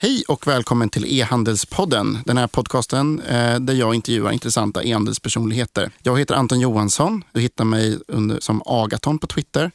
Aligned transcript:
Hej 0.00 0.24
och 0.28 0.46
välkommen 0.46 0.88
till 0.88 1.04
E-handelspodden. 1.20 2.18
Den 2.24 2.36
här 2.36 2.46
podcasten 2.46 3.20
eh, 3.20 3.60
där 3.60 3.74
jag 3.74 3.94
intervjuar 3.94 4.32
intressanta 4.32 4.84
e-handelspersonligheter. 4.84 5.90
Jag 6.02 6.18
heter 6.18 6.34
Anton 6.34 6.60
Johansson. 6.60 7.24
Du 7.32 7.40
hittar 7.40 7.64
mig 7.64 7.98
under, 8.08 8.40
som 8.40 8.62
Agaton 8.66 9.18
på 9.18 9.26
Twitter. 9.26 9.70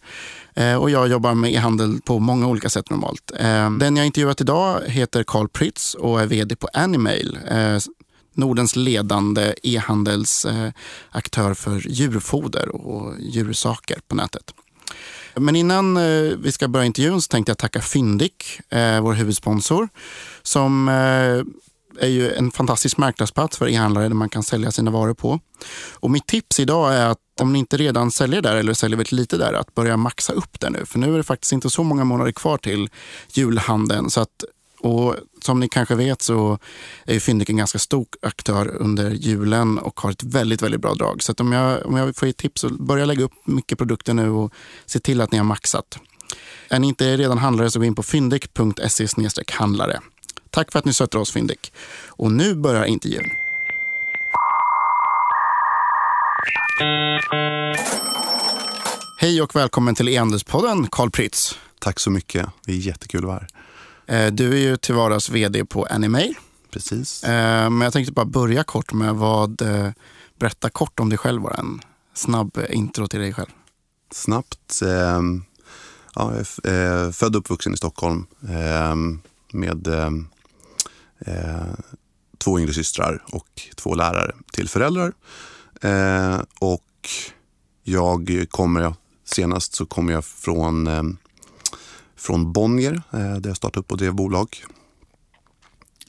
Eh, 0.53 0.75
och 0.75 0.89
jag 0.89 1.07
jobbar 1.07 1.33
med 1.33 1.53
e-handel 1.53 2.01
på 2.05 2.19
många 2.19 2.47
olika 2.47 2.69
sätt 2.69 2.89
normalt. 2.89 3.31
Eh, 3.39 3.71
den 3.71 3.97
jag 3.97 4.05
intervjuat 4.05 4.41
idag 4.41 4.81
heter 4.85 5.23
Carl 5.23 5.47
Prytz 5.47 5.93
och 5.93 6.21
är 6.21 6.25
vd 6.25 6.55
på 6.55 6.67
Animail. 6.73 7.39
Eh, 7.49 7.77
Nordens 8.35 8.75
ledande 8.75 9.53
e-handelsaktör 9.63 11.49
eh, 11.49 11.53
för 11.53 11.89
djurfoder 11.89 12.69
och 12.69 13.13
djursaker 13.19 13.99
på 14.07 14.15
nätet. 14.15 14.53
Men 15.35 15.55
innan 15.55 15.97
eh, 15.97 16.37
vi 16.37 16.51
ska 16.51 16.67
börja 16.67 16.85
intervjun 16.85 17.21
så 17.21 17.27
tänkte 17.27 17.49
jag 17.49 17.57
tacka 17.57 17.81
Fyndik, 17.81 18.59
eh, 18.69 19.01
vår 19.01 19.13
huvudsponsor, 19.13 19.89
som 20.43 20.87
eh, 20.87 22.03
är 22.05 22.07
ju 22.07 22.33
en 22.33 22.51
fantastisk 22.51 22.97
marknadsplats 22.97 23.57
för 23.57 23.67
e-handlare 23.67 24.07
där 24.07 24.15
man 24.15 24.29
kan 24.29 24.43
sälja 24.43 24.71
sina 24.71 24.91
varor 24.91 25.13
på. 25.13 25.39
Och 25.93 26.11
mitt 26.11 26.27
tips 26.27 26.59
idag 26.59 26.93
är 26.93 27.05
att 27.05 27.19
om 27.41 27.53
ni 27.53 27.59
inte 27.59 27.77
redan 27.77 28.11
säljer 28.11 28.41
där 28.41 28.55
eller 28.55 28.73
säljer 28.73 28.97
väldigt 28.97 29.11
lite 29.11 29.37
där, 29.37 29.53
att 29.53 29.75
börja 29.75 29.97
maxa 29.97 30.33
upp 30.33 30.59
det 30.59 30.69
nu. 30.69 30.85
För 30.85 30.99
nu 30.99 31.13
är 31.13 31.17
det 31.17 31.23
faktiskt 31.23 31.53
inte 31.53 31.69
så 31.69 31.83
många 31.83 32.03
månader 32.03 32.31
kvar 32.31 32.57
till 32.57 32.89
julhandeln. 33.33 34.09
Så 34.09 34.21
att 34.21 34.43
och 34.83 35.15
som 35.41 35.59
ni 35.59 35.69
kanske 35.69 35.95
vet 35.95 36.21
så 36.21 36.59
är 37.05 37.19
Fyndik 37.19 37.49
en 37.49 37.57
ganska 37.57 37.79
stor 37.79 38.05
aktör 38.21 38.75
under 38.75 39.11
julen 39.11 39.77
och 39.77 39.99
har 39.99 40.11
ett 40.11 40.23
väldigt, 40.23 40.61
väldigt 40.61 40.81
bra 40.81 40.93
drag. 40.93 41.23
Så 41.23 41.33
om, 41.39 41.51
jag, 41.51 41.85
om 41.85 41.97
jag 41.97 42.15
får 42.15 42.27
ge 42.27 42.33
tips 42.33 42.61
så 42.61 42.69
börja 42.69 43.05
lägga 43.05 43.23
upp 43.23 43.31
mycket 43.45 43.77
produkter 43.77 44.13
nu 44.13 44.29
och 44.29 44.53
se 44.85 44.99
till 44.99 45.21
att 45.21 45.31
ni 45.31 45.37
har 45.37 45.45
maxat. 45.45 45.99
Är 46.69 46.79
ni 46.79 46.87
inte 46.87 47.17
redan 47.17 47.37
handlare 47.37 47.71
så 47.71 47.79
gå 47.79 47.85
in 47.85 47.95
på 47.95 48.03
fyndik.se 48.03 49.07
handlare. 49.51 49.99
Tack 50.49 50.71
för 50.71 50.79
att 50.79 50.85
ni 50.85 50.93
stöttar 50.93 51.19
oss 51.19 51.31
Fyndik. 51.31 51.73
Och 52.07 52.31
nu 52.31 52.55
börjar 52.55 52.85
intervjun. 52.85 53.29
Hej 59.19 59.41
och 59.41 59.55
välkommen 59.55 59.95
till 59.95 60.09
E-handelspodden, 60.09 60.87
Carl 60.91 61.11
Pritz. 61.11 61.59
Tack 61.79 61.99
så 61.99 62.09
mycket. 62.09 62.49
Det 62.65 62.71
är 62.71 62.75
jättekul 62.75 63.19
att 63.19 63.27
vara 63.27 63.39
här. 63.39 63.47
Eh, 64.07 64.31
du 64.33 64.53
är 64.53 64.57
ju 64.57 64.77
till 64.77 64.95
vardags 64.95 65.29
vd 65.29 65.65
på 65.65 65.85
Animail. 65.85 66.35
Precis. 66.71 67.23
Eh, 67.23 67.69
men 67.69 67.81
jag 67.81 67.93
tänkte 67.93 68.13
bara 68.13 68.25
börja 68.25 68.63
kort 68.63 68.93
med 68.93 69.15
vad, 69.15 69.61
eh, 69.61 69.89
berätta 70.39 70.69
kort 70.69 70.99
om 70.99 71.09
dig 71.09 71.17
själv, 71.17 71.41
bara 71.41 71.53
en 71.53 71.81
snabb 72.13 72.57
intro 72.69 73.07
till 73.07 73.19
dig 73.19 73.33
själv. 73.33 73.49
Snabbt. 74.11 74.81
Eh, 74.81 75.21
ja, 76.15 76.33
jag 76.33 76.73
är 76.73 77.11
född 77.11 77.35
och 77.35 77.39
uppvuxen 77.39 77.73
i 77.73 77.77
Stockholm 77.77 78.25
eh, 78.49 78.95
med 79.53 79.87
eh, 79.87 80.11
två 82.37 82.59
yngre 82.59 82.73
systrar 82.73 83.23
och 83.31 83.61
två 83.75 83.95
lärare 83.95 84.31
till 84.51 84.69
föräldrar. 84.69 85.13
och 86.59 87.09
jag 87.83 88.45
kommer, 88.49 88.95
senast 89.25 89.75
så 89.75 89.85
kommer 89.85 90.13
jag 90.13 90.25
från 90.25 90.87
från 92.23 92.53
Bonnier 92.53 93.01
eh, 93.13 93.35
där 93.35 93.49
jag 93.49 93.57
startade 93.57 93.79
upp 93.79 93.91
och 93.91 93.97
drev 93.97 94.13
bolag 94.13 94.63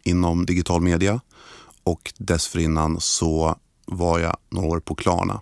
inom 0.02 0.46
digital 0.46 0.82
media. 0.82 1.20
Och 1.84 2.12
dessförinnan 2.18 3.00
så 3.00 3.58
var 3.84 4.18
jag 4.18 4.36
några 4.48 4.68
år 4.68 4.80
på 4.80 4.94
Klarna. 4.94 5.40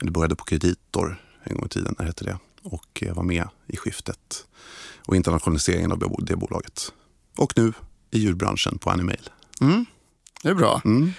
Det 0.00 0.10
började 0.10 0.36
på 0.36 0.44
Kreditor 0.44 1.22
en 1.44 1.56
gång 1.56 1.66
i 1.66 1.68
tiden, 1.68 1.94
när 1.98 2.06
hette 2.06 2.24
det. 2.24 2.38
Och 2.62 3.02
jag 3.02 3.14
var 3.14 3.22
med 3.22 3.48
i 3.66 3.76
skiftet 3.76 4.46
och 5.06 5.16
internationaliseringen 5.16 5.92
av 5.92 6.16
det 6.18 6.36
bolaget. 6.36 6.92
Och 7.36 7.52
nu 7.56 7.72
i 8.10 8.18
djurbranschen 8.18 8.78
på 8.78 8.90
Animail. 8.90 9.30
Mm, 9.60 9.86
det 10.42 10.48
är 10.48 10.54
bra. 10.54 10.82
Mm. 10.84 11.12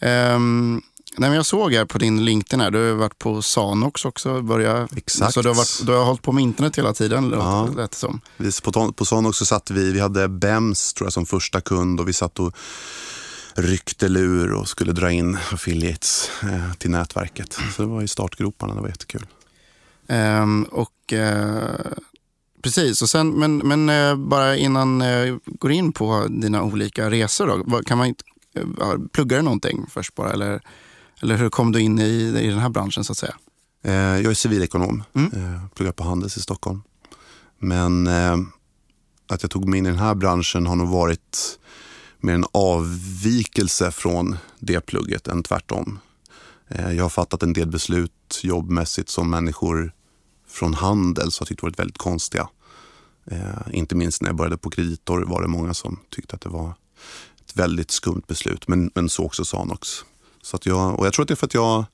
Um, 0.00 0.82
Nej, 1.16 1.30
men 1.30 1.36
jag 1.36 1.46
såg 1.46 1.72
här 1.72 1.84
på 1.84 1.98
din 1.98 2.24
LinkedIn, 2.24 2.60
här, 2.60 2.70
du 2.70 2.90
har 2.90 2.94
varit 2.94 3.18
på 3.18 3.42
Sanox 3.42 4.04
också. 4.04 4.42
Börja, 4.42 4.88
Exakt. 4.96 5.34
Så 5.34 5.42
du 5.42 5.48
har, 5.48 5.56
varit, 5.56 5.86
du 5.86 5.92
har 5.92 6.04
hållit 6.04 6.22
på 6.22 6.32
med 6.32 6.42
internet 6.42 6.78
hela 6.78 6.92
tiden, 6.92 7.30
ja. 7.30 7.68
lät 7.76 7.94
som. 7.94 8.20
På, 8.62 8.92
på 8.92 9.04
Sanox 9.04 9.38
så 9.38 9.46
satt 9.46 9.70
vi, 9.70 9.92
vi 9.92 10.00
hade 10.00 10.28
BEMS 10.28 10.94
tror 10.94 11.06
jag, 11.06 11.12
som 11.12 11.26
första 11.26 11.60
kund 11.60 12.00
och 12.00 12.08
vi 12.08 12.12
satt 12.12 12.38
och 12.38 12.56
ryckte 13.54 14.08
lur 14.08 14.52
och 14.52 14.68
skulle 14.68 14.92
dra 14.92 15.12
in 15.12 15.38
affiliates 15.52 16.30
eh, 16.42 16.72
till 16.78 16.90
nätverket. 16.90 17.58
Så 17.76 17.82
det 17.82 17.88
var 17.88 18.02
i 18.02 18.08
startgroparna, 18.08 18.74
det 18.74 18.80
var 18.80 18.88
jättekul. 18.88 19.26
Um, 20.08 20.64
och 20.64 21.12
uh, 21.12 21.92
Precis, 22.62 23.02
och 23.02 23.10
sen, 23.10 23.30
men, 23.30 23.56
men 23.56 23.90
uh, 23.90 24.16
bara 24.16 24.56
innan 24.56 25.02
uh, 25.02 25.38
går 25.46 25.72
in 25.72 25.92
på 25.92 26.26
dina 26.30 26.62
olika 26.62 27.10
resor, 27.10 27.64
då, 27.66 27.82
kan 27.82 27.98
man 27.98 28.14
uh, 28.58 29.06
plugga 29.12 29.36
du 29.36 29.42
någonting 29.42 29.86
först 29.90 30.14
bara? 30.14 30.32
Eller? 30.32 30.60
Eller 31.22 31.36
hur 31.36 31.50
kom 31.50 31.72
du 31.72 31.80
in 31.80 31.98
i, 31.98 32.38
i 32.42 32.48
den 32.48 32.58
här 32.58 32.68
branschen 32.68 33.04
så 33.04 33.12
att 33.12 33.18
säga? 33.18 33.34
Eh, 33.84 33.92
jag 33.94 34.24
är 34.24 34.34
civilekonom, 34.34 35.02
mm. 35.14 35.32
Eh, 35.32 35.66
pluggar 35.74 35.92
på 35.92 36.04
Handels 36.04 36.36
i 36.36 36.40
Stockholm. 36.40 36.82
Men 37.58 38.06
eh, 38.06 38.36
att 39.26 39.42
jag 39.42 39.50
tog 39.50 39.68
mig 39.68 39.78
in 39.78 39.86
i 39.86 39.88
den 39.88 39.98
här 39.98 40.14
branschen 40.14 40.66
har 40.66 40.76
nog 40.76 40.88
varit 40.88 41.58
mer 42.20 42.34
en 42.34 42.44
avvikelse 42.52 43.90
från 43.90 44.36
det 44.58 44.80
plugget 44.80 45.28
än 45.28 45.42
tvärtom. 45.42 45.98
Jag 46.68 47.04
har 47.04 47.08
fattat 47.08 47.42
en 47.42 47.52
del 47.52 47.68
beslut 47.68 48.40
jobbmässigt 48.42 49.08
som 49.08 49.30
människor 49.30 49.92
från 50.48 50.74
Handels 50.74 51.38
har 51.38 51.46
tyckt 51.46 51.62
varit 51.62 51.78
väldigt 51.78 51.98
konstiga. 51.98 52.48
Inte 53.72 53.94
minst 53.94 54.22
när 54.22 54.28
jag 54.28 54.36
började 54.36 54.56
på 54.56 54.70
Kreditor 54.70 55.20
var 55.20 55.42
det 55.42 55.48
många 55.48 55.74
som 55.74 55.98
tyckte 56.10 56.34
att 56.34 56.40
det 56.40 56.48
var 56.48 56.74
ett 57.46 57.56
väldigt 57.56 57.90
skumt 57.90 58.22
beslut. 58.26 58.68
Men, 58.68 58.90
men 58.94 59.08
så 59.08 59.24
också 59.24 59.44
Sanox. 59.44 60.04
Så 60.42 60.56
att 60.56 60.66
jag, 60.66 60.98
och 60.98 61.06
jag 61.06 61.12
tror 61.12 61.22
att 61.22 61.28
det 61.28 61.34
är 61.34 61.36
för 61.36 61.46
att 61.46 61.54
jag 61.54 61.84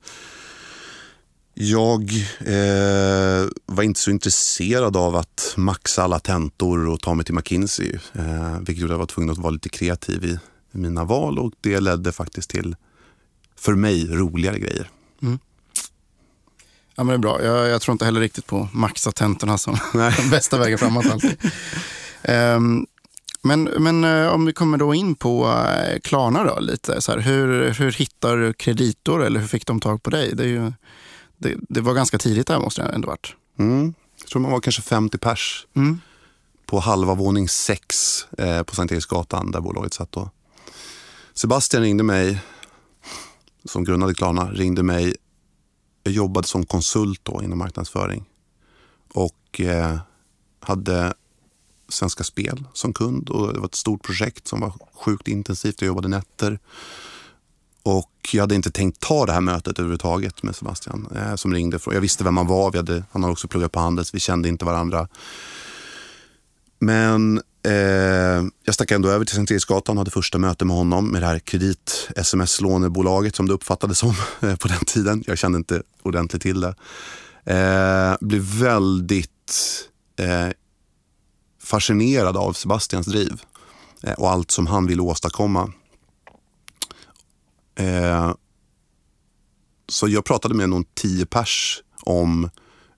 jag 1.61 2.11
eh, 2.39 3.47
var 3.65 3.83
inte 3.83 3.99
så 3.99 4.11
intresserad 4.11 4.97
av 4.97 5.15
att 5.15 5.53
maxa 5.57 6.03
alla 6.03 6.19
tentor 6.19 6.87
och 6.87 7.01
ta 7.01 7.13
mig 7.13 7.25
till 7.25 7.33
McKinsey. 7.33 7.99
Eh, 8.13 8.57
vilket 8.59 8.77
gjorde 8.77 8.93
att 8.93 8.95
jag 8.95 8.99
var 8.99 9.05
tvungen 9.05 9.29
att 9.29 9.37
vara 9.37 9.51
lite 9.51 9.69
kreativ 9.69 10.25
i, 10.25 10.39
i 10.71 10.77
mina 10.77 11.03
val 11.03 11.39
och 11.39 11.53
det 11.61 11.79
ledde 11.79 12.11
faktiskt 12.11 12.49
till, 12.49 12.75
för 13.55 13.75
mig, 13.75 14.07
roligare 14.07 14.59
grejer. 14.59 14.89
Mm. 15.21 15.39
Ja, 16.95 17.03
men 17.03 17.07
det 17.07 17.13
är 17.13 17.17
bra. 17.17 17.43
Jag, 17.43 17.67
jag, 17.67 17.81
tror 17.81 17.93
inte 17.93 18.05
heller 18.05 18.21
riktigt 18.21 18.45
på 18.45 18.67
maxa 18.73 19.11
tentorna 19.11 19.57
som 19.57 19.77
den 19.93 20.29
bästa 20.31 20.57
vägen 20.57 20.77
framåt. 20.77 21.05
Alltid. 21.05 21.37
Um, 22.27 22.87
Men, 23.41 23.63
men 23.63 24.03
eh, 24.03 24.33
om 24.33 24.45
vi 24.45 24.53
kommer 24.53 24.77
då 24.77 24.93
in 24.93 25.15
på 25.15 25.47
eh, 25.47 25.99
Klarna 25.99 26.43
då 26.43 26.59
lite. 26.59 27.01
Så 27.01 27.11
här, 27.11 27.19
hur, 27.19 27.73
hur 27.73 27.91
hittar 27.91 28.37
du 28.37 28.53
kreditor 28.53 29.25
eller 29.25 29.39
hur 29.39 29.47
fick 29.47 29.65
de 29.65 29.79
tag 29.79 30.03
på 30.03 30.09
dig? 30.09 30.35
Det, 30.35 30.43
är 30.43 30.47
ju, 30.47 30.73
det, 31.37 31.55
det 31.69 31.81
var 31.81 31.93
ganska 31.93 32.17
tidigt 32.17 32.47
där 32.47 32.59
måste 32.59 32.81
det 32.81 32.89
ändå 32.89 33.07
varit. 33.07 33.35
Mm. 33.59 33.93
Jag 34.19 34.27
tror 34.27 34.41
man 34.41 34.51
var 34.51 34.59
kanske 34.59 34.81
50 34.81 35.17
pers 35.17 35.67
mm. 35.75 35.99
på 36.65 36.79
halva 36.79 37.13
våning 37.13 37.49
6 37.49 38.27
eh, 38.37 38.63
på 38.63 38.75
Sankt 38.75 38.91
Eriksgatan 38.91 39.51
där 39.51 39.61
bolaget 39.61 39.93
satt 39.93 40.11
då. 40.11 40.29
Sebastian 41.33 41.83
ringde 41.83 42.03
mig, 42.03 42.39
som 43.65 43.83
grundade 43.83 44.13
Klarna, 44.13 44.51
ringde 44.51 44.83
mig. 44.83 45.15
Jag 46.03 46.13
jobbade 46.13 46.47
som 46.47 46.65
konsult 46.65 47.19
då 47.23 47.41
inom 47.43 47.59
marknadsföring 47.59 48.25
och 49.13 49.61
eh, 49.61 49.97
hade 50.59 51.13
Svenska 51.89 52.23
Spel 52.23 52.63
som 52.73 52.93
kund 52.93 53.29
och 53.29 53.53
det 53.53 53.59
var 53.59 53.65
ett 53.65 53.75
stort 53.75 54.03
projekt 54.03 54.47
som 54.47 54.59
var 54.59 54.73
sjukt 54.93 55.27
intensivt. 55.27 55.81
Jag 55.81 55.87
jobbade 55.87 56.07
nätter. 56.07 56.59
Och 57.83 58.11
jag 58.31 58.43
hade 58.43 58.55
inte 58.55 58.71
tänkt 58.71 58.99
ta 58.99 59.25
det 59.25 59.31
här 59.31 59.41
mötet 59.41 59.79
överhuvudtaget 59.79 60.43
med 60.43 60.55
Sebastian 60.55 61.07
eh, 61.15 61.35
som 61.35 61.53
ringde. 61.53 61.79
Jag 61.85 62.01
visste 62.01 62.23
vem 62.23 62.37
han 62.37 62.47
var. 62.47 62.71
Vi 62.71 62.77
hade, 62.77 63.03
han 63.11 63.23
hade 63.23 63.31
också 63.31 63.47
pluggat 63.47 63.71
på 63.71 63.79
Handels. 63.79 64.13
Vi 64.13 64.19
kände 64.19 64.49
inte 64.49 64.65
varandra. 64.65 65.07
Men 66.79 67.41
eh, 67.65 68.43
jag 68.63 68.73
stack 68.73 68.91
ändå 68.91 69.09
över 69.09 69.25
till 69.25 69.35
Sankt 69.35 69.51
Eriksgatan 69.51 69.97
och 69.97 69.99
hade 69.99 70.11
första 70.11 70.37
möte 70.37 70.65
med 70.65 70.75
honom 70.75 71.11
med 71.11 71.21
det 71.21 71.25
här 71.25 71.39
kredit-sms-lånebolaget 71.39 73.35
som 73.35 73.47
det 73.47 73.53
uppfattades 73.53 73.97
som 73.99 74.13
eh, 74.41 74.55
på 74.55 74.67
den 74.67 74.85
tiden. 74.85 75.23
Jag 75.27 75.37
kände 75.37 75.57
inte 75.57 75.83
ordentligt 76.03 76.41
till 76.41 76.61
det. 76.61 76.75
Eh, 77.45 78.27
blev 78.27 78.41
väldigt 78.41 79.89
eh, 80.19 80.49
fascinerad 81.69 82.37
av 82.37 82.53
Sebastians 82.53 83.07
driv 83.07 83.41
eh, 84.03 84.13
och 84.13 84.31
allt 84.31 84.51
som 84.51 84.67
han 84.67 84.87
vill 84.87 85.01
åstadkomma. 85.01 85.73
Eh, 87.75 88.33
så 89.87 90.07
jag 90.07 90.25
pratade 90.25 90.55
med 90.55 90.69
någon 90.69 90.85
tio 90.93 91.25
pers 91.25 91.83
om, 92.01 92.49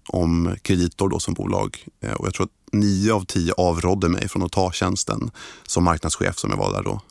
om 0.09 0.55
kreditor 0.61 1.09
då 1.09 1.19
som 1.19 1.33
bolag 1.33 1.85
eh, 2.01 2.13
och 2.13 2.27
jag 2.27 2.33
tror 2.33 2.45
att 2.45 2.73
nio 2.73 3.13
av 3.13 3.25
tio 3.25 3.53
avrådde 3.53 4.09
mig 4.09 4.29
från 4.29 4.43
att 4.43 4.51
ta 4.51 4.71
tjänsten 4.71 5.31
som 5.67 5.83
marknadschef 5.83 6.37
som 6.37 6.49
jag 6.49 6.57
var 6.57 6.73
där 6.73 6.83
då. 6.83 7.01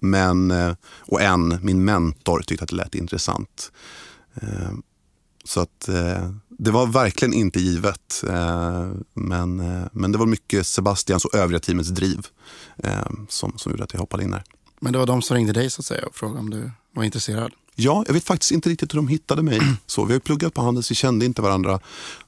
Men, 0.00 0.52
och 0.98 1.22
en, 1.22 1.58
min 1.62 1.84
mentor, 1.84 2.42
tyckte 2.46 2.64
att 2.64 2.70
det 2.70 2.76
lät 2.76 2.94
intressant. 2.94 3.72
Så 5.44 5.60
att 5.60 5.88
det 6.58 6.70
var 6.70 6.86
verkligen 6.86 7.34
inte 7.34 7.60
givet. 7.60 8.24
Eh, 8.28 8.88
men, 9.14 9.60
eh, 9.60 9.86
men 9.92 10.12
det 10.12 10.18
var 10.18 10.26
mycket 10.26 10.66
Sebastians 10.66 11.24
och 11.24 11.34
övriga 11.34 11.60
teamets 11.60 11.88
driv 11.88 12.26
eh, 12.76 12.90
som, 13.28 13.58
som 13.58 13.72
gjorde 13.72 13.84
att 13.84 13.92
jag 13.92 14.00
hoppade 14.00 14.22
in 14.24 14.30
där. 14.30 14.44
Men 14.80 14.92
det 14.92 14.98
var 14.98 15.06
de 15.06 15.22
som 15.22 15.36
ringde 15.36 15.52
dig 15.52 15.70
så 15.70 15.80
att 15.80 15.86
säga 15.86 16.06
och 16.06 16.14
frågade 16.16 16.40
om 16.40 16.50
du 16.50 16.70
var 16.94 17.04
intresserad? 17.04 17.52
Ja, 17.74 18.04
jag 18.06 18.14
vet 18.14 18.24
faktiskt 18.24 18.52
inte 18.52 18.70
riktigt 18.70 18.94
hur 18.94 18.98
de 18.98 19.08
hittade 19.08 19.42
mig. 19.42 19.60
Så, 19.86 20.04
vi 20.04 20.12
har 20.12 20.16
ju 20.16 20.20
pluggat 20.20 20.54
på 20.54 20.62
Handels, 20.62 20.90
vi 20.90 20.94
kände 20.94 21.24
inte 21.24 21.42
varandra 21.42 21.80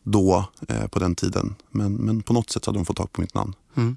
då 0.02 0.44
eh, 0.68 0.86
på 0.86 0.98
den 0.98 1.14
tiden. 1.14 1.54
Men, 1.70 1.94
men 1.94 2.22
på 2.22 2.32
något 2.32 2.50
sätt 2.50 2.66
hade 2.66 2.78
de 2.78 2.84
fått 2.84 2.96
tag 2.96 3.12
på 3.12 3.20
mitt 3.20 3.34
namn. 3.34 3.54
Mm. 3.76 3.96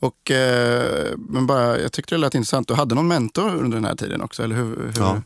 Och, 0.00 0.30
eh, 0.30 1.12
men 1.18 1.46
bara, 1.46 1.78
jag 1.80 1.92
tyckte 1.92 2.14
det 2.14 2.18
lät 2.18 2.34
intressant. 2.34 2.68
Du 2.68 2.74
hade 2.74 2.94
någon 2.94 3.08
mentor 3.08 3.54
under 3.56 3.76
den 3.76 3.84
här 3.84 3.96
tiden 3.96 4.20
också? 4.22 4.42
Eller 4.42 4.56
hur, 4.56 4.76
hur 4.76 4.92
Ja. 4.96 5.22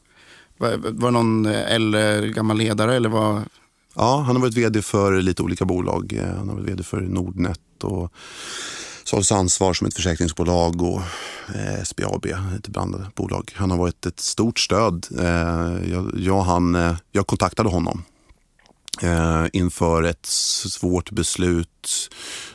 var, 0.58 0.76
var 0.76 1.08
det 1.08 1.10
någon 1.10 1.46
äldre 1.46 2.28
gammal 2.28 2.56
ledare? 2.58 2.96
Eller 2.96 3.08
var, 3.08 3.42
Ja, 4.00 4.16
han 4.20 4.36
har 4.36 4.42
varit 4.42 4.54
vd 4.56 4.82
för 4.82 5.20
lite 5.22 5.42
olika 5.42 5.64
bolag. 5.64 6.12
Eh, 6.12 6.36
han 6.36 6.48
har 6.48 6.54
varit 6.56 6.68
vd 6.68 6.82
för 6.82 7.00
Nordnet 7.00 7.60
och 7.82 8.12
Salus 9.04 9.32
Ansvar 9.32 9.74
som 9.74 9.86
ett 9.86 9.94
försäkringsbolag 9.94 10.82
och 10.82 11.00
eh, 11.54 11.82
SBAB, 11.84 12.26
ett 12.26 12.68
blandade 12.68 13.06
bolag. 13.14 13.52
Han 13.54 13.70
har 13.70 13.78
varit 13.78 14.06
ett 14.06 14.20
stort 14.20 14.58
stöd. 14.58 15.06
Eh, 15.18 15.90
Jag, 15.90 16.12
jag, 16.16 16.40
han, 16.42 16.74
eh, 16.74 16.96
jag 17.12 17.26
kontaktade 17.26 17.68
honom 17.68 18.02
eh, 19.02 19.46
inför 19.52 20.02
ett 20.02 20.26
svårt 20.26 21.10
beslut 21.10 22.10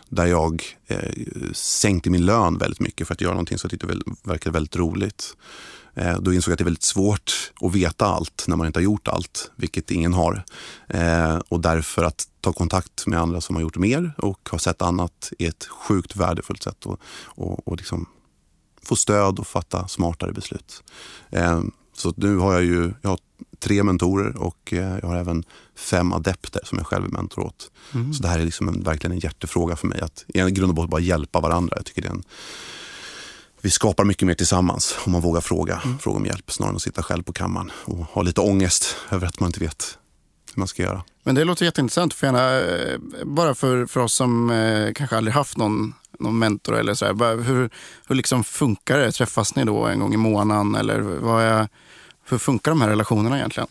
där 0.09 0.25
jag 0.25 0.63
eh, 0.87 1.11
sänkte 1.53 2.09
min 2.09 2.25
lön 2.25 2.57
väldigt 2.57 2.79
mycket 2.79 3.07
för 3.07 3.13
att 3.13 3.21
göra 3.21 3.33
någonting 3.33 3.57
som 3.57 3.67
jag 3.67 3.71
tyckte 3.71 3.87
väl, 3.87 4.01
verkade 4.23 4.53
väldigt 4.53 4.75
roligt. 4.75 5.35
Eh, 5.95 6.19
då 6.19 6.33
insåg 6.33 6.51
jag 6.51 6.53
att 6.53 6.57
det 6.57 6.61
är 6.61 6.65
väldigt 6.65 6.83
svårt 6.83 7.51
att 7.61 7.75
veta 7.75 8.05
allt 8.05 8.45
när 8.47 8.55
man 8.55 8.67
inte 8.67 8.79
har 8.79 8.83
gjort 8.83 9.07
allt, 9.07 9.51
vilket 9.55 9.91
ingen 9.91 10.13
har. 10.13 10.43
Eh, 10.87 11.37
och 11.49 11.59
därför 11.59 12.03
att 12.03 12.27
ta 12.41 12.53
kontakt 12.53 13.07
med 13.07 13.19
andra 13.19 13.41
som 13.41 13.55
har 13.55 13.61
gjort 13.61 13.77
mer 13.77 14.13
och 14.17 14.49
har 14.51 14.57
sett 14.57 14.81
annat 14.81 15.31
är 15.39 15.49
ett 15.49 15.65
sjukt 15.65 16.15
värdefullt 16.15 16.63
sätt 16.63 16.85
att 16.85 16.99
och, 17.25 17.67
och 17.67 17.77
liksom 17.77 18.05
få 18.83 18.95
stöd 18.95 19.39
och 19.39 19.47
fatta 19.47 19.87
smartare 19.87 20.33
beslut. 20.33 20.83
Eh, 21.29 21.61
så 21.95 22.13
nu 22.17 22.37
har 22.37 22.53
jag 22.53 22.63
ju 22.63 22.93
jag 23.01 23.09
har 23.09 23.19
tre 23.59 23.83
mentorer 23.83 24.37
och 24.37 24.73
jag 24.73 25.01
har 25.01 25.15
även 25.15 25.43
fem 25.75 26.13
adepter 26.13 26.61
som 26.63 26.77
jag 26.77 26.87
själv 26.87 27.05
är 27.05 27.09
mentor 27.09 27.43
åt. 27.43 27.71
Så 27.91 28.21
det 28.21 28.27
här 28.27 28.39
är 28.39 28.45
liksom 28.45 28.67
en, 28.67 28.83
verkligen 28.83 29.11
en 29.11 29.19
hjärtefråga 29.19 29.75
för 29.75 29.87
mig. 29.87 30.01
Att 30.01 30.25
i 30.27 30.39
grund 30.39 30.69
och 30.69 30.75
botten 30.75 30.89
bara 30.89 31.01
hjälpa 31.01 31.39
varandra. 31.39 31.75
Jag 31.75 31.85
tycker 31.85 32.01
det 32.01 32.07
är 32.07 32.11
en, 32.11 32.23
vi 33.63 33.69
skapar 33.69 34.03
mycket 34.03 34.27
mer 34.27 34.33
tillsammans 34.33 34.95
om 35.05 35.11
man 35.11 35.21
vågar 35.21 35.41
fråga, 35.41 35.81
fråga 35.99 36.17
om 36.17 36.25
hjälp 36.25 36.51
snarare 36.51 36.69
än 36.69 36.75
att 36.75 36.81
sitta 36.81 37.03
själv 37.03 37.23
på 37.23 37.33
kammaren 37.33 37.71
och 37.85 37.97
ha 37.97 38.21
lite 38.21 38.41
ångest 38.41 38.95
över 39.11 39.27
att 39.27 39.39
man 39.39 39.47
inte 39.49 39.59
vet 39.59 39.97
hur 40.53 40.59
man 40.59 40.67
ska 40.67 40.83
göra. 40.83 41.03
Men 41.23 41.35
det 41.35 41.43
låter 41.43 41.65
jätteintressant. 41.65 42.13
För 42.13 42.27
gärna, 42.27 42.59
eh, 42.59 42.99
bara 43.25 43.55
för, 43.55 43.85
för 43.85 43.99
oss 43.99 44.13
som 44.13 44.49
eh, 44.49 44.93
kanske 44.93 45.17
aldrig 45.17 45.33
haft 45.33 45.57
någon, 45.57 45.93
någon 46.19 46.39
mentor 46.39 46.75
eller 46.79 46.93
så 46.93 47.05
här, 47.05 47.43
hur, 47.43 47.69
hur 48.07 48.15
liksom 48.15 48.43
funkar 48.43 48.99
det? 48.99 49.11
Träffas 49.11 49.55
ni 49.55 49.63
då 49.63 49.85
en 49.85 49.99
gång 49.99 50.13
i 50.13 50.17
månaden? 50.17 50.75
Eller 50.75 50.99
vad 50.99 51.43
är, 51.43 51.67
hur 52.29 52.37
funkar 52.37 52.71
de 52.71 52.81
här 52.81 52.89
relationerna 52.89 53.37
egentligen? 53.37 53.69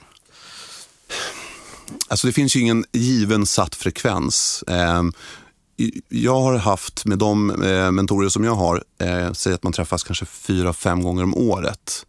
Alltså 2.09 2.27
det 2.27 2.33
finns 2.33 2.57
ju 2.57 2.61
ingen 2.61 2.85
given 2.93 3.47
satt 3.47 3.75
frekvens. 3.75 4.65
Eh, 4.69 5.03
jag 6.09 6.41
har 6.41 6.57
haft 6.57 7.05
med 7.05 7.19
de 7.19 7.63
eh, 7.63 7.91
mentorer 7.91 8.29
som 8.29 8.45
jag 8.45 8.55
har, 8.55 8.85
eh, 8.99 9.33
säg 9.33 9.55
att 9.55 9.63
man 9.63 9.73
träffas 9.73 10.03
kanske 10.03 10.25
fyra, 10.25 10.73
fem 10.73 11.03
gånger 11.03 11.23
om 11.23 11.35
året. 11.35 12.07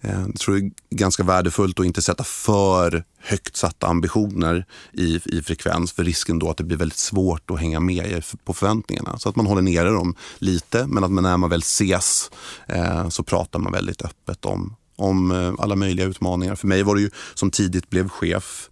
Eh, 0.00 0.20
jag 0.20 0.38
tror 0.38 0.54
det 0.54 0.60
är 0.60 0.96
ganska 0.96 1.22
värdefullt 1.22 1.80
att 1.80 1.86
inte 1.86 2.02
sätta 2.02 2.24
för 2.24 3.04
högt 3.18 3.56
satta 3.56 3.86
ambitioner 3.86 4.66
i, 4.92 5.20
i 5.24 5.42
frekvens 5.42 5.92
för 5.92 6.04
risken 6.04 6.38
då 6.38 6.50
att 6.50 6.56
det 6.56 6.64
blir 6.64 6.76
väldigt 6.76 6.98
svårt 6.98 7.50
att 7.50 7.60
hänga 7.60 7.80
med 7.80 8.24
på 8.44 8.54
förväntningarna. 8.54 9.18
Så 9.18 9.28
att 9.28 9.36
man 9.36 9.46
håller 9.46 9.62
nere 9.62 9.90
dem 9.90 10.14
lite 10.38 10.86
men 10.86 11.04
att 11.04 11.10
man, 11.10 11.24
när 11.24 11.36
man 11.36 11.50
väl 11.50 11.60
ses 11.60 12.30
eh, 12.66 13.08
så 13.08 13.22
pratar 13.22 13.58
man 13.58 13.72
väldigt 13.72 14.02
öppet 14.02 14.44
om, 14.44 14.76
om 14.96 15.30
eh, 15.30 15.54
alla 15.58 15.76
möjliga 15.76 16.06
utmaningar. 16.06 16.54
För 16.54 16.66
mig 16.66 16.82
var 16.82 16.94
det 16.94 17.00
ju 17.00 17.10
som 17.34 17.50
tidigt 17.50 17.90
blev 17.90 18.08
chef 18.08 18.70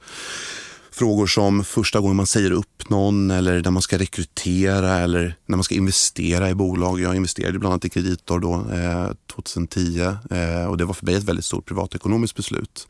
frågor 1.01 1.27
som 1.27 1.65
första 1.65 2.01
gången 2.01 2.17
man 2.17 2.27
säger 2.27 2.51
upp 2.51 2.91
någon 2.91 3.31
eller 3.31 3.63
när 3.63 3.71
man 3.71 3.83
ska 3.83 3.99
rekrytera 3.99 4.99
eller 4.99 5.37
när 5.47 5.57
man 5.57 5.65
ska 5.65 5.75
investera 5.75 6.51
i 6.51 6.55
bolag. 6.55 7.01
Jag 7.01 7.17
investerade 7.17 7.59
bland 7.59 7.73
annat 7.73 7.85
i 7.85 7.89
Kreditor 7.89 8.41
då, 8.41 8.55
eh, 8.55 9.11
2010 9.33 10.01
eh, 10.31 10.65
och 10.65 10.77
det 10.77 10.85
var 10.85 10.95
för 10.95 11.07
mig 11.07 11.15
ett 11.15 11.25
väldigt 11.25 11.45
stort 11.45 11.67
privatekonomiskt 11.67 12.37
beslut. 12.37 12.89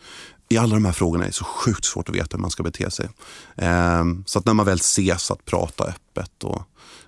I 0.48 0.58
alla 0.58 0.74
de 0.74 0.84
här 0.84 0.92
frågorna 0.92 1.24
är 1.24 1.28
det 1.28 1.34
så 1.34 1.44
sjukt 1.44 1.84
svårt 1.84 2.08
att 2.08 2.14
veta 2.14 2.36
hur 2.36 2.40
man 2.40 2.50
ska 2.50 2.62
bete 2.62 2.90
sig. 2.90 3.08
Eh, 3.56 4.04
så 4.26 4.38
att 4.38 4.46
när 4.46 4.54
man 4.54 4.66
väl 4.66 4.76
ses 4.76 5.30
att 5.30 5.44
prata 5.44 5.84
öppet 5.84 6.44
och, 6.44 6.62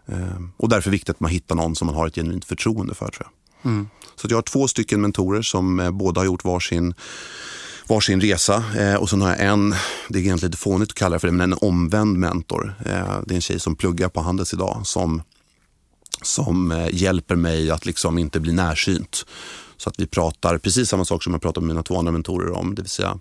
eh, 0.06 0.40
och 0.56 0.68
därför 0.68 0.88
är 0.88 0.90
det 0.90 0.96
viktigt 0.96 1.10
att 1.10 1.20
man 1.20 1.30
hittar 1.30 1.54
någon 1.54 1.76
som 1.76 1.86
man 1.86 1.94
har 1.94 2.06
ett 2.06 2.14
genuint 2.14 2.44
förtroende 2.44 2.94
för 2.94 3.08
tror 3.08 3.26
jag. 3.26 3.30
Så 4.16 4.26
att 4.26 4.30
jag 4.30 4.38
har 4.38 4.42
två 4.42 4.68
stycken 4.68 5.00
mentorer 5.00 5.42
som 5.42 5.80
eh, 5.80 5.90
båda 5.90 6.20
har 6.20 6.26
gjort 6.26 6.44
varsin 6.44 6.94
varsin 7.86 8.20
resa 8.20 8.64
eh, 8.78 8.94
och 8.94 9.10
sen 9.10 9.20
har 9.20 9.28
jag 9.28 9.40
en, 9.40 9.70
det 10.08 10.18
är 10.18 10.22
egentligen 10.22 10.50
lite 10.50 10.62
fånigt 10.62 10.90
att 10.90 10.98
kalla 10.98 11.16
det 11.16 11.20
för 11.20 11.28
det, 11.28 11.32
men 11.32 11.52
en 11.52 11.58
omvänd 11.60 12.18
mentor. 12.18 12.74
Eh, 12.86 13.20
det 13.26 13.34
är 13.34 13.34
en 13.34 13.40
tjej 13.40 13.60
som 13.60 13.76
pluggar 13.76 14.08
på 14.08 14.20
Handels 14.20 14.54
idag 14.54 14.80
som, 14.84 15.22
som 16.22 16.72
eh, 16.72 16.88
hjälper 16.92 17.36
mig 17.36 17.70
att 17.70 17.86
liksom 17.86 18.18
inte 18.18 18.40
bli 18.40 18.52
närsynt. 18.52 19.26
Så 19.76 19.88
att 19.88 20.00
vi 20.00 20.06
pratar 20.06 20.58
precis 20.58 20.88
samma 20.88 21.04
sak 21.04 21.22
som 21.22 21.32
jag 21.32 21.42
pratar 21.42 21.60
med 21.60 21.68
mina 21.68 21.82
två 21.82 21.98
andra 21.98 22.12
mentorer 22.12 22.52
om, 22.52 22.74
det 22.74 22.82
vill 22.82 22.90
säga 22.90 23.18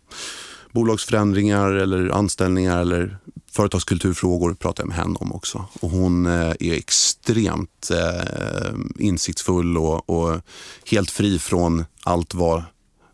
bolagsförändringar 0.71 1.71
eller 1.71 2.09
anställningar 2.09 2.81
eller 2.81 3.17
företagskulturfrågor 3.51 4.53
pratar 4.53 4.83
jag 4.83 4.87
med 4.87 4.97
henne 4.97 5.15
om 5.19 5.33
också. 5.33 5.65
Och 5.81 5.89
hon 5.89 6.25
eh, 6.25 6.53
är 6.59 6.73
extremt 6.73 7.91
eh, 7.91 8.73
insiktsfull 8.99 9.77
och, 9.77 10.09
och 10.09 10.41
helt 10.85 11.11
fri 11.11 11.39
från 11.39 11.85
allt 12.03 12.33
vad 12.33 12.63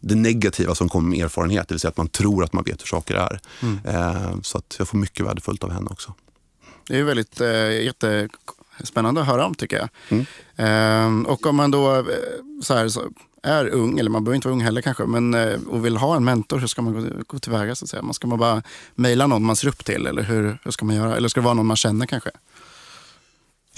det 0.07 0.15
negativa 0.15 0.75
som 0.75 0.89
kommer 0.89 1.09
med 1.09 1.25
erfarenhet, 1.25 1.68
det 1.68 1.74
vill 1.74 1.80
säga 1.80 1.89
att 1.89 1.98
man 1.98 2.07
tror 2.09 2.44
att 2.44 2.54
man 2.54 2.63
vet 2.63 2.81
hur 2.81 2.88
saker 2.88 3.15
är. 3.15 3.39
Eh, 3.83 4.42
så 4.42 4.57
att 4.57 4.75
jag 4.80 4.88
får 4.88 4.98
mycket 4.98 5.25
värdefullt 5.25 5.63
av 5.63 5.71
henne 5.71 5.88
också. 5.92 6.13
Det 6.88 7.00
är 7.00 7.04
väldigt 7.04 7.42
eh, 7.42 7.83
jättespännande 7.83 9.21
att 9.21 9.27
höra 9.27 9.45
om 9.45 9.56
tycker 9.56 9.77
jag. 9.77 9.89
Ehm, 10.56 11.25
och 11.25 11.45
om 11.45 11.56
man 11.56 11.71
då 11.71 11.95
eh, 11.95 12.04
så 12.63 12.74
här, 12.74 12.88
så 12.88 13.01
är 13.44 13.68
ung, 13.68 14.00
eller 14.00 14.09
man 14.09 14.24
behöver 14.24 14.36
inte 14.36 14.48
vara 14.48 14.56
ung 14.56 14.63
heller 14.63 14.81
kanske, 14.81 15.06
men, 15.06 15.33
eh, 15.33 15.59
och 15.68 15.86
vill 15.86 15.98
ha 15.98 16.15
en 16.15 16.24
mentor, 16.24 16.59
hur 16.59 16.68
ska 16.68 16.81
man 16.81 16.94
gå, 16.94 17.09
gå 17.27 17.39
tillväga? 17.39 17.75
Så 17.75 17.86
att 17.86 17.89
säga? 17.89 18.01
Man 18.01 18.13
ska 18.13 18.27
man 18.27 18.39
bara 18.39 18.63
mejla 18.95 19.27
någon 19.27 19.44
man 19.45 19.56
ser 19.56 19.68
upp 19.68 19.86
till 19.86 20.07
eller 20.07 20.24
hur, 20.24 20.57
hur 20.63 20.71
ska 20.71 20.86
man 20.86 20.95
göra? 20.95 21.15
Eller 21.15 21.30
ska 21.30 21.39
det 21.42 21.45
vara 21.45 21.54
någon 21.54 21.65
man 21.65 21.77
känner 21.77 22.06
kanske? 22.06 22.31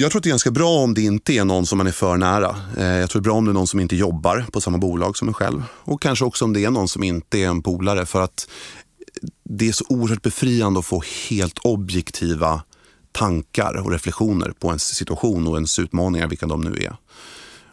Jag 0.01 0.11
tror 0.11 0.19
att 0.19 0.23
det 0.23 0.27
är 0.27 0.31
ganska 0.31 0.51
bra 0.51 0.69
om 0.69 0.93
det 0.93 1.01
inte 1.01 1.33
är 1.33 1.45
någon 1.45 1.65
som 1.65 1.77
man 1.77 1.87
är 1.87 1.91
för 1.91 2.17
nära. 2.17 2.55
Eh, 2.77 2.85
jag 2.85 3.09
tror 3.09 3.21
det 3.21 3.23
är 3.23 3.29
bra 3.29 3.33
om 3.33 3.45
det 3.45 3.51
är 3.51 3.53
någon 3.53 3.67
som 3.67 3.79
inte 3.79 3.95
jobbar 3.95 4.45
på 4.51 4.61
samma 4.61 4.77
bolag 4.77 5.17
som 5.17 5.27
en 5.27 5.33
själv. 5.33 5.63
Och 5.73 6.01
kanske 6.01 6.25
också 6.25 6.45
om 6.45 6.53
det 6.53 6.65
är 6.65 6.71
någon 6.71 6.87
som 6.87 7.03
inte 7.03 7.39
är 7.39 7.47
en 7.47 7.61
polare. 7.61 8.05
För 8.05 8.21
att 8.21 8.49
det 9.43 9.67
är 9.67 9.71
så 9.71 9.85
oerhört 9.89 10.21
befriande 10.21 10.79
att 10.79 10.85
få 10.85 11.03
helt 11.29 11.59
objektiva 11.59 12.63
tankar 13.11 13.73
och 13.73 13.91
reflektioner 13.91 14.51
på 14.59 14.67
ens 14.67 14.95
situation 14.95 15.47
och 15.47 15.55
ens 15.55 15.79
utmaningar, 15.79 16.27
vilka 16.27 16.47
de 16.47 16.61
nu 16.61 16.83
är. 16.83 16.95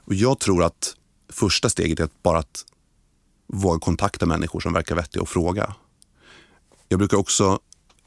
Och 0.07 0.15
jag 0.15 0.39
tror 0.39 0.65
att 0.65 0.95
första 1.33 1.69
steget 1.69 2.00
är 2.00 2.05
att 2.05 2.23
bara 2.23 2.39
att 2.39 2.65
våga 3.47 3.81
kontakta 3.81 4.27
människor 4.27 4.61
som 4.61 4.73
verkar 4.73 4.95
vettiga 4.95 5.23
och 5.23 5.29
fråga. 5.29 5.75
Jag 6.89 6.99
brukar 6.99 7.17
också, 7.17 7.59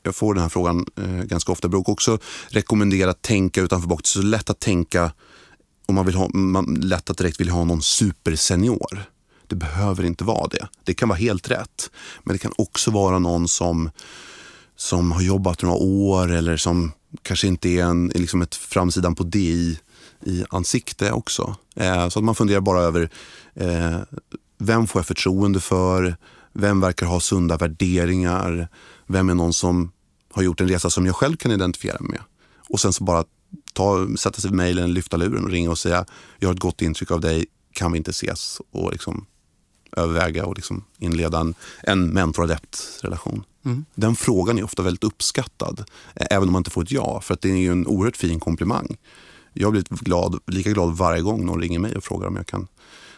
jag 0.10 0.16
får 0.16 0.34
den 0.34 0.44
här 0.44 0.50
frågan 0.50 0.86
eh, 0.98 1.24
ganska 1.24 1.52
ofta, 1.52 1.66
jag 1.66 1.72
brukar 1.72 1.94
också 1.94 2.20
rekommendera 2.50 3.10
att 3.10 3.22
tänka 3.22 3.62
utanför 3.62 3.88
boxen. 3.88 4.22
Det 4.22 4.26
är 4.26 4.30
så 4.30 4.30
lätt 4.30 4.50
att 4.50 4.60
tänka 4.60 5.12
om 5.86 5.96
man, 5.96 6.06
vill 6.06 6.16
ha, 6.16 6.30
man 6.34 6.66
lätt 6.82 7.10
att 7.10 7.18
direkt 7.18 7.40
vill 7.40 7.50
ha 7.50 7.64
någon 7.64 7.82
supersenior. 7.82 9.04
Det 9.48 9.56
behöver 9.56 10.04
inte 10.04 10.24
vara 10.24 10.48
det. 10.48 10.68
Det 10.84 10.94
kan 10.94 11.10
vara 11.10 11.20
helt 11.20 11.52
rätt. 11.52 11.92
Men 12.24 12.34
det 12.34 12.40
kan 12.40 12.54
också 12.56 12.92
vara 12.92 13.20
någon 13.20 13.48
som, 13.48 13.90
som 14.76 15.12
har 15.12 15.22
jobbat 15.22 15.62
några 15.62 15.76
år 15.76 16.32
eller 16.32 16.58
som 16.58 16.92
kanske 17.22 17.48
inte 17.48 17.70
är 17.70 17.84
en, 17.84 18.08
liksom 18.08 18.42
ett 18.42 18.56
framsidan 18.56 19.16
på 19.16 19.24
DI 19.24 19.40
i, 19.40 19.78
i 20.26 20.46
ansikte 20.50 21.12
också. 21.12 21.56
Eh, 21.76 22.10
så 22.10 22.20
att 22.20 22.26
man 22.26 22.36
funderar 22.36 22.62
bara 22.62 22.82
över 22.82 23.10
eh, 23.56 23.98
vem 24.58 24.88
får 24.88 25.00
jag 25.00 25.06
förtroende 25.06 25.60
för? 25.60 26.16
Vem 26.54 26.82
verkar 26.82 27.06
ha 27.06 27.20
sunda 27.20 27.58
värderingar? 27.58 28.68
Vem 29.08 29.30
är 29.30 29.34
någon 29.34 29.54
som 29.54 29.92
har 30.32 30.44
gjort 30.44 30.62
en 30.62 30.68
resa 30.68 30.90
som 30.90 31.06
jag 31.06 31.16
själv 31.16 31.38
kan 31.38 31.52
identifiera 31.52 31.98
mig 32.00 32.10
med? 32.12 32.22
Och 32.70 32.80
sen 32.80 32.94
så 32.94 33.04
bara 33.04 33.24
ta, 33.74 34.08
sätta 34.18 34.42
sig 34.42 34.50
vid 34.50 34.58
mejlen, 34.58 34.94
lyfta 34.94 35.18
luren 35.18 35.44
och 35.44 35.52
ringa 35.52 35.70
och 35.70 35.78
säga 35.80 36.06
jag 36.40 36.50
har 36.50 36.54
ett 36.54 36.60
gott 36.60 36.82
intryck 36.82 37.12
av 37.12 37.22
dig, 37.22 37.46
kan 37.74 37.92
vi 37.92 37.98
inte 37.98 38.12
ses? 38.12 38.62
Och 38.72 38.92
liksom 38.92 39.26
överväga 39.98 40.46
och 40.46 40.56
liksom 40.56 40.84
inleda 40.98 41.40
en, 41.40 41.54
en 41.84 42.14
mentor-adept-relation. 42.14 43.44
Den 43.96 44.16
frågan 44.16 44.58
är 44.58 44.64
ofta 44.64 44.84
väldigt 44.84 45.04
uppskattad, 45.04 45.84
även 46.16 46.48
om 46.48 46.52
man 46.52 46.60
inte 46.60 46.70
får 46.70 46.84
ett 46.84 46.92
ja, 46.92 47.22
för 47.22 47.34
att 47.34 47.42
det 47.42 47.50
är 47.50 47.56
ju 47.56 47.72
en 47.72 47.88
oerhört 47.88 48.18
fin 48.18 48.40
komplimang. 48.40 48.98
Jag 49.54 49.72
blir 49.72 49.84
glad, 49.90 50.40
lika 50.48 50.72
glad 50.72 50.98
varje 50.98 51.22
gång 51.22 51.46
någon 51.46 51.62
ringer 51.62 51.80
mig 51.80 51.96
och 51.96 52.04
frågar 52.04 52.28
om 52.28 52.36
jag 52.36 52.48
kan, 52.48 52.68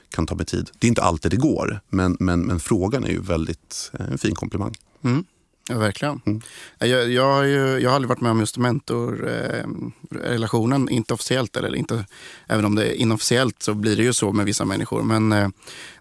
kan 0.09 0.27
ta 0.27 0.35
mig 0.35 0.45
tid. 0.45 0.69
Det 0.79 0.87
är 0.87 0.89
inte 0.89 1.03
alltid 1.03 1.31
det 1.31 1.37
går, 1.37 1.79
men, 1.89 2.17
men, 2.19 2.41
men 2.41 2.59
frågan 2.59 3.03
är 3.03 3.09
ju 3.09 3.21
väldigt 3.21 3.91
en 3.93 4.17
fin 4.17 4.35
komplimang. 4.35 4.75
Mm. 5.01 5.23
Ja, 5.69 5.77
verkligen. 5.77 6.21
Mm. 6.25 6.41
Jag, 6.79 7.11
jag, 7.11 7.33
har 7.33 7.43
ju, 7.43 7.79
jag 7.79 7.89
har 7.89 7.95
aldrig 7.95 8.09
varit 8.09 8.21
med 8.21 8.31
om 8.31 8.39
just 8.39 8.57
mentorrelationen, 8.57 10.89
eh, 10.89 10.95
inte 10.95 11.13
officiellt, 11.13 11.57
eller 11.57 11.75
inte, 11.75 12.05
även 12.47 12.65
om 12.65 12.75
det 12.75 12.85
är 12.85 12.93
inofficiellt 12.93 13.63
så 13.63 13.73
blir 13.73 13.97
det 13.97 14.03
ju 14.03 14.13
så 14.13 14.31
med 14.31 14.45
vissa 14.45 14.65
människor. 14.65 15.03
Men, 15.03 15.31
eh, 15.31 15.49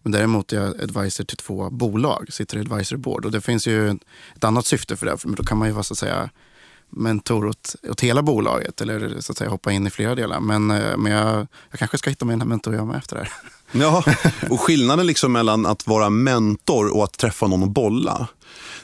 men 0.02 0.12
däremot 0.12 0.52
är 0.52 0.56
jag 0.56 0.82
advisor 0.82 1.24
till 1.24 1.36
två 1.36 1.70
bolag, 1.70 2.32
sitter 2.32 2.56
i 2.56 2.60
advisory 2.60 2.98
board. 2.98 3.24
Och 3.24 3.30
det 3.30 3.40
finns 3.40 3.66
ju 3.66 3.90
ett 4.36 4.44
annat 4.44 4.66
syfte 4.66 4.96
för 4.96 5.06
det, 5.06 5.18
för 5.18 5.28
då 5.28 5.42
kan 5.42 5.58
man 5.58 5.68
ju 5.68 5.74
vara 5.74 5.84
så 5.84 5.94
att 5.94 5.98
säga 5.98 6.30
mentor 6.90 7.46
åt, 7.46 7.74
åt 7.88 8.00
hela 8.00 8.22
bolaget 8.22 8.80
eller 8.80 9.20
så 9.20 9.32
att 9.32 9.38
säga 9.38 9.50
hoppa 9.50 9.72
in 9.72 9.86
i 9.86 9.90
flera 9.90 10.14
delar. 10.14 10.40
Men, 10.40 10.70
eh, 10.70 10.96
men 10.96 11.12
jag, 11.12 11.46
jag 11.70 11.78
kanske 11.78 11.98
ska 11.98 12.10
hitta 12.10 12.24
mig 12.24 12.34
en 12.34 12.48
mentor 12.48 12.74
jag 12.74 12.86
med 12.86 12.96
efter 12.96 13.16
det 13.16 13.22
här. 13.22 13.32
Ja, 13.72 14.04
och 14.50 14.60
skillnaden 14.60 15.06
liksom 15.06 15.32
mellan 15.32 15.66
att 15.66 15.86
vara 15.86 16.10
mentor 16.10 16.96
och 16.96 17.04
att 17.04 17.18
träffa 17.18 17.46
någon 17.46 17.62
och 17.62 17.70
bolla, 17.70 18.28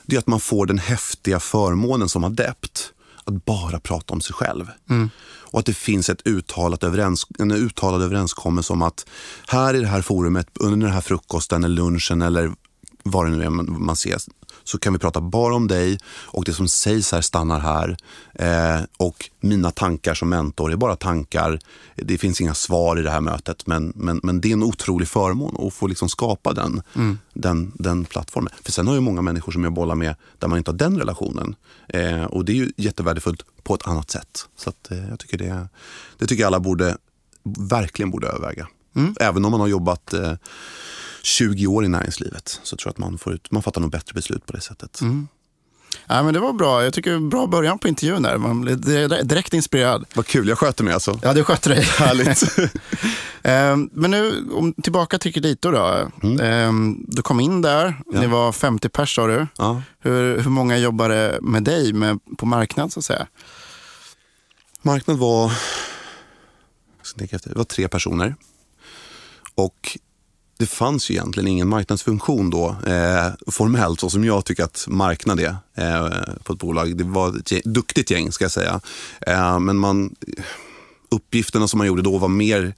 det 0.07 0.17
är 0.17 0.19
att 0.19 0.27
man 0.27 0.41
får 0.41 0.67
den 0.67 0.79
häftiga 0.79 1.41
förmånen 1.41 2.09
som 2.09 2.25
adept 2.25 2.93
att 3.25 3.45
bara 3.45 3.81
prata 3.81 4.15
om 4.15 4.21
sig 4.21 4.35
själv. 4.35 4.71
Mm. 4.91 5.11
Och 5.25 5.59
att 5.59 5.67
det 5.67 5.75
finns 5.75 6.11
ett 6.11 6.27
uttalat 6.27 6.85
överens, 6.85 7.27
en 7.39 7.51
uttalad 7.51 8.03
överenskommelse 8.03 8.73
om 8.73 8.83
att 8.83 9.07
här 9.47 9.75
i 9.75 9.81
det 9.81 9.87
här 9.87 10.03
forumet, 10.03 10.49
under 10.61 10.87
den 10.87 10.95
här 10.95 11.01
frukosten 11.01 11.65
eller 11.65 11.77
lunchen 11.77 12.23
eller 12.23 12.53
vad 13.03 13.27
det 13.27 13.37
nu 13.37 13.45
är 13.45 13.51
man 13.51 13.93
ses, 13.93 14.29
så 14.69 14.79
kan 14.79 14.93
vi 14.93 14.99
prata 14.99 15.21
bara 15.21 15.55
om 15.55 15.69
dig 15.69 15.99
och 16.09 16.45
det 16.45 16.53
som 16.53 16.69
sägs 16.69 17.13
här 17.13 17.21
stannar 17.21 17.61
här. 17.61 17.97
Eh, 18.35 18.85
och 18.97 19.31
mina 19.41 19.71
tankar 19.71 20.15
som 20.15 20.29
mentor 20.29 20.73
är 20.73 20.77
bara 20.77 20.97
tankar. 20.97 21.59
Det 21.95 22.19
finns 22.19 22.41
inga 22.41 22.55
svar 22.55 22.99
i 22.99 23.03
det 23.03 23.11
här 23.11 23.21
mötet 23.21 23.67
men, 23.67 23.93
men, 23.97 24.21
men 24.23 24.41
det 24.41 24.49
är 24.49 24.53
en 24.53 24.63
otrolig 24.63 25.09
förmån 25.09 25.67
att 25.67 25.75
få 25.75 25.87
liksom 25.87 26.09
skapa 26.09 26.53
den, 26.53 26.83
mm. 26.95 27.19
den, 27.35 27.73
den 27.75 28.05
plattformen. 28.05 28.53
För 28.63 28.73
sen 28.73 28.87
har 28.87 28.95
ju 28.95 29.01
många 29.01 29.23
människor 29.23 29.53
som 29.53 29.65
jag 29.65 29.73
bollar 29.73 29.95
med 29.95 30.15
där 30.39 30.49
man 30.49 30.59
inte 30.59 30.71
har 30.71 30.79
den 30.79 30.99
relationen. 30.99 31.55
Eh, 31.89 32.25
och 32.25 32.45
det 32.45 32.53
är 32.53 32.57
ju 32.57 32.73
jättevärdefullt 32.77 33.43
på 33.63 33.75
ett 33.75 33.87
annat 33.87 34.11
sätt. 34.11 34.49
Så 34.57 34.71
att, 34.71 34.91
eh, 34.91 35.09
jag 35.09 35.19
tycker 35.19 35.39
det, 35.39 35.69
det 36.19 36.27
tycker 36.27 36.43
jag 36.43 36.47
alla 36.49 36.61
borde, 36.61 36.97
verkligen 37.59 38.11
borde 38.11 38.29
överväga. 38.29 38.69
Mm. 38.97 39.15
Även 39.21 39.45
om 39.45 39.51
man 39.51 39.61
har 39.61 39.69
jobbat 39.69 40.15
eh, 40.15 40.33
20 41.27 41.67
år 41.67 41.85
i 41.85 41.89
näringslivet 41.89 42.61
så 42.63 42.77
tror 42.77 42.89
jag 42.89 42.91
att 42.91 42.99
man, 42.99 43.19
får 43.19 43.33
ut, 43.33 43.51
man 43.51 43.63
fattar 43.63 43.81
nog 43.81 43.91
bättre 43.91 44.15
beslut 44.15 44.47
på 44.47 44.53
det 44.53 44.61
sättet. 44.61 45.01
Mm. 45.01 45.29
Ja, 46.07 46.23
men 46.23 46.35
det 46.35 46.41
var 46.41 46.53
bra. 46.53 46.85
Jag 46.85 46.95
tycker 46.95 47.19
bra 47.19 47.47
början 47.47 47.79
på 47.79 47.89
intervjun 47.89 48.23
där. 48.23 48.39
Man 48.39 48.61
blev 48.61 48.81
direkt 49.29 49.55
inspirerad. 49.55 50.05
Vad 50.15 50.27
kul, 50.27 50.49
jag 50.49 50.59
sköter 50.59 50.85
mig 50.85 50.95
alltså. 50.95 51.21
Ja, 51.23 51.35
du 51.35 51.45
sköter 51.45 51.71
dig. 51.71 51.83
Härligt. 51.99 52.43
Ehm, 53.43 53.91
men 53.93 54.11
nu, 54.11 54.49
om, 54.53 54.73
tillbaka 54.73 55.19
till 55.19 55.35
Kredito 55.35 55.71
då. 55.71 56.11
Mm. 56.23 56.41
Ehm, 56.41 57.05
du 57.09 57.23
kom 57.23 57.41
in 57.41 57.63
där, 57.63 58.01
ja. 58.13 58.21
ni 58.21 58.27
var 58.27 58.53
50 58.53 58.89
pers 58.89 59.15
sa 59.15 59.27
du. 59.27 59.47
Ja. 59.59 59.83
Hur, 60.01 60.39
hur 60.39 60.51
många 60.51 60.79
jobbade 60.79 61.39
med 61.43 61.65
dig 61.65 61.93
med, 61.93 62.19
på 62.39 62.47
marknad 62.47 62.93
så 62.93 62.99
att 62.99 63.05
säga? 63.05 63.27
Marknad 64.83 65.19
var, 65.19 65.53
det 67.19 67.57
var 67.57 67.65
tre 67.65 67.89
personer. 67.89 68.35
Och 69.55 69.99
det 70.59 70.67
fanns 70.67 71.11
ju 71.11 71.15
egentligen 71.15 71.49
ingen 71.49 71.69
marknadsfunktion 71.69 72.51
då, 72.51 72.69
eh, 72.87 73.31
formellt, 73.47 74.01
så 74.01 74.11
som 74.11 74.25
jag 74.25 74.45
tycker 74.45 74.65
att 74.65 74.87
marknad 74.89 75.41
är 75.41 75.57
eh, 75.75 76.35
på 76.45 76.53
ett 76.53 76.59
bolag. 76.59 76.97
Det 76.97 77.05
var 77.05 77.39
ett 77.39 77.65
duktigt 77.65 78.11
gäng, 78.11 78.33
ska 78.33 78.45
jag 78.45 78.53
säga. 78.53 78.81
Eh, 79.21 79.61
men 79.61 79.77
man, 79.77 80.15
uppgifterna 81.11 81.69
som 81.69 81.79
man 81.79 81.87
gjorde 81.87 82.03
då 82.03 82.19
var 82.19 82.29
mer, 82.29 82.75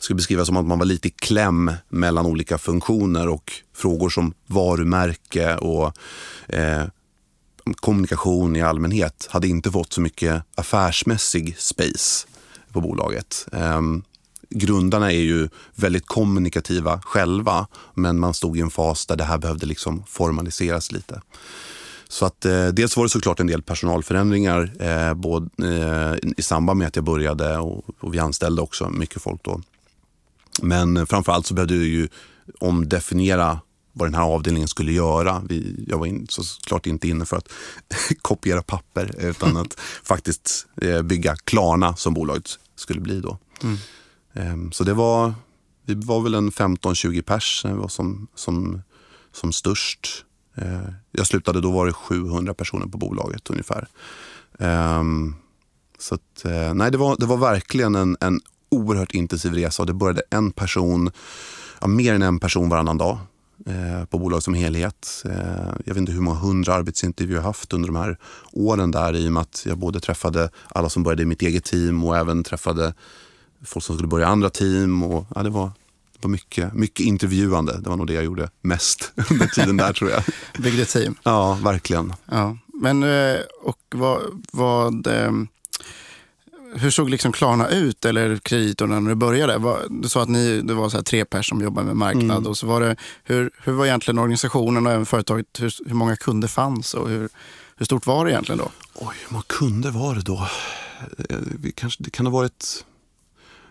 skulle 0.00 0.16
beskrivas 0.16 0.46
som 0.46 0.56
att 0.56 0.66
man 0.66 0.78
var 0.78 0.86
lite 0.86 1.08
i 1.08 1.10
kläm 1.10 1.72
mellan 1.88 2.26
olika 2.26 2.58
funktioner 2.58 3.28
och 3.28 3.52
frågor 3.74 4.08
som 4.08 4.34
varumärke 4.46 5.56
och 5.56 5.92
eh, 6.48 6.84
kommunikation 7.74 8.56
i 8.56 8.62
allmänhet 8.62 9.28
hade 9.30 9.48
inte 9.48 9.70
fått 9.70 9.92
så 9.92 10.00
mycket 10.00 10.42
affärsmässig 10.54 11.58
space 11.58 12.26
på 12.72 12.80
bolaget. 12.80 13.46
Ehm, 13.52 14.02
Grundarna 14.50 15.12
är 15.12 15.20
ju 15.20 15.48
väldigt 15.74 16.06
kommunikativa 16.06 17.00
själva, 17.00 17.66
men 17.94 18.18
man 18.18 18.34
stod 18.34 18.58
i 18.58 18.60
en 18.60 18.70
fas 18.70 19.06
där 19.06 19.16
det 19.16 19.24
här 19.24 19.38
behövde 19.38 19.66
liksom 19.66 20.04
formaliseras 20.06 20.92
lite. 20.92 21.22
Så 22.08 22.26
att 22.26 22.44
eh, 22.44 22.66
dels 22.66 22.96
var 22.96 23.04
det 23.04 23.10
såklart 23.10 23.40
en 23.40 23.46
del 23.46 23.62
personalförändringar 23.62 24.72
eh, 24.80 25.14
både, 25.14 25.48
eh, 25.58 26.30
i 26.36 26.42
samband 26.42 26.78
med 26.78 26.88
att 26.88 26.96
jag 26.96 27.04
började 27.04 27.58
och, 27.58 27.84
och 28.00 28.14
vi 28.14 28.18
anställde 28.18 28.62
också 28.62 28.88
mycket 28.88 29.22
folk 29.22 29.42
då. 29.42 29.60
Men 30.62 31.06
framförallt 31.06 31.46
så 31.46 31.54
behövde 31.54 31.74
vi 31.74 31.86
ju 31.86 32.08
omdefiniera 32.58 33.60
vad 33.92 34.08
den 34.08 34.14
här 34.14 34.22
avdelningen 34.22 34.68
skulle 34.68 34.92
göra. 34.92 35.42
Vi, 35.48 35.84
jag 35.88 35.98
var 35.98 36.06
in, 36.06 36.26
såklart 36.28 36.86
inte 36.86 37.08
inne 37.08 37.24
för 37.24 37.36
att 37.36 37.48
kopiera 38.22 38.62
papper 38.62 39.14
utan 39.18 39.56
att 39.56 39.80
faktiskt 40.02 40.66
eh, 40.82 41.02
bygga 41.02 41.36
Klarna 41.36 41.96
som 41.96 42.14
bolaget 42.14 42.58
skulle 42.76 43.00
bli 43.00 43.20
då. 43.20 43.38
Mm. 43.62 43.76
Ehm, 44.34 44.72
så 44.72 44.84
det 44.84 44.94
var, 44.94 45.34
vi 45.86 45.94
var 45.94 46.20
väl 46.20 46.34
en 46.34 46.50
15-20 46.50 47.22
pers 47.22 47.62
när 47.64 47.72
vi 47.72 47.78
var 47.78 47.88
som, 47.88 48.28
som, 48.34 48.82
som 49.32 49.52
störst. 49.52 50.24
Eh, 50.54 50.88
jag 51.12 51.26
slutade, 51.26 51.60
då 51.60 51.70
var 51.70 51.86
det 51.86 51.92
700 51.92 52.54
personer 52.54 52.86
på 52.86 52.98
bolaget 52.98 53.50
ungefär. 53.50 53.88
Ehm, 54.58 55.34
så 55.98 56.14
att, 56.14 56.44
eh, 56.44 56.74
nej, 56.74 56.90
det 56.90 56.98
var, 56.98 57.16
det 57.18 57.26
var 57.26 57.36
verkligen 57.36 57.94
en, 57.94 58.16
en 58.20 58.40
oerhört 58.68 59.14
intensiv 59.14 59.52
resa 59.52 59.82
och 59.82 59.86
det 59.86 59.94
började 59.94 60.22
en 60.30 60.50
person, 60.50 61.10
ja, 61.80 61.86
mer 61.86 62.14
än 62.14 62.22
en 62.22 62.38
person 62.38 62.68
varannan 62.68 62.98
dag 62.98 63.18
på 64.10 64.18
bolaget 64.18 64.44
som 64.44 64.54
helhet. 64.54 65.22
Jag 65.84 65.94
vet 65.94 65.96
inte 65.96 66.12
hur 66.12 66.20
många 66.20 66.38
hundra 66.38 66.74
arbetsintervjuer 66.74 67.36
jag 67.36 67.42
haft 67.42 67.72
under 67.72 67.88
de 67.88 67.96
här 67.96 68.16
åren 68.52 68.90
där 68.90 69.16
i 69.16 69.28
och 69.28 69.32
med 69.32 69.40
att 69.40 69.62
jag 69.66 69.78
både 69.78 70.00
träffade 70.00 70.50
alla 70.68 70.88
som 70.88 71.02
började 71.02 71.22
i 71.22 71.26
mitt 71.26 71.42
eget 71.42 71.64
team 71.64 72.04
och 72.04 72.16
även 72.16 72.44
träffade 72.44 72.94
folk 73.64 73.84
som 73.84 73.96
skulle 73.96 74.08
börja 74.08 74.26
andra 74.26 74.50
team. 74.50 75.02
Och, 75.02 75.26
ja, 75.34 75.42
det 75.42 75.50
var, 75.50 75.66
det 76.12 76.18
var 76.20 76.30
mycket, 76.30 76.74
mycket 76.74 77.06
intervjuande. 77.06 77.80
Det 77.80 77.88
var 77.88 77.96
nog 77.96 78.06
det 78.06 78.12
jag 78.12 78.24
gjorde 78.24 78.50
mest 78.60 79.12
under 79.30 79.46
tiden 79.46 79.76
där 79.76 79.92
tror 79.92 80.10
jag. 80.10 80.22
Byggde 80.62 80.84
team? 80.84 81.14
Ja, 81.22 81.58
verkligen. 81.62 82.12
Ja. 82.26 82.56
Men 82.74 83.02
eh, 83.02 83.40
och 83.62 83.78
vad, 83.90 84.20
vad 84.52 85.06
eh, 85.06 85.32
hur 86.74 86.90
såg 86.90 87.10
liksom 87.10 87.32
Klarna 87.32 87.68
ut, 87.68 88.04
eller 88.04 88.36
kreditorna, 88.36 89.00
när 89.00 89.08
du 89.08 89.14
började? 89.14 89.76
Du 89.90 90.08
sa 90.08 90.22
att 90.22 90.28
ni, 90.28 90.60
det 90.62 90.74
var 90.74 90.88
så 90.88 91.02
tre 91.02 91.24
personer 91.24 91.42
som 91.42 91.64
jobbade 91.64 91.86
med 91.86 91.96
marknad. 91.96 92.38
Mm. 92.38 92.46
Och 92.46 92.58
så 92.58 92.66
var 92.66 92.80
det, 92.80 92.96
hur, 93.24 93.50
hur 93.64 93.72
var 93.72 93.86
egentligen 93.86 94.18
organisationen 94.18 94.86
och 94.86 94.92
även 94.92 95.06
företaget? 95.06 95.46
Hur, 95.58 95.74
hur 95.86 95.94
många 95.94 96.16
kunder 96.16 96.48
fanns 96.48 96.94
och 96.94 97.08
hur, 97.08 97.28
hur 97.76 97.86
stort 97.86 98.06
var 98.06 98.24
det 98.24 98.30
egentligen 98.30 98.58
då? 98.58 98.70
Oj, 98.94 99.14
hur 99.26 99.32
många 99.32 99.44
kunder 99.46 99.90
var 99.90 100.14
det 100.14 100.20
då? 100.20 100.48
Eh, 101.28 101.38
vi 101.62 101.72
kanske, 101.72 102.02
det 102.02 102.10
kan 102.10 102.26
ha 102.26 102.32
varit 102.32 102.84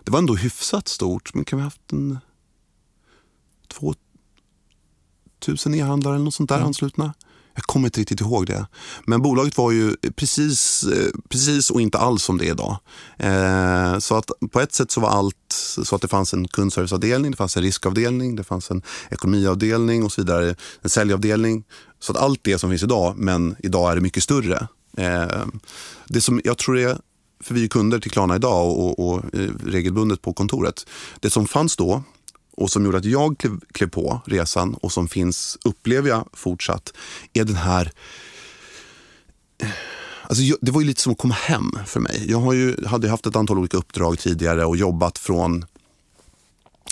det 0.09 0.13
var 0.13 0.19
ändå 0.19 0.35
hyfsat 0.35 0.87
stort, 0.87 1.33
men 1.33 1.45
kan 1.45 1.57
vi 1.57 1.61
ha 1.61 1.65
haft 1.65 1.91
en 1.91 2.17
två 3.67 3.93
tusen 5.39 5.75
e-handlare 5.75 6.15
eller 6.15 6.25
något 6.25 6.33
sånt 6.33 6.49
där 6.49 6.55
mm. 6.55 6.67
anslutna? 6.67 7.13
Jag 7.55 7.63
kommer 7.63 7.87
inte 7.87 7.99
riktigt 7.99 8.21
ihåg 8.21 8.45
det. 8.45 8.67
Men 9.05 9.21
bolaget 9.21 9.57
var 9.57 9.71
ju 9.71 9.95
precis, 10.15 10.85
precis 11.29 11.69
och 11.69 11.81
inte 11.81 11.97
alls 11.97 12.23
som 12.23 12.37
det 12.37 12.47
är 12.47 12.51
idag. 12.51 12.77
Eh, 13.17 13.99
så 13.99 14.15
att 14.15 14.31
på 14.51 14.59
ett 14.59 14.73
sätt 14.73 14.91
så 14.91 15.01
var 15.01 15.09
allt 15.09 15.35
så 15.83 15.95
att 15.95 16.01
det 16.01 16.07
fanns 16.07 16.33
en 16.33 16.47
kundserviceavdelning, 16.47 17.31
det 17.31 17.37
fanns 17.37 17.57
en 17.57 17.63
riskavdelning, 17.63 18.35
det 18.35 18.43
fanns 18.43 18.71
en 18.71 18.81
ekonomiavdelning 19.09 20.03
och 20.03 20.11
så 20.11 20.21
vidare. 20.21 20.55
En 20.81 20.89
säljavdelning. 20.89 21.63
Så 21.99 22.11
att 22.11 22.17
allt 22.17 22.39
det 22.43 22.59
som 22.59 22.69
finns 22.69 22.83
idag, 22.83 23.17
men 23.17 23.55
idag 23.59 23.91
är 23.91 23.95
det 23.95 24.01
mycket 24.01 24.23
större. 24.23 24.67
Eh, 24.97 25.45
det 26.07 26.21
som 26.21 26.41
jag 26.43 26.57
tror 26.57 26.77
är 26.77 26.97
för 27.43 27.55
vi 27.55 27.63
är 27.63 27.67
kunder 27.67 27.99
till 27.99 28.11
Klarna 28.11 28.35
idag 28.35 28.67
och, 28.67 28.99
och, 28.99 29.09
och, 29.09 29.35
eh, 29.35 29.49
regelbundet 29.65 30.21
på 30.21 30.33
kontoret. 30.33 30.85
Det 31.19 31.29
som 31.29 31.47
fanns 31.47 31.75
då 31.75 32.03
och 32.57 32.69
som 32.71 32.85
gjorde 32.85 32.97
att 32.97 33.05
jag 33.05 33.37
klev, 33.37 33.59
klev 33.71 33.89
på 33.89 34.21
resan 34.25 34.73
och 34.73 34.91
som 34.91 35.07
finns, 35.07 35.57
upplever 35.65 36.09
jag 36.09 36.29
fortsatt, 36.33 36.93
är 37.33 37.43
den 37.43 37.55
här 37.55 37.91
eh, 39.63 39.69
Alltså, 40.23 40.57
det 40.61 40.71
var 40.71 40.81
ju 40.81 40.87
lite 40.87 41.01
som 41.01 41.11
att 41.11 41.17
komma 41.17 41.33
hem 41.33 41.71
för 41.85 41.99
mig. 41.99 42.25
Jag 42.27 42.39
har 42.39 42.53
ju, 42.53 42.85
hade 42.85 43.09
haft 43.09 43.25
ett 43.25 43.35
antal 43.35 43.57
olika 43.57 43.77
uppdrag 43.77 44.19
tidigare 44.19 44.65
och 44.65 44.77
jobbat 44.77 45.17
från 45.17 45.65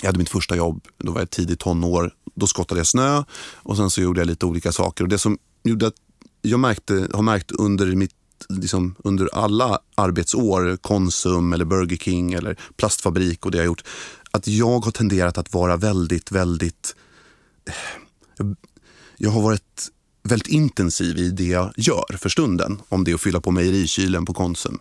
jag 0.00 0.08
hade 0.08 0.18
mitt 0.18 0.28
första 0.28 0.56
jobb, 0.56 0.86
då 0.98 1.12
var 1.12 1.20
jag 1.20 1.30
tidigt 1.30 1.60
tonår. 1.60 2.14
Då 2.34 2.46
skottade 2.46 2.80
jag 2.80 2.86
snö 2.86 3.24
och 3.54 3.76
sen 3.76 3.90
så 3.90 4.00
gjorde 4.00 4.20
jag 4.20 4.26
lite 4.26 4.46
olika 4.46 4.72
saker. 4.72 5.04
Och 5.04 5.08
det 5.08 5.18
som 5.18 5.38
gjorde 5.62 5.86
att 5.86 5.94
jag 6.42 6.60
märkte, 6.60 7.08
har 7.12 7.22
märkt 7.22 7.50
under 7.50 7.86
mitt 7.86 8.14
liksom, 8.48 8.94
under 8.98 9.28
alla 9.32 9.78
arbetsår, 9.94 10.76
Konsum 10.76 11.52
eller 11.52 11.64
Burger 11.64 11.96
King 11.96 12.32
eller 12.32 12.56
plastfabrik 12.76 13.46
och 13.46 13.50
det 13.50 13.58
jag 13.58 13.66
gjort, 13.66 13.84
att 14.30 14.48
jag 14.48 14.80
har 14.80 14.90
tenderat 14.90 15.38
att 15.38 15.54
vara 15.54 15.76
väldigt, 15.76 16.32
väldigt... 16.32 16.96
Eh, 17.66 18.46
jag 19.16 19.30
har 19.30 19.42
varit 19.42 19.88
väldigt 20.22 20.48
intensiv 20.48 21.18
i 21.18 21.30
det 21.30 21.46
jag 21.46 21.72
gör 21.76 22.16
för 22.16 22.28
stunden. 22.28 22.82
Om 22.88 23.04
det 23.04 23.10
är 23.10 23.14
att 23.14 23.20
fylla 23.20 23.40
på 23.40 23.50
mejerikylen 23.50 24.24
på 24.24 24.34
Konsum. 24.34 24.78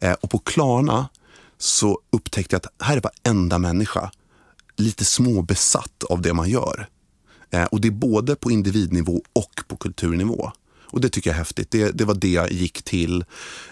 Eh, 0.00 0.12
och 0.12 0.30
på 0.30 0.38
Klarna 0.38 1.08
så 1.58 2.00
upptäckte 2.10 2.54
jag 2.54 2.60
att 2.66 2.86
här 2.86 2.96
är 2.96 3.00
varenda 3.00 3.58
människa 3.58 4.10
lite 4.76 5.04
småbesatt 5.04 6.04
av 6.04 6.22
det 6.22 6.32
man 6.32 6.50
gör. 6.50 6.88
Eh, 7.50 7.64
och 7.64 7.80
det 7.80 7.88
är 7.88 7.92
både 7.92 8.36
på 8.36 8.50
individnivå 8.50 9.22
och 9.32 9.62
på 9.68 9.76
kulturnivå. 9.76 10.52
Och 10.90 11.00
det 11.00 11.08
tycker 11.08 11.30
jag 11.30 11.34
är 11.34 11.38
häftigt. 11.38 11.70
Det, 11.70 11.90
det 11.90 12.04
var 12.04 12.14
det 12.14 12.30
jag 12.30 12.52
gick 12.52 12.82
till. 12.82 13.24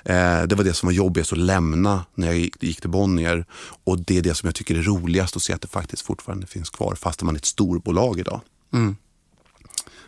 Eh, 0.04 0.42
det 0.42 0.54
var 0.54 0.64
det 0.64 0.74
som 0.74 0.86
var 0.86 0.94
jobbigast 0.94 1.32
att 1.32 1.38
lämna 1.38 2.04
när 2.14 2.26
jag 2.26 2.38
gick, 2.38 2.62
gick 2.62 2.80
till 2.80 2.90
Bonnier. 2.90 3.46
Och 3.84 3.98
det 3.98 4.18
är 4.18 4.22
det 4.22 4.34
som 4.34 4.46
jag 4.46 4.54
tycker 4.54 4.74
är 4.74 4.82
roligast 4.82 5.36
att 5.36 5.42
se 5.42 5.52
att 5.52 5.62
det 5.62 5.68
faktiskt 5.68 6.02
fortfarande 6.02 6.46
finns 6.46 6.70
kvar 6.70 6.94
fast 6.94 7.22
man 7.22 7.34
är 7.34 7.38
ett 7.38 7.44
storbolag 7.44 8.18
idag. 8.18 8.40
Mm. 8.72 8.96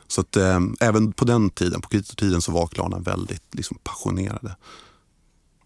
Så 0.07 0.21
att 0.21 0.37
eh, 0.37 0.61
även 0.81 1.12
på 1.12 1.25
den 1.25 1.50
tiden, 1.50 1.81
på 1.81 1.88
kreditortiden 1.88 2.43
så 2.43 2.53
var 2.53 2.67
Klarna 2.67 2.99
väldigt 2.99 3.55
liksom, 3.55 3.79
passionerade. 3.83 4.57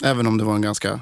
Även 0.05 0.27
om 0.27 0.39
det 0.39 0.45
var 0.45 0.55
en 0.55 0.63
ganska, 0.63 1.01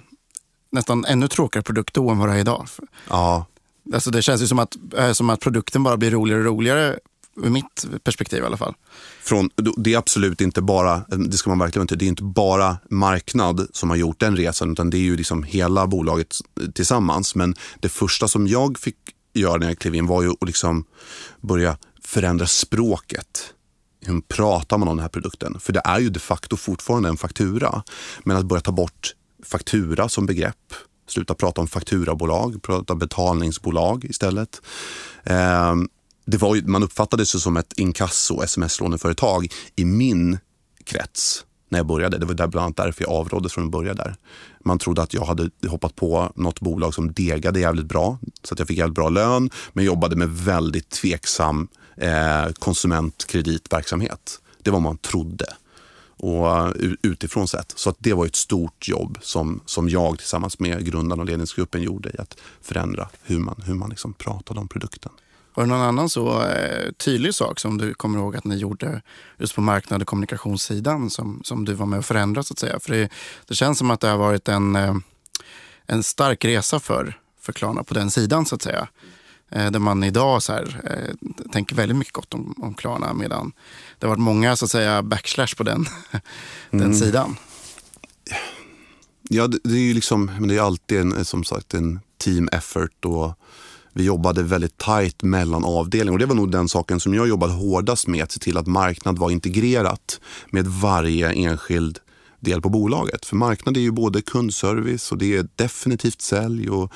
nästan 0.73 1.05
ännu 1.05 1.29
tråkigare 1.29 1.63
produkt 1.63 1.95
då 1.95 2.11
än 2.11 2.19
vad 2.19 2.29
det 2.29 2.35
är 2.35 2.39
idag. 2.39 2.69
Ja, 3.09 3.47
Alltså 3.95 4.11
det 4.11 4.23
känns 4.23 4.43
ju 4.43 4.47
som 4.47 4.59
att, 4.59 4.77
eh, 4.97 5.13
som 5.13 5.31
att 5.31 5.41
produkten 5.41 5.83
bara 5.83 5.97
blir 5.97 6.11
roligare 6.11 6.41
och 6.41 6.47
roligare 6.47 6.99
ur 7.37 7.51
mitt 7.51 7.87
perspektiv 8.05 8.43
i 8.43 8.47
alla 8.47 8.57
fall. 8.57 8.75
från, 9.23 9.51
det 9.77 9.95
är 9.95 9.99
absolut 9.99 10.41
inte 10.41 10.63
bara, 10.63 11.03
det 11.09 11.37
ska 11.37 11.51
man 11.51 11.59
verkligen 11.59 11.83
inte, 11.83 11.97
det 11.97 12.05
är 12.05 12.09
inte 12.09 12.23
bara 12.23 12.77
marknad 12.91 13.69
som 13.73 13.91
har 13.91 13.97
gjort 13.97 14.21
den 14.21 14.37
resan 14.37 14.73
utan 14.73 14.91
det 14.91 14.97
är 14.97 15.03
ju 15.03 15.17
liksom 15.17 15.43
hela 15.43 15.87
bolaget 15.87 16.37
tillsammans. 16.75 17.35
Men 17.35 17.55
det 17.81 17.89
första 17.89 18.29
som 18.29 18.47
jag 18.47 18.79
fick 18.79 18.97
göra 19.35 19.57
när 19.57 19.67
jag 19.67 19.79
klev 19.79 19.95
in 19.95 20.07
var 20.07 20.23
ju 20.23 20.31
att 20.31 20.47
liksom 20.47 20.85
börja 21.41 21.77
förändra 22.05 22.47
språket. 22.47 23.55
Hur 24.07 24.21
pratar 24.21 24.79
man 24.79 24.89
om 24.89 24.97
den 24.97 25.03
här 25.03 25.09
produkten? 25.09 25.61
För 25.61 25.73
det 25.73 25.83
är 25.85 25.99
ju 25.99 26.11
de 26.11 26.21
facto 26.21 26.57
fortfarande 26.57 27.09
en 27.09 27.17
faktura. 27.17 27.83
Men 28.25 28.37
att 28.37 28.45
börja 28.45 28.61
ta 28.61 28.73
bort 28.73 29.15
faktura 29.45 30.09
som 30.09 30.27
begrepp, 30.27 30.75
sluta 31.09 31.35
prata 31.35 31.61
om 31.61 31.69
fakturabolag, 31.69 32.63
prata 32.63 32.95
betalningsbolag 32.95 34.05
istället. 34.05 34.63
Ehm, 35.25 35.89
det 36.25 36.37
var 36.37 36.55
ju, 36.55 36.67
man 36.67 36.83
uppfattade 36.83 37.27
sig 37.27 37.41
som 37.41 37.57
ett 37.57 37.73
inkasso 37.77 38.43
sms-låneföretag 38.43 39.53
i 39.77 39.85
min 39.85 40.39
krets 40.85 41.45
när 41.69 41.79
jag 41.79 41.87
började. 41.87 42.19
Det 42.19 42.27
var 42.27 42.35
där 42.35 42.47
bland 42.47 42.65
annat 42.65 42.77
därför 42.77 43.05
jag 43.05 43.13
avrådde 43.13 43.49
från 43.49 43.65
att 43.65 43.71
börja 43.71 43.95
där. 43.95 44.17
Man 44.65 44.79
trodde 44.79 45.03
att 45.03 45.15
jag 45.15 45.25
hade 45.25 45.51
hoppat 45.69 45.97
på 45.97 46.33
något 46.35 46.61
bolag 46.61 46.95
som 46.95 47.13
degade 47.13 47.61
jävligt 47.61 47.87
bra, 47.87 48.19
så 48.43 48.55
att 48.55 48.59
jag 48.59 48.69
fick 48.69 48.79
jävligt 48.79 48.95
bra 48.95 49.09
lön, 49.09 49.51
men 49.73 49.85
jobbade 49.85 50.17
med 50.17 50.29
väldigt 50.29 50.89
tveksam 50.91 51.69
eh, 51.97 52.53
konsumentkreditverksamhet. 52.59 54.41
Det 54.63 54.71
var 54.71 54.77
vad 54.77 54.83
man 54.83 54.99
trodde 54.99 55.47
och 56.17 56.49
eh, 56.49 56.93
utifrån 57.03 57.49
sett. 57.49 57.73
Så 57.77 57.91
att 57.91 57.97
det 57.99 58.13
var 58.13 58.27
ett 58.27 58.37
stort 58.37 58.89
jobb 58.89 59.19
som, 59.23 59.61
som 59.67 59.89
jag 59.89 60.19
tillsammans 60.19 60.59
med 60.59 60.85
grundarna 60.85 61.23
och 61.23 61.27
ledningsgruppen 61.27 61.83
gjorde 61.83 62.09
i 62.11 62.19
att 62.19 62.37
förändra 62.63 63.09
hur 63.23 63.39
man, 63.39 63.63
hur 63.67 63.75
man 63.75 63.91
liksom 63.91 64.13
pratade 64.13 64.61
om 64.61 64.69
produkten. 64.69 65.13
Var 65.61 65.67
det 65.67 65.73
någon 65.73 65.83
annan 65.83 66.09
så 66.09 66.43
eh, 66.43 66.93
tydlig 66.93 67.35
sak 67.35 67.61
som 67.61 67.79
du 67.79 67.95
kommer 67.95 68.19
ihåg 68.19 68.37
att 68.37 68.45
ni 68.45 68.57
gjorde 68.57 69.03
just 69.39 69.55
på 69.55 69.61
marknad 69.61 70.03
och 70.03 70.09
kommunikationssidan 70.09 71.11
som, 71.11 71.41
som 71.45 71.65
du 71.65 71.75
var 71.75 71.87
med 71.87 71.99
och 71.99 72.05
förändrade 72.05 72.47
så 72.47 72.55
att 72.55 72.59
säga? 72.59 72.81
För 72.81 72.93
det, 72.93 73.09
det 73.49 73.55
känns 73.55 73.79
som 73.79 73.91
att 73.91 74.01
det 74.01 74.09
har 74.09 74.17
varit 74.17 74.49
en, 74.49 74.77
eh, 74.77 74.95
en 75.87 76.03
stark 76.03 76.45
resa 76.45 76.81
för, 76.81 77.19
för 77.41 77.53
Klarna 77.53 77.85
på 77.85 77.95
den 77.95 78.11
sidan 78.11 78.47
så 78.47 78.55
att 78.55 78.63
säga. 78.63 78.89
Eh, 79.51 79.71
där 79.71 79.79
man 79.79 80.05
idag 80.05 80.43
så 80.43 80.53
här, 80.53 80.81
eh, 80.85 81.31
tänker 81.53 81.77
väldigt 81.77 81.97
mycket 81.97 82.15
gott 82.15 82.35
om, 82.35 82.55
om 82.59 82.75
Klarna 82.75 83.15
medan 83.15 83.53
det 83.99 84.07
har 84.07 84.11
varit 84.11 84.23
många 84.23 84.57
så 84.57 84.65
att 84.65 84.71
säga 84.71 85.03
backslash 85.03 85.57
på 85.57 85.63
den, 85.63 85.87
den 86.71 86.95
sidan. 86.95 87.37
Ja, 89.23 89.47
det, 89.47 89.59
det 89.65 89.75
är 89.75 89.83
ju 89.83 89.95
liksom, 89.95 90.25
men 90.25 90.49
det 90.49 90.57
är 90.57 90.63
alltid 90.63 91.01
en, 91.01 91.25
som 91.25 91.45
sagt 91.45 91.75
en 91.75 92.01
team 92.19 92.49
effort 92.53 93.05
och 93.05 93.35
vi 93.93 94.05
jobbade 94.05 94.43
väldigt 94.43 94.79
tajt 94.79 95.23
mellan 95.23 95.65
avdelningar. 95.65 96.13
Och 96.13 96.19
det 96.19 96.27
var 96.27 96.35
nog 96.35 96.51
den 96.51 96.69
saken 96.69 97.01
som 97.01 97.15
jag 97.15 97.29
jobbade 97.29 97.53
hårdast 97.53 98.07
med, 98.07 98.23
att 98.23 98.33
se 98.33 98.41
till 98.41 98.57
att 98.57 98.67
marknad 98.67 99.19
var 99.19 99.31
integrerat 99.31 100.21
med 100.51 100.67
varje 100.67 101.33
enskild 101.33 101.99
del 102.41 102.63
på 102.63 102.69
bolaget. 102.69 103.27
För 103.27 103.37
marknad 103.37 103.77
är 103.77 103.81
ju 103.81 103.91
både 103.91 104.23
kundservice 104.23 105.13
och 105.13 105.19
det 105.19 105.37
är 105.37 105.49
definitivt 105.57 106.21
sälj. 106.21 106.71
Och, 106.71 106.93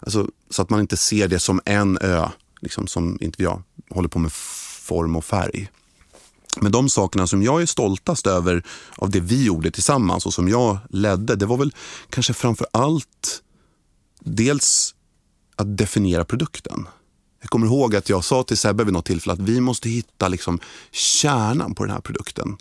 alltså, 0.00 0.28
så 0.50 0.62
att 0.62 0.70
man 0.70 0.80
inte 0.80 0.96
ser 0.96 1.28
det 1.28 1.38
som 1.38 1.60
en 1.64 1.98
ö, 1.98 2.28
liksom, 2.60 2.86
som 2.86 3.18
inte 3.20 3.42
jag 3.42 3.62
håller 3.90 4.08
på 4.08 4.18
med 4.18 4.32
form 4.82 5.16
och 5.16 5.24
färg. 5.24 5.68
Men 6.60 6.72
de 6.72 6.88
sakerna 6.88 7.26
som 7.26 7.42
jag 7.42 7.62
är 7.62 7.66
stoltast 7.66 8.26
över 8.26 8.62
av 8.96 9.10
det 9.10 9.20
vi 9.20 9.44
gjorde 9.44 9.70
tillsammans 9.70 10.26
och 10.26 10.34
som 10.34 10.48
jag 10.48 10.78
ledde, 10.90 11.36
det 11.36 11.46
var 11.46 11.56
väl 11.56 11.74
kanske 12.10 12.32
framför 12.32 12.66
allt 12.72 13.42
dels 14.20 14.94
att 15.62 15.76
definiera 15.76 16.24
produkten. 16.24 16.88
Jag 17.40 17.50
kommer 17.50 17.66
ihåg 17.66 17.96
att 17.96 18.08
jag 18.08 18.24
sa 18.24 18.42
till 18.42 18.56
Sebbe 18.56 18.84
vid 18.84 18.92
något 18.92 19.06
tillfälle 19.06 19.32
att 19.32 19.40
vi 19.40 19.60
måste 19.60 19.88
hitta 19.88 20.28
liksom 20.28 20.60
kärnan 20.90 21.74
på 21.74 21.84
den 21.84 21.92
här 21.92 22.00
produkten. 22.00 22.56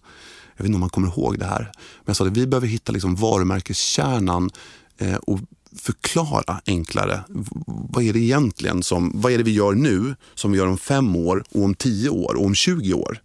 Jag 0.55 0.63
vet 0.63 0.67
inte 0.67 0.75
om 0.75 0.79
man 0.79 0.89
kommer 0.89 1.07
ihåg 1.07 1.39
det 1.39 1.45
här. 1.45 1.71
Men 1.73 2.03
jag 2.05 2.15
sa 2.15 2.25
att 2.25 2.37
vi 2.37 2.47
behöver 2.47 2.67
hitta 2.67 2.91
liksom 2.91 3.15
varumärkeskärnan 3.15 4.49
eh, 4.97 5.15
och 5.15 5.39
förklara 5.75 6.61
enklare. 6.65 7.23
Vad 7.65 8.03
är 8.03 8.13
det 8.13 8.19
egentligen 8.19 8.83
som, 8.83 9.11
vad 9.15 9.31
är 9.31 9.37
det 9.37 9.43
vi 9.43 9.51
gör 9.51 9.73
nu 9.73 10.15
som 10.35 10.51
vi 10.51 10.57
gör 10.57 10.67
om 10.67 10.77
fem 10.77 11.15
år 11.15 11.43
och 11.51 11.63
om 11.63 11.75
tio 11.75 12.09
år 12.09 12.35
och 12.35 12.45
om 12.45 12.55
20 12.55 12.93
år? 12.93 13.21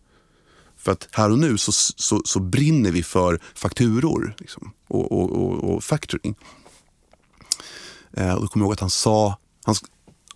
För 0.77 0.93
att 0.93 1.09
här 1.11 1.31
och 1.31 1.39
nu 1.39 1.59
så, 1.59 1.73
så, 1.73 2.23
så 2.25 2.41
brinner 2.41 2.91
vi 2.91 3.03
för 3.03 3.41
fakturor 3.55 4.35
liksom, 4.39 4.73
och, 4.89 5.12
och, 5.12 5.31
och, 5.31 5.75
och 5.75 5.85
factoring. 5.85 6.35
Eh, 8.12 8.35
och 8.35 8.41
då 8.41 8.49
kommer 8.49 8.65
jag 8.65 8.69
ihåg 8.69 8.73
att 8.73 8.81
han 8.81 8.91
sa, 8.91 9.39
han, 9.67 9.75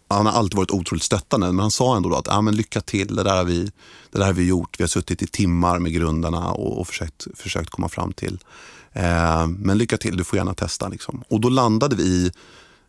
han 0.09 0.27
har 0.27 0.33
alltid 0.33 0.57
varit 0.57 0.71
otroligt 0.71 1.03
stöttande, 1.03 1.47
men 1.47 1.59
han 1.59 1.71
sa 1.71 1.97
ändå 1.97 2.09
då 2.09 2.17
att 2.17 2.29
ah, 2.29 2.41
men 2.41 2.57
lycka 2.57 2.81
till, 2.81 3.17
det 3.17 3.23
där, 3.23 3.37
har 3.37 3.45
vi, 3.45 3.73
det 4.11 4.19
där 4.19 4.27
har 4.27 4.33
vi 4.33 4.47
gjort. 4.47 4.81
Vi 4.81 4.83
har 4.83 4.89
suttit 4.89 5.23
i 5.23 5.27
timmar 5.27 5.79
med 5.79 5.93
grundarna 5.93 6.51
och, 6.51 6.81
och 6.81 6.87
försökt, 6.87 7.27
försökt 7.35 7.71
komma 7.71 7.89
fram 7.89 8.13
till. 8.13 8.39
Eh, 8.93 9.47
men 9.47 9.79
lycka 9.79 9.97
till, 9.97 10.17
du 10.17 10.25
får 10.25 10.37
gärna 10.37 10.55
testa. 10.55 10.89
Liksom. 10.89 11.23
Och 11.29 11.41
då 11.41 11.49
landade 11.49 11.97
vi 11.97 12.31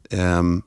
ehm, 0.09 0.61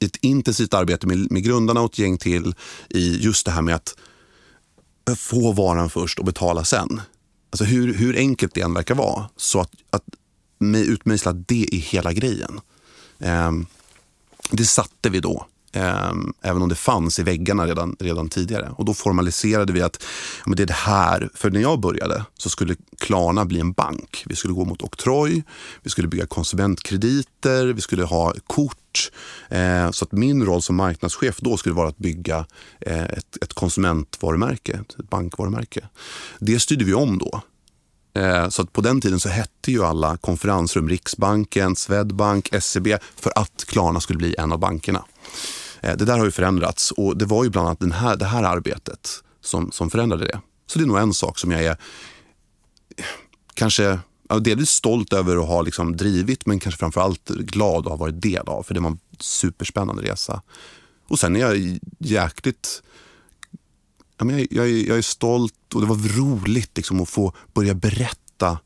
i 0.00 0.04
eh, 0.04 0.08
ett 0.08 0.16
intensivt 0.16 0.74
arbete 0.74 1.06
med, 1.06 1.32
med 1.32 1.44
grundarna 1.44 1.80
och 1.80 1.92
ett 1.92 1.98
gäng 1.98 2.18
till 2.18 2.54
i 2.88 3.16
just 3.16 3.46
det 3.46 3.52
här 3.52 3.62
med 3.62 3.74
att 3.74 3.96
eh, 5.08 5.14
få 5.14 5.52
varan 5.52 5.90
först 5.90 6.18
och 6.18 6.24
betala 6.24 6.64
sen. 6.64 7.00
Alltså 7.50 7.64
hur, 7.64 7.94
hur 7.94 8.16
enkelt 8.16 8.54
det 8.54 8.60
än 8.60 8.74
verkar 8.74 8.94
vara, 8.94 9.28
så 9.36 9.60
att, 9.60 9.70
att 9.90 10.04
utmejsla 10.74 11.32
det 11.32 11.74
är 11.74 11.78
hela 11.78 12.12
grejen. 12.12 12.60
Ehm, 13.18 13.66
det 14.50 14.64
satte 14.64 15.10
vi 15.10 15.20
då, 15.20 15.46
ehm, 15.72 16.32
även 16.42 16.62
om 16.62 16.68
det 16.68 16.74
fanns 16.74 17.18
i 17.18 17.22
väggarna 17.22 17.66
redan, 17.66 17.96
redan 18.00 18.28
tidigare. 18.28 18.70
Och 18.76 18.84
då 18.84 18.94
formaliserade 18.94 19.72
vi 19.72 19.82
att 19.82 19.96
ja, 20.38 20.44
men 20.46 20.56
det 20.56 20.62
är 20.62 20.66
det 20.66 20.72
här, 20.72 21.30
för 21.34 21.50
när 21.50 21.60
jag 21.60 21.80
började 21.80 22.24
så 22.38 22.50
skulle 22.50 22.76
Klarna 22.98 23.44
bli 23.44 23.60
en 23.60 23.72
bank. 23.72 24.24
Vi 24.26 24.36
skulle 24.36 24.54
gå 24.54 24.64
mot 24.64 24.82
oktroj, 24.82 25.44
vi 25.82 25.90
skulle 25.90 26.08
bygga 26.08 26.26
konsumentkrediter, 26.26 27.66
vi 27.66 27.80
skulle 27.80 28.04
ha 28.04 28.34
kort. 28.46 29.10
Eh, 29.48 29.90
så 29.90 30.04
att 30.04 30.12
min 30.12 30.44
roll 30.44 30.62
som 30.62 30.76
marknadschef 30.76 31.40
då 31.40 31.56
skulle 31.56 31.74
vara 31.74 31.88
att 31.88 31.98
bygga 31.98 32.46
eh, 32.80 33.04
ett, 33.04 33.36
ett 33.42 33.52
konsumentvarumärke, 33.52 34.80
ett 34.98 35.10
bankvarumärke. 35.10 35.88
Det 36.38 36.60
styrde 36.60 36.84
vi 36.84 36.94
om 36.94 37.18
då. 37.18 37.42
Eh, 38.18 38.48
så 38.48 38.62
att 38.62 38.72
på 38.72 38.80
den 38.80 39.00
tiden 39.00 39.20
så 39.20 39.28
hette 39.28 39.72
ju 39.72 39.84
alla 39.84 40.16
konferensrum 40.16 40.88
Riksbanken, 40.88 41.76
Swedbank, 41.76 42.48
SEB 42.60 42.88
för 43.16 43.32
att 43.36 43.64
Klarna 43.64 44.00
skulle 44.00 44.16
bli 44.18 44.34
en 44.38 44.52
av 44.52 44.58
bankerna. 44.58 45.04
Eh, 45.80 45.96
det 45.96 46.04
där 46.04 46.18
har 46.18 46.24
ju 46.24 46.30
förändrats 46.30 46.90
och 46.90 47.16
det 47.16 47.24
var 47.24 47.44
ju 47.44 47.50
bland 47.50 47.66
annat 47.68 47.80
den 47.80 47.92
här, 47.92 48.16
det 48.16 48.24
här 48.24 48.42
arbetet 48.42 49.10
som, 49.40 49.72
som 49.72 49.90
förändrade 49.90 50.24
det. 50.26 50.40
Så 50.66 50.78
det 50.78 50.84
är 50.84 50.86
nog 50.86 50.98
en 50.98 51.14
sak 51.14 51.38
som 51.38 51.50
jag 51.50 51.64
är 51.64 51.76
kanske 53.54 53.98
delvis 54.40 54.70
stolt 54.70 55.12
över 55.12 55.36
att 55.36 55.48
ha 55.48 55.62
liksom 55.62 55.96
drivit 55.96 56.46
men 56.46 56.60
kanske 56.60 56.78
framförallt 56.78 57.28
glad 57.28 57.78
att 57.78 57.90
ha 57.90 57.96
varit 57.96 58.22
del 58.22 58.48
av 58.48 58.62
för 58.62 58.74
det 58.74 58.80
var 58.80 58.90
en 58.90 58.98
superspännande 59.20 60.02
resa. 60.02 60.42
Och 61.08 61.18
sen 61.18 61.36
är 61.36 61.40
jag 61.40 61.78
jäkligt 61.98 62.82
Jag 64.18 64.30
är, 64.30 64.46
jag, 64.50 64.68
är- 64.68 64.88
jag 64.88 64.98
är 64.98 65.02
stolt 65.02 65.54
och 65.74 65.80
det 65.80 65.86
var 65.86 66.18
roligt 66.18 66.76
liksom 66.76 67.00
att 67.00 67.08
få 67.08 67.32
börja 67.54 67.74
berätta 67.74 68.58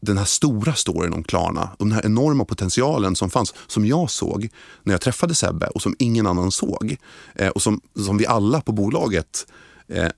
den 0.00 0.18
här 0.18 0.24
stora 0.24 0.74
storyn 0.74 1.12
om 1.12 1.24
Klarna 1.24 1.70
och 1.78 1.86
den 1.86 1.92
här 1.92 2.06
enorma 2.06 2.44
potentialen 2.44 3.16
som 3.16 3.30
fanns, 3.30 3.54
som 3.66 3.86
jag 3.86 4.10
såg 4.10 4.48
när 4.82 4.94
jag 4.94 5.00
träffade 5.00 5.34
Sebbe 5.34 5.66
och 5.66 5.82
som 5.82 5.96
ingen 5.98 6.26
annan 6.26 6.50
såg. 6.50 6.96
Eh, 7.34 7.48
och 7.48 7.62
som, 7.62 7.80
som 8.04 8.18
vi 8.18 8.26
alla 8.26 8.60
på 8.60 8.72
bolaget 8.72 9.46
eh, 9.88 10.08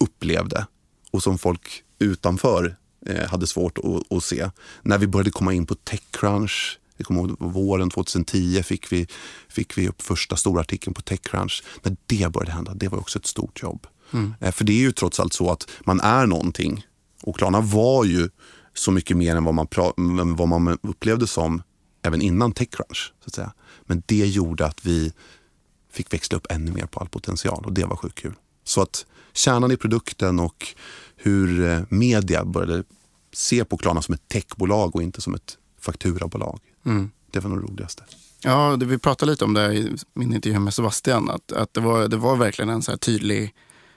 upplevde 0.00 0.66
och 1.10 1.22
som 1.22 1.38
folk 1.38 1.82
utanför 1.98 2.76
eh, 3.06 3.28
hade 3.28 3.46
svårt 3.46 3.78
att, 3.78 4.12
att 4.16 4.24
se. 4.24 4.50
När 4.82 4.98
vi 4.98 5.06
började 5.06 5.30
komma 5.30 5.54
in 5.54 5.66
på 5.66 5.74
Techcrunch, 5.74 6.78
jag 6.96 7.06
kommer 7.06 7.20
ihåg 7.20 7.36
våren 7.38 7.90
2010 7.90 8.62
fick 8.62 8.92
vi, 8.92 9.06
fick 9.48 9.78
vi 9.78 9.88
upp 9.88 10.02
första 10.02 10.36
stora 10.36 10.60
artikeln 10.60 10.94
på 10.94 11.02
Techcrunch. 11.02 11.64
När 11.82 11.96
det 12.06 12.32
började 12.32 12.52
hända, 12.52 12.74
det 12.74 12.88
var 12.88 12.98
också 12.98 13.18
ett 13.18 13.26
stort 13.26 13.62
jobb. 13.62 13.86
Eh, 14.40 14.52
För 14.52 14.64
det 14.64 14.72
är 14.72 14.80
ju 14.80 14.92
trots 14.92 15.20
allt 15.20 15.32
så 15.32 15.50
att 15.50 15.70
man 15.84 16.00
är 16.00 16.26
någonting. 16.26 16.86
Och 17.22 17.36
Klarna 17.36 17.60
var 17.60 18.04
ju 18.04 18.28
så 18.74 18.90
mycket 18.90 19.16
mer 19.16 19.36
än 19.36 19.44
vad 19.44 19.54
man, 19.54 19.66
vad 20.36 20.48
man 20.48 20.78
upplevde 20.82 21.26
som 21.26 21.62
även 22.02 22.22
innan 22.22 22.52
Techcrunch. 22.52 23.12
Så 23.20 23.26
att 23.26 23.34
säga. 23.34 23.52
Men 23.86 24.02
det 24.06 24.26
gjorde 24.26 24.66
att 24.66 24.86
vi 24.86 25.12
fick 25.92 26.12
växla 26.12 26.36
upp 26.36 26.46
ännu 26.50 26.72
mer 26.72 26.86
på 26.86 27.00
all 27.00 27.08
potential 27.08 27.64
och 27.64 27.72
det 27.72 27.84
var 27.84 27.96
sjukt 27.96 28.18
kul. 28.18 28.34
Så 28.64 28.82
att 28.82 29.06
kärnan 29.32 29.72
i 29.72 29.76
produkten 29.76 30.40
och 30.40 30.66
hur 31.16 31.68
eh, 31.70 31.80
media 31.88 32.44
började 32.44 32.84
se 33.32 33.64
på 33.64 33.76
Klarna 33.76 34.02
som 34.02 34.14
ett 34.14 34.28
techbolag 34.28 34.96
och 34.96 35.02
inte 35.02 35.20
som 35.20 35.34
ett 35.34 35.58
fakturabolag. 35.80 36.60
Mm. 36.86 37.10
Det 37.30 37.40
var 37.40 37.50
nog 37.50 37.60
det 37.60 37.72
roligaste. 37.72 38.04
Ja, 38.42 38.76
det, 38.76 38.86
vi 38.86 38.98
pratade 38.98 39.30
lite 39.32 39.44
om 39.44 39.54
det 39.54 39.74
i 39.74 39.96
min 40.14 40.34
intervju 40.34 40.58
med 40.58 40.74
Sebastian. 40.74 41.30
Att, 41.30 41.52
att 41.52 41.74
det, 41.74 41.80
var, 41.80 42.08
det 42.08 42.16
var 42.16 42.36
verkligen 42.36 42.68
en 42.68 42.82
så 42.82 42.96
tydlig, 42.96 43.54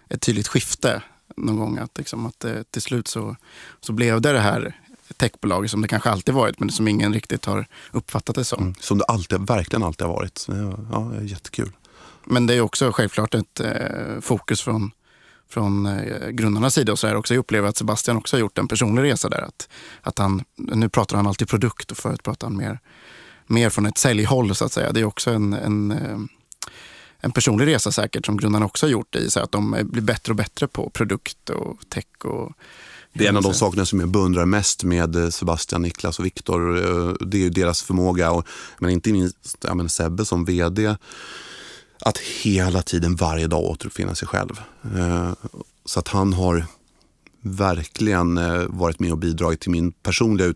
ett 0.09 0.21
tydligt 0.21 0.47
skifte 0.47 1.01
någon 1.37 1.57
gång. 1.57 1.77
Att, 1.77 1.97
liksom, 1.97 2.25
att 2.25 2.39
det, 2.39 2.71
till 2.71 2.81
slut 2.81 3.07
så, 3.07 3.35
så 3.81 3.93
blev 3.93 4.21
det 4.21 4.31
det 4.31 4.39
här 4.39 4.79
techbolaget 5.17 5.71
som 5.71 5.81
det 5.81 5.87
kanske 5.87 6.09
alltid 6.09 6.35
varit 6.35 6.59
men 6.59 6.69
som 6.69 6.87
ingen 6.87 7.13
riktigt 7.13 7.45
har 7.45 7.67
uppfattat 7.91 8.35
det 8.35 8.43
som. 8.43 8.63
Mm, 8.63 8.75
som 8.79 8.97
det 8.97 9.03
alltid, 9.03 9.47
verkligen 9.47 9.83
alltid 9.83 10.07
har 10.07 10.13
varit. 10.13 10.47
Ja, 10.91 11.21
jättekul. 11.21 11.71
Men 12.25 12.47
det 12.47 12.53
är 12.53 12.61
också 12.61 12.91
självklart 12.91 13.33
ett 13.33 13.59
eh, 13.59 14.21
fokus 14.21 14.61
från, 14.61 14.91
från 15.49 15.85
eh, 15.85 16.29
grundarnas 16.29 16.73
sida. 16.73 16.91
Och 16.91 16.99
så 16.99 17.07
här 17.07 17.15
också. 17.15 17.33
Jag 17.33 17.39
upplever 17.39 17.69
att 17.69 17.77
Sebastian 17.77 18.17
också 18.17 18.35
har 18.35 18.39
gjort 18.39 18.57
en 18.57 18.67
personlig 18.67 19.03
resa 19.03 19.29
där. 19.29 19.41
Att, 19.41 19.69
att 20.01 20.19
han, 20.19 20.43
nu 20.55 20.89
pratar 20.89 21.17
han 21.17 21.27
alltid 21.27 21.47
produkt 21.47 21.91
och 21.91 21.97
förut 21.97 22.23
pratade 22.23 22.51
han 22.51 22.57
mer, 22.57 22.79
mer 23.47 23.69
från 23.69 23.85
ett 23.85 23.97
säljhåll 23.97 24.55
så 24.55 24.65
att 24.65 24.71
säga. 24.71 24.91
Det 24.91 24.99
är 24.99 25.05
också 25.05 25.31
en, 25.31 25.53
en, 25.53 25.91
eh, 25.91 26.19
en 27.25 27.31
personlig 27.31 27.67
resa 27.67 27.91
säkert 27.91 28.25
som 28.25 28.37
grundarna 28.37 28.65
också 28.65 28.85
har 28.85 28.91
gjort 28.91 29.15
i 29.15 29.29
så 29.29 29.39
att 29.39 29.51
de 29.51 29.77
blir 29.83 30.01
bättre 30.01 30.31
och 30.31 30.35
bättre 30.35 30.67
på 30.67 30.89
produkt 30.89 31.49
och 31.49 31.79
tech 31.89 32.05
och 32.23 32.51
det 33.13 33.25
är 33.25 33.29
en 33.29 33.37
av 33.37 33.43
de 33.43 33.53
sakerna 33.53 33.85
som 33.85 33.99
jag 33.99 34.09
beundrar 34.09 34.45
mest 34.45 34.83
med 34.83 35.15
eh, 35.15 35.29
Sebastian, 35.29 35.81
Niklas 35.81 36.19
och 36.19 36.25
Viktor. 36.25 36.77
Eh, 36.77 37.13
det 37.27 37.45
är 37.45 37.49
deras 37.49 37.81
förmåga, 37.81 38.31
och, 38.31 38.47
men 38.79 38.89
inte 38.89 39.11
minst 39.11 39.57
jag 39.61 39.77
menar, 39.77 39.87
Sebbe 39.87 40.25
som 40.25 40.45
vd, 40.45 40.95
att 41.99 42.17
hela 42.17 42.81
tiden, 42.81 43.15
varje 43.15 43.47
dag 43.47 43.63
återuppfinna 43.63 44.15
sig 44.15 44.27
själv. 44.27 44.61
Eh, 44.97 45.33
så 45.85 45.99
att 45.99 46.07
han 46.07 46.33
har 46.33 46.65
verkligen 47.41 48.39
varit 48.67 48.99
med 48.99 49.11
och 49.11 49.17
bidragit 49.17 49.59
till 49.59 49.71
min 49.71 49.91
personliga 49.91 50.53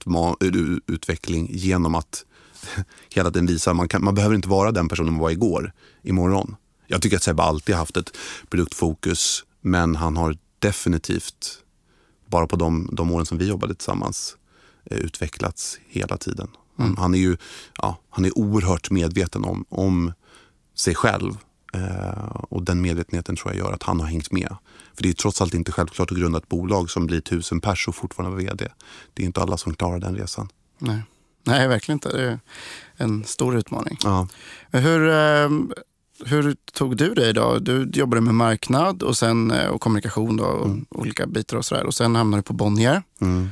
utveckling 0.88 1.48
genom 1.52 1.96
att 1.96 2.26
hela 3.16 3.32
tiden 3.32 3.46
visa 3.46 3.72
att 3.72 3.78
man, 3.78 3.88
man 4.00 4.16
behöver 4.16 4.36
inte 4.36 4.50
vara 4.50 4.72
den 4.72 4.90
personen 4.90 5.14
man 5.14 5.22
var 5.22 5.30
igår, 5.30 5.74
imorgon. 6.04 6.56
Jag 6.92 7.02
tycker 7.02 7.18
att 7.18 7.24
Sebbe 7.24 7.44
alltid 7.44 7.76
haft 7.76 7.98
ett 7.98 8.18
produktfokus, 8.50 9.44
men 9.62 9.96
han 9.96 10.18
har 10.18 10.38
definitivt 10.60 11.64
bara 12.26 12.48
på 12.48 12.56
de, 12.56 12.90
de 12.92 13.12
åren 13.12 13.26
som 13.26 13.38
vi 13.38 13.48
jobbade 13.48 13.76
tillsammans 13.76 14.38
eh, 14.86 14.98
utvecklats 14.98 15.80
hela 15.88 16.18
tiden. 16.18 16.48
Mm. 16.80 16.98
Han, 16.98 17.14
är 17.14 17.20
ju 17.20 17.38
ja, 17.78 17.98
han 18.10 18.26
är 18.26 18.38
oerhört 18.38 18.92
medveten 18.92 19.44
om, 19.44 19.66
om 19.70 20.14
sig 20.76 20.96
själv 20.96 21.38
eh, 21.74 22.36
och 22.50 22.64
den 22.64 22.82
medvetenheten 22.82 23.36
tror 23.36 23.54
jag 23.54 23.66
gör 23.66 23.74
att 23.74 23.84
han 23.84 24.00
har 24.00 24.08
hängt 24.08 24.32
med. 24.32 24.56
För 24.94 25.04
det 25.04 25.10
är 25.10 25.14
trots 25.14 25.42
allt 25.42 25.54
inte 25.54 25.72
självklart 25.72 26.12
att 26.12 26.18
grunda 26.18 26.38
ett 26.38 26.50
bolag 26.50 26.90
som 26.90 27.06
blir 27.06 27.22
tusen 27.22 27.62
pers 27.62 27.88
och 27.88 27.96
fortfarande 27.96 28.36
vara 28.36 28.44
vd. 28.44 28.68
Det 29.14 29.24
är 29.24 29.26
inte 29.26 29.42
alla 29.42 29.58
som 29.58 29.74
klarar 29.74 30.00
den 30.00 30.16
resan. 30.16 30.50
Nej, 30.78 31.02
Nej 31.44 31.68
verkligen 31.68 31.96
inte. 31.96 32.18
Det 32.18 32.24
är 32.24 32.40
en 32.98 33.24
stor 33.24 33.58
utmaning. 33.58 33.98
Ja. 34.04 34.28
Hur, 34.72 35.10
eh, 35.10 35.50
hur 36.26 36.56
tog 36.74 36.98
du 36.98 37.14
dig 37.14 37.34
då? 37.34 37.60
Du 37.60 37.90
jobbade 37.94 38.22
med 38.22 38.36
marknad 38.36 39.04
och, 39.04 39.18
sen, 39.18 39.52
eh, 39.52 39.68
och 39.68 39.82
kommunikation 39.82 40.38
då, 40.38 40.44
och 40.44 40.66
mm. 40.66 40.86
olika 40.90 41.28
bitar 41.28 41.58
och 41.58 41.66
sådär. 41.66 41.86
Och 41.86 41.94
sen 41.94 42.16
hamnade 42.16 42.42
du 42.42 42.44
på 42.44 42.54
Bonnier. 42.54 43.04
Mm. 43.22 43.50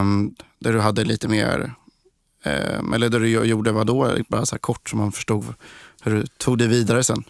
Um, 0.00 0.34
där 0.58 0.72
du 0.72 0.80
hade 0.80 1.04
lite 1.04 1.28
mer, 1.28 1.74
um, 2.78 2.92
eller 2.92 3.08
där 3.08 3.20
du 3.20 3.28
gjorde 3.28 3.72
vad 3.72 3.86
då? 3.86 4.16
Bara 4.28 4.46
så 4.46 4.58
kort 4.58 4.88
så 4.88 4.96
man 4.96 5.12
förstod 5.12 5.54
hur 6.02 6.14
du 6.14 6.26
tog 6.26 6.58
dig 6.58 6.68
vidare 6.68 7.04
sen. 7.04 7.24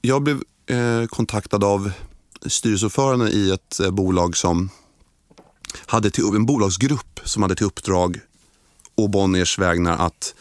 Jag 0.00 0.22
blev 0.22 0.42
eh, 0.66 1.06
kontaktad 1.06 1.64
av 1.64 1.92
styrelseordföranden 2.46 3.28
i 3.32 3.50
ett 3.50 3.80
eh, 3.80 3.90
bolag 3.90 4.36
som 4.36 4.70
hade 5.86 6.10
till, 6.10 6.24
en 6.24 6.46
bolagsgrupp 6.46 7.20
som 7.24 7.42
hade 7.42 7.54
till 7.54 7.66
uppdrag 7.66 8.20
å 8.94 9.08
Bonniers 9.08 9.58
vägnar 9.58 10.06
att 10.06 10.34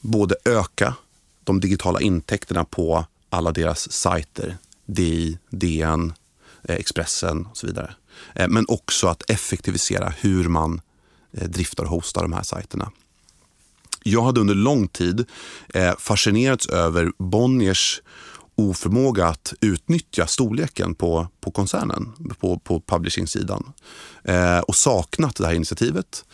både 0.00 0.34
öka 0.44 0.94
de 1.48 1.60
digitala 1.60 2.00
intäkterna 2.00 2.64
på 2.64 3.06
alla 3.30 3.52
deras 3.52 3.92
sajter. 3.92 4.56
DI, 4.86 5.38
DN, 5.50 6.12
eh, 6.68 6.76
Expressen 6.76 7.46
och 7.46 7.56
så 7.56 7.66
vidare. 7.66 7.94
Eh, 8.34 8.48
men 8.48 8.64
också 8.68 9.06
att 9.08 9.30
effektivisera 9.30 10.12
hur 10.18 10.48
man 10.48 10.80
eh, 11.32 11.48
driftar 11.48 11.84
och 11.84 11.90
hostar 11.90 12.22
de 12.22 12.32
här 12.32 12.42
sajterna. 12.42 12.92
Jag 14.02 14.22
hade 14.22 14.40
under 14.40 14.54
lång 14.54 14.88
tid 14.88 15.26
fascinerats 15.98 16.66
över 16.66 17.12
Bonniers 17.18 18.02
oförmåga 18.54 19.26
att 19.26 19.54
utnyttja 19.60 20.26
storleken 20.26 20.94
på, 20.94 21.28
på 21.40 21.50
koncernen, 21.50 22.12
på, 22.38 22.58
på 22.58 22.80
publishing-sidan. 22.80 23.72
och 24.66 24.76
saknat 24.76 25.36
det 25.36 25.46
här 25.46 25.54
initiativet. 25.54 26.24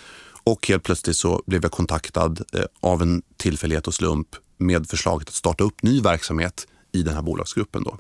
Och 0.45 0.69
helt 0.69 0.83
plötsligt 0.83 1.17
så 1.17 1.43
blev 1.47 1.63
jag 1.63 1.73
kontaktad 1.73 2.37
av 2.81 3.03
en 3.03 3.23
tillfällighet 3.37 3.87
och 3.87 3.95
slump 3.95 4.37
med 4.57 4.87
förslaget 4.89 5.29
att 5.29 5.35
starta 5.35 5.65
upp 5.65 5.83
ny 5.83 6.01
verksamhet 6.01 6.67
i 6.93 7.03
den 7.03 7.15
här 7.15 7.23
bolagsgruppen. 7.23 7.83
Då. 7.83 7.99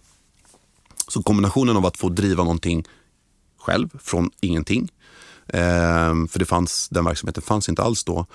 Så 1.08 1.22
kombinationen 1.22 1.76
av 1.76 1.86
att 1.86 1.96
få 1.96 2.08
driva 2.08 2.44
någonting 2.44 2.84
själv 3.58 3.88
från 4.02 4.30
ingenting, 4.40 4.92
eh, 5.46 6.14
för 6.28 6.38
det 6.38 6.44
fanns, 6.44 6.88
den 6.88 7.04
verksamheten 7.04 7.42
fanns 7.42 7.68
inte 7.68 7.82
alls 7.82 8.04
då, 8.04 8.26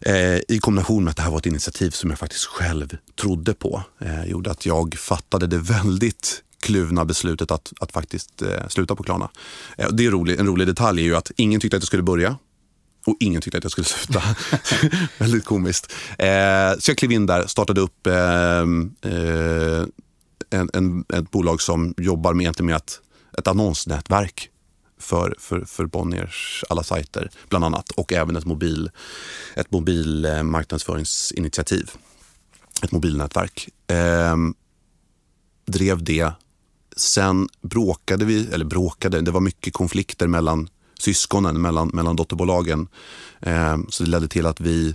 eh, 0.00 0.38
i 0.48 0.58
kombination 0.60 1.04
med 1.04 1.10
att 1.10 1.16
det 1.16 1.22
här 1.22 1.30
var 1.30 1.38
ett 1.38 1.46
initiativ 1.46 1.90
som 1.90 2.10
jag 2.10 2.18
faktiskt 2.18 2.44
själv 2.44 2.96
trodde 3.20 3.54
på, 3.54 3.82
eh, 3.98 4.24
gjorde 4.24 4.50
att 4.50 4.66
jag 4.66 4.94
fattade 4.94 5.46
det 5.46 5.58
väldigt 5.58 6.42
kluvna 6.60 7.04
beslutet 7.04 7.50
att, 7.50 7.72
att 7.80 7.92
faktiskt 7.92 8.42
eh, 8.42 8.68
sluta 8.68 8.96
på 8.96 9.02
Klarna. 9.02 9.30
Eh, 9.78 9.88
det 9.88 10.06
är 10.06 10.10
rolig, 10.10 10.40
en 10.40 10.46
rolig 10.46 10.66
detalj 10.66 11.00
är 11.00 11.04
ju 11.04 11.16
att 11.16 11.30
ingen 11.36 11.60
tyckte 11.60 11.76
att 11.76 11.82
jag 11.82 11.86
skulle 11.86 12.02
börja. 12.02 12.36
Och 13.06 13.16
ingen 13.20 13.42
tyckte 13.42 13.58
att 13.58 13.64
jag 13.64 13.72
skulle 13.72 13.84
sluta. 13.84 14.22
Väldigt 15.18 15.44
komiskt. 15.44 15.92
Eh, 16.18 16.72
så 16.78 16.90
jag 16.90 16.98
klev 16.98 17.12
in 17.12 17.26
där, 17.26 17.46
startade 17.46 17.80
upp 17.80 18.06
eh, 18.06 18.60
eh, 19.12 19.84
en, 20.50 20.70
en, 20.72 21.04
ett 21.14 21.30
bolag 21.30 21.62
som 21.62 21.94
jobbar 21.96 22.34
med, 22.34 22.60
med 22.60 22.76
ett, 22.76 23.00
ett 23.38 23.48
annonsnätverk 23.48 24.48
för, 24.98 25.34
för, 25.38 25.64
för 25.64 25.86
Bonniers 25.86 26.64
alla 26.68 26.82
sajter, 26.82 27.30
bland 27.48 27.64
annat. 27.64 27.90
Och 27.90 28.12
även 28.12 28.36
ett 28.36 28.44
mobil, 28.44 28.90
ett 29.54 29.70
mobilmarknadsföringsinitiativ. 29.70 31.90
Ett 32.82 32.92
mobilnätverk. 32.92 33.68
Eh, 33.86 34.36
drev 35.66 36.04
det. 36.04 36.32
Sen 36.96 37.48
bråkade 37.62 38.24
vi, 38.24 38.48
eller 38.52 38.64
bråkade, 38.64 39.20
det 39.20 39.30
var 39.30 39.40
mycket 39.40 39.74
konflikter 39.74 40.26
mellan 40.26 40.68
syskonen 41.02 41.60
mellan, 41.60 41.88
mellan 41.88 42.16
dotterbolagen. 42.16 42.88
Eh, 43.40 43.76
så 43.88 44.04
det 44.04 44.10
ledde 44.10 44.28
till 44.28 44.46
att 44.46 44.60
vi 44.60 44.94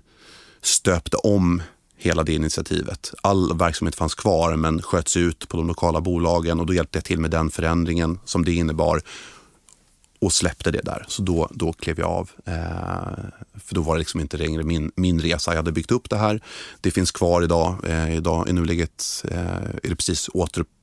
stöpte 0.61 1.17
om 1.17 1.61
hela 1.97 2.23
det 2.23 2.33
initiativet. 2.33 3.13
All 3.21 3.57
verksamhet 3.57 3.95
fanns 3.95 4.15
kvar 4.15 4.55
men 4.55 4.81
sköts 4.81 5.17
ut 5.17 5.47
på 5.47 5.57
de 5.57 5.67
lokala 5.67 6.01
bolagen 6.01 6.59
och 6.59 6.65
då 6.65 6.73
hjälpte 6.73 6.97
jag 6.97 7.05
till 7.05 7.19
med 7.19 7.31
den 7.31 7.49
förändringen 7.49 8.19
som 8.25 8.45
det 8.45 8.53
innebar 8.53 9.01
och 10.19 10.33
släppte 10.33 10.71
det 10.71 10.81
där. 10.81 11.05
Så 11.07 11.21
då, 11.21 11.47
då 11.51 11.73
klev 11.73 11.99
jag 11.99 12.09
av. 12.09 12.31
Eh, 12.45 12.53
för 13.65 13.75
då 13.75 13.81
var 13.81 13.95
det 13.95 13.99
liksom 13.99 14.19
inte 14.19 14.37
längre 14.37 14.63
min, 14.63 14.91
min 14.95 15.21
resa. 15.21 15.51
Jag 15.51 15.55
hade 15.55 15.71
byggt 15.71 15.91
upp 15.91 16.09
det 16.09 16.17
här. 16.17 16.41
Det 16.81 16.91
finns 16.91 17.11
kvar 17.11 17.41
idag. 17.41 17.75
Eh, 17.83 18.15
idag 18.15 18.49
I 18.49 18.53
nuläget 18.53 19.25
eh, 19.31 19.41
är 19.83 19.89
det 19.89 19.95
precis 19.95 20.29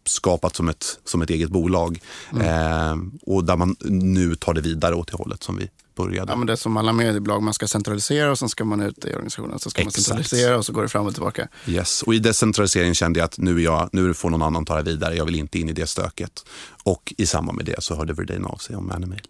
återskapat 0.04 0.56
som 0.56 0.68
ett, 0.68 0.98
som 1.04 1.22
ett 1.22 1.30
eget 1.30 1.50
bolag. 1.50 2.00
Mm. 2.32 2.46
Eh, 2.46 2.96
och 3.22 3.44
där 3.44 3.56
man 3.56 3.76
nu 3.84 4.34
tar 4.34 4.54
det 4.54 4.60
vidare 4.60 4.94
åt 4.94 5.10
det 5.10 5.16
hållet 5.16 5.42
som 5.42 5.56
vi 5.56 5.70
började. 5.96 6.32
Ja, 6.32 6.36
men 6.36 6.46
det 6.46 6.52
är 6.52 6.56
som 6.56 6.76
alla 6.76 6.92
mediebolag, 6.92 7.42
man 7.42 7.54
ska 7.54 7.66
centralisera 7.66 8.30
och 8.30 8.38
sen 8.38 8.48
ska 8.48 8.64
man 8.64 8.80
ut 8.80 9.04
i 9.04 9.14
organisationen. 9.14 9.58
Så 9.58 9.70
ska 9.70 9.82
Exakt. 9.82 9.96
man 9.96 10.04
centralisera 10.04 10.58
och 10.58 10.66
så 10.66 10.72
går 10.72 10.82
det 10.82 10.88
fram 10.88 11.06
och 11.06 11.12
tillbaka. 11.12 11.48
Yes, 11.66 12.02
och 12.02 12.14
i 12.14 12.18
decentralisering 12.18 12.94
kände 12.94 13.18
jag 13.18 13.24
att 13.24 13.38
nu, 13.38 13.56
är 13.56 13.64
jag, 13.64 13.88
nu 13.92 14.14
får 14.14 14.30
någon 14.30 14.42
annan 14.42 14.64
ta 14.64 14.76
det 14.76 14.82
vidare. 14.82 15.16
Jag 15.16 15.24
vill 15.24 15.34
inte 15.34 15.58
in 15.58 15.68
i 15.68 15.72
det 15.72 15.86
stöket. 15.86 16.44
Och 16.84 17.14
i 17.18 17.26
samband 17.26 17.56
med 17.56 17.66
det 17.66 17.82
så 17.82 17.94
hörde 17.94 18.12
Verdane 18.12 18.46
av 18.46 18.56
sig 18.56 18.76
om 18.76 18.90
Animail. 18.90 19.22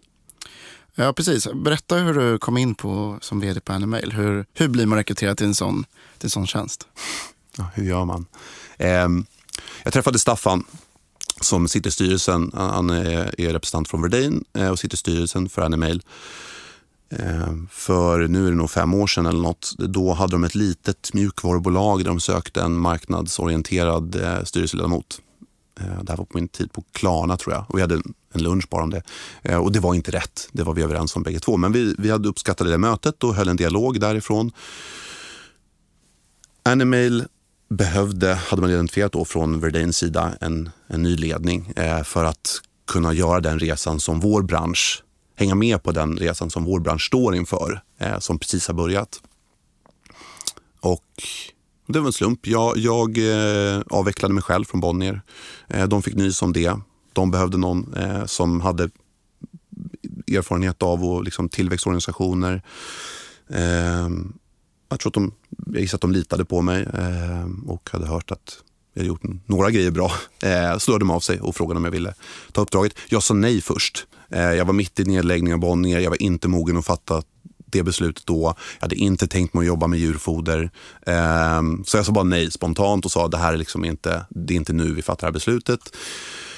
Ja, 0.95 1.13
precis. 1.13 1.47
Berätta 1.53 1.95
hur 1.95 2.13
du 2.13 2.37
kom 2.37 2.57
in 2.57 2.75
på 2.75 3.17
som 3.21 3.39
vd 3.39 3.59
på 3.59 3.73
Animail. 3.73 4.11
Hur, 4.11 4.45
hur 4.53 4.67
blir 4.67 4.85
man 4.85 4.97
rekryterad 4.97 5.37
till 5.37 5.47
en 5.47 5.55
sån, 5.55 5.85
till 6.17 6.25
en 6.25 6.29
sån 6.29 6.47
tjänst? 6.47 6.87
Ja, 7.57 7.69
hur 7.73 7.83
gör 7.83 8.05
man? 8.05 8.25
Eh, 8.77 9.07
jag 9.85 9.93
träffade 9.93 10.19
Staffan 10.19 10.63
som 11.41 11.67
sitter 11.67 11.89
i 11.89 11.91
styrelsen. 11.91 12.51
Han 12.53 12.89
är, 12.89 13.31
representant 13.37 13.87
från 13.87 14.01
Verdane 14.01 14.41
eh, 14.53 14.69
och 14.69 14.79
sitter 14.79 14.95
i 14.95 14.97
styrelsen 14.97 15.49
för 15.49 15.61
Animail. 15.61 16.01
Eh, 17.09 17.53
för 17.69 18.27
nu 18.27 18.47
är 18.47 18.49
det 18.49 18.57
nog 18.57 18.71
fem 18.71 18.93
år 18.93 19.07
sedan 19.07 19.25
eller 19.25 19.39
något. 19.39 19.73
Då 19.77 20.13
hade 20.13 20.31
de 20.31 20.43
ett 20.43 20.55
litet 20.55 21.13
mjukvarubolag 21.13 21.99
där 21.99 22.05
de 22.05 22.19
sökte 22.19 22.61
en 22.61 22.77
marknadsorienterad 22.77 24.15
eh, 24.15 24.43
styrelseledamot. 24.43 25.21
Det 25.75 26.09
här 26.09 26.17
var 26.17 26.25
på 26.25 26.37
min 26.37 26.47
tid 26.47 26.73
på 26.73 26.83
Klarna 26.91 27.37
tror 27.37 27.55
jag 27.55 27.65
och 27.69 27.77
vi 27.77 27.81
hade 27.81 27.95
en 28.33 28.43
lunch 28.43 28.69
bara 28.69 28.83
om 28.83 28.89
det. 28.89 29.03
Och 29.57 29.71
det 29.71 29.79
var 29.79 29.93
inte 29.93 30.11
rätt, 30.11 30.49
det 30.51 30.63
var 30.63 30.73
vi 30.73 30.81
överens 30.81 31.15
om 31.15 31.23
bägge 31.23 31.39
två. 31.39 31.57
Men 31.57 31.71
vi, 31.71 31.95
vi 31.97 32.11
hade 32.11 32.29
uppskattat 32.29 32.67
det 32.67 32.77
mötet 32.77 33.23
och 33.23 33.35
höll 33.35 33.47
en 33.47 33.55
dialog 33.55 33.99
därifrån. 33.99 34.51
Animail 36.63 37.25
behövde, 37.75 38.33
hade 38.33 38.61
man 38.61 38.71
identifierat 38.71 39.11
då 39.11 39.25
från 39.25 39.59
Verdains 39.59 39.97
sida, 39.97 40.33
en, 40.41 40.69
en 40.87 41.03
ny 41.03 41.15
ledning 41.15 41.73
eh, 41.75 42.03
för 42.03 42.23
att 42.23 42.61
kunna 42.87 43.13
göra 43.13 43.39
den 43.39 43.59
resan 43.59 43.99
som 43.99 44.19
vår 44.19 44.41
bransch, 44.41 45.03
hänga 45.35 45.55
med 45.55 45.83
på 45.83 45.91
den 45.91 46.17
resan 46.17 46.49
som 46.49 46.63
vår 46.63 46.79
bransch 46.79 47.05
står 47.05 47.35
inför, 47.35 47.81
eh, 47.97 48.19
som 48.19 48.39
precis 48.39 48.67
har 48.67 48.75
börjat. 48.75 49.21
Och 50.79 51.03
det 51.87 51.99
var 51.99 52.07
en 52.07 52.13
slump. 52.13 52.47
Jag, 52.47 52.77
jag 52.77 53.17
eh, 53.17 53.81
avvecklade 53.89 54.33
mig 54.33 54.43
själv 54.43 54.65
från 54.65 54.81
Bonnier. 54.81 55.21
Eh, 55.67 55.87
de 55.87 56.03
fick 56.03 56.15
nys 56.15 56.41
om 56.41 56.53
det. 56.53 56.79
De 57.13 57.31
behövde 57.31 57.57
någon 57.57 57.93
eh, 57.93 58.25
som 58.25 58.61
hade 58.61 58.89
erfarenhet 60.27 60.83
av 60.83 61.05
och 61.05 61.23
liksom 61.23 61.49
tillväxtorganisationer. 61.49 62.61
Ehm, 63.49 64.33
jag 64.89 64.99
tror 64.99 65.09
att 65.09 65.13
de, 65.13 65.31
jag 65.73 65.81
gissar 65.81 65.97
att 65.97 66.01
de 66.01 66.11
litade 66.11 66.45
på 66.45 66.61
mig 66.61 66.83
eh, 66.93 67.69
och 67.71 67.89
hade 67.91 68.07
hört 68.07 68.31
att 68.31 68.57
jag 68.93 69.01
hade 69.01 69.07
gjort 69.07 69.23
några 69.45 69.71
grejer 69.71 69.91
bra. 69.91 70.11
Eh, 70.43 70.77
så 70.77 70.97
de 70.97 71.11
av 71.11 71.19
sig 71.19 71.41
och 71.41 71.55
frågade 71.55 71.77
om 71.77 71.83
jag 71.83 71.91
ville 71.91 72.13
ta 72.51 72.61
uppdraget. 72.61 72.93
Jag 73.09 73.23
sa 73.23 73.33
nej 73.33 73.61
först. 73.61 74.07
Eh, 74.29 74.53
jag 74.53 74.65
var 74.65 74.73
mitt 74.73 74.99
i 74.99 75.03
nedläggningen 75.03 75.53
av 75.53 75.59
Bonnier. 75.59 75.99
Jag 75.99 76.09
var 76.09 76.21
inte 76.21 76.47
mogen 76.47 76.77
att 76.77 76.85
fatta 76.85 77.23
det 77.65 77.83
beslutet 77.83 78.25
då. 78.25 78.55
Jag 78.79 78.81
hade 78.81 78.95
inte 78.95 79.27
tänkt 79.27 79.53
mig 79.53 79.61
att 79.61 79.67
jobba 79.67 79.87
med 79.87 79.99
djurfoder. 79.99 80.71
Eh, 81.01 81.61
så 81.85 81.97
jag 81.97 82.05
sa 82.05 82.11
bara 82.11 82.23
nej 82.23 82.51
spontant 82.51 83.05
och 83.05 83.11
sa 83.11 83.27
det 83.27 83.37
här 83.37 83.53
är 83.53 83.57
liksom 83.57 83.85
inte, 83.85 84.25
det 84.29 84.53
är 84.53 84.57
inte 84.57 84.73
nu 84.73 84.93
vi 84.93 85.01
fattar 85.01 85.27
det 85.27 85.27
här 85.27 85.33
beslutet. 85.33 85.79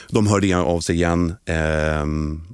De 0.09 0.27
hörde 0.27 0.57
av 0.57 0.79
sig 0.79 0.95
igen 0.95 1.35
eh, 1.45 2.05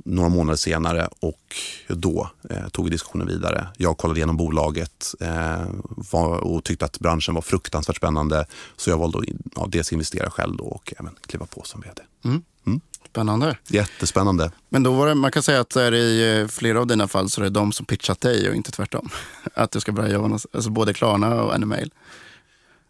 några 0.05 0.29
månader 0.29 0.57
senare 0.57 1.09
och 1.19 1.55
då 1.87 2.29
eh, 2.49 2.67
tog 2.67 2.85
vi 2.85 2.91
diskussionen 2.91 3.27
vidare. 3.27 3.67
Jag 3.77 3.97
kollade 3.97 4.19
igenom 4.19 4.37
bolaget 4.37 5.13
eh, 5.19 5.65
var, 6.11 6.37
och 6.37 6.63
tyckte 6.63 6.85
att 6.85 6.99
branschen 6.99 7.35
var 7.35 7.41
fruktansvärt 7.41 7.97
spännande. 7.97 8.45
Så 8.77 8.89
jag 8.89 8.97
valde 8.97 9.17
att 9.17 9.25
ja, 9.55 9.67
dels 9.69 9.93
investera 9.93 10.29
själv 10.29 10.59
och 10.59 10.93
även 10.99 11.15
kliva 11.27 11.45
på 11.45 11.61
som 11.65 11.81
vd. 11.81 12.01
Mm. 12.25 12.41
Mm. 12.67 12.81
Spännande. 13.09 13.57
Jättespännande. 13.67 14.51
Men 14.69 14.83
då 14.83 14.91
var 14.91 15.07
det, 15.07 15.15
man 15.15 15.31
kan 15.31 15.43
säga 15.43 15.59
att 15.59 15.75
är 15.75 15.93
i 15.93 16.39
eh, 16.39 16.47
flera 16.47 16.79
av 16.79 16.87
dina 16.87 17.07
fall 17.07 17.29
så 17.29 17.41
är 17.41 17.43
det 17.43 17.49
de 17.49 17.71
som 17.71 17.85
pitchat 17.85 18.21
dig 18.21 18.49
och 18.49 18.55
inte 18.55 18.71
tvärtom. 18.71 19.09
Att 19.53 19.71
du 19.71 19.79
ska 19.79 19.91
börja 19.91 20.13
jobba, 20.13 20.39
alltså 20.51 20.69
både 20.69 20.93
Klarna 20.93 21.43
och 21.43 21.53
Animail. 21.53 21.91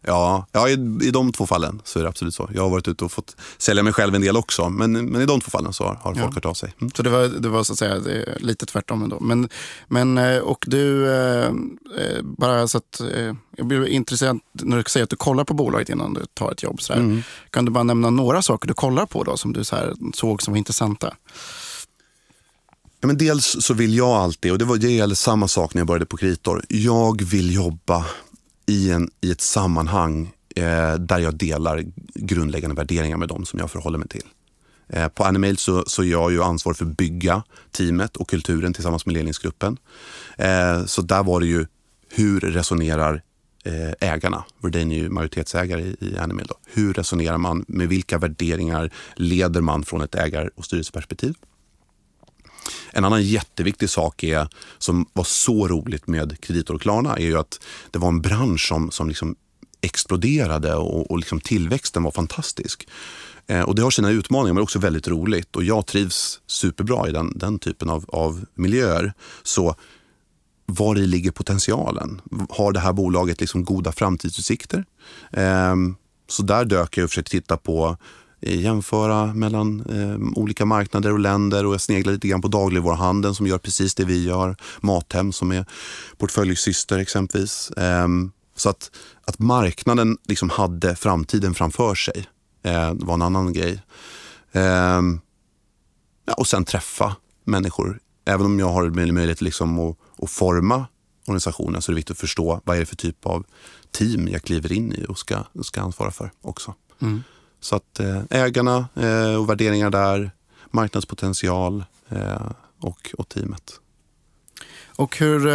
Ja, 0.06 0.46
ja 0.52 0.68
i, 0.68 0.72
i 1.02 1.10
de 1.10 1.32
två 1.32 1.46
fallen 1.46 1.82
så 1.84 1.98
är 1.98 2.02
det 2.02 2.08
absolut 2.08 2.34
så. 2.34 2.50
Jag 2.54 2.62
har 2.62 2.70
varit 2.70 2.88
ute 2.88 3.04
och 3.04 3.12
fått 3.12 3.36
sälja 3.58 3.82
mig 3.82 3.92
själv 3.92 4.14
en 4.14 4.20
del 4.20 4.36
också, 4.36 4.68
men, 4.68 4.92
men 4.92 5.22
i 5.22 5.26
de 5.26 5.40
två 5.40 5.50
fallen 5.50 5.72
så 5.72 5.84
har, 5.84 5.94
har 5.94 6.14
folk 6.14 6.18
ja. 6.18 6.34
hört 6.34 6.44
av 6.44 6.54
sig. 6.54 6.74
Mm. 6.80 6.90
Så 6.96 7.02
det 7.02 7.10
var, 7.10 7.28
det 7.28 7.48
var 7.48 7.64
så 7.64 7.72
att 7.72 7.78
säga 7.78 8.24
lite 8.36 8.66
tvärtom 8.66 9.02
ändå. 9.02 9.20
Men, 9.20 9.48
men 9.88 10.18
eh, 10.18 10.38
och 10.38 10.64
du, 10.68 11.12
eh, 11.12 11.46
eh, 11.98 12.22
bara 12.22 12.68
så 12.68 12.78
att 12.78 13.00
jag 13.56 13.66
blir 13.66 13.86
intresserad 13.86 14.40
när 14.52 14.76
du 14.76 14.84
säger 14.86 15.04
att 15.04 15.10
du 15.10 15.16
kollar 15.16 15.44
på 15.44 15.54
bolaget 15.54 15.88
innan 15.88 16.14
du 16.14 16.26
tar 16.34 16.52
ett 16.52 16.62
jobb. 16.62 16.82
Så 16.82 16.92
mm. 16.92 17.22
Kan 17.50 17.64
du 17.64 17.70
bara 17.70 17.84
nämna 17.84 18.10
några 18.10 18.42
saker 18.42 18.68
du 18.68 18.74
kollar 18.74 19.06
på 19.06 19.24
då 19.24 19.36
som 19.36 19.52
du 19.52 19.64
så 19.64 19.76
här, 19.76 19.94
såg 20.14 20.42
som 20.42 20.52
var 20.52 20.58
intressanta? 20.58 21.14
Ja, 23.00 23.06
men 23.06 23.18
dels 23.18 23.56
så 23.60 23.74
vill 23.74 23.94
jag 23.94 24.08
alltid, 24.08 24.52
och 24.52 24.58
det, 24.58 24.64
var, 24.64 24.76
det 24.76 24.90
gäller 24.90 25.14
samma 25.14 25.48
sak 25.48 25.74
när 25.74 25.80
jag 25.80 25.86
började 25.86 26.06
på 26.06 26.16
Kritor. 26.16 26.64
Jag 26.68 27.22
vill 27.22 27.54
jobba 27.54 28.04
i, 28.66 28.90
en, 28.90 29.10
i 29.20 29.30
ett 29.30 29.40
sammanhang 29.40 30.32
eh, 30.56 30.94
där 30.94 31.18
jag 31.18 31.34
delar 31.34 31.84
grundläggande 32.14 32.76
värderingar 32.76 33.16
med 33.16 33.28
dem 33.28 33.44
som 33.44 33.58
jag 33.58 33.70
förhåller 33.70 33.98
mig 33.98 34.08
till. 34.08 34.24
Eh, 34.88 35.08
på 35.08 35.24
Animail 35.24 35.56
så, 35.56 35.84
så 35.86 36.02
är 36.02 36.06
jag 36.06 36.32
ju 36.32 36.42
ansvarig 36.42 36.76
för 36.76 36.84
att 36.84 36.96
bygga 36.96 37.42
teamet 37.70 38.16
och 38.16 38.28
kulturen 38.28 38.72
tillsammans 38.72 39.06
med 39.06 39.12
ledningsgruppen. 39.12 39.76
Eh, 40.36 40.84
så 40.84 41.02
där 41.02 41.22
var 41.22 41.40
det 41.40 41.46
ju, 41.46 41.66
hur 42.08 42.40
resonerar 42.40 43.22
eh, 43.64 44.10
ägarna? 44.10 44.44
Verdane 44.62 44.94
är 44.94 44.98
ju 44.98 45.08
majoritetsägare 45.08 45.82
i, 45.82 45.96
i 46.00 46.18
Animail. 46.18 46.46
Då. 46.46 46.54
Hur 46.66 46.92
resonerar 46.92 47.38
man? 47.38 47.64
Med 47.68 47.88
vilka 47.88 48.18
värderingar 48.18 48.90
leder 49.16 49.60
man 49.60 49.82
från 49.82 50.00
ett 50.00 50.14
ägar 50.14 50.50
och 50.54 50.64
styrelseperspektiv? 50.64 51.34
En 52.92 53.04
annan 53.04 53.22
jätteviktig 53.22 53.90
sak 53.90 54.22
är, 54.22 54.48
som 54.78 55.06
var 55.12 55.24
så 55.24 55.68
roligt 55.68 56.06
med 56.06 56.40
Kreditor 56.40 56.74
och 56.74 56.80
Klarna 56.80 57.16
är 57.16 57.24
ju 57.24 57.38
att 57.38 57.60
det 57.90 57.98
var 57.98 58.08
en 58.08 58.20
bransch 58.20 58.68
som, 58.68 58.90
som 58.90 59.08
liksom 59.08 59.36
exploderade 59.80 60.74
och, 60.74 61.10
och 61.10 61.18
liksom 61.18 61.40
tillväxten 61.40 62.02
var 62.02 62.10
fantastisk. 62.10 62.88
Eh, 63.46 63.62
och 63.62 63.74
Det 63.74 63.82
har 63.82 63.90
sina 63.90 64.10
utmaningar 64.10 64.54
men 64.54 64.62
också 64.62 64.78
väldigt 64.78 65.08
roligt 65.08 65.56
och 65.56 65.64
jag 65.64 65.86
trivs 65.86 66.40
superbra 66.46 67.08
i 67.08 67.12
den, 67.12 67.38
den 67.38 67.58
typen 67.58 67.90
av, 67.90 68.04
av 68.08 68.44
miljöer. 68.54 69.12
Så 69.42 69.74
var 70.66 70.98
i 70.98 71.06
ligger 71.06 71.30
potentialen? 71.30 72.20
Har 72.50 72.72
det 72.72 72.80
här 72.80 72.92
bolaget 72.92 73.40
liksom 73.40 73.64
goda 73.64 73.92
framtidsutsikter? 73.92 74.84
Eh, 75.32 75.74
så 76.28 76.42
där 76.42 76.64
dök 76.64 76.98
jag 76.98 77.04
och 77.04 77.10
försökte 77.10 77.30
titta 77.30 77.56
på 77.56 77.96
jämföra 78.52 79.34
mellan 79.34 79.80
eh, 79.80 80.38
olika 80.38 80.64
marknader 80.64 81.12
och 81.12 81.18
länder 81.18 81.66
och 81.66 81.74
jag 81.74 81.80
sneglar 81.80 82.12
lite 82.12 82.28
grann 82.28 82.42
på 82.42 82.48
dagligvaruhandeln 82.48 83.34
som 83.34 83.46
gör 83.46 83.58
precis 83.58 83.94
det 83.94 84.04
vi 84.04 84.24
gör. 84.24 84.56
Mathem 84.80 85.32
som 85.32 85.52
är 85.52 85.66
portföljsyster 86.18 86.98
exempelvis. 86.98 87.70
Eh, 87.70 88.08
så 88.56 88.68
att, 88.68 88.90
att 89.24 89.38
marknaden 89.38 90.18
liksom 90.28 90.50
hade 90.50 90.96
framtiden 90.96 91.54
framför 91.54 91.94
sig 91.94 92.26
eh, 92.62 92.92
var 92.92 93.14
en 93.14 93.22
annan 93.22 93.52
grej. 93.52 93.82
Ehm, 94.52 95.20
ja, 96.24 96.34
och 96.34 96.46
sen 96.46 96.64
träffa 96.64 97.16
människor. 97.44 98.00
Även 98.24 98.46
om 98.46 98.58
jag 98.58 98.68
har 98.68 98.90
möjlighet 98.90 99.40
liksom 99.40 99.78
att, 99.78 99.96
att 100.18 100.30
forma 100.30 100.86
organisationen 101.26 101.82
så 101.82 101.90
är 101.90 101.94
det 101.94 101.96
viktigt 101.96 102.14
att 102.14 102.20
förstå 102.20 102.60
vad 102.64 102.76
är 102.76 102.80
det 102.80 102.86
för 102.86 102.96
typ 102.96 103.26
av 103.26 103.44
team 103.90 104.28
jag 104.28 104.42
kliver 104.42 104.72
in 104.72 104.92
i 104.92 105.06
och 105.08 105.18
ska, 105.18 105.44
ska 105.62 105.80
ansvara 105.80 106.10
för 106.10 106.30
också. 106.40 106.74
Mm. 107.02 107.22
Så 107.64 107.76
att 107.76 108.00
eh, 108.00 108.22
ägarna 108.30 108.88
eh, 108.94 109.34
och 109.34 109.50
värderingar 109.50 109.90
där, 109.90 110.30
marknadspotential 110.70 111.84
eh, 112.08 112.50
och, 112.80 113.14
och 113.18 113.28
teamet. 113.28 113.80
Och 114.96 115.18
hur, 115.18 115.48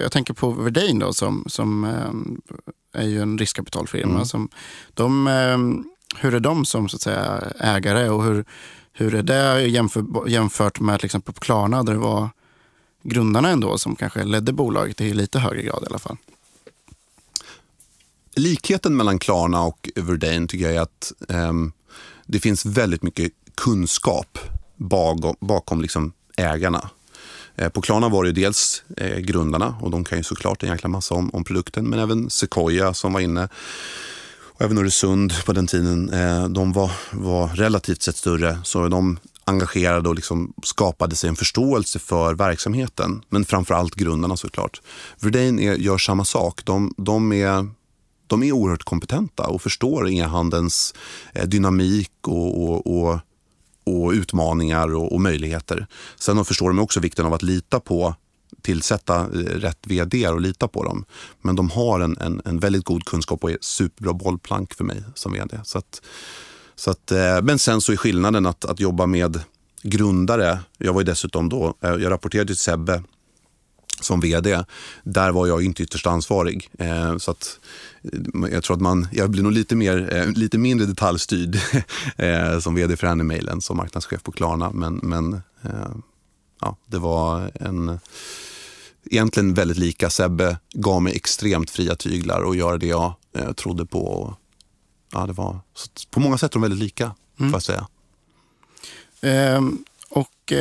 jag 0.00 0.12
tänker 0.12 0.34
på 0.34 0.50
Verdane 0.50 1.00
då 1.00 1.12
som, 1.12 1.44
som 1.48 1.84
är 2.94 3.06
ju 3.06 3.22
en 3.22 3.38
riskkapitalfirma. 3.38 4.14
Mm. 4.14 4.24
Som, 4.24 4.48
de, 4.94 5.26
hur 6.16 6.34
är 6.34 6.40
de 6.40 6.64
som 6.64 6.88
så 6.88 6.96
att 6.96 7.02
säga, 7.02 7.42
ägare 7.60 8.08
och 8.08 8.24
hur, 8.24 8.44
hur 8.92 9.14
är 9.14 9.22
det 9.22 9.66
jämför, 9.66 10.28
jämfört 10.28 10.80
med 10.80 11.00
till 11.00 11.06
exempel 11.06 11.34
på 11.34 11.40
Klarna 11.40 11.82
där 11.82 11.92
det 11.92 11.98
var 11.98 12.28
grundarna 13.02 13.48
ändå 13.48 13.78
som 13.78 13.96
kanske 13.96 14.24
ledde 14.24 14.52
bolaget 14.52 15.00
i 15.00 15.14
lite 15.14 15.38
högre 15.38 15.62
grad 15.62 15.82
i 15.82 15.86
alla 15.86 15.98
fall? 15.98 16.16
Likheten 18.36 18.96
mellan 18.96 19.18
Klarna 19.18 19.62
och 19.62 19.90
Verdane 19.94 20.46
tycker 20.46 20.64
jag 20.64 20.74
är 20.74 20.80
att 20.80 21.12
eh, 21.28 21.52
det 22.26 22.40
finns 22.40 22.66
väldigt 22.66 23.02
mycket 23.02 23.32
kunskap 23.54 24.38
bakom, 24.76 25.36
bakom 25.40 25.80
liksom 25.80 26.12
ägarna. 26.36 26.90
Eh, 27.56 27.68
på 27.68 27.80
Klarna 27.80 28.08
var 28.08 28.24
det 28.24 28.32
dels 28.32 28.82
eh, 28.96 29.18
grundarna 29.18 29.76
och 29.80 29.90
de 29.90 30.04
kan 30.04 30.18
ju 30.18 30.24
såklart 30.24 30.62
en 30.62 30.68
jäkla 30.68 30.88
massa 30.88 31.14
om, 31.14 31.30
om 31.34 31.44
produkten, 31.44 31.84
men 31.84 31.98
även 31.98 32.30
Sequoia 32.30 32.94
som 32.94 33.12
var 33.12 33.20
inne 33.20 33.48
och 34.56 34.62
även 34.62 34.78
Öresund 34.78 35.32
på 35.46 35.52
den 35.52 35.66
tiden. 35.66 36.10
Eh, 36.10 36.48
de 36.48 36.72
var, 36.72 36.90
var 37.10 37.48
relativt 37.48 38.02
sett 38.02 38.16
större, 38.16 38.58
så 38.64 38.88
de 38.88 39.18
engagerade 39.44 40.08
och 40.08 40.14
liksom 40.14 40.52
skapade 40.62 41.16
sig 41.16 41.28
en 41.28 41.36
förståelse 41.36 41.98
för 41.98 42.34
verksamheten. 42.34 43.22
Men 43.28 43.44
framför 43.44 43.74
allt 43.74 43.94
grundarna 43.94 44.36
såklart. 44.36 44.80
Verdane 45.20 45.62
gör 45.62 45.98
samma 45.98 46.24
sak. 46.24 46.64
De, 46.64 46.94
de 46.96 47.32
är 47.32 47.68
de 48.26 48.42
är 48.42 48.52
oerhört 48.52 48.84
kompetenta 48.84 49.46
och 49.46 49.62
förstår 49.62 50.08
e-handelns 50.08 50.94
eh, 51.34 51.48
dynamik 51.48 52.12
och, 52.20 52.62
och, 52.62 52.86
och, 52.86 53.18
och 53.84 54.10
utmaningar 54.10 54.94
och, 54.94 55.12
och, 55.12 55.20
möjligheter. 55.20 55.86
Sen 56.16 56.44
förstår 56.44 56.68
de 56.68 56.78
också 56.78 57.00
vikten 57.00 57.26
av 57.26 57.34
att 57.34 57.42
lita 57.42 57.80
på 57.80 58.14
tillsätta 58.62 59.20
eh, 59.20 59.26
rätt 59.38 59.86
vd 59.86 60.28
och 60.28 60.40
lita 60.40 60.68
på 60.68 60.84
dem. 60.84 61.04
Men 61.42 61.56
de 61.56 61.70
har 61.70 62.00
en, 62.00 62.16
en, 62.20 62.42
en, 62.44 62.58
väldigt 62.58 62.84
god 62.84 63.04
kunskap 63.04 63.44
och 63.44 63.50
är 63.50 63.58
superbra 63.60 64.12
bollplank 64.12 64.74
för 64.74 64.84
mig 64.84 65.02
som 65.14 65.32
vd. 65.32 65.60
Så 65.64 65.78
att, 65.78 66.02
så 66.76 66.90
att, 66.90 67.12
eh, 67.12 67.42
men 67.42 67.58
sen 67.58 67.80
så 67.80 67.92
är 67.92 67.96
skillnaden 67.96 68.46
att, 68.46 68.64
att 68.64 68.80
jobba 68.80 69.06
med 69.06 69.40
grundare. 69.82 70.58
Jag 70.78 70.92
var 70.92 71.00
ju 71.00 71.04
dessutom 71.04 71.48
då, 71.48 71.74
jag 71.80 72.10
rapporterade 72.10 72.46
till 72.46 72.56
Sebbe 72.56 73.02
som 74.00 74.20
vd, 74.20 74.64
där 75.04 75.32
var 75.32 75.46
jag 75.46 75.64
inte 75.64 75.82
ytterst 75.82 76.06
ansvarig. 76.06 76.70
Eh, 76.78 77.16
så 77.16 77.30
att, 77.30 77.58
eh, 78.02 78.52
jag 78.52 78.62
tror 78.64 78.76
att 78.76 78.82
man, 78.82 79.08
jag 79.12 79.30
blir 79.30 79.42
nog 79.42 79.52
lite, 79.52 79.76
mer, 79.76 80.16
eh, 80.16 80.32
lite 80.32 80.58
mindre 80.58 80.86
detaljstyrd 80.86 81.58
eh, 82.16 82.58
som 82.58 82.74
vd 82.74 82.96
för 82.96 83.06
Animail 83.06 83.48
än 83.48 83.60
som 83.60 83.76
marknadschef 83.76 84.22
på 84.22 84.32
Klarna. 84.32 84.70
Men, 84.70 85.00
men 85.02 85.34
eh, 85.62 85.96
ja, 86.60 86.76
det 86.86 86.98
var 86.98 87.50
en, 87.54 87.98
egentligen 89.04 89.54
väldigt 89.54 89.78
lika. 89.78 90.10
Sebbe 90.10 90.58
gav 90.72 91.02
mig 91.02 91.16
extremt 91.16 91.70
fria 91.70 91.96
tyglar 91.96 92.40
och 92.40 92.56
göra 92.56 92.78
det 92.78 92.86
jag 92.86 93.14
eh, 93.32 93.52
trodde 93.52 93.86
på. 93.86 94.06
Och, 94.06 94.34
ja, 95.12 95.26
det 95.26 95.32
var, 95.32 95.60
på 96.10 96.20
många 96.20 96.38
sätt 96.38 96.50
är 96.50 96.54
de 96.54 96.62
väldigt 96.62 96.80
lika, 96.80 97.14
mm. 97.38 97.50
får 97.50 97.56
jag 97.56 97.62
säga. 97.62 97.86
Ehm, 99.20 99.84
och 100.08 100.52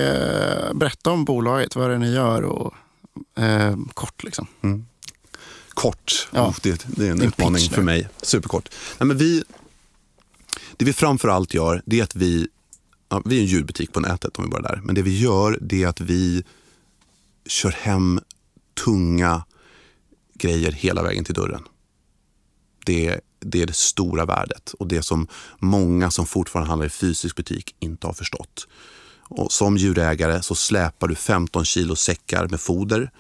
berätta 0.74 1.12
om 1.12 1.26
bolaget, 1.26 1.76
vad 1.76 1.86
är 1.86 1.90
det 1.90 1.98
ni 1.98 2.14
gör 2.14 2.42
och 2.42 2.74
Eh, 3.38 3.78
kort 3.94 4.24
liksom. 4.24 4.48
Mm. 4.62 4.86
kort. 5.70 6.28
Ja. 6.32 6.48
Oh, 6.48 6.56
det, 6.62 6.86
det 6.88 7.08
är 7.08 7.12
en 7.12 7.20
Din 7.20 7.28
utmaning 7.28 7.62
pitch 7.62 7.74
för 7.74 7.82
mig. 7.82 8.10
Superkort. 8.22 8.70
Nej, 9.00 9.08
men 9.08 9.18
vi, 9.18 9.44
det 10.78 10.86
vi 10.86 10.94
framför 10.94 11.28
allt 11.28 11.54
gör, 11.54 11.82
det 11.86 12.00
är 12.00 12.04
att 12.04 12.16
vi, 12.16 12.48
ja, 13.10 13.22
vi 13.26 13.38
är 13.38 13.42
en 13.42 13.46
ljudbutik 13.46 13.94
på 13.94 14.00
nätet 14.00 14.38
om 14.38 14.44
vi 14.44 14.50
börjar 14.50 14.64
där. 14.64 14.82
Men 14.84 14.96
det 14.96 15.02
vi 15.02 15.20
gör, 15.20 15.58
det 15.62 15.84
är 15.84 15.88
att 15.88 16.02
vi 16.02 16.44
kör 17.46 17.72
hem 17.72 18.20
tunga 18.84 19.46
grejer 20.34 20.72
hela 20.72 21.04
vägen 21.04 21.26
till 21.26 21.36
dörren. 21.36 21.64
Det, 22.86 23.20
det 23.40 23.62
är 23.62 23.66
det 23.66 23.76
stora 23.76 24.26
värdet 24.26 24.74
och 24.80 24.88
det 24.88 25.02
som 25.02 25.28
många 25.60 26.12
som 26.12 26.26
fortfarande 26.26 26.70
handlar 26.70 26.86
i 26.86 26.90
fysisk 26.90 27.36
butik 27.36 27.76
inte 27.80 28.08
har 28.08 28.14
förstått. 28.14 28.68
Och 29.30 29.52
som 29.52 29.78
djurägare 29.78 30.42
så 30.42 30.56
släpar 30.56 31.08
du 31.08 31.16
15 31.16 31.66
kilo 31.66 31.96
säckar 31.96 32.48
med 32.48 32.62
foder 32.62 33.12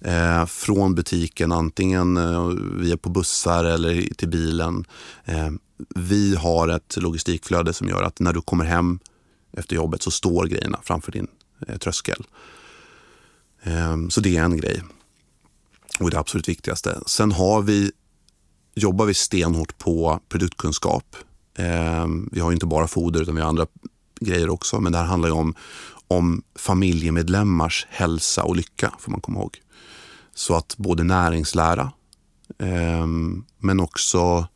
eh, 0.00 0.46
från 0.46 0.94
butiken, 0.94 1.52
antingen 1.52 2.16
eh, 2.16 2.46
via 2.76 2.96
på 2.96 3.08
bussar 3.08 3.64
eller 3.64 4.14
till 4.14 4.28
bilen. 4.28 4.84
Eh, 5.24 5.50
vi 5.96 6.36
har 6.36 6.68
ett 6.68 6.96
logistikflöde 6.96 7.72
som 7.72 7.88
gör 7.88 8.02
att 8.02 8.20
när 8.20 8.32
du 8.32 8.40
kommer 8.40 8.64
hem 8.64 8.98
efter 9.52 9.76
jobbet 9.76 10.02
så 10.02 10.10
står 10.10 10.46
grejerna 10.46 10.80
framför 10.82 11.12
din 11.12 11.26
eh, 11.68 11.76
tröskel. 11.76 12.26
Eh, 13.62 13.96
så 14.08 14.20
det 14.20 14.36
är 14.36 14.42
en 14.42 14.56
grej 14.56 14.82
och 16.00 16.10
det 16.10 16.18
absolut 16.18 16.48
viktigaste. 16.48 17.00
Sen 17.06 17.32
har 17.32 17.62
vi, 17.62 17.92
jobbar 18.74 19.06
vi 19.06 19.14
stenhårt 19.14 19.78
på 19.78 20.20
produktkunskap. 20.28 21.16
Eh, 21.54 22.06
vi 22.32 22.40
har 22.40 22.50
ju 22.50 22.54
inte 22.54 22.66
bara 22.66 22.88
foder 22.88 23.22
utan 23.22 23.34
vi 23.34 23.40
har 23.40 23.48
andra 23.48 23.66
grejer 24.20 24.50
också. 24.50 24.80
Men 24.80 24.92
det 24.92 24.98
här 24.98 25.04
handlar 25.04 25.28
ju 25.28 25.34
om, 25.34 25.54
om 26.08 26.42
familjemedlemmars 26.54 27.86
hälsa 27.90 28.42
och 28.44 28.56
lycka, 28.56 28.92
får 28.98 29.10
man 29.10 29.20
komma 29.20 29.38
ihåg. 29.38 29.56
Så 30.34 30.54
att 30.54 30.74
både 30.76 31.04
näringslära, 31.04 31.92
eh, 32.58 33.06
men 33.58 33.80
också 33.80 34.46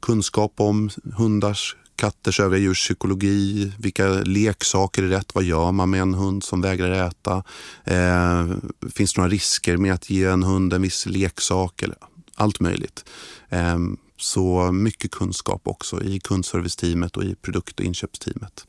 kunskap 0.00 0.52
om 0.56 0.90
hundars, 1.16 1.76
katters, 1.96 2.40
övriga 2.40 2.62
djurs 2.62 2.84
psykologi. 2.84 3.72
Vilka 3.78 4.08
leksaker 4.08 5.02
är 5.02 5.08
rätt? 5.08 5.34
Vad 5.34 5.44
gör 5.44 5.72
man 5.72 5.90
med 5.90 6.00
en 6.00 6.14
hund 6.14 6.44
som 6.44 6.60
vägrar 6.60 7.08
äta? 7.08 7.42
Eh, 7.84 8.46
finns 8.94 9.14
det 9.14 9.20
några 9.20 9.30
risker 9.30 9.76
med 9.76 9.94
att 9.94 10.10
ge 10.10 10.24
en 10.24 10.42
hund 10.42 10.72
en 10.72 10.82
viss 10.82 11.06
leksak? 11.06 11.82
Eller 11.82 11.96
allt 12.34 12.60
möjligt. 12.60 13.04
Eh, 13.48 13.78
så 14.16 14.72
mycket 14.72 15.10
kunskap 15.10 15.60
också 15.64 16.02
i 16.02 16.20
kundserviceteamet 16.20 17.16
och 17.16 17.24
i 17.24 17.34
produkt 17.34 17.80
och 17.80 17.86
inköpsteamet. 17.86 18.66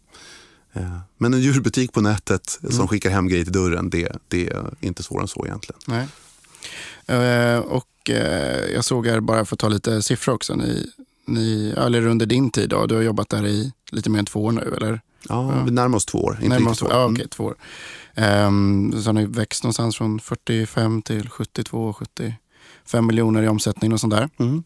Eh, 0.73 0.97
Men 1.17 1.33
en 1.33 1.39
djurbutik 1.41 1.93
på 1.93 2.01
nätet 2.01 2.59
som 2.69 2.87
skickar 2.87 3.09
hem 3.09 3.27
grejer 3.27 3.43
till 3.43 3.53
dörren, 3.53 3.89
det, 3.89 4.11
det 4.27 4.47
är 4.49 4.65
inte 4.79 5.03
svårare 5.03 5.23
än 5.23 5.27
så 5.27 5.45
egentligen. 5.45 5.79
Nej. 5.87 6.07
Eh, 7.05 7.59
och 7.59 8.09
eh, 8.09 8.65
jag 8.73 8.85
såg 8.85 9.07
här, 9.07 9.19
bara 9.19 9.45
för 9.45 9.55
att 9.55 9.59
ta 9.59 9.67
lite 9.69 10.01
siffror 10.01 10.33
också, 10.33 10.55
ni, 10.55 10.91
ni, 11.25 11.73
eller 11.77 12.07
under 12.07 12.25
din 12.25 12.49
tid, 12.51 12.69
då, 12.69 12.85
du 12.85 12.95
har 12.95 13.01
jobbat 13.01 13.29
där 13.29 13.47
i 13.47 13.73
lite 13.91 14.09
mer 14.09 14.19
än 14.19 14.25
två 14.25 14.43
år 14.45 14.51
nu, 14.51 14.73
eller? 14.77 15.01
Ja, 15.29 15.63
vi 15.65 15.71
närmar 15.71 15.97
oss 15.97 16.05
två 16.05 16.19
år. 16.19 16.39
Inte 16.41 16.55
riktigt 16.55 16.71
oss- 16.71 16.79
två. 16.79 16.87
Ja, 16.89 17.01
Mm. 17.03 17.13
okej, 17.13 17.27
två 17.29 17.43
år. 17.43 17.55
Um, 18.47 19.01
så 19.01 19.07
har 19.09 19.13
ni 19.13 19.25
växt 19.25 19.63
någonstans 19.63 19.97
från 19.97 20.19
45 20.19 21.01
till 21.01 21.29
72, 21.29 21.93
75 22.87 23.07
miljoner 23.07 23.43
i 23.43 23.47
omsättning 23.47 23.93
och 23.93 23.99
sånt 23.99 24.13
där. 24.13 24.29
Mm. 24.39 24.63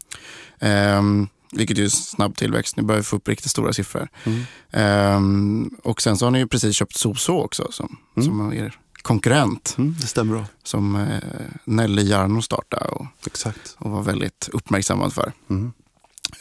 Ehm, 0.60 1.28
vilket 1.52 1.78
är 1.78 1.88
snabb 1.88 2.36
tillväxt. 2.38 2.78
Ni 2.78 2.84
börjar 2.84 3.02
få 3.02 3.16
upp 3.16 3.28
riktigt 3.28 3.52
stora 3.52 3.74
siffror. 3.74 4.08
Mm. 4.24 4.42
Ehm, 4.72 5.70
och 5.84 6.02
sen 6.02 6.18
så 6.18 6.26
har 6.26 6.32
ni 6.32 6.40
ju 6.40 6.48
precis 6.48 6.76
köpt 6.76 6.96
Soso 6.96 7.34
också 7.34 7.68
som, 7.72 7.98
Mm. 8.18 8.26
som 8.28 8.54
er 8.54 8.76
konkurrent. 9.02 9.76
Mm, 9.78 9.96
det 10.02 10.08
stämmer 10.08 10.34
bra. 10.34 10.46
Som 10.64 10.96
eh, 10.96 11.20
Nelly 11.66 12.04
Jarno 12.10 12.42
startade 12.42 12.86
och, 12.86 13.06
Exakt. 13.26 13.76
och 13.78 13.92
var 13.92 14.04
väldigt 14.04 14.50
uppmärksammad 14.54 15.14
för. 15.14 15.32
Mm. 15.50 15.72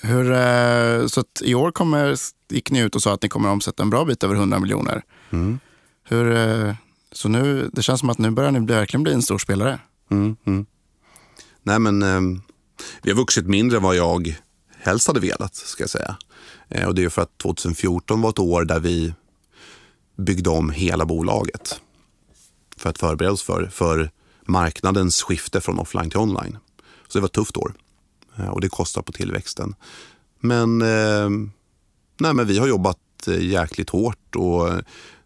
Hur, 0.02 0.32
eh, 0.32 1.06
så 1.06 1.20
att 1.20 1.42
i 1.44 1.54
år 1.54 1.70
kommer, 1.72 2.16
gick 2.50 2.70
ni 2.70 2.78
ut 2.80 2.94
och 2.96 3.02
sa 3.02 3.14
att 3.14 3.22
ni 3.22 3.28
kommer 3.28 3.48
omsätta 3.48 3.82
en 3.82 3.90
bra 3.90 4.04
bit 4.04 4.24
över 4.24 4.34
100 4.34 4.58
miljoner. 4.58 5.02
Mm. 5.30 5.58
Hur, 6.08 6.36
eh, 6.36 6.74
så 7.12 7.28
nu, 7.28 7.70
det 7.72 7.82
känns 7.82 8.00
som 8.00 8.10
att 8.10 8.18
nu 8.18 8.30
börjar 8.30 8.50
ni 8.50 8.66
verkligen 8.66 9.02
bli 9.02 9.12
en 9.12 9.22
stor 9.22 9.38
spelare. 9.38 9.78
Mm, 10.10 10.36
mm. 10.46 10.66
Nej 11.62 11.78
men 11.78 12.02
eh, 12.02 12.42
vi 13.02 13.10
har 13.10 13.16
vuxit 13.16 13.46
mindre 13.46 13.76
än 13.76 13.82
vad 13.82 13.96
jag 13.96 14.40
helst 14.70 15.06
hade 15.06 15.20
velat 15.20 15.54
ska 15.54 15.82
jag 15.82 15.90
säga. 15.90 16.16
Eh, 16.68 16.86
och 16.86 16.94
det 16.94 17.04
är 17.04 17.08
för 17.08 17.22
att 17.22 17.38
2014 17.38 18.20
var 18.20 18.30
ett 18.30 18.38
år 18.38 18.64
där 18.64 18.80
vi 18.80 19.14
byggde 20.16 20.50
om 20.50 20.70
hela 20.70 21.04
bolaget. 21.04 21.80
För 22.76 22.90
att 22.90 22.98
förbereda 22.98 23.32
oss 23.32 23.42
för, 23.42 23.66
för 23.66 24.10
marknadens 24.46 25.22
skifte 25.22 25.60
från 25.60 25.78
offline 25.78 26.10
till 26.10 26.18
online. 26.18 26.58
Så 27.08 27.18
det 27.18 27.20
var 27.20 27.28
ett 27.28 27.32
tufft 27.32 27.56
år. 27.56 27.74
Eh, 28.38 28.48
och 28.48 28.60
det 28.60 28.68
kostar 28.68 29.02
på 29.02 29.12
tillväxten. 29.12 29.74
Men, 30.40 30.82
ehm, 30.82 31.50
nej, 32.20 32.34
men 32.34 32.46
vi 32.46 32.58
har 32.58 32.66
jobbat 32.66 32.98
eh, 33.26 33.44
jäkligt 33.44 33.90
hårt 33.90 34.36
och 34.36 34.68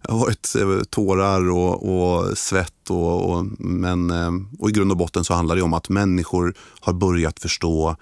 har 0.08 0.18
varit 0.18 0.54
eh, 0.56 0.82
tårar 0.90 1.50
och, 1.50 1.94
och 1.94 2.38
svett. 2.38 2.90
Och, 2.90 3.30
och, 3.30 3.46
men, 3.58 4.10
eh, 4.10 4.30
och 4.58 4.70
i 4.70 4.72
grund 4.72 4.90
och 4.90 4.96
botten 4.96 5.24
så 5.24 5.34
handlar 5.34 5.56
det 5.56 5.62
om 5.62 5.74
att 5.74 5.88
människor 5.88 6.54
har 6.80 6.92
börjat 6.92 7.40
förstå 7.40 7.96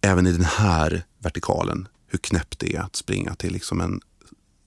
även 0.00 0.26
i 0.26 0.32
den 0.32 0.44
här 0.44 1.04
vertikalen 1.18 1.88
hur 2.06 2.18
knäppt 2.18 2.58
det 2.58 2.76
är 2.76 2.80
att 2.80 2.96
springa 2.96 3.34
till 3.34 3.52
liksom 3.52 3.80
en 3.80 4.00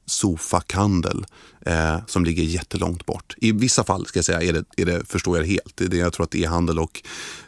sofakandel 0.06 1.26
eh, 1.62 1.98
som 2.08 2.26
ligger 2.26 2.44
jättelångt 2.44 3.06
bort. 3.06 3.36
I 3.38 3.52
vissa 3.52 3.84
fall 3.84 4.06
ska 4.06 4.18
jag 4.18 4.26
säga 4.26 4.42
är 4.42 4.54
det, 4.54 4.66
är 4.78 4.86
det, 4.86 5.06
förstår 5.08 5.38
jag 5.38 5.46
det 5.46 5.50
helt. 5.50 5.78
Det 5.78 5.86
är 5.86 5.90
det 5.90 5.98
jag 5.98 6.14
tror 6.14 6.24
att 6.24 6.36
e-handel 6.36 6.80
och 6.80 7.02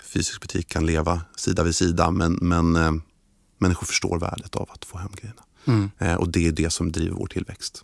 fysisk 0.03 0.41
butik 0.41 0.67
kan 0.67 0.85
leva 0.85 1.21
sida 1.35 1.63
vid 1.63 1.75
sida. 1.75 2.11
Men, 2.11 2.33
men 2.41 2.75
eh, 2.75 2.91
människor 3.57 3.85
förstår 3.85 4.19
värdet 4.19 4.55
av 4.55 4.69
att 4.71 4.85
få 4.85 4.97
hem 4.97 5.11
grejerna. 5.21 5.41
Mm. 5.65 5.91
Eh, 5.97 6.15
och 6.15 6.29
det 6.29 6.47
är 6.47 6.51
det 6.51 6.69
som 6.69 6.91
driver 6.91 7.15
vår 7.15 7.27
tillväxt. 7.27 7.83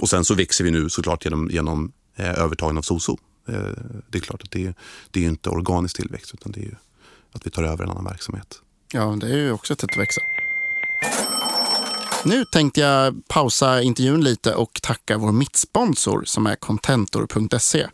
Och 0.00 0.08
sen 0.08 0.24
så 0.24 0.34
växer 0.34 0.64
vi 0.64 0.70
nu 0.70 0.90
såklart 0.90 1.24
genom, 1.24 1.50
genom 1.50 1.92
eh, 2.16 2.38
övertagen 2.38 2.78
av 2.78 2.82
Soso. 2.82 3.16
Eh, 3.48 3.54
det 4.08 4.18
är 4.18 4.22
klart 4.22 4.42
att 4.42 4.50
det, 4.50 4.66
är- 4.66 4.74
det 5.10 5.24
är 5.24 5.28
inte 5.28 5.50
organisk 5.50 5.96
tillväxt 5.96 6.34
utan 6.34 6.52
det 6.52 6.60
är 6.60 6.64
ju 6.64 6.74
att 7.32 7.46
vi 7.46 7.50
tar 7.50 7.62
över 7.62 7.84
en 7.84 7.90
annan 7.90 8.04
verksamhet. 8.04 8.60
Ja, 8.92 9.16
det 9.20 9.26
är 9.26 9.36
ju 9.36 9.52
också 9.52 9.72
ett 9.72 9.80
sätt 9.80 9.90
att 9.90 9.98
växa. 10.00 10.20
Nu 12.24 12.44
tänkte 12.44 12.80
jag 12.80 13.28
pausa 13.28 13.82
intervjun 13.82 14.24
lite 14.24 14.54
och 14.54 14.80
tacka 14.82 15.18
vår 15.18 15.32
mittsponsor 15.32 16.22
som 16.26 16.46
är 16.46 16.56
Contentor.se. 16.56 17.86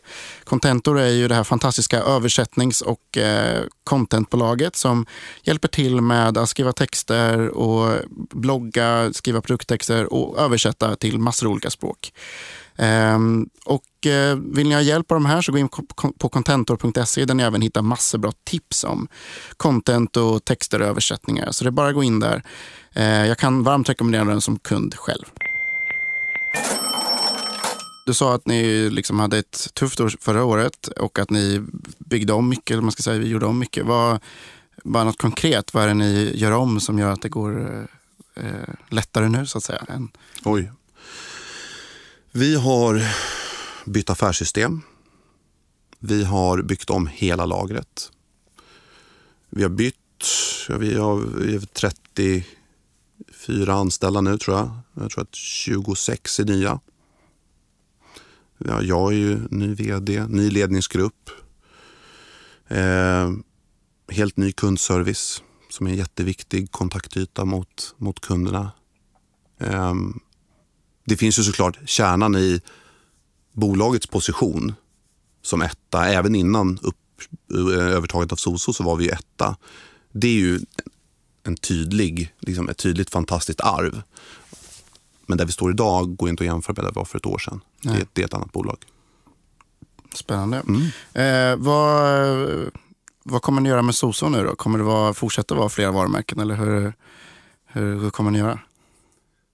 Contentor 0.43 0.99
är 0.99 1.07
ju 1.09 1.27
det 1.27 1.35
här 1.35 1.43
fantastiska 1.43 1.99
översättnings 1.99 2.81
och 2.81 3.17
eh, 3.17 3.63
contentbolaget 3.83 4.75
som 4.75 5.05
hjälper 5.43 5.67
till 5.67 6.01
med 6.01 6.37
att 6.37 6.49
skriva 6.49 6.73
texter 6.73 7.47
och 7.47 7.95
blogga, 8.13 9.13
skriva 9.13 9.41
produkttexter 9.41 10.13
och 10.13 10.39
översätta 10.39 10.95
till 10.95 11.19
massor 11.19 11.47
av 11.47 11.51
olika 11.51 11.69
språk. 11.69 12.13
Ehm, 12.77 13.49
och 13.65 14.05
eh, 14.05 14.35
vill 14.35 14.67
ni 14.67 14.75
ha 14.75 14.81
hjälp 14.81 15.11
av 15.11 15.15
de 15.15 15.25
här 15.25 15.41
så 15.41 15.51
gå 15.51 15.57
in 15.57 15.69
på- 16.17 16.29
contentor.se 16.29 17.25
där 17.25 17.33
ni 17.33 17.43
även 17.43 17.61
hittar 17.61 17.81
massor 17.81 18.17
bra 18.17 18.31
tips 18.43 18.83
om 18.83 19.07
content 19.57 20.17
och 20.17 20.45
texter 20.45 20.81
och 20.81 20.87
översättningar. 20.87 21.51
Så 21.51 21.63
det 21.63 21.69
är 21.69 21.71
bara 21.71 21.87
att 21.87 21.95
gå 21.95 22.03
in 22.03 22.19
där. 22.19 22.43
Eh, 22.93 23.25
jag 23.25 23.37
kan 23.37 23.63
varmt 23.63 23.89
rekommendera 23.89 24.23
den 24.25 24.41
som 24.41 24.59
kund 24.59 24.95
själv. 24.95 25.25
Du 28.05 28.13
sa 28.13 28.35
att 28.35 28.47
ni 28.47 28.89
liksom 28.89 29.19
hade 29.19 29.37
ett 29.37 29.73
tufft 29.73 29.99
år 29.99 30.13
förra 30.19 30.43
året 30.43 30.87
och 30.87 31.19
att 31.19 31.29
ni 31.29 31.63
byggde 31.97 32.33
om 32.33 32.49
mycket, 32.49 32.71
eller 32.71 32.81
man 32.81 32.91
ska 32.91 33.03
säga, 33.03 33.19
vi 33.19 33.27
gjorde 33.27 33.45
om 33.45 33.59
mycket. 33.59 33.85
Vad, 33.85 34.19
bara 34.83 35.03
något 35.03 35.17
konkret, 35.17 35.73
vad 35.73 35.83
är 35.83 35.87
det 35.87 35.93
ni 35.93 36.31
gör 36.35 36.51
om 36.51 36.79
som 36.79 36.99
gör 36.99 37.11
att 37.11 37.21
det 37.21 37.29
går 37.29 37.87
eh, 38.35 38.45
eh 38.45 38.73
lättare 38.89 39.29
nu 39.29 39.45
så 39.45 39.57
att 39.57 39.63
säga? 39.63 39.85
Än, 39.87 40.09
Oj. 40.43 40.71
Vi 42.37 42.55
har 42.55 43.01
bytt 43.85 44.09
affärssystem. 44.09 44.81
Vi 45.99 46.23
har 46.23 46.61
byggt 46.61 46.89
om 46.89 47.07
hela 47.07 47.45
lagret. 47.45 48.11
Vi 49.49 49.63
har 49.63 49.69
bytt, 49.69 50.25
ja, 50.69 50.77
vi 50.77 50.97
har, 50.97 51.17
vi 51.17 51.53
har 51.53 51.65
34 51.65 53.73
anställda 53.73 54.21
nu 54.21 54.37
tror 54.37 54.57
jag. 54.57 54.71
Jag 54.93 55.11
tror 55.11 55.23
att 55.23 55.35
26 55.35 56.39
är 56.39 56.45
nya. 56.45 56.79
Ja, 58.57 58.81
jag 58.81 59.13
är 59.13 59.17
ju 59.17 59.39
ny 59.51 59.73
vd, 59.73 60.27
ny 60.27 60.49
ledningsgrupp. 60.49 61.29
Eh, 62.67 63.31
helt 64.11 64.37
ny 64.37 64.51
kundservice 64.51 65.43
som 65.69 65.87
är 65.87 65.91
en 65.91 65.97
jätteviktig 65.97 66.71
kontaktyta 66.71 67.45
mot, 67.45 67.95
mot 67.97 68.19
kunderna. 68.19 68.71
Ehm, 69.59 70.19
det 71.07 71.17
finns 71.17 71.39
ju 71.39 71.43
såklart 71.43 71.77
kärnan 71.85 72.35
i 72.35 72.61
bolagets 73.53 74.07
position 74.07 74.73
som 75.41 75.61
etta. 75.61 76.07
Även 76.07 76.35
innan 76.35 76.79
upp, 76.81 76.95
övertaget 77.73 78.31
av 78.31 78.35
Soso 78.35 78.73
så 78.73 78.83
var 78.83 78.95
vi 78.95 79.05
ju 79.05 79.11
etta. 79.11 79.55
Det 80.11 80.27
är 80.27 80.33
ju 80.33 80.59
en 81.43 81.55
tydlig, 81.55 82.33
liksom 82.39 82.69
ett 82.69 82.77
tydligt 82.77 83.09
fantastiskt 83.09 83.61
arv. 83.61 84.01
Men 85.25 85.37
där 85.37 85.45
vi 85.45 85.51
står 85.51 85.71
idag 85.71 86.15
går 86.15 86.29
inte 86.29 86.43
att 86.43 86.47
jämföra 86.47 86.73
med 86.77 86.85
där 86.85 86.91
vi 86.91 86.95
var 86.95 87.05
för 87.05 87.17
ett 87.17 87.25
år 87.25 87.37
sedan. 87.37 87.61
Det 87.81 87.89
är, 87.89 88.07
det 88.13 88.21
är 88.21 88.25
ett 88.25 88.33
annat 88.33 88.51
bolag. 88.51 88.77
Spännande. 90.13 90.63
Mm. 90.67 90.81
Eh, 91.13 91.65
vad, 91.65 92.71
vad 93.23 93.41
kommer 93.41 93.61
ni 93.61 93.69
göra 93.69 93.81
med 93.81 93.95
Soso 93.95 94.29
nu 94.29 94.43
då? 94.43 94.55
Kommer 94.55 94.77
det 94.77 94.83
vara, 94.83 95.13
fortsätta 95.13 95.55
vara 95.55 95.69
flera 95.69 95.91
varumärken 95.91 96.39
eller 96.39 96.55
hur, 96.55 96.93
hur, 97.65 97.99
hur 97.99 98.09
kommer 98.09 98.31
ni 98.31 98.39
göra? 98.39 98.59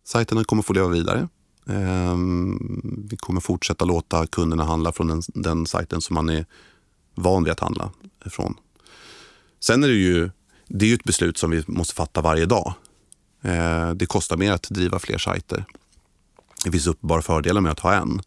Sajterna 0.06 0.44
kommer 0.44 0.64
få 0.64 0.74
leva 0.74 0.88
vidare. 0.88 1.28
Ehm, 1.68 2.82
vi 3.10 3.18
kommer 3.18 3.42
fortsätta 3.42 3.86
låta 3.86 4.28
kunderna 4.28 4.64
handla 4.64 4.92
från 4.92 5.08
den, 5.08 5.22
den 5.28 5.66
sajten 5.66 6.02
som 6.02 6.14
man 6.14 6.30
är 6.30 6.46
van 7.16 7.44
vid 7.44 7.52
att 7.52 7.60
handla 7.60 7.92
ifrån. 8.26 8.56
Sen 9.60 9.84
är 9.84 9.88
det 9.88 9.94
ju, 9.94 10.30
det 10.68 10.92
är 10.92 10.96
ett 10.96 11.04
beslut 11.04 11.38
som 11.38 11.52
vi 11.52 11.64
måste 11.68 11.96
fatta 11.96 12.22
varje 12.22 12.46
dag. 12.46 12.74
Ehm, 13.42 13.98
det 13.98 14.06
kostar 14.06 14.38
mer 14.38 14.52
att 14.52 14.70
driva 14.70 15.00
fler 15.00 15.18
sajter. 15.18 15.66
Det 16.64 16.72
finns 16.72 16.88
uppenbara 16.88 17.22
fördelar 17.22 17.62
med 17.62 17.72
att 17.72 17.80
ha 17.80 17.94
en. 17.94 18.22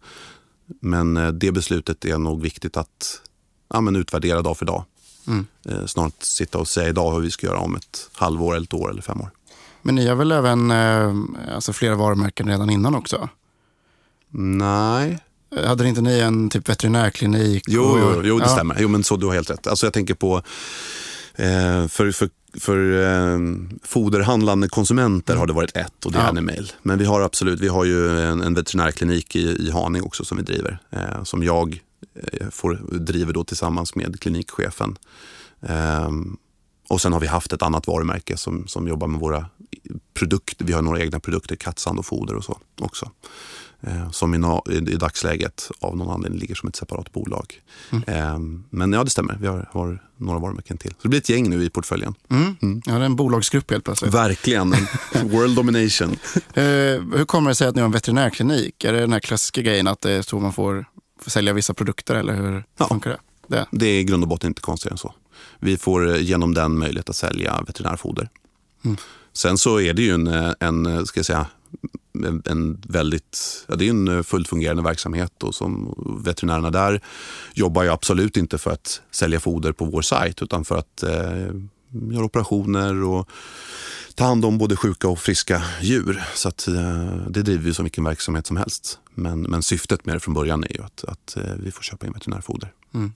Men 0.67 1.17
eh, 1.17 1.29
det 1.29 1.53
beslutet 1.53 2.05
är 2.05 2.19
nog 2.19 2.43
viktigt 2.43 2.77
att 2.77 3.21
ja, 3.69 3.81
men 3.81 3.97
utvärdera 3.97 4.43
dag 4.43 4.59
för 4.59 4.67
dag. 4.67 4.85
Mm. 5.27 5.47
Eh, 5.65 5.87
snart 5.87 6.23
sitta 6.23 6.59
och 6.59 6.69
säga 6.69 6.89
idag 6.89 7.15
hur 7.15 7.21
vi 7.21 7.31
ska 7.31 7.47
göra 7.47 7.59
om 7.59 7.77
ett 7.77 8.11
halvår, 8.13 8.55
eller 8.57 8.67
ett 8.67 8.75
år 8.75 8.91
eller 8.91 9.03
fem 9.03 9.21
år. 9.21 9.31
Men 9.87 9.95
ni 9.95 10.07
har 10.07 10.17
väl 10.17 10.33
även 10.33 10.71
eh, 10.71 11.15
alltså 11.55 11.73
flera 11.73 11.95
varumärken 11.95 12.49
redan 12.49 12.71
innan 12.71 12.95
också? 12.95 13.29
Nej. 14.31 15.19
Hade 15.67 15.89
inte 15.89 16.01
ni 16.01 16.21
en 16.21 16.51
typ 16.51 16.69
veterinärklinik? 16.69 17.65
Jo, 17.67 17.99
jo, 18.01 18.23
jo 18.25 18.39
det 18.39 18.45
ja. 18.45 18.49
stämmer. 18.49 18.77
Jo, 18.81 18.89
men 18.89 19.05
så, 19.05 19.17
du 19.17 19.27
har 19.27 19.35
helt 19.35 19.51
rätt. 19.51 19.67
Alltså, 19.67 19.87
jag 19.87 19.93
tänker 19.93 20.15
på 20.15 20.37
eh, 21.35 21.87
för, 21.87 22.13
för, 22.13 22.29
för 22.61 23.03
eh, 23.03 23.39
foderhandlande 23.83 24.69
konsumenter 24.69 25.33
mm. 25.33 25.41
har 25.41 25.47
det 25.47 25.53
varit 25.53 25.77
ett 25.77 26.07
och 26.07 26.13
det 26.13 26.19
är 26.19 26.23
ja. 26.23 26.29
Animail. 26.29 26.73
Men 26.83 26.99
vi 26.99 27.05
har 27.05 27.21
absolut, 27.21 27.61
vi 27.61 27.69
har 27.69 27.85
ju 27.85 28.21
en, 28.21 28.43
en 28.43 28.55
veterinärklinik 28.55 29.37
i, 29.37 29.67
i 29.67 29.71
Haning 29.71 30.03
också 30.03 30.25
som 30.25 30.37
vi 30.37 30.43
driver. 30.43 30.79
Eh, 30.91 31.23
som 31.23 31.43
jag 31.43 31.81
eh, 32.33 32.49
får, 32.51 32.81
driver 32.93 33.33
då 33.33 33.45
tillsammans 33.45 33.95
med 33.95 34.21
klinikchefen. 34.21 34.97
Och 36.89 37.01
sen 37.01 37.13
har 37.13 37.21
vi 37.21 37.27
haft 37.27 37.53
ett 37.53 37.63
annat 37.63 37.87
varumärke 37.87 38.37
som, 38.37 38.67
som 38.69 38.89
jobbar 38.89 39.07
med 39.07 39.21
våra 39.21 39.47
produkter. 40.15 40.65
Vi 40.65 40.73
har 40.73 40.83
några 40.83 41.01
egna 41.01 41.21
produkter, 41.21 41.57
kattsand 41.57 41.99
och 41.99 42.07
foder 42.07 42.35
och 42.35 42.45
så 42.45 42.59
också. 42.81 43.11
Eh, 43.81 44.11
som 44.11 44.35
i, 44.35 44.39
i, 44.73 44.77
i, 44.77 44.97
dagsläget 44.97 45.71
av 45.81 45.97
någon 45.97 46.11
anledning 46.11 46.41
ligger 46.41 46.55
som 46.55 46.69
ett 46.69 46.77
separat 46.77 47.13
bolag. 47.13 47.61
Mm. 47.91 48.05
Eh, 48.07 48.39
men 48.71 48.93
ja, 48.93 49.05
det 49.05 49.11
stämmer. 49.11 49.39
Vi 49.41 49.47
har, 49.47 49.69
har, 49.73 50.03
några 50.19 50.39
varumärken 50.39 50.79
till. 50.79 50.91
Så 50.91 50.97
det 51.03 51.09
blir 51.09 51.21
ett 51.21 51.29
gäng 51.29 51.51
nu 51.51 51.65
i 51.65 51.71
portföljen. 51.71 52.15
Mm. 52.31 52.57
Mm. 52.63 52.83
Ja, 52.87 52.93
det 52.93 53.01
är 53.01 53.05
en 53.05 53.17
bolagsgrupp 53.17 53.71
helt 53.71 53.85
plötsligt. 53.85 54.15
Verkligen. 54.15 54.71
World 55.25 55.57
domination. 55.57 56.17
eh, 56.55 56.65
hur 57.17 57.25
kommer 57.25 57.51
det 57.51 57.55
sig 57.55 57.69
att 57.69 57.75
ni 57.75 57.81
har 57.81 57.87
en 57.87 57.93
veterinärklinik? 57.93 58.85
Är 58.85 58.93
det 58.93 59.01
den 59.01 59.13
här 59.13 59.21
klassiska 59.21 59.63
grejen 59.63 59.87
att 59.87 60.01
det 60.01 60.11
är 60.11 60.23
så 60.23 60.41
man 60.41 60.53
får, 60.53 60.87
får 61.23 61.31
sälja 61.31 61.53
vissa 61.53 61.75
produkter 61.75 62.15
eller 62.15 62.35
hur 62.35 62.65
ja. 62.79 62.89
funkar 62.89 63.11
det? 63.11 63.19
det? 63.47 63.67
Det 63.71 63.87
är 63.87 64.01
i 64.01 64.05
grund 64.05 64.23
och 64.23 64.29
botten 64.29 64.49
inte 64.49 64.63
konstigare 64.63 64.95
än 64.95 64.99
så. 64.99 65.15
Vi 65.59 65.77
får 65.77 66.15
eh, 66.15 66.23
genom 66.23 66.55
den 66.55 66.79
möjlighet 66.79 67.11
att 67.11 67.17
sälja 67.17 67.65
veterinärfoder. 67.67 68.29
Mm. 68.85 68.97
Sen 69.33 69.59
så 69.59 69.81
är 69.81 69.95
det 69.95 70.03
ju 70.03 70.15
en, 70.15 70.27
eh, 70.27 70.53
en 70.61 70.87
eh, 70.87 71.05
ska 71.05 71.19
jag 71.19 71.27
säga, 71.27 71.47
en, 72.25 72.43
en 72.45 72.83
väldigt, 72.89 73.65
ja, 73.69 73.77
det 73.77 73.89
är 73.89 73.91
en 73.91 74.25
fullt 74.25 74.49
fungerande 74.49 74.83
verksamhet 74.83 75.43
och 75.43 75.55
som 75.55 75.95
veterinärerna 76.25 76.71
där 76.71 77.01
jobbar 77.55 77.83
ju 77.83 77.91
absolut 77.91 78.37
inte 78.37 78.59
för 78.59 78.71
att 78.71 79.03
sälja 79.11 79.41
foder 79.41 79.73
på 79.73 79.85
vår 79.85 80.03
sajt 80.03 80.43
utan 80.43 80.65
för 80.65 80.77
att 80.77 81.03
eh, 81.03 81.51
göra 82.11 82.25
operationer 82.25 83.03
och 83.03 83.29
ta 84.15 84.25
hand 84.25 84.45
om 84.45 84.59
både 84.59 84.77
sjuka 84.77 85.09
och 85.09 85.19
friska 85.19 85.63
djur. 85.81 86.25
Så 86.35 86.49
att, 86.49 86.69
eh, 86.69 87.17
det 87.29 87.43
driver 87.43 87.65
vi 87.65 87.75
som 87.75 87.85
vilken 87.85 88.05
verksamhet 88.05 88.47
som 88.47 88.57
helst. 88.57 88.99
Men, 89.15 89.43
men 89.43 89.63
syftet 89.63 90.07
med 90.07 90.17
det 90.17 90.21
från 90.21 90.35
början 90.35 90.65
är 90.65 90.73
ju 90.73 90.83
att, 90.83 91.05
att 91.05 91.37
eh, 91.37 91.55
vi 91.59 91.71
får 91.71 91.83
köpa 91.83 92.07
in 92.07 92.13
veterinärfoder. 92.13 92.73
Mm. 92.95 93.13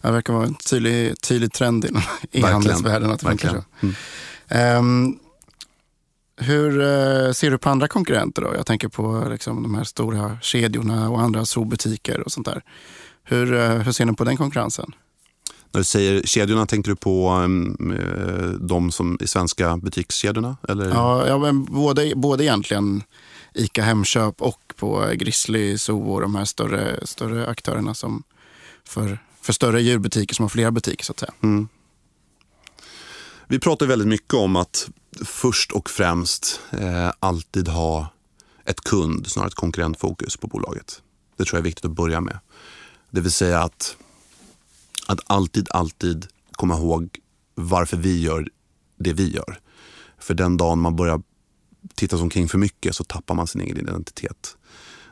Det 0.00 0.10
verkar 0.10 0.32
vara 0.32 0.46
en 0.46 0.54
tydlig, 0.54 1.20
tydlig 1.20 1.52
trend 1.52 1.84
inom 1.84 2.02
e-handelsvärlden 2.32 3.10
att 3.10 3.20
det 3.20 3.26
funkar 3.26 3.48
så. 3.48 3.86
Mm. 4.50 4.78
Um, 4.78 5.18
hur 6.36 6.80
uh, 6.80 7.32
ser 7.32 7.50
du 7.50 7.58
på 7.58 7.68
andra 7.68 7.88
konkurrenter 7.88 8.42
då? 8.42 8.54
Jag 8.56 8.66
tänker 8.66 8.88
på 8.88 9.26
liksom, 9.30 9.62
de 9.62 9.74
här 9.74 9.84
stora 9.84 10.38
kedjorna 10.42 11.10
och 11.10 11.20
andra 11.20 11.44
zoobutiker 11.44 12.20
och 12.20 12.32
sånt 12.32 12.46
där. 12.46 12.62
Hur, 13.24 13.52
uh, 13.52 13.70
hur 13.70 13.92
ser 13.92 14.04
ni 14.04 14.14
på 14.14 14.24
den 14.24 14.36
konkurrensen? 14.36 14.92
När 15.72 15.80
du 15.80 15.84
säger 15.84 16.22
kedjorna, 16.22 16.66
tänker 16.66 16.90
du 16.90 16.96
på 16.96 17.30
um, 17.30 17.94
de 18.60 18.92
som 18.92 19.18
i 19.20 19.26
svenska 19.26 19.76
butikskedjorna? 19.76 20.56
Eller? 20.68 20.88
Ja, 20.88 21.28
ja 21.28 21.38
men 21.38 21.64
både, 21.64 22.12
både 22.16 22.44
egentligen 22.44 23.02
ICA 23.54 23.82
Hemköp 23.82 24.42
och 24.42 24.60
på 24.76 25.10
Grizzly 25.14 25.78
Zoo 25.78 26.14
och 26.14 26.20
de 26.20 26.34
här 26.34 26.44
större, 26.44 27.06
större 27.06 27.46
aktörerna 27.46 27.94
som 27.94 28.22
för 28.84 29.18
för 29.46 29.52
större 29.52 29.82
djurbutiker 29.82 30.34
som 30.34 30.42
har 30.42 30.48
flera 30.48 30.70
butiker 30.70 31.04
så 31.04 31.12
att 31.12 31.18
säga. 31.18 31.32
Mm. 31.42 31.68
Vi 33.48 33.58
pratar 33.58 33.86
väldigt 33.86 34.08
mycket 34.08 34.34
om 34.34 34.56
att 34.56 34.88
först 35.24 35.72
och 35.72 35.90
främst 35.90 36.60
eh, 36.70 37.10
alltid 37.18 37.68
ha 37.68 38.08
ett 38.64 38.80
kund, 38.80 39.26
snarare 39.26 39.48
ett 39.48 39.54
konkurrentfokus 39.54 40.36
på 40.36 40.46
bolaget. 40.46 41.02
Det 41.36 41.44
tror 41.44 41.56
jag 41.56 41.60
är 41.60 41.64
viktigt 41.64 41.84
att 41.84 41.90
börja 41.90 42.20
med. 42.20 42.38
Det 43.10 43.20
vill 43.20 43.32
säga 43.32 43.62
att, 43.62 43.96
att 45.06 45.20
alltid, 45.26 45.68
alltid 45.70 46.26
komma 46.52 46.74
ihåg 46.76 47.18
varför 47.54 47.96
vi 47.96 48.20
gör 48.20 48.48
det 48.98 49.12
vi 49.12 49.34
gör. 49.34 49.60
För 50.18 50.34
den 50.34 50.56
dagen 50.56 50.78
man 50.78 50.96
börjar 50.96 51.22
titta 51.94 52.16
omkring 52.16 52.48
för 52.48 52.58
mycket 52.58 52.96
så 52.96 53.04
tappar 53.04 53.34
man 53.34 53.46
sin 53.46 53.60
egen 53.60 53.76
identitet. 53.76 54.56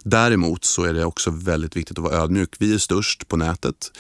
Däremot 0.05 0.65
så 0.65 0.85
är 0.85 0.95
det 0.95 1.05
också 1.05 1.31
väldigt 1.31 1.77
viktigt 1.77 1.99
att 1.99 2.05
vara 2.05 2.15
ödmjuk. 2.15 2.57
Vi 2.59 2.75
är 2.75 2.79
störst 2.79 3.29
på 3.29 3.37
nätet, 3.37 3.93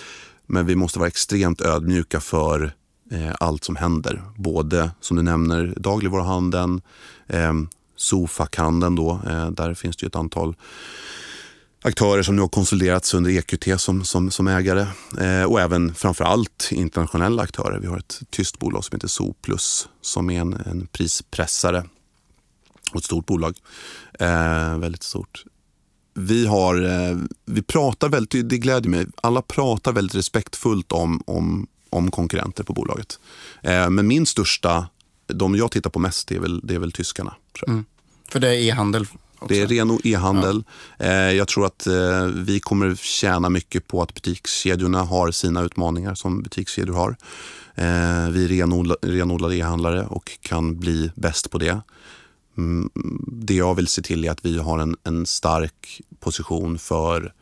men 0.46 0.66
vi 0.66 0.76
måste 0.76 0.98
vara 0.98 1.08
extremt 1.08 1.60
ödmjuka 1.60 2.20
för 2.20 2.72
eh, 3.10 3.34
allt 3.40 3.64
som 3.64 3.76
händer. 3.76 4.22
Både, 4.36 4.90
som 5.00 5.16
du 5.16 5.22
nämner, 5.22 5.74
dagligvaruhandeln, 5.76 6.80
eh, 7.26 7.52
Sofakhandeln 7.96 8.96
då, 8.96 9.20
eh, 9.26 9.50
där 9.50 9.74
finns 9.74 9.96
det 9.96 10.06
ett 10.06 10.16
antal 10.16 10.56
aktörer 11.82 12.22
som 12.22 12.36
nu 12.36 12.42
har 12.42 12.48
konsoliderats 12.48 13.14
under 13.14 13.30
EQT 13.30 13.80
som, 13.80 14.04
som, 14.04 14.30
som 14.30 14.48
ägare. 14.48 14.86
Eh, 15.20 15.44
och 15.44 15.60
även 15.60 15.94
framförallt 15.94 16.68
internationella 16.72 17.42
aktörer. 17.42 17.78
Vi 17.78 17.86
har 17.86 17.98
ett 17.98 18.20
tyst 18.30 18.58
bolag 18.58 18.84
som 18.84 18.96
heter 18.96 19.08
Soplus 19.08 19.88
som 20.00 20.30
är 20.30 20.40
en, 20.40 20.54
en 20.54 20.86
prispressare 20.86 21.84
och 22.92 22.96
ett 22.96 23.04
stort 23.04 23.26
bolag. 23.26 23.56
Eh, 24.20 24.78
väldigt 24.78 25.02
stort 25.02 25.44
vi, 26.14 26.46
har, 26.46 26.82
eh, 26.84 27.16
vi 27.44 27.62
pratar 27.62 28.08
väldigt, 28.08 28.48
det 28.48 28.58
gläder 28.58 28.88
mig, 28.88 29.06
alla 29.16 29.42
pratar 29.42 29.92
väldigt 29.92 30.14
respektfullt 30.14 30.92
om, 30.92 31.22
om, 31.26 31.66
om 31.90 32.10
konkurrenter 32.10 32.64
på 32.64 32.72
bolaget. 32.72 33.18
Eh, 33.62 33.90
men 33.90 34.06
min 34.06 34.26
största, 34.26 34.88
de 35.26 35.54
jag 35.54 35.70
tittar 35.70 35.90
på 35.90 35.98
mest, 35.98 36.28
det 36.28 36.34
är 36.34 36.40
väl, 36.40 36.60
det 36.64 36.74
är 36.74 36.78
väl 36.78 36.92
tyskarna. 36.92 37.34
Mm. 37.66 37.84
För 38.28 38.40
det 38.40 38.48
är 38.48 38.52
e-handel? 38.52 39.06
Det 39.48 39.60
är 39.60 39.66
ren 39.66 39.98
e-handel. 40.04 40.64
Ja. 40.98 41.04
Eh, 41.04 41.32
jag 41.32 41.48
tror 41.48 41.66
att 41.66 41.86
vi 42.34 42.60
kommer 42.60 42.94
tjäna 42.94 43.48
mycket 43.48 43.88
på 43.88 44.02
att 44.02 44.14
butikskedjorna 44.14 45.02
har 45.02 45.30
sina 45.30 45.62
utmaningar 45.62 46.14
som 46.14 46.42
butikskedjor 46.42 46.94
har. 46.94 47.16
Vi 48.30 48.44
är 48.44 49.06
renodlade 49.06 49.56
e-handlare 49.56 50.06
och 50.06 50.38
kan 50.40 50.80
bli 50.80 51.10
bäst 51.14 51.50
på 51.50 51.58
det. 51.58 51.80
Mm, 52.56 52.90
det 53.26 53.54
jag 53.54 53.74
vill 53.74 53.88
se 53.88 54.02
till 54.02 54.24
är 54.24 54.30
att 54.30 54.44
vi 54.44 54.58
har 54.58 54.78
en, 54.78 54.96
en 55.04 55.26
stark 55.26 56.00
position 56.20 56.78
för 56.78 57.34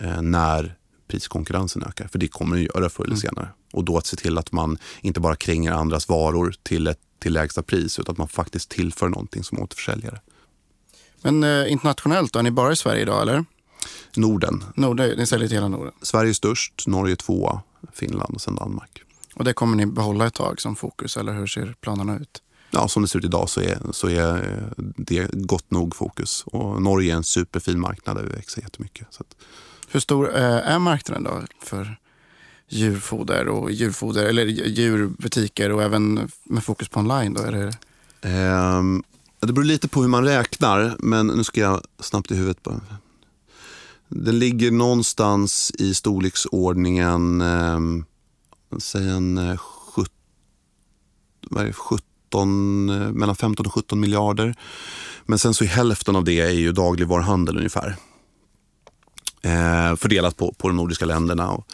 eh, 0.00 0.22
när 0.22 0.76
priskonkurrensen 1.06 1.82
ökar. 1.82 2.08
För 2.08 2.18
det 2.18 2.28
kommer 2.28 2.56
den 2.56 2.64
göra 2.64 2.88
förr 2.88 3.04
eller 3.04 3.12
mm. 3.12 3.20
senare. 3.20 3.46
Mm. 3.46 3.56
Och 3.72 3.84
då 3.84 3.98
att 3.98 4.06
se 4.06 4.16
till 4.16 4.38
att 4.38 4.52
man 4.52 4.78
inte 5.00 5.20
bara 5.20 5.36
kränger 5.36 5.72
andras 5.72 6.08
varor 6.08 6.54
till, 6.62 6.86
ett, 6.86 7.00
till 7.18 7.32
lägsta 7.32 7.62
pris 7.62 7.98
utan 7.98 8.12
att 8.12 8.18
man 8.18 8.28
faktiskt 8.28 8.68
tillför 8.68 9.08
någonting 9.08 9.44
som 9.44 9.58
återförsäljare. 9.58 10.20
Men 11.22 11.44
eh, 11.44 11.72
internationellt 11.72 12.32
då? 12.32 12.38
Är 12.38 12.42
ni 12.42 12.50
bara 12.50 12.72
i 12.72 12.76
Sverige 12.76 13.02
idag 13.02 13.22
eller? 13.22 13.44
Norden. 14.16 14.64
Norden 14.74 15.18
ni 15.18 15.26
säljer 15.26 15.48
till 15.48 15.56
hela 15.56 15.68
Norden? 15.68 15.92
Sverige 16.02 16.30
är 16.30 16.34
störst, 16.34 16.86
Norge 16.86 17.16
tvåa, 17.16 17.62
Finland 17.92 18.34
och 18.34 18.40
sen 18.40 18.54
Danmark. 18.54 19.02
Och 19.34 19.44
det 19.44 19.52
kommer 19.52 19.76
ni 19.76 19.86
behålla 19.86 20.26
ett 20.26 20.34
tag 20.34 20.60
som 20.60 20.76
fokus 20.76 21.16
eller 21.16 21.32
hur 21.32 21.46
ser 21.46 21.74
planerna 21.80 22.18
ut? 22.18 22.42
ja, 22.74 22.88
som 22.88 23.02
det 23.02 23.08
ser 23.08 23.18
ut 23.18 23.24
idag 23.24 23.48
så 23.48 23.60
är, 23.60 23.78
så 23.90 24.08
är 24.08 24.36
eh, 24.36 24.84
det 24.96 25.30
gott 25.32 25.70
nog 25.70 25.96
fokus. 25.96 26.44
Och 26.46 26.82
Norge 26.82 27.12
är 27.12 27.16
en 27.16 27.24
superfin 27.24 27.80
marknad 27.80 28.16
där 28.16 28.22
vi 28.22 28.28
växer 28.28 28.62
jättemycket. 28.62 29.06
Så 29.10 29.22
att... 29.22 29.36
Hur 29.88 30.00
stor 30.00 30.36
eh, 30.36 30.42
är 30.42 30.78
marknaden 30.78 31.24
då 31.24 31.42
för 31.62 31.96
djurfoder 32.68 33.48
och 33.48 33.72
djurfoder, 33.72 34.24
eller 34.24 34.44
djurbutiker 34.46 35.72
och 35.72 35.82
även 35.82 36.30
med 36.44 36.64
fokus 36.64 36.88
på 36.88 37.00
online? 37.00 37.34
Då, 37.34 37.42
är 37.42 37.52
det... 37.52 37.72
Um, 38.78 39.04
det 39.40 39.52
beror 39.52 39.64
lite 39.64 39.88
på 39.88 40.02
hur 40.02 40.08
man 40.08 40.24
räknar, 40.24 40.96
men 40.98 41.26
nu 41.26 41.44
ska 41.44 41.60
jag 41.60 41.80
snabbt 42.00 42.30
i 42.30 42.34
huvudet 42.34 42.62
bara. 42.62 42.80
Den 44.08 44.38
ligger 44.38 44.70
någonstans 44.70 45.72
i 45.78 45.94
storleksordningen, 45.94 47.40
um, 47.40 48.04
säg 48.78 49.08
en 49.08 49.38
eh, 49.38 49.56
70, 49.56 50.10
vad 51.50 51.62
är 51.62 51.66
det, 51.66 51.72
70 51.72 52.13
15, 52.34 52.90
eh, 52.90 53.12
mellan 53.12 53.36
15 53.36 53.66
och 53.66 53.72
17 53.72 54.00
miljarder. 54.00 54.54
Men 55.26 55.38
sen 55.38 55.54
så 55.54 55.64
är 55.64 55.68
hälften 55.68 56.16
av 56.16 56.24
det 56.24 56.40
är 56.40 56.50
ju 56.50 56.72
dagligvaruhandel 56.72 57.56
ungefär. 57.56 57.96
Eh, 59.42 59.96
fördelat 59.96 60.36
på, 60.36 60.52
på 60.52 60.68
de 60.68 60.76
nordiska 60.76 61.04
länderna. 61.04 61.50
Och, 61.50 61.66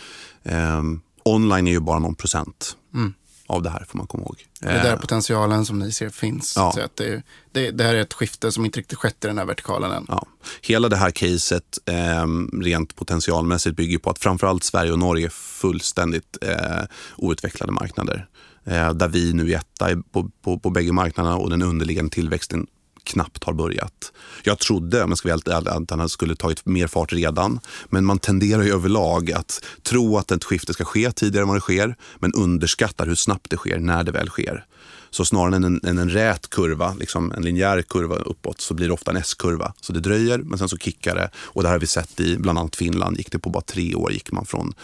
eh, 0.43 0.83
online 1.25 1.67
är 1.67 1.73
ju 1.73 1.81
bara 1.81 1.99
någon 1.99 2.15
procent. 2.15 2.77
Mm 2.95 3.15
av 3.51 3.63
det 3.63 3.71
här 3.71 3.85
får 3.89 3.99
man 3.99 4.07
komma 4.07 4.23
ihåg. 4.23 4.47
Det 4.61 4.67
är 4.67 4.83
där 4.83 4.93
eh, 4.93 4.99
potentialen 4.99 5.67
som 5.67 5.79
ni 5.79 5.93
ser 5.93 6.09
finns. 6.09 6.53
Ja. 6.57 6.73
Så 6.75 6.81
att 6.81 6.97
det, 6.97 7.23
det, 7.53 7.71
det, 7.71 7.85
här 7.85 7.95
är 7.95 8.01
ett 8.01 8.13
skifte 8.13 8.53
som 8.53 8.65
inte 8.65 8.79
riktigt 8.79 8.99
skett 8.99 9.25
i 9.25 9.27
den 9.27 9.39
här 9.39 9.45
vertikalen 9.45 9.93
än. 9.93 10.07
Ja. 10.09 10.27
Hela 10.63 10.89
det 10.89 10.97
här 10.97 11.11
caset 11.11 11.79
eh, 11.87 12.27
rent 12.63 12.97
potentialmässigt 12.97 13.77
bygger 13.77 13.99
på 13.99 14.11
att 14.11 14.19
framförallt 14.19 14.65
Sverige 14.65 14.93
och 14.93 14.99
Norge 14.99 15.27
är 15.27 15.31
fullständigt 15.31 16.39
eh, 16.43 16.85
outvecklade 17.17 17.73
marknader. 17.73 18.29
Eh, 18.65 18.93
där 18.93 19.09
vi 19.09 19.33
nu 19.33 19.53
är 19.53 19.57
etta 19.57 19.89
på, 20.13 20.31
på, 20.43 20.59
på 20.59 20.71
bägge 20.71 20.93
marknaderna 20.93 21.37
och 21.37 21.51
den 21.51 21.63
underliggande 21.63 22.11
tillväxten 22.11 22.67
knappt 23.05 23.45
har 23.45 23.53
börjat. 23.53 24.13
Jag 24.45 24.59
trodde, 24.59 25.03
om 25.03 25.11
jag 25.11 25.19
ska 25.19 25.29
vara 25.29 25.35
helt 25.35 25.49
ärlig, 25.49 25.71
att 25.71 25.89
den 25.89 26.09
skulle 26.09 26.37
tagit 26.37 26.67
mer 26.67 26.87
fart 26.87 27.13
redan. 27.13 27.61
Men 27.89 28.05
man 28.05 28.19
tenderar 28.19 28.63
ju 28.63 28.75
överlag 28.75 29.33
att 29.33 29.65
tro 29.83 30.19
att 30.19 30.31
ett 30.31 30.45
skifte 30.45 30.73
ska 30.73 30.85
ske 30.85 31.13
tidigare 31.13 31.43
än 31.43 31.49
vad 31.49 31.57
det 31.57 31.61
sker, 31.61 31.97
men 32.19 32.33
underskattar 32.33 33.07
hur 33.07 33.15
snabbt 33.15 33.51
det 33.51 33.57
sker 33.57 33.79
när 33.79 34.05
det 34.05 34.13
väl 34.13 34.29
sker. 34.29 34.67
Så 35.11 35.25
snarare 35.25 35.57
än 35.57 35.65
en, 35.65 35.81
än 35.85 35.99
en 35.99 36.11
rät 36.11 36.51
kurva, 36.51 36.95
liksom 36.95 37.33
en 37.33 37.43
linjär 37.43 37.83
kurva 37.83 38.17
uppåt, 38.17 38.61
så 38.61 38.75
blir 38.75 38.87
det 38.87 38.93
ofta 38.93 39.11
en 39.11 39.17
S-kurva. 39.17 39.75
Så 39.81 39.93
det 39.93 40.01
dröjer, 40.01 40.39
men 40.39 40.59
sen 40.59 40.69
så 40.69 40.77
kickar 40.77 41.15
det. 41.15 41.31
Och 41.37 41.63
det 41.63 41.69
här 41.69 41.75
har 41.75 41.81
vi 41.81 41.87
sett 41.87 42.21
i 42.21 42.37
bland 42.37 42.59
annat 42.59 42.77
Finland. 42.77 43.17
Gick 43.17 43.33
det 43.33 43.39
på 43.39 43.51
bara 43.51 43.63
tre 43.63 43.95
år 43.95 44.13
gick 44.13 44.33
man 44.33 44.47
från 44.47 44.75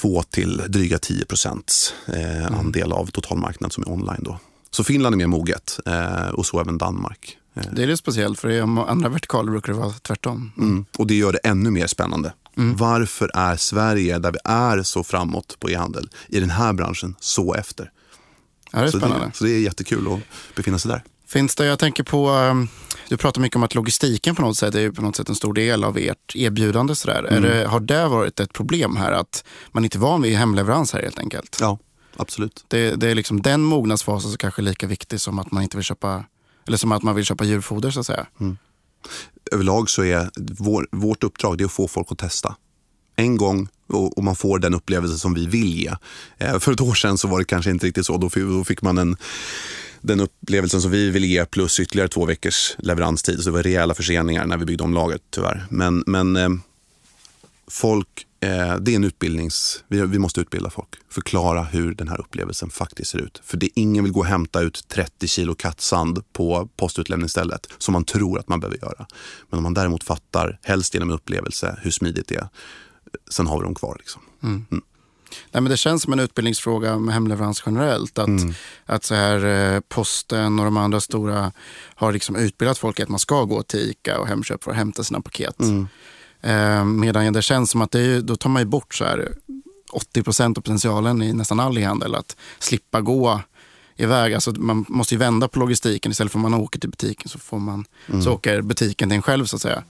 2 0.00 0.22
till 0.22 0.62
dryga 0.68 0.98
10 0.98 1.24
procents 1.24 1.94
eh, 2.06 2.58
andel 2.58 2.92
av 2.92 3.06
totalmarknaden 3.06 3.70
som 3.70 3.82
är 3.82 3.90
online. 3.92 4.20
Då. 4.22 4.38
Så 4.70 4.84
Finland 4.84 5.14
är 5.14 5.16
mer 5.16 5.26
moget 5.26 5.80
eh, 5.86 6.28
och 6.28 6.46
så 6.46 6.60
även 6.60 6.78
Danmark. 6.78 7.38
Eh, 7.54 7.62
Det 7.72 7.82
är 7.82 7.86
lite 7.86 7.96
speciellt 7.96 8.38
för 8.38 8.50
i 8.50 8.60
andra 8.60 9.08
vertikaler 9.08 9.50
brukar 9.50 9.72
det 9.72 9.78
vara 9.78 9.92
tvärtom. 9.92 10.52
Mm. 10.58 10.84
Och 10.98 11.06
det 11.06 11.14
gör 11.14 11.32
det 11.32 11.38
ännu 11.38 11.70
mer 11.70 11.86
spännande. 11.86 12.32
Varför 12.54 13.30
är 13.34 13.56
Sverige, 13.56 14.18
där 14.18 14.32
vi 14.32 14.38
är 14.44 14.82
så 14.82 15.04
framåt 15.04 15.56
på 15.60 15.70
e-handel, 15.70 16.08
i 16.28 16.40
den 16.40 16.50
här 16.50 16.72
branschen 16.72 17.14
så 17.20 17.54
efter? 17.54 17.90
Ja, 18.72 18.78
det 18.78 18.84
är 18.86 18.90
så, 18.90 18.98
spännande. 18.98 19.26
det, 19.26 19.32
så 19.36 19.44
det 19.44 19.50
är 19.50 19.60
jättekul 19.60 20.12
att 20.12 20.20
befinna 20.56 20.78
sig 20.78 20.88
där. 20.90 21.02
Finns 21.30 21.54
det, 21.54 21.66
jag 21.66 21.78
tänker 21.78 22.02
på, 22.02 22.30
um, 22.30 22.68
du 23.08 23.16
pratar 23.16 23.40
mycket 23.40 23.56
om 23.56 23.62
att 23.62 23.74
logistiken 23.74 24.34
på 24.34 24.42
något 24.42 24.56
sätt 24.56 24.74
är 24.74 24.90
på 24.90 25.02
något 25.02 25.16
sätt 25.16 25.28
en 25.28 25.34
stor 25.34 25.54
del 25.54 25.84
av 25.84 25.98
ert 25.98 26.36
erbjudande. 26.36 26.94
Sådär. 26.94 27.22
Är 27.22 27.40
det, 27.40 27.66
har 27.66 27.80
det 27.80 28.08
varit 28.08 28.40
ett 28.40 28.52
problem 28.52 28.96
här 28.96 29.12
att 29.12 29.44
man 29.72 29.84
inte 29.84 29.98
är 29.98 30.00
van 30.00 30.22
vid 30.22 30.36
hemleverans 30.36 30.92
här 30.92 31.02
helt 31.02 31.18
enkelt? 31.18 31.58
Ja, 31.60 31.78
absolut. 32.16 32.64
Det, 32.68 32.94
det 32.94 33.08
är 33.08 33.14
liksom 33.14 33.42
den 33.42 33.60
mognadsfasen 33.62 34.30
som 34.30 34.38
kanske 34.38 34.62
är 34.62 34.64
lika 34.64 34.86
viktig 34.86 35.20
som 35.20 35.38
att 35.38 35.50
man 35.50 35.62
inte 35.62 35.76
vill 35.76 35.84
köpa, 35.84 36.24
eller 36.66 36.76
som 36.76 36.92
att 36.92 37.02
man 37.02 37.14
vill 37.14 37.24
köpa 37.24 37.44
djurfoder 37.44 37.90
så 37.90 38.00
att 38.00 38.06
säga. 38.06 38.26
Överlag 39.52 39.90
så 39.90 40.04
är 40.04 40.30
vår, 40.36 40.88
vårt 40.92 41.24
uppdrag 41.24 41.58
det 41.58 41.64
är 41.64 41.66
att 41.66 41.72
få 41.72 41.88
folk 41.88 42.06
att 42.10 42.18
testa. 42.18 42.56
En 43.16 43.36
gång 43.36 43.68
och, 43.88 44.24
man 44.24 44.36
får 44.36 44.58
den 44.58 44.74
upplevelse 44.74 45.18
som 45.18 45.34
vi 45.34 45.46
vill 45.46 45.74
ge. 45.74 45.92
Eh, 46.38 46.58
för 46.58 46.72
ett 46.72 46.80
år 46.80 46.94
sedan 46.94 47.18
så 47.18 47.28
var 47.28 47.38
det 47.38 47.44
kanske 47.44 47.70
inte 47.70 47.86
riktigt 47.86 48.06
så. 48.06 48.16
Då 48.16 48.64
fick 48.64 48.82
man 48.82 48.98
en, 48.98 49.16
den 50.00 50.20
upplevelsen 50.20 50.80
som 50.80 50.90
vi 50.90 51.10
ville 51.10 51.26
ge 51.26 51.44
plus 51.44 51.80
ytterligare 51.80 52.08
två 52.08 52.26
veckors 52.26 52.76
leveranstid. 52.78 53.38
Så 53.38 53.44
det 53.44 53.50
var 53.50 53.62
rejäla 53.62 53.94
förseningar 53.94 54.46
när 54.46 54.56
vi 54.56 54.64
byggde 54.64 54.84
om 54.84 54.94
lagret 54.94 55.22
tyvärr. 55.30 55.66
Men, 55.70 56.04
men 56.06 56.36
eh, 56.36 56.48
folk, 57.70 58.26
eh, 58.40 58.76
det 58.76 58.92
är 58.92 58.96
en 58.96 59.04
utbildnings... 59.04 59.84
Vi, 59.88 60.06
vi 60.06 60.18
måste 60.18 60.40
utbilda 60.40 60.70
folk. 60.70 60.88
Förklara 61.08 61.62
hur 61.62 61.94
den 61.94 62.08
här 62.08 62.20
upplevelsen 62.20 62.70
faktiskt 62.70 63.10
ser 63.10 63.18
ut. 63.18 63.40
För 63.44 63.56
det 63.56 63.68
ingen 63.74 64.04
vill 64.04 64.12
gå 64.12 64.20
och 64.20 64.26
hämta 64.26 64.60
ut 64.60 64.88
30 64.88 65.28
kilo 65.28 65.54
kattsand 65.54 66.22
på 66.32 66.68
postutlämningsstället 66.76 67.66
som 67.78 67.92
man 67.92 68.04
tror 68.04 68.38
att 68.38 68.48
man 68.48 68.60
behöver 68.60 68.78
göra. 68.78 69.06
Men 69.50 69.56
om 69.56 69.62
man 69.62 69.74
däremot 69.74 70.04
fattar, 70.04 70.58
helst 70.62 70.94
genom 70.94 71.10
en 71.10 71.14
upplevelse, 71.14 71.78
hur 71.82 71.90
smidigt 71.90 72.28
det 72.28 72.34
är. 72.34 72.48
Sen 73.30 73.46
har 73.46 73.58
vi 73.58 73.64
dem 73.64 73.74
kvar. 73.74 73.96
Liksom. 73.98 74.22
Nej, 75.50 75.62
men 75.62 75.70
det 75.70 75.76
känns 75.76 76.02
som 76.02 76.12
en 76.12 76.20
utbildningsfråga 76.20 76.98
med 76.98 77.14
hemleverans 77.14 77.62
generellt. 77.66 78.18
Att, 78.18 78.28
att 78.86 79.04
så 79.04 79.14
här, 79.14 79.44
eh, 79.74 79.80
posten 79.80 80.58
och 80.58 80.64
de 80.64 80.76
andra 80.76 81.00
stora 81.00 81.52
har 81.94 82.12
liksom 82.12 82.36
utbildat 82.36 82.78
folk 82.78 83.00
att 83.00 83.08
man 83.08 83.18
ska 83.18 83.44
gå 83.44 83.62
till 83.62 83.90
ICA 83.90 84.18
och 84.18 84.26
Hemköp 84.26 84.64
för 84.64 84.70
att 84.70 84.76
hämta 84.76 85.04
sina 85.04 85.20
paket. 85.20 85.56
Eh, 86.40 86.84
medan 86.84 87.32
det 87.32 87.42
känns 87.42 87.70
som 87.70 87.82
att 87.82 87.90
det 87.90 88.00
är, 88.00 88.20
då 88.20 88.36
tar 88.36 88.50
man 88.50 88.62
ju 88.62 88.66
bort 88.66 88.94
så 88.94 89.04
här 89.04 89.32
80 89.92 90.22
procent 90.22 90.58
av 90.58 90.62
potentialen 90.62 91.22
i 91.22 91.32
nästan 91.32 91.60
all 91.60 91.78
e-handel. 91.78 92.14
Att 92.14 92.36
slippa 92.58 93.00
gå 93.00 93.40
iväg. 93.96 94.34
Alltså 94.34 94.52
man 94.52 94.84
måste 94.88 95.14
ju 95.14 95.18
vända 95.18 95.48
på 95.48 95.58
logistiken. 95.58 96.12
Istället 96.12 96.32
för 96.32 96.38
att 96.38 96.42
man 96.42 96.54
åker 96.54 96.80
till 96.80 96.90
butiken 96.90 97.28
så, 97.28 97.38
får 97.38 97.58
man, 97.58 97.84
så 98.24 98.32
åker 98.32 98.62
butiken 98.62 99.08
till 99.08 99.16
en 99.16 99.22
själv 99.22 99.44
så 99.44 99.56
att 99.56 99.62
säga. 99.62 99.84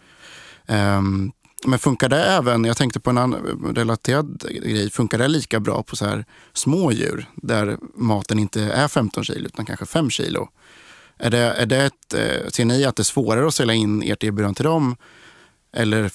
Ehm, 0.66 1.32
men 1.66 1.78
funkar 1.78 2.08
det 2.08 2.24
även, 2.24 2.64
jag 2.64 2.76
tänkte 2.76 3.00
på 3.00 3.10
en 3.10 3.18
annan 3.18 3.72
relaterad 3.76 4.44
grej, 4.50 4.90
funkar 4.90 5.18
det 5.18 5.28
lika 5.28 5.60
bra 5.60 5.82
på 5.82 5.96
så 5.96 6.06
här 6.06 6.24
små 6.52 6.92
djur 6.92 7.26
där 7.34 7.78
maten 7.94 8.38
inte 8.38 8.62
är 8.62 8.88
15 8.88 9.24
kilo 9.24 9.46
utan 9.46 9.66
kanske 9.66 9.86
5 9.86 10.10
kilo? 10.10 10.48
Är 11.18 11.30
det, 11.30 11.38
är 11.38 11.66
det 11.66 11.84
ett, 11.84 12.14
eh, 12.14 12.48
ser 12.48 12.64
ni 12.64 12.84
att 12.84 12.96
det 12.96 13.02
är 13.02 13.04
svårare 13.04 13.46
att 13.46 13.54
sälja 13.54 13.74
in 13.74 14.02
ert 14.02 14.24
erbjudande 14.24 14.56
till 14.56 14.64
dem? 14.64 14.96
Eller 15.72 16.10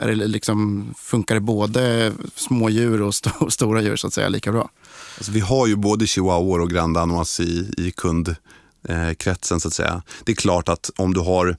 är 0.00 0.08
det 0.08 0.14
liksom, 0.14 0.88
funkar 0.96 1.34
det 1.34 1.40
både 1.40 2.12
smådjur 2.34 3.02
och 3.02 3.08
st 3.08 3.30
stora 3.48 3.82
djur 3.82 3.96
så 3.96 4.06
att 4.06 4.14
säga 4.14 4.28
lika 4.28 4.52
bra? 4.52 4.70
Alltså, 5.16 5.32
vi 5.32 5.40
har 5.40 5.66
ju 5.66 5.76
både 5.76 6.06
chihuahuor 6.06 6.60
och 6.60 6.70
grand 6.70 6.94
danois 6.94 7.40
i, 7.40 7.70
i 7.76 7.90
kundkretsen 7.90 9.56
eh, 9.56 9.58
så 9.58 9.68
att 9.68 9.74
säga. 9.74 10.02
Det 10.24 10.32
är 10.32 10.36
klart 10.36 10.68
att 10.68 10.90
om 10.96 11.14
du 11.14 11.20
har 11.20 11.56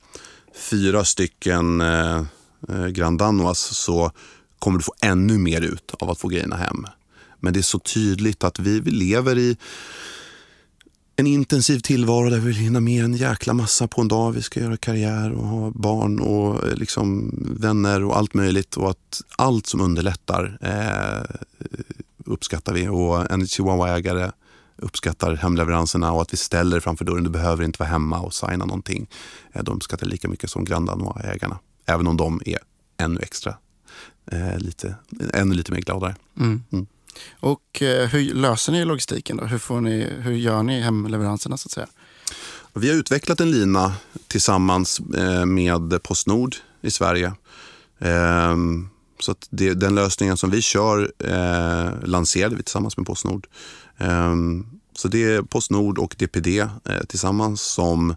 fyra 0.56 1.06
stycken 1.06 1.82
eh, 1.82 2.24
Eh, 2.70 2.88
grand 2.88 3.20
danois 3.20 3.60
så 3.60 4.12
kommer 4.60 4.78
du 4.78 4.84
få 4.84 4.94
ännu 5.02 5.38
mer 5.38 5.62
ut 5.62 5.94
av 6.00 6.10
att 6.10 6.20
få 6.20 6.28
grejerna 6.28 6.56
hem. 6.56 6.86
Men 7.40 7.54
det 7.54 7.60
är 7.60 7.62
så 7.62 7.80
tydligt 7.80 8.44
att 8.44 8.60
vi, 8.60 8.80
vi 8.80 8.92
lever 8.92 9.38
i 9.38 9.58
en 11.16 11.28
intensiv 11.28 11.80
tillvaro 11.80 12.30
där 12.30 12.40
vi 12.40 12.46
vill 12.46 12.56
hinna 12.56 12.80
med 12.80 13.04
en 13.04 13.14
jäkla 13.14 13.54
massa 13.54 13.88
på 13.88 14.02
en 14.02 14.08
dag. 14.08 14.32
Vi 14.32 14.42
ska 14.42 14.60
göra 14.60 14.78
karriär 14.78 15.32
och 15.32 15.48
ha 15.48 15.72
barn 15.72 16.20
och 16.20 16.68
eh, 16.68 16.76
liksom 16.76 17.34
vänner 17.60 18.04
och 18.04 18.18
allt 18.18 18.34
möjligt. 18.34 18.78
Och 18.78 18.90
att 18.90 19.22
allt 19.36 19.68
som 19.68 19.82
underlättar 19.82 20.58
eh, 20.62 21.36
uppskattar 22.26 22.74
vi. 22.74 22.88
Och 22.88 23.32
en 23.32 23.48
chihuahuaägare 23.48 24.32
uppskattar 24.78 25.36
hemleveranserna 25.36 26.12
och 26.12 26.22
att 26.22 26.34
vi 26.34 26.38
ställer 26.38 26.80
framför 26.80 27.06
dörren. 27.06 27.24
Du 27.24 27.30
behöver 27.30 27.64
inte 27.64 27.80
vara 27.80 27.90
hemma 27.90 28.20
och 28.20 28.34
signa 28.34 28.66
någonting. 28.66 29.10
Eh, 29.54 29.64
de 29.64 29.76
uppskattar 29.76 30.08
lika 30.08 30.28
mycket 30.28 30.50
som 30.50 30.66
Grand 30.66 30.90
Danois-ägarna. 30.90 31.60
Även 31.90 32.08
om 32.08 32.18
de 32.18 32.42
är 32.46 32.60
ännu 32.98 33.20
extra, 33.22 33.58
eh, 34.32 34.58
lite, 34.58 34.96
ännu 35.34 35.56
lite 35.56 35.72
mer 35.72 35.80
gladare. 35.82 36.16
Mm. 36.40 36.64
Mm. 36.72 36.88
Och 37.40 37.82
eh, 37.82 38.08
hur 38.08 38.34
löser 38.34 38.72
ni 38.72 38.86
logistiken 38.86 39.38
då? 39.38 39.46
Hur, 39.46 39.58
får 39.58 39.82
ni, 39.82 40.08
hur 40.20 40.32
gör 40.34 40.64
ni 40.64 40.82
hemleveranserna 40.82 41.58
så 41.58 41.68
att 41.68 41.72
säga? 41.72 41.88
Vi 42.74 42.90
har 42.90 42.96
utvecklat 42.96 43.40
en 43.42 43.52
lina 43.52 43.94
tillsammans 44.28 45.00
eh, 45.18 45.46
med 45.46 46.04
Postnord 46.04 46.56
i 46.82 46.92
Sverige. 46.92 47.34
Ehm, 48.00 48.90
Så 49.20 49.32
att 49.32 49.48
det, 49.50 49.74
den 49.74 49.96
lösningen 49.96 50.38
som 50.38 50.50
vi 50.50 50.62
kör 50.62 51.12
eh, 51.24 52.08
lanserade 52.08 52.56
vi 52.56 52.64
tillsammans 52.64 52.98
med 52.98 53.06
Postnord. 53.06 53.48
Ehm, 53.98 54.66
Så 54.94 55.08
det 55.08 55.24
är 55.24 55.42
Postnord 55.42 55.98
och 55.98 56.16
DPD 56.18 56.60
eh, 56.60 56.68
tillsammans 57.08 57.62
som 57.62 58.16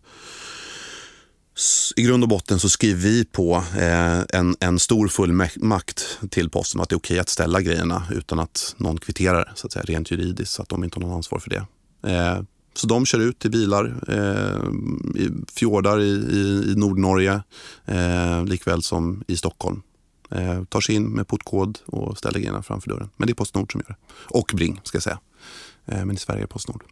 i 1.96 2.02
grund 2.02 2.22
och 2.22 2.28
botten 2.28 2.60
så 2.60 2.68
skriver 2.68 3.00
vi 3.00 3.24
på 3.24 3.64
eh, 3.76 4.20
en, 4.38 4.56
en 4.60 4.78
stor 4.78 5.08
fullmakt 5.08 6.18
till 6.30 6.50
posten 6.50 6.80
att 6.80 6.88
det 6.88 6.94
är 6.94 6.98
okej 6.98 7.18
att 7.18 7.28
ställa 7.28 7.60
grejerna 7.60 8.02
utan 8.10 8.38
att 8.38 8.74
någon 8.76 8.98
kvitterar 8.98 9.52
så 9.54 9.66
att 9.66 9.72
säga, 9.72 9.84
rent 9.84 10.10
juridiskt 10.10 10.52
så 10.52 10.62
att 10.62 10.68
de 10.68 10.84
inte 10.84 10.96
har 10.96 11.02
någon 11.06 11.16
ansvar 11.16 11.38
för 11.38 11.50
det. 11.50 11.66
Eh, 12.12 12.42
så 12.74 12.86
de 12.86 13.06
kör 13.06 13.18
ut 13.18 13.38
till 13.38 13.50
bilar, 13.50 13.94
eh, 14.08 15.22
i 15.22 15.30
fjordar 15.52 16.00
i, 16.00 16.10
i, 16.10 16.72
i 16.72 16.74
Nordnorge 16.76 17.42
eh, 17.84 18.44
likväl 18.44 18.82
som 18.82 19.24
i 19.26 19.36
Stockholm. 19.36 19.82
Eh, 20.30 20.64
tar 20.64 20.80
sig 20.80 20.94
in 20.94 21.08
med 21.08 21.28
portkod 21.28 21.78
och 21.86 22.18
ställer 22.18 22.38
grejerna 22.38 22.62
framför 22.62 22.90
dörren. 22.90 23.10
Men 23.16 23.26
det 23.26 23.32
är 23.32 23.34
Postnord 23.34 23.72
som 23.72 23.80
gör 23.80 23.88
det. 23.88 23.96
Och 24.38 24.52
Bring 24.54 24.80
ska 24.84 24.96
jag 24.96 25.02
säga. 25.02 25.18
Eh, 25.86 26.04
men 26.04 26.16
i 26.16 26.18
Sverige 26.18 26.38
är 26.38 26.42
det 26.42 26.46
Postnord. 26.46 26.84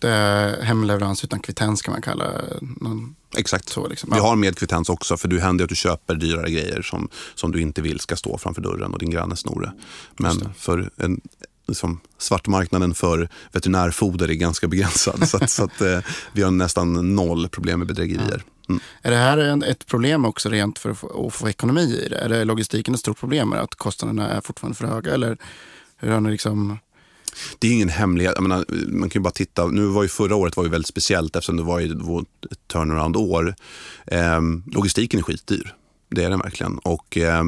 Det 0.00 0.08
är 0.08 0.62
hemleverans 0.62 1.24
utan 1.24 1.40
kvittens 1.40 1.82
kan 1.82 1.92
man 1.92 2.02
kalla 2.02 2.32
någon, 2.60 3.14
Exakt. 3.36 3.68
så. 3.68 3.88
Liksom. 3.88 4.10
Vi 4.12 4.20
har 4.20 4.36
med 4.36 4.58
kvittens 4.58 4.88
också 4.88 5.16
för 5.16 5.28
det 5.28 5.40
händer 5.40 5.64
att 5.64 5.68
du 5.68 5.76
köper 5.76 6.14
dyrare 6.14 6.50
grejer 6.50 6.82
som, 6.82 7.08
som 7.34 7.52
du 7.52 7.60
inte 7.60 7.82
vill 7.82 8.00
ska 8.00 8.16
stå 8.16 8.38
framför 8.38 8.62
dörren 8.62 8.92
och 8.92 8.98
din 8.98 9.10
granne 9.10 9.36
snor 9.36 9.60
det. 9.60 9.72
Men 10.16 10.54
för 10.54 10.90
en, 10.96 11.20
liksom, 11.68 12.00
svartmarknaden 12.18 12.94
för 12.94 13.28
veterinärfoder 13.52 14.30
är 14.30 14.34
ganska 14.34 14.68
begränsad. 14.68 15.28
så 15.28 15.36
att, 15.36 15.50
så 15.50 15.64
att, 15.64 15.80
eh, 15.80 15.98
vi 16.32 16.42
har 16.42 16.50
nästan 16.50 17.14
noll 17.14 17.48
problem 17.48 17.78
med 17.78 17.88
bedrägerier. 17.88 18.42
Mm. 18.68 18.80
Är 19.02 19.10
det 19.10 19.16
här 19.16 19.38
en, 19.38 19.62
ett 19.62 19.86
problem 19.86 20.24
också 20.24 20.48
rent 20.48 20.78
för 20.78 20.90
att 20.90 20.98
få, 20.98 21.26
att 21.26 21.34
få 21.34 21.48
ekonomi 21.48 22.02
i 22.06 22.08
det? 22.08 22.18
Är 22.18 22.28
det 22.28 22.44
logistiken 22.44 22.94
ett 22.94 23.00
stort 23.00 23.20
problem 23.20 23.48
med 23.48 23.60
att 23.60 23.74
kostnaderna 23.74 24.28
är 24.28 24.40
fortfarande 24.40 24.76
för 24.76 24.86
höga? 24.86 25.14
Eller 25.14 25.38
hur 25.96 26.10
har 26.10 26.20
ni 26.20 26.30
liksom... 26.30 26.78
Det 27.58 27.68
är 27.68 27.72
ingen 27.72 27.88
hemlighet. 27.88 28.32
Jag 28.36 28.42
menar, 28.42 28.64
man 28.88 29.10
kan 29.10 29.20
ju 29.20 29.24
bara 29.24 29.30
titta. 29.30 29.66
Nu 29.66 29.86
var 29.86 30.02
ju 30.02 30.08
förra 30.08 30.36
året 30.36 30.56
var 30.56 30.64
ju 30.64 30.70
väldigt 30.70 30.88
speciellt 30.88 31.36
eftersom 31.36 31.56
det 31.56 31.62
var 31.62 31.78
ju 31.78 31.92
ett 31.92 32.68
turnaround-år. 32.72 33.54
Eh, 34.06 34.40
logistiken 34.66 35.20
är 35.20 35.24
skitdyr. 35.24 35.74
Det 36.10 36.24
är 36.24 36.30
den 36.30 36.38
verkligen. 36.38 36.78
Och, 36.78 37.16
eh, 37.16 37.44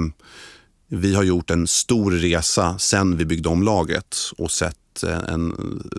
vi 0.93 1.14
har 1.14 1.22
gjort 1.22 1.51
en 1.51 1.66
stor 1.66 2.11
resa 2.11 2.78
sen 2.78 3.16
vi 3.16 3.24
byggde 3.24 3.49
om 3.49 3.62
laget 3.62 4.16
och 4.38 4.51
sett 4.51 5.03
eh, 5.03 5.18
en, 5.18 5.55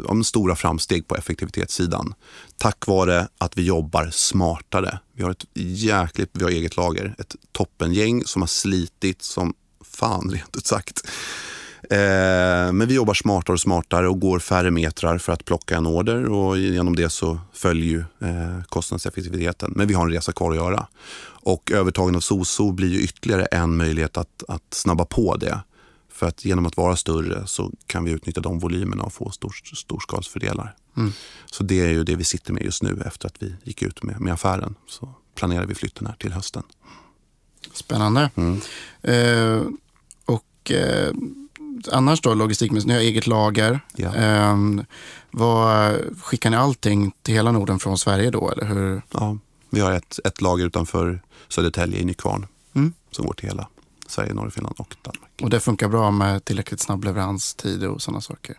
en, 0.09 0.23
stora 0.23 0.55
framsteg 0.55 1.07
på 1.07 1.15
effektivitetssidan. 1.15 2.13
Tack 2.57 2.87
vare 2.87 3.27
att 3.37 3.57
vi 3.57 3.63
jobbar 3.63 4.09
smartare. 4.11 4.99
Vi 5.13 5.23
har 5.23 5.31
ett 5.31 5.45
jäkligt, 5.53 6.29
vi 6.33 6.43
har 6.43 6.51
eget 6.51 6.77
lager, 6.77 7.15
ett 7.17 7.35
toppengäng 7.51 8.25
som 8.25 8.41
har 8.41 8.47
slitit 8.47 9.21
som 9.21 9.53
fan 9.83 10.31
rent 10.31 10.55
ut 10.55 10.65
sagt. 10.65 11.07
Eh, 11.89 12.71
men 12.73 12.87
vi 12.87 12.93
jobbar 12.93 13.13
smartare 13.13 13.53
och 13.53 13.59
smartare 13.59 14.07
och 14.07 14.19
går 14.19 14.39
färre 14.39 14.71
metrar 14.71 15.17
för 15.17 15.33
att 15.33 15.45
plocka 15.45 15.77
en 15.77 15.87
order 15.87 16.25
och 16.25 16.57
genom 16.57 16.95
det 16.95 17.09
så 17.09 17.39
följer 17.53 17.85
ju 17.85 17.99
eh, 17.99 18.63
kostnadseffektiviteten. 18.69 19.73
Men 19.75 19.87
vi 19.87 19.93
har 19.93 20.05
en 20.05 20.11
resa 20.11 20.31
kvar 20.31 20.51
att 20.51 20.57
göra. 20.57 20.87
Och 21.43 21.71
övertagen 21.71 22.15
av 22.15 22.19
SOSO 22.19 22.71
blir 22.71 22.89
ju 22.89 23.01
ytterligare 23.01 23.45
en 23.45 23.77
möjlighet 23.77 24.17
att, 24.17 24.43
att 24.47 24.73
snabba 24.73 25.05
på 25.05 25.35
det. 25.35 25.59
För 26.11 26.27
att 26.27 26.45
genom 26.45 26.65
att 26.65 26.77
vara 26.77 26.95
större 26.95 27.47
så 27.47 27.71
kan 27.87 28.03
vi 28.03 28.11
utnyttja 28.11 28.41
de 28.41 28.59
volymerna 28.59 29.03
och 29.03 29.13
få 29.13 29.31
stor, 29.31 29.55
storskalsfördelar. 29.75 30.75
Mm. 30.97 31.11
Så 31.45 31.63
det 31.63 31.79
är 31.79 31.89
ju 31.89 32.03
det 32.03 32.15
vi 32.15 32.23
sitter 32.23 32.53
med 32.53 32.63
just 32.63 32.83
nu 32.83 33.03
efter 33.05 33.27
att 33.27 33.35
vi 33.39 33.55
gick 33.63 33.81
ut 33.81 34.03
med, 34.03 34.21
med 34.21 34.33
affären. 34.33 34.75
Så 34.87 35.13
planerar 35.35 35.65
vi 35.65 35.75
flytten 35.75 36.07
här 36.07 36.15
till 36.19 36.33
hösten. 36.33 36.63
Spännande. 37.73 38.29
Mm. 38.35 38.61
Eh, 39.01 39.63
och 40.25 40.71
eh, 40.71 41.13
annars 41.91 42.21
då 42.21 42.33
logistikmässigt, 42.33 42.87
ni 42.87 42.93
har 42.93 43.01
eget 43.01 43.27
lager. 43.27 43.79
Ja. 43.95 44.15
Eh, 44.15 44.57
vad, 45.31 45.95
skickar 46.21 46.49
ni 46.49 46.57
allting 46.57 47.11
till 47.21 47.33
hela 47.33 47.51
Norden 47.51 47.79
från 47.79 47.97
Sverige 47.97 48.31
då? 48.31 48.51
Eller 48.51 48.65
hur? 48.65 49.01
Ja, 49.11 49.37
vi 49.69 49.79
har 49.79 49.91
ett, 49.91 50.19
ett 50.23 50.41
lager 50.41 50.65
utanför 50.65 51.21
Södertälje 51.47 51.99
i 51.99 52.05
Nykvarn 52.05 52.47
mm. 52.73 52.93
som 53.11 53.25
går 53.25 53.33
till 53.33 53.47
hela 53.49 53.67
Sverige, 54.07 54.33
Norge, 54.33 54.51
Finland 54.51 54.75
och 54.77 54.95
Danmark. 55.01 55.31
Och 55.41 55.49
det 55.49 55.59
funkar 55.59 55.87
bra 55.87 56.11
med 56.11 56.45
tillräckligt 56.45 56.79
snabb 56.79 57.03
leveranstid 57.03 57.83
och 57.83 58.01
sådana 58.01 58.21
saker? 58.21 58.57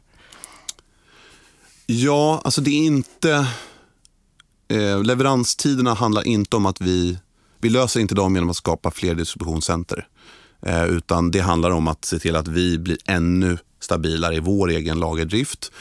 Ja, 1.87 2.41
alltså 2.45 2.61
det 2.61 2.70
är 2.70 2.87
inte... 2.87 3.47
Eh, 4.68 5.03
leveranstiderna 5.03 5.95
handlar 5.95 6.27
inte 6.27 6.57
om 6.57 6.66
att 6.66 6.81
vi... 6.81 7.18
Vi 7.61 7.68
löser 7.68 8.01
inte 8.01 8.14
dem 8.14 8.35
genom 8.35 8.51
att 8.51 8.57
skapa 8.57 8.91
fler 8.91 9.14
distributionscenter. 9.14 10.09
Eh, 10.67 10.85
utan 10.85 11.31
det 11.31 11.41
handlar 11.41 11.71
om 11.71 11.89
att 11.89 12.05
se 12.05 12.19
till 12.19 12.37
att 12.37 12.49
vi 12.49 12.79
blir 12.79 12.99
ännu 13.07 13.59
stabilare 13.81 14.35
i 14.35 14.41
vår 14.41 14.71
egen 14.71 15.01
lagerdrift 15.01 15.73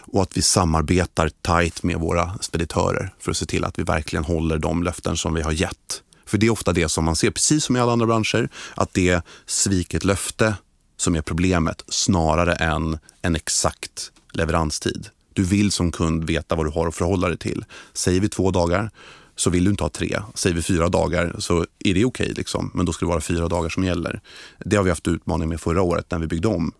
och 0.00 0.22
att 0.22 0.36
vi 0.36 0.42
samarbetar 0.42 1.30
tajt 1.42 1.82
med 1.82 1.96
våra 1.96 2.38
speditörer 2.40 3.14
för 3.18 3.30
att 3.30 3.36
se 3.36 3.46
till 3.46 3.64
att 3.64 3.78
vi 3.78 3.82
verkligen 3.82 4.24
håller 4.24 4.58
de 4.58 4.82
löften 4.82 5.16
som 5.16 5.34
vi 5.34 5.42
har 5.42 5.52
gett. 5.52 6.02
För 6.26 6.38
det 6.38 6.46
är 6.46 6.50
ofta 6.50 6.72
det 6.72 6.88
som 6.88 7.04
man 7.04 7.16
ser, 7.16 7.30
precis 7.30 7.64
som 7.64 7.76
i 7.76 7.80
alla 7.80 7.92
andra 7.92 8.06
branscher, 8.06 8.48
att 8.74 8.94
det 8.94 9.08
är 9.08 9.22
sviket 9.46 10.04
löfte 10.04 10.54
som 10.96 11.14
är 11.14 11.22
problemet 11.22 11.84
snarare 11.88 12.54
än 12.54 12.98
en 13.22 13.36
exakt 13.36 14.12
leveranstid. 14.32 15.08
Du 15.32 15.44
vill 15.44 15.72
som 15.72 15.92
kund 15.92 16.24
veta 16.24 16.54
vad 16.54 16.66
du 16.66 16.70
har 16.70 16.88
att 16.88 16.94
förhålla 16.94 17.28
dig 17.28 17.38
till. 17.38 17.64
Säger 17.92 18.20
vi 18.20 18.28
två 18.28 18.50
dagar, 18.50 18.90
så 19.36 19.50
vill 19.50 19.64
du 19.64 19.70
inte 19.70 19.84
ha 19.84 19.88
tre. 19.88 20.20
Säger 20.34 20.56
vi 20.56 20.62
fyra 20.62 20.88
dagar 20.88 21.36
så 21.38 21.66
är 21.78 21.94
det 21.94 22.04
okej, 22.04 22.04
okay, 22.04 22.34
liksom. 22.34 22.70
men 22.74 22.86
då 22.86 22.92
ska 22.92 23.06
det 23.06 23.10
vara 23.10 23.20
fyra 23.20 23.48
dagar 23.48 23.68
som 23.68 23.84
gäller. 23.84 24.20
Det 24.58 24.76
har 24.76 24.84
vi 24.84 24.90
haft 24.90 25.08
utmaning 25.08 25.48
med 25.48 25.60
förra 25.60 25.82
året 25.82 26.10
när 26.10 26.18
vi 26.18 26.26
byggde 26.26 26.48
om. 26.48 26.72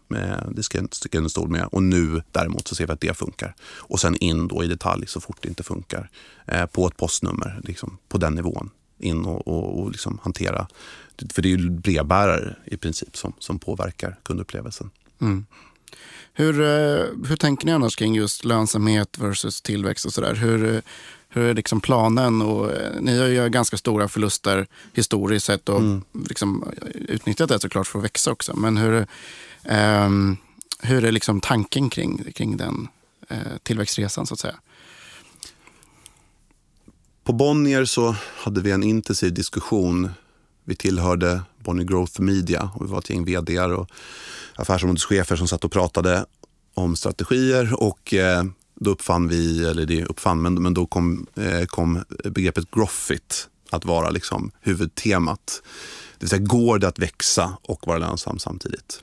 Det 0.50 0.62
ska 0.62 0.78
jag 0.78 0.84
inte 0.84 0.96
sticka 0.96 1.18
under 1.18 1.30
stol 1.30 1.48
med. 1.48 1.66
Och 1.72 1.82
nu 1.82 2.22
däremot 2.32 2.68
så 2.68 2.74
ser 2.74 2.86
vi 2.86 2.92
att 2.92 3.00
det 3.00 3.16
funkar. 3.16 3.54
Och 3.64 4.00
sen 4.00 4.16
in 4.16 4.48
då 4.48 4.64
i 4.64 4.66
detalj 4.66 5.06
så 5.06 5.20
fort 5.20 5.38
det 5.40 5.48
inte 5.48 5.62
funkar. 5.62 6.10
Eh, 6.46 6.66
på 6.66 6.86
ett 6.86 6.96
postnummer, 6.96 7.60
liksom, 7.64 7.98
på 8.08 8.18
den 8.18 8.34
nivån. 8.34 8.70
In 8.98 9.24
och, 9.24 9.48
och, 9.48 9.80
och 9.80 9.90
liksom 9.90 10.18
hantera. 10.22 10.66
För 11.32 11.42
det 11.42 11.48
är 11.48 11.56
ju 11.56 11.70
brevbärare 11.70 12.56
i 12.64 12.76
princip 12.76 13.16
som, 13.16 13.32
som 13.38 13.58
påverkar 13.58 14.18
kundupplevelsen. 14.22 14.90
Mm. 15.20 15.46
Hur, 16.32 16.60
eh, 16.60 17.06
hur 17.28 17.36
tänker 17.36 17.66
ni 17.66 17.72
annars 17.72 17.96
kring 17.96 18.14
just 18.14 18.44
lönsamhet 18.44 19.18
versus 19.18 19.62
tillväxt 19.62 20.06
och 20.06 20.12
sådär? 20.12 20.34
Hur, 20.34 20.82
hur 21.34 21.44
är 21.44 21.54
liksom 21.54 21.80
planen? 21.80 22.42
Och, 22.42 22.72
eh, 22.72 23.00
ni 23.00 23.18
har 23.18 23.26
ju 23.26 23.48
ganska 23.48 23.76
stora 23.76 24.08
förluster 24.08 24.66
historiskt 24.92 25.46
sett 25.46 25.68
och 25.68 25.78
mm. 25.78 26.02
liksom 26.28 26.72
utnyttjat 26.94 27.48
det 27.48 27.60
såklart 27.60 27.86
för 27.86 27.98
att 27.98 28.04
växa 28.04 28.32
också. 28.32 28.56
Men 28.56 28.76
hur, 28.76 29.06
um, 29.64 30.36
hur 30.80 31.04
är 31.04 31.12
liksom 31.12 31.40
tanken 31.40 31.90
kring, 31.90 32.32
kring 32.34 32.56
den 32.56 32.88
uh, 33.32 33.38
tillväxtresan 33.62 34.26
så 34.26 34.34
att 34.34 34.40
säga? 34.40 34.54
På 37.24 37.32
Bonnier 37.32 37.84
så 37.84 38.16
hade 38.36 38.60
vi 38.60 38.70
en 38.70 38.82
intensiv 38.82 39.34
diskussion. 39.34 40.10
Vi 40.64 40.74
tillhörde 40.74 41.42
Bonnier 41.58 41.86
Growth 41.86 42.20
Media 42.20 42.70
och 42.74 42.86
vi 42.86 42.90
var 42.90 42.98
ett 42.98 43.10
gäng 43.10 43.24
vd 43.24 43.60
och 43.60 43.90
affärsområdeschefer 44.54 45.36
som 45.36 45.48
satt 45.48 45.64
och 45.64 45.72
pratade 45.72 46.26
om 46.74 46.96
strategier 46.96 47.82
och 47.82 48.14
eh, 48.14 48.44
då 48.84 48.90
uppfann 48.90 49.28
vi, 49.28 49.64
eller 49.64 49.86
det 49.86 50.04
uppfann, 50.04 50.42
men, 50.42 50.62
men 50.62 50.74
då 50.74 50.86
kom, 50.86 51.26
eh, 51.34 51.66
kom 51.66 52.04
begreppet 52.24 52.70
Groffit 52.70 53.48
att 53.70 53.84
vara 53.84 54.10
liksom 54.10 54.50
huvudtemat. 54.60 55.62
Det 56.12 56.20
vill 56.20 56.28
säga, 56.28 56.42
går 56.42 56.78
det 56.78 56.88
att 56.88 56.98
växa 56.98 57.56
och 57.62 57.86
vara 57.86 57.98
lönsam 57.98 58.38
samtidigt? 58.38 59.02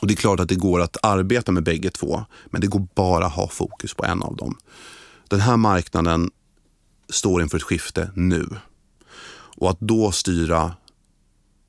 Och 0.00 0.06
Det 0.06 0.14
är 0.14 0.16
klart 0.16 0.40
att 0.40 0.48
det 0.48 0.54
går 0.54 0.80
att 0.80 0.96
arbeta 1.02 1.52
med 1.52 1.62
bägge 1.62 1.90
två, 1.90 2.24
men 2.46 2.60
det 2.60 2.66
går 2.66 2.86
bara 2.94 3.26
att 3.26 3.32
ha 3.32 3.48
fokus 3.48 3.94
på 3.94 4.04
en 4.04 4.22
av 4.22 4.36
dem. 4.36 4.56
Den 5.28 5.40
här 5.40 5.56
marknaden 5.56 6.30
står 7.08 7.42
inför 7.42 7.56
ett 7.56 7.62
skifte 7.62 8.10
nu. 8.14 8.48
Och 9.56 9.70
att 9.70 9.80
då 9.80 10.12
styra 10.12 10.74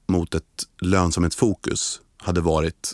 mot 0.07 0.35
ett 0.35 0.63
lönsamhetsfokus 0.81 2.01
hade 2.17 2.41
varit 2.41 2.93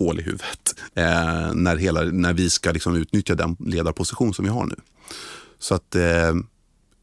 hål 0.00 0.20
i 0.20 0.22
huvudet 0.22 0.74
eh, 0.94 1.52
när, 1.54 1.76
hela, 1.76 2.02
när 2.02 2.32
vi 2.32 2.50
ska 2.50 2.72
liksom 2.72 2.96
utnyttja 2.96 3.34
den 3.34 3.56
ledarposition 3.58 4.34
som 4.34 4.44
vi 4.44 4.50
har 4.50 4.66
nu. 4.66 4.76
Så 5.58 5.74
att 5.74 5.94
eh, 5.94 6.34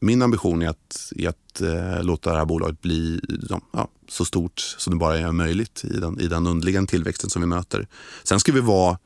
min 0.00 0.22
ambition 0.22 0.62
är 0.62 0.68
att, 0.68 1.12
är 1.16 1.28
att 1.28 1.60
eh, 1.60 2.02
låta 2.02 2.32
det 2.32 2.38
här 2.38 2.44
bolaget 2.44 2.80
bli 2.80 3.20
liksom, 3.22 3.60
ja, 3.72 3.88
så 4.08 4.24
stort 4.24 4.60
som 4.60 4.92
det 4.92 4.98
bara 4.98 5.18
är 5.18 5.32
möjligt 5.32 5.84
i 5.84 6.00
den, 6.00 6.20
i 6.20 6.28
den 6.28 6.46
underliggande 6.46 6.90
tillväxten 6.90 7.30
som 7.30 7.42
vi 7.42 7.48
möter. 7.48 7.86
Sen 8.24 8.40
ska 8.40 8.52
vi 8.52 8.60
vara 8.60 8.98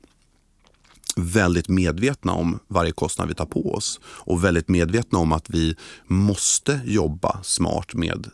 väldigt 1.16 1.68
medvetna 1.68 2.32
om 2.32 2.58
varje 2.68 2.92
kostnad 2.92 3.28
vi 3.28 3.34
tar 3.34 3.46
på 3.46 3.74
oss 3.74 4.00
och 4.04 4.44
väldigt 4.44 4.68
medvetna 4.68 5.18
om 5.18 5.32
att 5.32 5.50
vi 5.50 5.76
måste 6.06 6.80
jobba 6.84 7.40
smart 7.42 7.94
med 7.94 8.30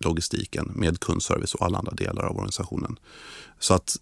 logistiken, 0.00 0.72
med 0.74 1.00
kundservice 1.00 1.54
och 1.54 1.66
alla 1.66 1.78
andra 1.78 1.92
delar 1.92 2.22
av 2.22 2.36
organisationen. 2.36 2.96
Så 3.58 3.74
att 3.74 3.96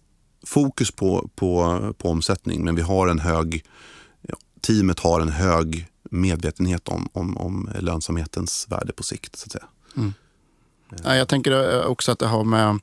fokus 0.45 0.91
på, 0.91 1.29
på, 1.35 1.79
på 1.97 2.09
omsättning, 2.09 2.65
men 2.65 2.75
vi 2.75 2.81
har 2.81 3.07
en 3.07 3.19
hög, 3.19 3.63
teamet 4.61 4.99
har 4.99 5.21
en 5.21 5.29
hög 5.29 5.87
medvetenhet 6.11 6.87
om, 6.87 7.09
om, 7.13 7.37
om 7.37 7.69
lönsamhetens 7.79 8.67
värde 8.69 8.93
på 8.93 9.03
sikt. 9.03 9.35
så 9.35 9.45
att 9.45 9.51
säga. 9.51 9.65
Mm. 9.97 10.13
Ja, 11.03 11.15
jag 11.15 11.27
tänker 11.27 11.85
också 11.85 12.11
att 12.11 12.19
det 12.19 12.27
har 12.27 12.43
med 12.43 12.79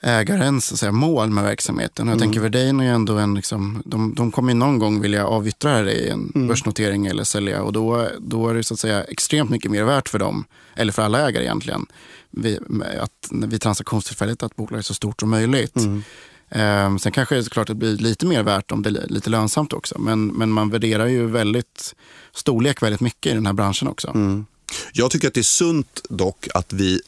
ägarens 0.00 0.66
så 0.66 0.76
säga, 0.76 0.92
mål 0.92 1.30
med 1.30 1.44
verksamheten. 1.44 2.06
Jag 2.06 2.16
mm. 2.16 2.18
tänker 2.18 2.40
Verdane 2.40 2.88
är 2.88 2.92
ändå 2.92 3.18
en, 3.18 3.34
liksom, 3.34 3.82
de, 3.84 4.14
de 4.14 4.32
kommer 4.32 4.52
ju 4.52 4.58
någon 4.58 4.78
gång 4.78 5.00
vilja 5.00 5.26
avyttra 5.26 5.82
det 5.82 5.92
i 5.92 6.08
en 6.08 6.32
mm. 6.34 6.48
börsnotering 6.48 7.06
eller 7.06 7.24
sälja 7.24 7.62
och 7.62 7.72
då, 7.72 8.08
då 8.18 8.48
är 8.48 8.54
det 8.54 8.64
så 8.64 8.74
att 8.74 8.80
säga 8.80 9.04
extremt 9.04 9.50
mycket 9.50 9.70
mer 9.70 9.84
värt 9.84 10.08
för 10.08 10.18
dem, 10.18 10.44
eller 10.74 10.92
för 10.92 11.02
alla 11.02 11.28
ägare 11.28 11.44
egentligen, 11.44 11.86
vid, 12.30 12.58
att, 13.00 13.28
vid 13.30 13.60
transaktionstillfället 13.60 14.42
att 14.42 14.56
bolaget 14.56 14.78
är 14.78 14.82
så 14.82 14.94
stort 14.94 15.20
som 15.20 15.30
möjligt. 15.30 15.76
Mm. 15.76 16.02
Um, 16.50 16.98
sen 16.98 17.12
kanske 17.12 17.34
det 17.34 17.38
är 17.38 17.42
såklart 17.42 17.70
att 17.70 17.80
det 17.80 17.86
blir 17.86 17.96
lite 17.96 18.26
mer 18.26 18.42
värt 18.42 18.72
om 18.72 18.82
det 18.82 18.88
är 18.88 19.06
lite 19.08 19.30
lönsamt 19.30 19.72
också. 19.72 19.98
Men, 19.98 20.26
men 20.26 20.50
man 20.50 20.70
värderar 20.70 21.06
ju 21.06 21.26
väldigt 21.26 21.94
storlek 22.34 22.82
väldigt 22.82 23.00
mycket 23.00 23.32
i 23.32 23.34
den 23.34 23.46
här 23.46 23.52
branschen 23.52 23.88
också. 23.88 24.08
Mm. 24.08 24.46
Jag 24.92 25.10
tycker 25.10 25.28
att 25.28 25.34
det 25.34 25.40
är 25.40 25.42
sunt 25.42 26.00
dock 26.08 26.48
att 26.54 26.72
vi 26.72 27.00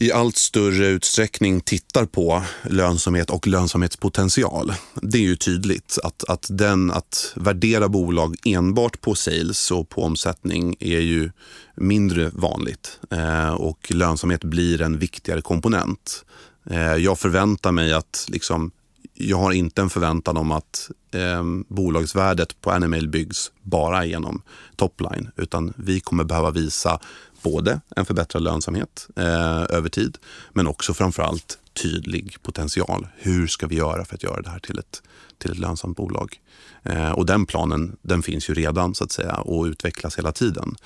i 0.00 0.12
allt 0.12 0.36
större 0.36 0.86
utsträckning 0.86 1.60
tittar 1.60 2.04
på 2.04 2.42
lönsamhet 2.62 3.30
och 3.30 3.46
lönsamhetspotential. 3.46 4.72
Det 4.94 5.18
är 5.18 5.22
ju 5.22 5.36
tydligt 5.36 5.98
att, 6.04 6.24
att, 6.28 6.46
den, 6.50 6.90
att 6.90 7.32
värdera 7.36 7.88
bolag 7.88 8.36
enbart 8.44 9.00
på 9.00 9.14
sales 9.14 9.70
och 9.70 9.88
på 9.88 10.02
omsättning 10.02 10.76
är 10.80 11.00
ju 11.00 11.30
mindre 11.74 12.30
vanligt 12.34 13.00
eh, 13.10 13.54
och 13.54 13.90
lönsamhet 13.90 14.44
blir 14.44 14.82
en 14.82 14.98
viktigare 14.98 15.40
komponent. 15.40 16.24
Eh, 16.70 16.94
jag 16.94 17.18
förväntar 17.18 17.72
mig 17.72 17.92
att 17.92 18.26
liksom, 18.28 18.70
jag 19.14 19.36
har 19.36 19.52
inte 19.52 19.82
en 19.82 19.90
förväntan 19.90 20.36
om 20.36 20.52
att 20.52 20.90
eh, 21.14 21.44
bolagsvärdet 21.68 22.60
på 22.60 22.70
animal 22.70 23.08
byggs 23.08 23.52
bara 23.62 24.04
genom 24.04 24.42
topline, 24.76 25.30
utan 25.36 25.72
vi 25.76 26.00
kommer 26.00 26.24
behöva 26.24 26.50
visa 26.50 27.00
både 27.42 27.80
en 27.96 28.04
förbättrad 28.04 28.42
lönsamhet 28.42 29.08
eh, 29.16 29.62
över 29.62 29.88
tid, 29.88 30.18
men 30.52 30.66
också 30.66 30.94
framförallt 30.94 31.58
tydlig 31.82 32.36
potential. 32.42 33.08
Hur 33.16 33.46
ska 33.46 33.66
vi 33.66 33.76
göra 33.76 34.04
för 34.04 34.14
att 34.14 34.22
göra 34.22 34.42
det 34.42 34.50
här 34.50 34.58
till 34.58 34.78
ett, 34.78 35.02
till 35.38 35.50
ett 35.50 35.58
lönsamt 35.58 35.96
bolag? 35.96 36.40
Eh, 36.82 37.10
och 37.10 37.26
den 37.26 37.46
planen 37.46 37.96
den 38.02 38.22
finns 38.22 38.50
ju 38.50 38.54
redan 38.54 38.94
så 38.94 39.04
att 39.04 39.12
säga 39.12 39.34
och 39.34 39.64
utvecklas 39.64 40.18
hela 40.18 40.32
tiden. 40.32 40.76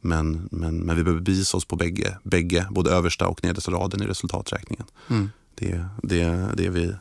men, 0.00 0.48
men, 0.50 0.78
men 0.78 0.96
vi 0.96 1.02
behöver 1.02 1.22
bevisa 1.22 1.56
oss 1.56 1.64
på 1.64 1.76
bägge, 1.76 2.18
bägge 2.22 2.66
både 2.70 2.90
översta 2.90 3.28
och 3.28 3.44
nedersta 3.44 3.70
raden 3.70 4.02
i 4.02 4.06
resultaträkningen. 4.06 4.86
Mm. 5.10 5.30
Det, 5.54 5.84
det, 6.02 6.48
det 6.54 6.66
är 6.66 6.70
vi, 6.70 6.94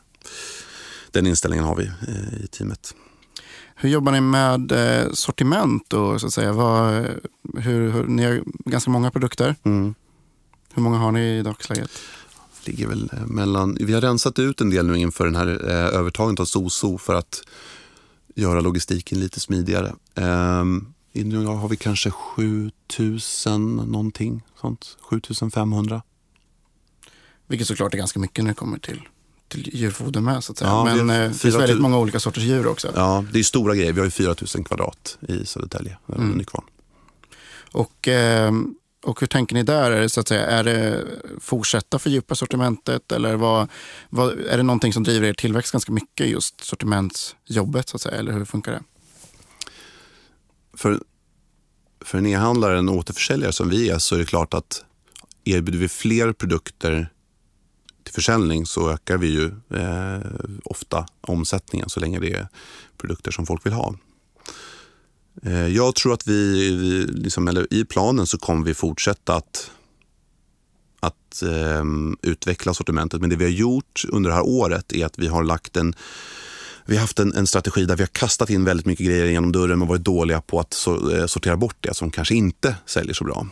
den 1.12 1.28
inställningen 1.28 1.66
har 1.66 1.76
vi 1.76 1.86
eh, 1.86 2.44
i 2.44 2.48
teamet. 2.48 2.94
Hur 3.80 3.90
jobbar 3.90 4.12
ni 4.12 4.22
med 4.22 4.72
eh, 4.72 5.12
sortiment? 5.12 5.94
Och, 5.94 6.22
så 6.22 6.28
att 6.28 6.34
säga? 6.34 6.54
Vad, 6.54 7.06
hur, 7.58 7.92
hur, 7.92 8.04
ni 8.04 8.26
har 8.26 8.44
ganska 8.46 8.92
många 8.92 9.12
produkter. 9.12 9.56
Mm. 9.64 9.96
Hur 10.74 10.82
många 10.82 10.98
har 10.98 11.12
ni 11.12 11.38
i 11.38 11.42
dagsläget? 11.42 11.92
Ligger 12.66 12.88
väl 12.88 13.10
eh, 13.14 13.26
mellan, 13.26 13.78
vi 13.82 13.94
har 13.94 14.02
rensat 14.02 14.40
ut 14.40 14.62
en 14.62 14.70
del 14.70 14.88
nu 14.88 14.98
inför 14.98 15.26
den 15.26 15.36
här 15.36 15.70
eh, 15.70 16.00
övertagandet 16.00 16.40
av 16.40 16.46
Soso 16.46 16.98
för 16.98 17.16
att 17.16 17.42
göra 18.36 18.62
logistiken 18.62 19.20
lite 19.20 19.40
smidigare. 19.40 19.96
Eh, 20.16 20.64
nu 21.14 21.46
har 21.46 21.68
vi 21.68 21.78
kanske 21.78 22.12
7000 22.12 23.76
någonting 23.76 24.44
sånt, 24.62 24.98
7500. 25.02 26.02
Vilket 27.48 27.68
såklart 27.68 27.94
är 27.94 27.98
ganska 27.98 28.20
mycket 28.20 28.44
när 28.44 28.52
det 28.52 28.56
kommer 28.56 28.80
till 28.80 29.02
till 29.48 29.70
djurfoder 29.76 30.22
med 30.22 30.44
så 30.44 30.52
att 30.52 30.58
säga. 30.58 30.70
Ja, 30.70 30.84
Men 30.84 31.10
eh, 31.10 31.30
det 31.30 31.34
finns 31.34 31.56
väldigt 31.56 31.80
många 31.80 31.98
olika 31.98 32.20
sorters 32.20 32.44
djur 32.44 32.68
också. 32.68 32.92
Ja, 32.96 33.26
det 33.32 33.40
är 33.40 33.44
stora 33.44 33.76
grejer. 33.76 33.94
Vi 33.94 34.00
har 34.00 34.06
ju 34.06 34.12
4000 34.12 34.64
kvadrat 34.64 35.18
i 35.28 35.46
Södertälje, 35.46 35.98
mm. 36.16 36.32
Nykvarn. 36.32 36.64
Och, 37.72 38.08
eh, 38.08 38.52
och 39.04 39.20
hur 39.20 39.28
tänker 39.28 39.56
ni 39.56 39.64
där? 39.64 39.92
Är 39.92 40.02
det, 40.02 40.10
så 40.10 40.20
att 40.20 40.28
säga, 40.28 40.46
är 40.46 40.64
det 40.64 41.06
fortsätta 41.40 42.00
fördjupa 42.00 42.36
sortimentet 42.36 43.12
eller 43.12 43.36
vad, 43.36 43.68
vad, 44.10 44.40
är 44.40 44.58
det 44.58 44.64
någonting 44.64 44.94
som 44.94 45.04
driver 45.04 45.28
er 45.28 45.34
tillväxt 45.34 45.72
ganska 45.72 45.92
mycket, 45.92 46.28
just 46.28 46.64
sortimentsjobbet? 46.64 47.90
Så 47.90 47.98
att 47.98 48.02
säga, 48.02 48.18
eller 48.18 48.34
hur 48.34 48.46
funkar 48.46 48.72
det? 48.72 48.84
För, 50.78 51.00
för 52.06 52.18
en 52.18 52.26
e-handlare, 52.26 52.80
en 52.80 52.90
återförsäljare 52.90 53.54
som 53.54 53.70
vi 53.70 53.90
är, 53.90 54.00
så 54.00 54.16
är 54.16 54.20
det 54.20 54.26
klart 54.26 54.54
att 54.54 54.84
erbjuder 55.44 55.80
vi 55.80 55.88
fler 55.88 56.34
produkter 56.34 57.10
till 58.08 58.14
försäljning 58.14 58.66
så 58.66 58.90
ökar 58.90 59.18
vi 59.18 59.28
ju 59.28 59.46
eh, 59.74 60.32
ofta 60.64 61.06
omsättningen 61.22 61.90
så 61.90 62.00
länge 62.00 62.20
det 62.20 62.34
är 62.34 62.48
produkter 62.98 63.32
som 63.32 63.46
folk 63.46 63.66
vill 63.66 63.74
ha. 63.74 63.96
Eh, 65.44 65.68
jag 65.68 65.96
tror 65.96 66.14
att 66.14 66.28
vi, 66.28 66.70
liksom, 67.10 67.48
eller 67.48 67.74
i 67.74 67.86
planen 67.86 68.28
så 68.28 68.38
kommer 68.38 68.66
vi 68.66 68.74
fortsätta 68.74 69.36
att, 69.36 69.72
att 71.00 71.42
eh, 71.42 71.84
utveckla 72.22 72.74
sortimentet. 72.74 73.22
Men 73.22 73.30
det 73.30 73.36
vi 73.36 73.44
har 73.44 73.52
gjort 73.52 74.06
under 74.10 74.30
det 74.30 74.36
här 74.36 74.46
året 74.46 74.94
är 74.94 75.06
att 75.06 75.18
vi 75.18 75.28
har 75.28 75.44
lagt 75.44 75.78
en 75.78 75.96
vi 76.86 76.96
har 76.96 77.02
haft 77.02 77.20
en, 77.20 77.34
en, 77.34 77.48
strategi 77.48 77.86
där 77.86 77.96
vi 77.96 78.04
har 78.04 78.08
kastat 78.08 78.50
in 78.50 78.64
väldigt 78.64 78.86
mycket 78.86 79.06
grejer 79.06 79.26
genom 79.26 79.52
dörren 79.52 79.82
och 79.82 79.88
varit 79.88 80.04
dåliga 80.04 80.42
på 80.42 80.60
att 80.60 80.74
so, 80.74 81.12
eh, 81.12 81.26
sortera 81.26 81.58
bort 81.58 81.78
det 81.80 81.94
som 81.94 82.12
kanske 82.12 82.36
inte 82.36 82.76
säljer 82.86 83.14
så 83.14 83.24
bra. 83.24 83.48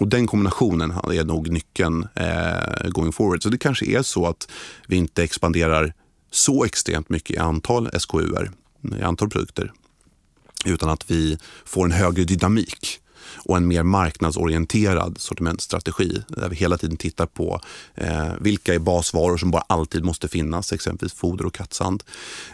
Och 0.00 0.08
Den 0.08 0.26
kombinationen 0.26 0.90
är 0.90 1.24
nog 1.24 1.50
nyckeln 1.50 2.08
eh, 2.14 2.88
going 2.88 3.12
forward. 3.12 3.42
Så 3.42 3.48
det 3.48 3.58
kanske 3.58 3.86
är 3.86 4.02
så 4.02 4.26
att 4.26 4.48
vi 4.86 4.96
inte 4.96 5.22
expanderar 5.22 5.92
så 6.30 6.64
extremt 6.64 7.08
mycket 7.08 7.36
i 7.36 7.38
antal 7.38 7.90
SKUer, 8.00 8.50
i 8.98 9.02
antal 9.02 9.30
produkter, 9.30 9.72
utan 10.64 10.90
att 10.90 11.10
vi 11.10 11.38
får 11.64 11.84
en 11.84 11.92
högre 11.92 12.24
dynamik 12.24 13.00
och 13.36 13.56
en 13.56 13.68
mer 13.68 13.82
marknadsorienterad 13.82 15.16
sortimentstrategi 15.20 16.22
där 16.28 16.48
vi 16.48 16.56
hela 16.56 16.78
tiden 16.78 16.96
tittar 16.96 17.26
på 17.26 17.60
eh, 17.94 18.32
vilka 18.40 18.74
är 18.74 18.78
basvaror 18.78 19.36
som 19.36 19.50
bara 19.50 19.64
alltid 19.66 20.04
måste 20.04 20.28
finnas, 20.28 20.72
exempelvis 20.72 21.14
foder 21.14 21.46
och 21.46 21.54
kattsand. 21.54 22.02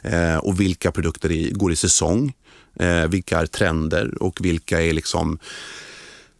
Eh, 0.02 0.36
och 0.36 0.60
vilka 0.60 0.92
produkter 0.92 1.30
i, 1.30 1.50
går 1.50 1.72
i 1.72 1.76
säsong, 1.76 2.32
eh, 2.74 3.06
vilka 3.06 3.40
är 3.40 3.46
trender 3.46 4.22
och 4.22 4.44
vilka 4.44 4.82
är 4.82 4.92
liksom 4.92 5.38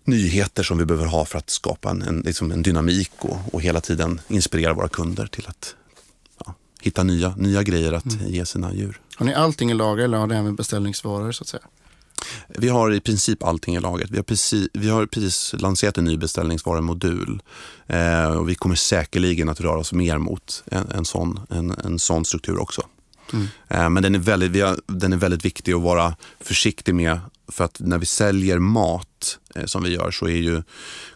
nyheter 0.05 0.63
som 0.63 0.79
vi 0.79 0.85
behöver 0.85 1.07
ha 1.07 1.25
för 1.25 1.39
att 1.39 1.51
skapa 1.51 1.91
en, 1.91 2.03
en, 2.03 2.21
liksom 2.21 2.53
en 2.53 2.63
dynamik 2.63 3.13
och, 3.19 3.39
och, 3.55 3.63
hela 3.63 3.81
tiden 3.81 4.21
inspirera 4.29 4.73
våra 4.73 4.89
kunder 4.89 5.27
till 5.27 5.47
att 5.47 5.75
ja, 6.45 6.55
hitta 6.81 7.03
nya, 7.03 7.35
nya 7.37 7.63
grejer 7.63 7.93
att 7.93 8.15
mm. 8.15 8.27
ge 8.27 8.47
sina 8.47 8.75
djur. 8.75 9.01
Har 9.17 9.27
ni 9.27 9.35
allting 9.35 9.71
i 9.71 9.75
lager 9.75 10.05
eller 10.05 10.19
har 10.19 10.27
ni 10.27 10.35
även 10.35 10.57
beställningsvaror 10.57 11.33
så 11.33 11.43
att 11.43 11.49
säga? 11.49 11.63
Vi 12.49 12.69
har 12.69 12.93
i 12.93 13.01
princip 13.01 13.43
allting 13.43 13.77
i 13.77 13.81
lagret. 13.81 14.11
Vi 14.11 14.17
har 14.17 14.23
precis, 14.23 14.69
vi 14.73 14.89
har 14.89 15.07
precis 15.07 15.55
lanserat 15.59 15.99
en 15.99 16.05
ny 16.05 16.17
beställningsvarumodul. 16.17 17.43
Eh, 17.87 18.29
och 18.29 18.49
vi 18.49 18.55
kommer 18.55 18.75
säkerligen 18.75 19.49
att 19.49 19.61
röra 19.61 19.79
oss 19.79 19.93
mer 19.93 20.19
mot 20.19 20.65
en, 20.67 20.91
en, 20.91 21.05
sån, 21.05 21.41
en, 21.51 21.71
en 21.71 21.99
sån 21.99 22.25
struktur 22.25 22.59
också. 22.59 22.83
Mm. 23.33 23.47
Eh, 23.69 23.91
men 23.91 24.03
den 24.03 24.15
är, 24.15 24.19
väldigt, 24.19 24.65
har, 24.65 24.81
den 24.87 25.13
är 25.13 25.17
väldigt 25.17 25.45
viktig 25.45 25.73
att 25.73 25.83
vara 25.83 26.17
försiktig 26.41 26.95
med 26.95 27.21
för 27.49 27.65
att 27.65 27.81
när 27.81 27.99
vi 27.99 28.07
säljer 28.07 28.59
mat 28.59 29.09
eh, 29.55 29.65
som 29.65 29.83
vi 29.83 29.95
gör 29.95 30.11
så 30.11 30.29
är 30.29 30.37
ju, 30.37 30.63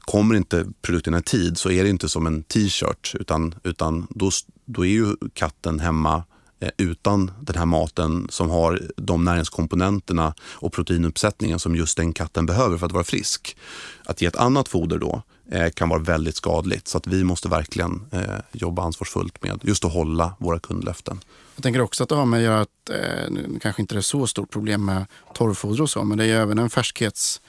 kommer 0.00 0.34
inte 0.34 0.66
produkterna 0.82 1.18
i 1.18 1.22
tid 1.22 1.58
så 1.58 1.70
är 1.70 1.84
det 1.84 1.90
inte 1.90 2.08
som 2.08 2.26
en 2.26 2.42
t-shirt 2.42 3.14
utan, 3.14 3.54
utan 3.64 4.06
då, 4.10 4.30
då 4.64 4.86
är 4.86 4.90
ju 4.90 5.16
katten 5.32 5.80
hemma 5.80 6.24
eh, 6.60 6.70
utan 6.76 7.30
den 7.40 7.56
här 7.56 7.66
maten 7.66 8.26
som 8.30 8.50
har 8.50 8.82
de 8.96 9.24
näringskomponenterna 9.24 10.34
och 10.40 10.72
proteinuppsättningen 10.72 11.58
som 11.58 11.76
just 11.76 11.96
den 11.96 12.12
katten 12.12 12.46
behöver 12.46 12.78
för 12.78 12.86
att 12.86 12.92
vara 12.92 13.04
frisk. 13.04 13.56
Att 14.04 14.22
ge 14.22 14.26
ett 14.26 14.36
annat 14.36 14.68
foder 14.68 14.98
då 14.98 15.22
eh, 15.50 15.70
kan 15.70 15.88
vara 15.88 16.00
väldigt 16.00 16.36
skadligt 16.36 16.88
så 16.88 16.98
att 16.98 17.06
vi 17.06 17.24
måste 17.24 17.48
verkligen 17.48 18.06
eh, 18.12 18.38
jobba 18.52 18.82
ansvarsfullt 18.82 19.42
med 19.42 19.60
just 19.62 19.84
att 19.84 19.92
hålla 19.92 20.34
våra 20.38 20.58
kundlöften. 20.58 21.20
Jag 21.58 21.62
tänker 21.62 21.80
också 21.80 22.02
att 22.02 22.08
det 22.08 22.14
har 22.14 22.26
med 22.26 22.38
att 22.38 22.44
göra 22.44 22.60
att, 22.60 22.90
eh, 22.90 23.30
nu 23.30 23.58
kanske 23.62 23.82
inte 23.82 23.94
det 23.94 23.98
är 23.98 24.02
så 24.02 24.26
stort 24.26 24.50
problem 24.50 24.84
med 24.84 25.06
torrfoder 25.34 25.82
och 25.82 25.90
så, 25.90 26.04
men 26.04 26.18
det 26.18 26.24
är 26.24 26.28
ju 26.28 26.34
även 26.34 26.58
en 26.58 26.70
färskhets 26.70 27.40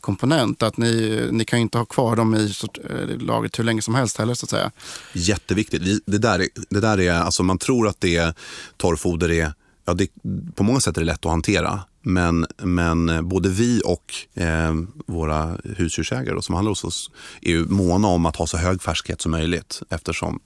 komponent. 0.00 0.62
Att 0.62 0.76
ni, 0.76 1.28
ni 1.32 1.44
kan 1.44 1.58
inte 1.58 1.78
ha 1.78 1.84
kvar 1.84 2.16
dem 2.16 2.34
i 2.34 2.52
eh, 2.90 3.18
lagret 3.18 3.58
hur 3.58 3.64
länge 3.64 3.82
som 3.82 3.94
helst 3.94 4.18
heller 4.18 4.34
så 4.34 4.46
att 4.46 4.50
säga. 4.50 4.70
Jätteviktigt. 5.12 6.02
Det 6.06 6.18
där, 6.18 6.48
det 6.70 6.80
där 6.80 7.00
är, 7.00 7.12
alltså 7.12 7.42
man 7.42 7.58
tror 7.58 7.88
att 7.88 8.00
det 8.00 8.16
är, 8.16 8.34
torrfoder 8.76 9.30
är, 9.30 9.52
ja 9.84 9.94
det, 9.94 10.10
på 10.54 10.62
många 10.62 10.80
sätt 10.80 10.96
är 10.96 11.00
det 11.00 11.06
lätt 11.06 11.26
att 11.26 11.32
hantera. 11.32 11.80
Men, 12.02 12.46
men 12.62 13.08
eh, 13.08 13.22
både 13.22 13.48
vi 13.48 13.82
och 13.84 14.14
eh, 14.34 14.74
våra 15.06 15.56
husdjursägare 15.64 16.42
som 16.42 16.54
handlar 16.54 16.70
hos 16.70 16.84
oss 16.84 17.10
är 17.42 17.50
ju 17.50 17.64
måna 17.64 18.08
om 18.08 18.26
att 18.26 18.36
ha 18.36 18.46
så 18.46 18.56
hög 18.56 18.82
färskhet 18.82 19.20
som 19.20 19.32
möjligt 19.32 19.82
eftersom 19.90 20.40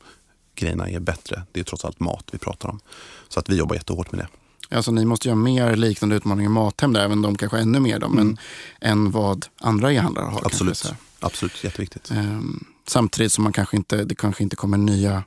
grejerna 0.55 0.89
är 0.89 1.01
bättre. 1.01 1.43
Det 1.53 1.61
är 1.61 1.65
trots 1.65 1.85
allt 1.85 2.01
mat 2.01 2.25
vi 2.33 2.39
pratar 2.39 2.69
om. 2.69 2.81
Så 3.29 3.41
att 3.41 3.49
vi 3.49 3.57
jobbar 3.57 3.75
jättehårt 3.75 4.13
med 4.13 4.21
det. 4.21 4.42
Alltså, 4.75 4.93
ni 4.93 5.05
måste 5.05 5.29
göra 5.29 5.37
mer 5.37 5.77
liknande 5.77 6.17
utmaningar 6.17 6.51
i 6.51 6.53
Mathem, 6.53 6.93
där, 6.93 7.01
även 7.01 7.23
de 7.23 7.37
kanske 7.37 7.59
ännu 7.59 7.81
mer, 7.81 7.99
då, 7.99 8.07
mm. 8.07 8.27
men, 8.27 8.39
än 8.81 9.11
vad 9.11 9.47
andra 9.61 9.93
e-handlare 9.93 10.25
har. 10.25 10.47
Absolut, 10.47 10.83
kanske, 10.83 10.97
Absolut 11.21 11.65
jätteviktigt. 11.65 12.11
Ehm, 12.11 12.65
samtidigt 12.87 13.33
som 13.33 13.45
man 13.45 13.53
kanske 13.53 13.77
inte, 13.77 14.05
det 14.05 14.15
kanske 14.15 14.43
inte 14.43 14.57
kommer 14.57 14.79
nya, 14.79 15.25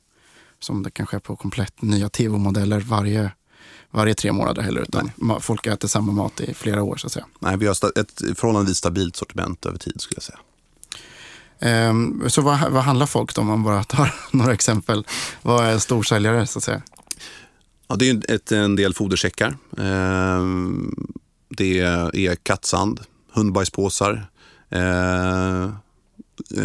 som 0.59 0.83
det 0.83 0.91
kanske 0.91 1.17
är 1.17 1.19
på 1.19 1.35
komplett, 1.35 1.81
nya 1.81 2.09
tv-modeller 2.09 2.79
varje 2.79 3.31
varje 3.91 4.13
tre 4.13 4.31
månader 4.31 4.61
heller, 4.61 4.81
utan 4.81 5.11
Nej. 5.15 5.37
folk 5.41 5.67
äter 5.67 5.87
samma 5.87 6.11
mat 6.11 6.41
i 6.41 6.53
flera 6.53 6.83
år. 6.83 6.97
så 6.97 7.07
att 7.07 7.13
säga. 7.13 7.25
Nej, 7.39 7.57
vi 7.57 7.65
har 7.67 7.99
ett 7.99 8.21
förhållandevis 8.37 8.77
stabilt 8.77 9.15
sortiment 9.15 9.65
över 9.65 9.77
tid 9.77 10.01
skulle 10.01 10.17
jag 10.17 10.23
säga. 10.23 10.39
Um, 11.89 12.23
så 12.27 12.41
vad, 12.41 12.71
vad 12.71 12.83
handlar 12.83 13.05
folk 13.05 13.37
om, 13.37 13.41
om 13.41 13.47
man 13.47 13.63
bara 13.63 13.83
tar 13.83 14.15
några 14.31 14.53
exempel? 14.53 15.07
Vad 15.41 15.65
är 15.65 15.79
storsäljare 15.79 16.47
så 16.47 16.59
att 16.59 16.63
säga? 16.63 16.81
Ja, 17.87 17.95
det 17.95 18.09
är 18.09 18.31
ett, 18.31 18.51
en 18.51 18.75
del 18.75 18.93
fodersäckar. 18.93 19.57
Um, 19.71 21.13
det 21.49 21.79
är 21.79 22.35
kattsand, 22.35 22.99
hundbajspåsar, 23.31 24.27
uh, 24.75 25.69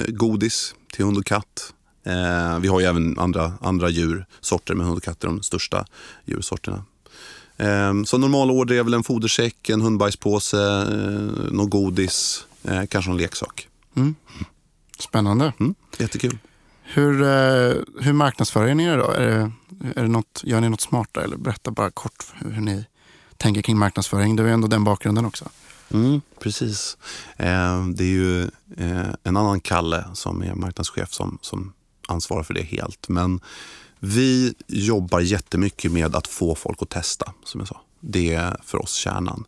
godis 0.09 0.75
till 0.93 1.05
hund 1.05 1.18
och 1.18 1.27
katt. 1.27 1.75
Uh, 2.07 2.59
vi 2.61 2.68
har 2.68 2.81
ju 2.81 2.87
även 2.87 3.18
andra, 3.18 3.53
andra 3.61 3.89
djursorter, 3.89 4.75
men 4.75 4.87
hund 4.87 4.97
och 4.97 5.03
katt 5.03 5.25
är 5.25 5.29
de 5.29 5.43
största 5.43 5.87
djursorterna. 6.25 6.85
Um, 7.57 8.07
så 8.07 8.18
normalorder 8.18 8.75
är 8.75 8.83
väl 8.83 8.95
en 8.95 9.03
fodersäck, 9.03 9.68
en 9.68 9.81
hundbajspåse, 9.81 10.57
uh, 10.57 11.53
något 11.53 11.71
godis, 11.71 12.47
uh, 12.71 12.87
kanske 12.87 13.11
en 13.11 13.16
leksak. 13.16 13.68
Mm. 13.97 14.14
Spännande. 14.99 15.53
Mm, 15.61 15.75
jättekul. 15.99 16.39
Hur, 16.83 17.23
eh, 17.23 17.75
hur 18.01 18.12
marknadsför 18.12 18.75
ni 18.75 18.85
er 18.85 18.99
då? 18.99 19.11
Är 19.11 19.27
det, 19.27 19.53
är 19.81 20.03
det 20.03 20.09
något, 20.09 20.41
gör 20.45 20.61
ni 20.61 20.68
något 20.68 20.81
smart 20.81 21.09
där? 21.12 21.20
Eller 21.20 21.37
berätta 21.37 21.70
bara 21.70 21.91
kort 21.91 22.24
hur, 22.35 22.51
hur 22.51 22.62
ni 22.62 22.85
tänker 23.37 23.62
kring 23.62 23.78
marknadsföring. 23.78 24.37
Det 24.37 24.43
är 24.43 24.47
ändå 24.47 24.68
den 24.68 24.85
bakgrunden 24.85 25.24
också. 25.24 25.49
Mm, 25.93 26.20
precis. 26.41 26.97
Eh, 27.37 27.87
det 27.87 28.05
är 28.05 28.09
ju 28.09 28.43
eh, 28.76 29.09
en 29.22 29.37
annan 29.37 29.61
Kalle 29.61 30.05
som 30.14 30.43
är 30.43 30.55
marknadschef 30.55 31.12
som, 31.12 31.39
som 31.43 31.72
ansvarar 32.09 32.43
för 32.43 32.55
det 32.55 32.62
helt. 32.62 33.09
Men 33.09 33.41
vi 33.99 34.55
jobbar 34.66 35.20
jättemycket 35.20 35.93
med 35.93 36.16
att 36.16 36.26
få 36.26 36.55
folk 36.55 36.83
att 36.83 36.91
testa, 36.91 37.33
som 37.45 37.61
jag 37.61 37.68
sa. 37.68 37.81
Det 38.01 38.35
är 38.35 38.57
för 38.62 38.83
oss 38.83 38.95
kärnan. 38.95 39.45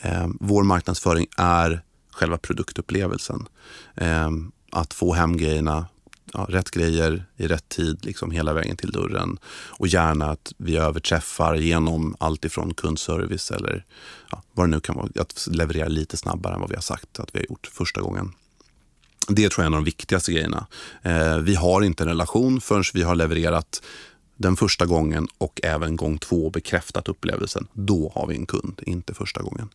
Eh, 0.00 0.28
vår 0.40 0.62
marknadsföring 0.62 1.26
är 1.36 1.82
själva 2.10 2.38
produktupplevelsen. 2.38 3.48
Eh, 3.94 4.30
att 4.72 4.94
få 4.94 5.14
hem 5.14 5.36
grejerna, 5.36 5.86
ja, 6.32 6.46
rätt 6.48 6.70
grejer 6.70 7.24
i 7.36 7.46
rätt 7.46 7.68
tid 7.68 8.04
liksom 8.04 8.30
hela 8.30 8.52
vägen 8.52 8.76
till 8.76 8.90
dörren. 8.90 9.38
Och 9.70 9.86
gärna 9.86 10.30
att 10.30 10.52
vi 10.56 10.76
överträffar 10.76 11.54
genom 11.54 12.16
allt 12.20 12.44
ifrån 12.44 12.74
kundservice 12.74 13.50
eller 13.50 13.84
ja, 14.30 14.42
vad 14.52 14.66
det 14.66 14.70
nu 14.70 14.80
kan 14.80 14.96
vara. 14.96 15.08
Att 15.20 15.48
leverera 15.50 15.88
lite 15.88 16.16
snabbare 16.16 16.54
än 16.54 16.60
vad 16.60 16.70
vi 16.70 16.74
har 16.74 16.82
sagt 16.82 17.20
att 17.20 17.34
vi 17.34 17.38
har 17.38 17.46
gjort 17.48 17.70
första 17.72 18.00
gången. 18.00 18.32
Det 19.28 19.48
tror 19.48 19.62
jag 19.62 19.64
är 19.64 19.66
en 19.66 19.74
av 19.74 19.80
de 19.80 19.84
viktigaste 19.84 20.32
grejerna. 20.32 20.66
Eh, 21.02 21.38
vi 21.38 21.54
har 21.54 21.82
inte 21.82 22.04
en 22.04 22.08
relation 22.08 22.60
förrän 22.60 22.84
vi 22.94 23.02
har 23.02 23.14
levererat 23.14 23.82
den 24.36 24.56
första 24.56 24.86
gången 24.86 25.28
och 25.38 25.60
även 25.62 25.96
gång 25.96 26.18
två 26.18 26.50
bekräftat 26.50 27.08
upplevelsen. 27.08 27.66
Då 27.72 28.12
har 28.14 28.26
vi 28.26 28.36
en 28.36 28.46
kund, 28.46 28.80
inte 28.86 29.14
första 29.14 29.42
gången. 29.42 29.68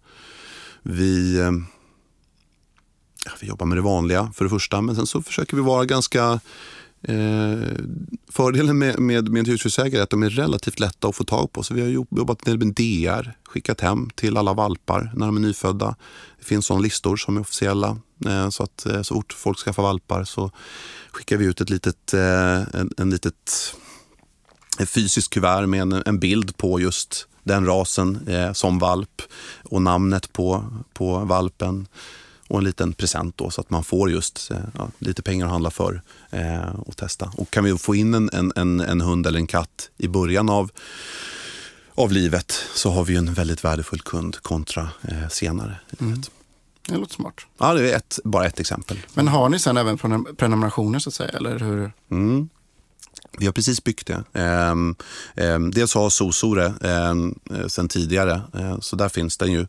Vi, 0.83 1.39
eh, 1.39 1.51
vi 3.39 3.47
jobbar 3.47 3.65
med 3.65 3.77
det 3.77 3.81
vanliga 3.81 4.31
för 4.35 4.45
det 4.45 4.49
första, 4.49 4.81
men 4.81 4.95
sen 4.95 5.07
så 5.07 5.21
försöker 5.21 5.57
vi 5.57 5.63
vara 5.63 5.85
ganska 5.85 6.39
Eh, 7.07 7.69
fördelen 8.31 8.77
med, 8.77 8.99
med, 8.99 9.29
med 9.29 9.47
husdjursägare 9.47 9.99
är 9.99 10.03
att 10.03 10.09
de 10.09 10.23
är 10.23 10.29
relativt 10.29 10.79
lätta 10.79 11.07
att 11.07 11.15
få 11.15 11.23
tag 11.23 11.51
på. 11.51 11.63
Så 11.63 11.73
vi 11.73 11.81
har 11.81 11.87
jobbat 11.87 12.45
med 12.45 12.59
DR, 12.59 13.31
skickat 13.43 13.81
hem 13.81 14.09
till 14.15 14.37
alla 14.37 14.53
valpar 14.53 15.11
när 15.15 15.25
de 15.25 15.35
är 15.35 15.41
nyfödda. 15.41 15.95
Det 16.39 16.45
finns 16.45 16.65
sådana 16.65 16.81
listor 16.81 17.17
som 17.17 17.37
är 17.37 17.41
officiella. 17.41 17.97
Eh, 18.25 18.49
så 18.49 18.63
att 18.63 18.85
eh, 18.85 19.01
så 19.01 19.13
fort 19.13 19.33
folk 19.33 19.57
skaffar 19.57 19.83
valpar 19.83 20.23
så 20.23 20.51
skickar 21.11 21.37
vi 21.37 21.45
ut 21.45 21.61
ett 21.61 21.69
litet, 21.69 22.13
eh, 22.13 22.61
en, 22.73 22.91
en 22.97 23.09
litet 23.09 23.75
ett 24.79 24.89
fysiskt 24.89 25.29
kuvert 25.29 25.67
med 25.67 25.81
en, 25.81 26.03
en 26.05 26.19
bild 26.19 26.57
på 26.57 26.79
just 26.79 27.27
den 27.43 27.65
rasen 27.65 28.27
eh, 28.27 28.53
som 28.53 28.79
valp 28.79 29.21
och 29.63 29.81
namnet 29.81 30.33
på, 30.33 30.65
på 30.93 31.19
valpen 31.19 31.87
och 32.47 32.57
en 32.57 32.63
liten 32.63 32.93
present 32.93 33.37
då 33.37 33.49
så 33.49 33.61
att 33.61 33.69
man 33.69 33.83
får 33.83 34.11
just 34.11 34.51
eh, 34.51 34.57
ja, 34.77 34.89
lite 34.99 35.21
pengar 35.21 35.45
att 35.45 35.51
handla 35.51 35.71
för 35.71 36.01
eh, 36.29 36.75
och 36.75 36.97
testa. 36.97 37.31
Och 37.37 37.51
kan 37.51 37.63
vi 37.63 37.77
få 37.77 37.95
in 37.95 38.13
en, 38.13 38.51
en, 38.55 38.81
en, 38.81 39.01
hund 39.01 39.27
eller 39.27 39.39
en 39.39 39.47
katt 39.47 39.89
i 39.97 40.07
början 40.07 40.49
av, 40.49 40.71
av 41.95 42.11
livet 42.11 42.51
så 42.75 42.89
har 42.89 43.05
vi 43.05 43.15
en 43.15 43.33
väldigt 43.33 43.63
värdefull 43.63 44.01
kund 44.01 44.37
kontra 44.41 44.89
eh, 45.01 45.27
senare 45.29 45.79
mm. 45.99 46.21
Det 46.87 46.97
låter 46.97 47.13
smart. 47.13 47.45
Ja, 47.57 47.73
det 47.73 47.91
är 47.91 47.97
ett, 47.97 48.19
bara 48.23 48.45
ett 48.45 48.59
exempel. 48.59 48.97
Men 49.13 49.27
har 49.27 49.49
ni 49.49 49.59
sen 49.59 49.77
även 49.77 49.97
prenumerationer 50.37 50.99
så 50.99 51.09
att 51.09 51.13
säga? 51.13 51.29
Eller 51.29 51.59
hur? 51.59 51.91
Mm. 52.11 52.49
Vi 53.37 53.45
har 53.45 53.53
precis 53.53 53.83
byggt 53.83 54.07
det. 54.07 54.23
Ehm, 54.33 54.95
ehm, 55.35 55.71
dels 55.71 55.93
har 55.93 56.09
Soso 56.09 56.55
det 56.55 56.73
ehm, 56.81 57.39
eh, 57.53 57.67
sen 57.67 57.87
tidigare, 57.87 58.41
eh, 58.53 58.79
så 58.79 58.95
där 58.95 59.09
finns 59.09 59.37
den 59.37 59.51
ju. 59.51 59.67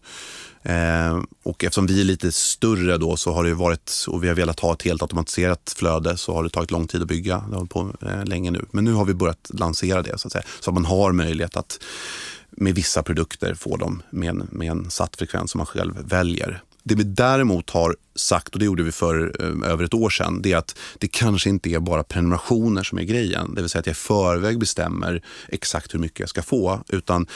Och 1.43 1.64
eftersom 1.64 1.87
vi 1.87 2.01
är 2.01 2.05
lite 2.05 2.33
större 2.33 2.99
då 2.99 3.17
så 3.17 3.33
har 3.33 3.45
det 3.45 3.55
varit, 3.55 4.05
och 4.09 4.25
vi 4.25 4.29
har 4.29 4.35
velat 4.35 4.61
ha 4.61 4.73
ett 4.73 4.83
helt 4.83 5.03
automatiserat 5.03 5.75
flöde, 5.77 6.17
så 6.17 6.35
har 6.35 6.45
det 6.45 6.51
tagit 6.51 6.71
lång 6.71 6.87
tid 6.87 7.03
att 7.03 7.09
bygga. 7.09 7.35
Det 7.37 7.43
har 7.43 7.57
hållit 7.57 7.71
på 7.71 7.93
eh, 8.03 8.25
länge 8.25 8.51
nu. 8.51 8.64
Men 8.71 8.85
nu 8.85 8.93
har 8.93 9.05
vi 9.05 9.14
börjat 9.14 9.51
lansera 9.55 10.03
det 10.03 10.19
så 10.19 10.29
att 10.29 10.33
säga. 10.33 10.45
Så 10.61 10.71
att 10.71 10.75
man 10.75 10.85
har 10.85 11.12
möjlighet 11.12 11.57
att 11.57 11.79
med 12.51 12.75
vissa 12.75 13.03
produkter 13.03 13.55
få 13.55 13.77
dem 13.77 14.03
med 14.11 14.29
en, 14.29 14.49
med 14.51 14.71
en 14.71 14.91
satt 14.91 15.17
frekvens 15.17 15.51
som 15.51 15.59
man 15.59 15.67
själv 15.67 15.95
väljer. 16.09 16.62
Det 16.89 16.95
vi 16.95 17.05
däremot 17.05 17.70
har 17.70 17.97
sagt, 18.14 18.49
och 18.53 18.59
det 18.59 18.64
gjorde 18.64 18.82
vi 18.82 18.93
för 18.93 19.37
eh, 19.41 19.70
över 19.70 19.84
ett 19.84 19.95
år 19.95 20.11
sedan, 20.11 20.43
det 20.43 20.53
är 20.53 20.57
att 20.57 20.78
det 20.99 21.09
kanske 21.09 21.51
inte 21.51 21.70
är 21.70 21.80
bara 21.80 22.03
prenumerationer 22.03 22.82
som 22.82 22.99
är 22.99 23.03
grejen. 23.03 23.55
Det 23.55 23.61
vill 23.61 23.70
säga 23.70 23.80
att 23.80 23.87
jag 23.87 23.93
i 23.93 23.97
förväg 23.97 24.59
bestämmer 24.59 25.22
exakt 25.49 25.95
hur 25.95 25.99
mycket 25.99 26.20
jag 26.20 26.28
ska 26.28 26.43
få, 26.43 26.84
utan 26.89 27.26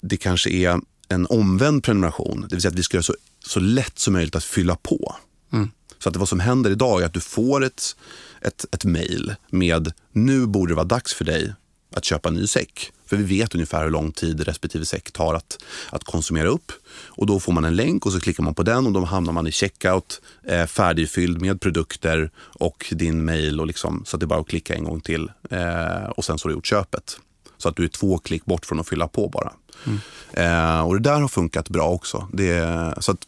det 0.00 0.16
kanske 0.16 0.50
är 0.50 0.80
en 1.08 1.26
omvänd 1.26 1.84
prenumeration. 1.84 2.40
Det 2.48 2.54
vill 2.54 2.62
säga 2.62 2.70
att 2.70 2.78
vi 2.78 2.82
ska 2.82 2.96
göra 2.96 3.02
så, 3.02 3.14
så 3.46 3.60
lätt 3.60 3.98
som 3.98 4.12
möjligt 4.12 4.36
att 4.36 4.44
fylla 4.44 4.76
på. 4.76 5.16
Mm. 5.52 5.70
Så 5.98 6.08
att 6.08 6.16
vad 6.16 6.28
som 6.28 6.40
händer 6.40 6.70
idag 6.70 7.02
är 7.02 7.06
att 7.06 7.14
du 7.14 7.20
får 7.20 7.64
ett, 7.64 7.96
ett, 8.40 8.64
ett 8.72 8.84
mejl 8.84 9.34
med 9.50 9.92
nu 10.12 10.46
borde 10.46 10.72
det 10.72 10.76
vara 10.76 10.84
dags 10.84 11.14
för 11.14 11.24
dig 11.24 11.54
att 11.96 12.04
köpa 12.04 12.28
en 12.28 12.34
ny 12.34 12.46
säck. 12.46 12.92
För 13.10 13.16
vi 13.16 13.38
vet 13.38 13.54
ungefär 13.54 13.84
hur 13.84 13.90
lång 13.90 14.12
tid 14.12 14.40
respektive 14.40 14.84
säck 14.84 15.12
tar 15.12 15.34
att, 15.34 15.64
att 15.90 16.04
konsumera 16.04 16.48
upp. 16.48 16.72
Och 17.06 17.26
Då 17.26 17.40
får 17.40 17.52
man 17.52 17.64
en 17.64 17.76
länk 17.76 18.06
och 18.06 18.12
så 18.12 18.20
klickar 18.20 18.42
man 18.42 18.54
på 18.54 18.62
den 18.62 18.86
och 18.86 18.92
då 18.92 19.04
hamnar 19.04 19.32
man 19.32 19.46
i 19.46 19.52
checkout 19.52 20.20
eh, 20.46 20.66
färdigfylld 20.66 21.40
med 21.40 21.60
produkter 21.60 22.30
och 22.36 22.86
din 22.90 23.24
mail. 23.24 23.60
Och 23.60 23.66
liksom, 23.66 24.02
så 24.06 24.16
att 24.16 24.20
det 24.20 24.24
är 24.24 24.28
bara 24.28 24.40
att 24.40 24.48
klicka 24.48 24.74
en 24.74 24.84
gång 24.84 25.00
till 25.00 25.30
eh, 25.50 26.10
och 26.16 26.24
sen 26.24 26.38
så 26.38 26.44
har 26.44 26.50
du 26.50 26.54
gjort 26.54 26.66
köpet. 26.66 27.20
Så 27.58 27.68
att 27.68 27.76
du 27.76 27.84
är 27.84 27.88
två 27.88 28.18
klick 28.18 28.44
bort 28.44 28.66
från 28.66 28.80
att 28.80 28.88
fylla 28.88 29.08
på 29.08 29.28
bara. 29.28 29.52
Mm. 29.86 30.00
Eh, 30.32 30.80
och 30.80 30.94
det 30.94 31.00
där 31.00 31.20
har 31.20 31.28
funkat 31.28 31.68
bra 31.68 31.88
också. 31.88 32.28
Det, 32.32 32.94
så 32.98 33.12
att, 33.12 33.26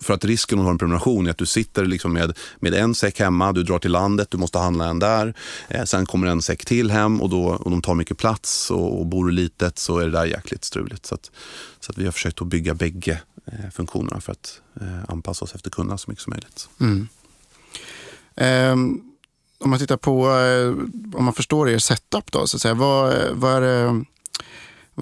för 0.00 0.14
att 0.14 0.24
risken 0.24 0.58
att 0.58 0.64
ha 0.64 0.70
en 0.70 0.78
prenumeration 0.78 1.26
är 1.26 1.30
att 1.30 1.38
du 1.38 1.46
sitter 1.46 1.84
liksom 1.84 2.12
med, 2.12 2.38
med 2.60 2.74
en 2.74 2.94
säck 2.94 3.20
hemma, 3.20 3.52
du 3.52 3.62
drar 3.62 3.78
till 3.78 3.90
landet, 3.90 4.30
du 4.30 4.38
måste 4.38 4.58
handla 4.58 4.86
en 4.86 4.98
där. 4.98 5.34
Eh, 5.68 5.84
sen 5.84 6.06
kommer 6.06 6.26
en 6.26 6.42
säck 6.42 6.64
till 6.64 6.90
hem 6.90 7.22
och, 7.22 7.28
då, 7.28 7.44
och 7.44 7.70
de 7.70 7.82
tar 7.82 7.94
mycket 7.94 8.18
plats 8.18 8.70
och, 8.70 9.00
och 9.00 9.06
bor 9.06 9.26
du 9.26 9.32
litet 9.32 9.78
så 9.78 9.98
är 9.98 10.04
det 10.04 10.10
där 10.10 10.24
jäkligt 10.24 10.64
struligt. 10.64 11.06
Så, 11.06 11.14
att, 11.14 11.30
så 11.80 11.92
att 11.92 11.98
vi 11.98 12.04
har 12.04 12.12
försökt 12.12 12.42
att 12.42 12.46
bygga 12.46 12.74
bägge 12.74 13.20
eh, 13.46 13.70
funktionerna 13.72 14.20
för 14.20 14.32
att 14.32 14.60
eh, 14.80 15.04
anpassa 15.08 15.44
oss 15.44 15.54
efter 15.54 15.70
kunderna 15.70 15.98
så 15.98 16.10
mycket 16.10 16.24
som 16.24 16.30
möjligt. 16.30 16.68
Mm. 16.80 17.08
Um 18.36 19.08
om 19.64 19.70
man 19.70 19.78
tittar 19.78 19.96
på, 19.96 20.30
eh, 20.30 20.68
om 21.18 21.24
man 21.24 21.34
förstår 21.34 21.68
er 21.68 21.78
setup 21.78 22.32
då, 22.32 22.46
så 22.46 22.56
att 22.56 22.60
säga, 22.60 22.74
vad, 22.74 23.14
vad, 23.32 23.52
är 23.52 23.60
det, 23.60 24.04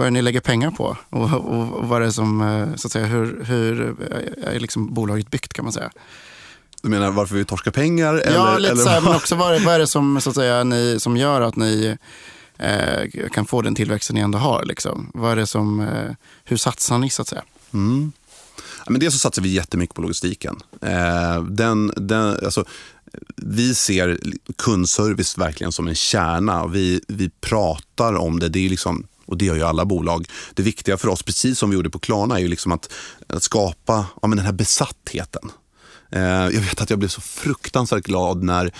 vad 0.00 0.06
är 0.06 0.10
det 0.10 0.14
ni 0.14 0.22
lägger 0.22 0.40
pengar 0.40 0.70
på? 0.70 0.96
Och, 1.10 1.32
och, 1.32 1.78
och 1.78 1.88
vad 1.88 2.02
är 2.02 2.10
som, 2.10 2.40
eh, 2.40 2.74
så 2.76 2.86
att 2.86 2.92
säga, 2.92 3.06
hur, 3.06 3.44
hur 3.44 3.96
är 4.44 4.60
liksom 4.60 4.94
bolaget 4.94 5.30
byggt 5.30 5.52
kan 5.52 5.64
man 5.64 5.72
säga? 5.72 5.90
Du 6.82 6.88
menar 6.88 7.10
varför 7.10 7.36
vi 7.36 7.44
torskar 7.44 7.70
pengar? 7.70 8.14
Eller, 8.14 8.36
ja, 8.36 8.58
lite 8.58 8.72
eller? 8.72 8.82
så 8.82 8.88
här, 8.88 9.00
men 9.00 9.14
också 9.14 9.34
vad, 9.34 9.54
är, 9.54 9.60
vad 9.64 9.74
är 9.74 9.78
det 9.78 9.86
som, 9.86 10.20
så 10.20 10.30
att 10.30 10.36
säga, 10.36 10.64
ni, 10.64 10.96
som 11.00 11.16
gör 11.16 11.40
att 11.40 11.56
ni 11.56 11.96
eh, 12.58 13.28
kan 13.32 13.46
få 13.46 13.62
den 13.62 13.74
tillväxten 13.74 14.14
ni 14.14 14.20
ändå 14.20 14.38
har? 14.38 14.64
Liksom? 14.64 15.10
Vad 15.14 15.32
är 15.32 15.36
det 15.36 15.46
som, 15.46 15.80
eh, 15.80 16.14
hur 16.44 16.56
satsar 16.56 16.98
ni 16.98 17.10
så 17.10 17.22
att 17.22 17.28
säga? 17.28 17.42
Mm. 17.72 18.12
men 18.88 19.00
dels 19.00 19.14
så 19.14 19.18
satsar 19.18 19.42
vi 19.42 19.48
jättemycket 19.48 19.96
på 19.96 20.02
logistiken. 20.02 20.56
Eh, 20.82 21.42
den, 21.42 21.92
den, 21.96 22.28
alltså, 22.44 22.64
vi 23.36 23.74
ser 23.74 24.20
kundservice 24.58 25.38
verkligen 25.38 25.72
som 25.72 25.88
en 25.88 25.94
kärna. 25.94 26.66
Vi, 26.66 27.00
vi 27.08 27.30
pratar 27.40 28.14
om 28.14 28.38
det. 28.38 28.48
det 28.48 28.66
är 28.66 28.70
liksom, 28.70 29.06
och 29.30 29.38
det 29.38 29.44
gör 29.44 29.56
ju 29.56 29.62
alla 29.62 29.84
bolag. 29.84 30.26
Det 30.54 30.62
viktiga 30.62 30.96
för 30.96 31.08
oss, 31.08 31.22
precis 31.22 31.58
som 31.58 31.70
vi 31.70 31.76
gjorde 31.76 31.90
på 31.90 31.98
Klarna, 31.98 32.36
är 32.36 32.42
ju 32.42 32.48
liksom 32.48 32.72
att, 32.72 32.92
att 33.26 33.42
skapa 33.42 34.06
ja, 34.22 34.28
men 34.28 34.36
den 34.36 34.46
här 34.46 34.52
besattheten. 34.52 35.50
Eh, 36.12 36.22
jag 36.22 36.60
vet 36.60 36.80
att 36.80 36.90
jag 36.90 36.98
blev 36.98 37.08
så 37.08 37.20
fruktansvärt 37.20 38.04
glad 38.04 38.42
när, 38.42 38.72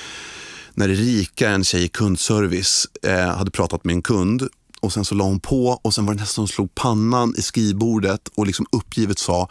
när 0.75 0.89
Erika, 0.89 1.49
en 1.51 1.65
tjej 1.65 1.85
i 1.85 1.89
kundservice, 1.89 2.87
eh, 3.03 3.37
hade 3.37 3.51
pratat 3.51 3.85
med 3.85 3.95
en 3.95 4.03
kund 4.03 4.49
och 4.81 4.93
sen 4.93 5.05
så 5.05 5.15
la 5.15 5.25
hon 5.25 5.41
på 5.41 5.81
och 5.83 5.95
sen 5.95 6.07
var 6.07 6.15
det 6.15 6.21
nästan 6.21 6.47
som 6.47 6.55
slog 6.55 6.75
pannan 6.75 7.35
i 7.39 7.43
skrivbordet 7.43 8.29
och 8.35 8.47
liksom 8.47 8.67
uppgivet 8.73 9.19
sa 9.19 9.49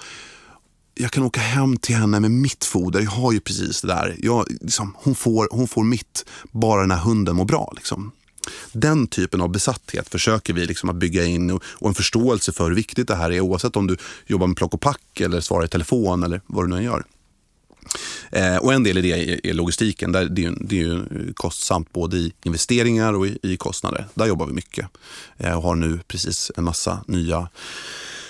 jag 1.02 1.12
kan 1.12 1.24
åka 1.24 1.42
hem 1.42 1.78
till 1.78 1.96
henne 1.96 2.20
med 2.20 2.32
mitt 2.32 2.66
foder. 2.66 3.00
Jag 3.00 3.12
har 3.12 3.32
ju 3.32 3.40
precis 3.40 3.82
det 3.82 3.88
där. 3.88 4.16
Jag, 4.20 4.46
liksom, 4.62 4.96
hon, 4.98 5.16
får, 5.16 5.48
hon 5.52 5.68
får 5.68 5.84
mitt, 5.84 6.26
bara 6.52 6.82
den 6.82 6.92
här 6.92 6.98
hunden 6.98 7.36
mår 7.36 7.46
bra. 7.46 7.74
Liksom. 7.76 8.12
Den 8.72 9.08
typen 9.08 9.42
av 9.42 9.50
besatthet 9.50 10.10
försöker 10.10 10.54
vi 10.54 10.66
liksom 10.66 10.90
att 10.90 10.96
bygga 10.96 11.26
in 11.26 11.52
och, 11.52 11.64
och, 11.66 11.90
en 11.90 11.96
förståelse 11.96 12.52
för 12.52 12.68
hur 12.68 12.76
viktigt 12.76 13.08
det 13.08 13.16
här 13.16 13.32
är 13.32 13.40
oavsett 13.40 13.76
om 13.76 13.88
du 13.88 13.98
jobbar 14.26 14.48
med 14.48 14.58
plock 14.58 14.74
och 14.74 14.82
pack 14.82 15.20
eller 15.20 15.42
svarar 15.42 15.66
i 15.66 15.68
telefon 15.68 16.24
eller 16.24 16.42
vad 16.46 16.64
du 16.64 16.70
nu 16.70 16.78
än 16.78 16.84
gör. 16.84 17.04
Eh, 18.32 18.58
och 18.58 18.74
en 18.74 18.84
del 18.84 18.98
i 18.98 19.02
det 19.02 19.50
är, 19.50 19.54
logistiken. 19.54 20.12
Där 20.12 20.26
det, 20.26 20.46
är, 20.46 20.54
det 20.60 20.80
är 20.80 20.84
ju 20.84 21.34
kostsamt 21.34 21.94
både 21.94 22.18
i 22.18 22.34
investeringar 22.44 23.14
och 23.14 23.28
i, 23.28 23.40
i 23.44 23.58
kostnader. 23.58 24.08
Där 24.14 24.26
jobbar 24.26 24.46
vi 24.46 24.54
mycket 24.54 24.88
eh, 25.38 25.58
och 25.58 25.64
har 25.64 25.76
nu 25.76 26.00
precis 26.08 26.52
en 26.58 26.64
massa 26.64 27.04
nya, 27.08 27.50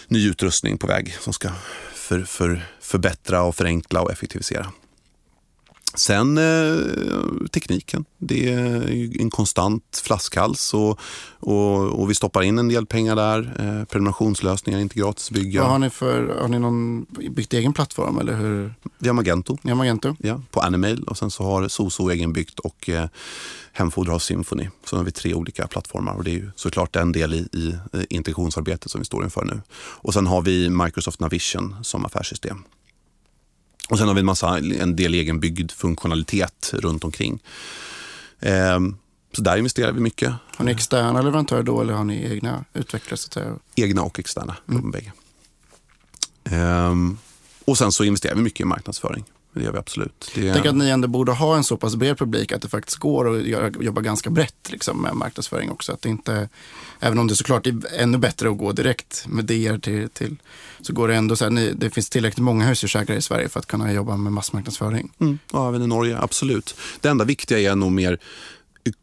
ny 0.07 0.29
utrustning 0.29 0.77
på 0.77 0.87
väg 0.87 1.17
som 1.19 1.33
ska 1.33 1.49
för, 1.93 2.21
för, 2.21 2.65
förbättra 2.81 3.41
och 3.41 3.55
förenkla 3.55 4.01
och 4.01 4.11
effektivisera. 4.11 4.71
Sen 5.95 6.37
eh, 6.37 6.75
tekniken. 7.51 8.05
Det 8.17 8.49
är 8.49 9.21
en 9.21 9.29
konstant 9.29 10.01
flaskhals 10.03 10.73
och, 10.73 10.99
och, 11.39 12.01
och, 12.01 12.09
vi 12.09 12.15
stoppar 12.15 12.41
in 12.41 12.59
en 12.59 12.67
del 12.67 12.85
pengar 12.85 13.15
där. 13.15 13.39
Eh, 13.39 13.85
prenumerationslösningar, 13.85 14.79
inte 14.79 14.99
gratis 14.99 15.31
bygga. 15.31 15.61
Vad 15.61 15.71
har 15.71 15.79
ni 15.79 15.89
för, 15.89 16.39
har 16.41 16.47
ni 16.47 16.59
någon 16.59 17.05
byggt 17.29 17.53
egen 17.53 17.73
plattform 17.73 18.19
eller 18.19 18.35
hur? 18.35 18.73
Vi 18.97 19.07
har 19.07 19.13
Magento. 19.13 19.57
Ni 19.61 19.71
har 19.71 19.77
Magento? 19.77 20.15
Ja, 20.19 20.41
på 20.51 20.59
Animail 20.59 21.03
och 21.03 21.17
sen 21.17 21.31
så 21.31 21.43
har 21.43 21.67
Soso 21.67 22.09
egenbyggt 22.09 22.59
och 22.59 22.89
eh, 22.89 23.07
Hemfoder 23.73 24.11
har 24.11 24.19
Symphony. 24.19 24.69
Så 24.83 24.97
har 24.97 25.03
vi 25.03 25.11
tre 25.11 25.33
olika 25.33 25.67
plattformar 25.67 26.13
och 26.13 26.23
det 26.23 26.31
är 26.31 26.35
ju 26.35 26.51
såklart 26.55 26.95
en 26.95 27.11
del 27.11 27.33
i, 27.33 27.37
i 27.37 27.75
integrationsarbetet 28.09 28.91
som 28.91 29.01
vi 29.01 29.05
står 29.05 29.23
inför 29.23 29.45
nu. 29.45 29.61
Och 29.77 30.13
sen 30.13 30.27
har 30.27 30.41
vi 30.41 30.69
Microsoft 30.69 31.19
Navision 31.19 31.75
som 31.83 32.05
affärssystem. 32.05 32.63
Och 33.89 33.97
sen 33.97 34.07
har 34.07 34.15
vi 34.15 34.19
en, 34.19 34.25
massa, 34.25 34.57
en 34.57 34.95
del 34.95 35.13
egenbyggd 35.13 35.71
funktionalitet 35.71 36.73
runt 36.73 37.03
omkring. 37.03 37.43
Eh, 38.39 38.79
så 39.31 39.41
där 39.41 39.57
investerar 39.57 39.91
vi 39.91 39.99
mycket. 39.99 40.33
Har 40.55 40.65
ni 40.65 40.71
externa 40.71 41.21
leverantörer 41.21 41.63
då 41.63 41.81
eller 41.81 41.93
har 41.93 42.03
ni 42.03 42.31
egna 42.31 42.65
utvecklare? 42.73 43.17
Så 43.17 43.27
att 43.27 43.33
säga? 43.33 43.55
Egna 43.75 44.01
och 44.01 44.19
externa, 44.19 44.55
mm. 44.69 44.91
bägge. 44.91 45.11
Eh, 46.43 46.95
och 47.65 47.77
sen 47.77 47.91
så 47.91 48.03
investerar 48.03 48.35
vi 48.35 48.41
mycket 48.41 48.59
i 48.59 48.65
marknadsföring. 48.65 49.23
Det 49.53 49.63
gör 49.63 49.71
vi 49.71 49.77
absolut. 49.77 50.31
Det. 50.35 50.41
Jag 50.41 50.53
tänker 50.53 50.69
att 50.69 50.75
ni 50.75 50.89
ändå 50.89 51.07
borde 51.07 51.31
ha 51.31 51.57
en 51.57 51.63
så 51.63 51.77
pass 51.77 51.95
bred 51.95 52.17
publik 52.17 52.51
att 52.51 52.61
det 52.61 52.69
faktiskt 52.69 52.97
går 52.97 53.37
att 53.37 53.83
jobba 53.83 54.01
ganska 54.01 54.29
brett 54.29 54.71
liksom, 54.71 55.01
med 55.01 55.15
marknadsföring 55.15 55.71
också. 55.71 55.91
Att 55.91 56.01
det 56.01 56.09
inte, 56.09 56.49
även 56.99 57.19
om 57.19 57.27
det 57.27 57.35
såklart 57.35 57.67
är 57.67 57.81
ännu 57.97 58.17
bättre 58.17 58.49
att 58.49 58.57
gå 58.57 58.71
direkt 58.71 59.25
med 59.27 59.45
DR 59.45 59.77
till, 59.77 60.09
till 60.09 60.35
så 60.81 60.93
går 60.93 61.07
det 61.07 61.15
ändå 61.15 61.35
så 61.35 61.45
här, 61.45 61.51
ni, 61.51 61.73
det 61.73 61.89
finns 61.89 62.09
tillräckligt 62.09 62.43
många 62.43 62.67
husdjursägare 62.67 63.17
i 63.17 63.21
Sverige 63.21 63.49
för 63.49 63.59
att 63.59 63.65
kunna 63.65 63.93
jobba 63.93 64.17
med 64.17 64.33
massmarknadsföring. 64.33 65.11
Mm. 65.19 65.39
Ja, 65.53 65.69
även 65.69 65.81
i 65.81 65.87
Norge, 65.87 66.17
absolut. 66.19 66.75
Det 67.01 67.09
enda 67.09 67.25
viktiga 67.25 67.71
är 67.71 67.75
nog 67.75 67.91
mer 67.91 68.19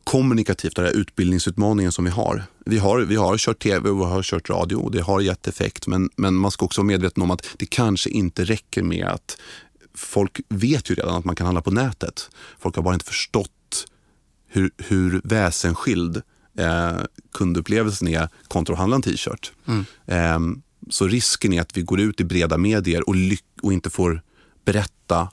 kommunikativt, 0.04 0.76
den 0.76 0.84
här 0.84 0.92
utbildningsutmaningen 0.92 1.92
som 1.92 2.04
vi 2.04 2.10
har. 2.10 2.44
Vi 2.64 2.78
har, 2.78 3.00
vi 3.00 3.16
har 3.16 3.36
kört 3.38 3.62
tv 3.62 3.90
och 3.90 4.00
vi 4.00 4.04
har 4.04 4.22
kört 4.22 4.50
radio 4.50 4.76
och 4.76 4.90
det 4.90 5.02
har 5.02 5.20
gett 5.20 5.48
effekt. 5.48 5.86
Men, 5.86 6.10
men 6.16 6.34
man 6.34 6.50
ska 6.50 6.64
också 6.64 6.80
vara 6.80 6.86
medveten 6.86 7.22
om 7.22 7.30
att 7.30 7.46
det 7.56 7.66
kanske 7.66 8.10
inte 8.10 8.44
räcker 8.44 8.82
med 8.82 9.06
att 9.06 9.38
folk 9.96 10.40
vet 10.48 10.90
ju 10.90 10.94
redan 10.94 11.14
att 11.14 11.24
man 11.24 11.36
kan 11.36 11.46
handla 11.46 11.62
på 11.62 11.70
nätet. 11.70 12.30
Folk 12.58 12.76
har 12.76 12.82
bara 12.82 12.94
inte 12.94 13.06
förstått 13.06 13.86
hur, 14.48 14.70
hur 14.78 15.20
väsensskild 15.24 16.22
eh, 16.58 17.00
kundupplevelsen 17.34 18.08
är 18.08 18.28
kontra 18.48 18.72
att 18.72 18.78
handla 18.78 18.96
en 18.96 19.02
t-shirt. 19.02 19.52
Mm. 19.66 19.84
Eh, 20.06 20.58
så 20.90 21.06
risken 21.06 21.52
är 21.52 21.60
att 21.60 21.76
vi 21.76 21.82
går 21.82 22.00
ut 22.00 22.20
i 22.20 22.24
breda 22.24 22.58
medier 22.58 23.08
och, 23.08 23.14
och 23.62 23.72
inte 23.72 23.90
får 23.90 24.22
berätta 24.64 25.30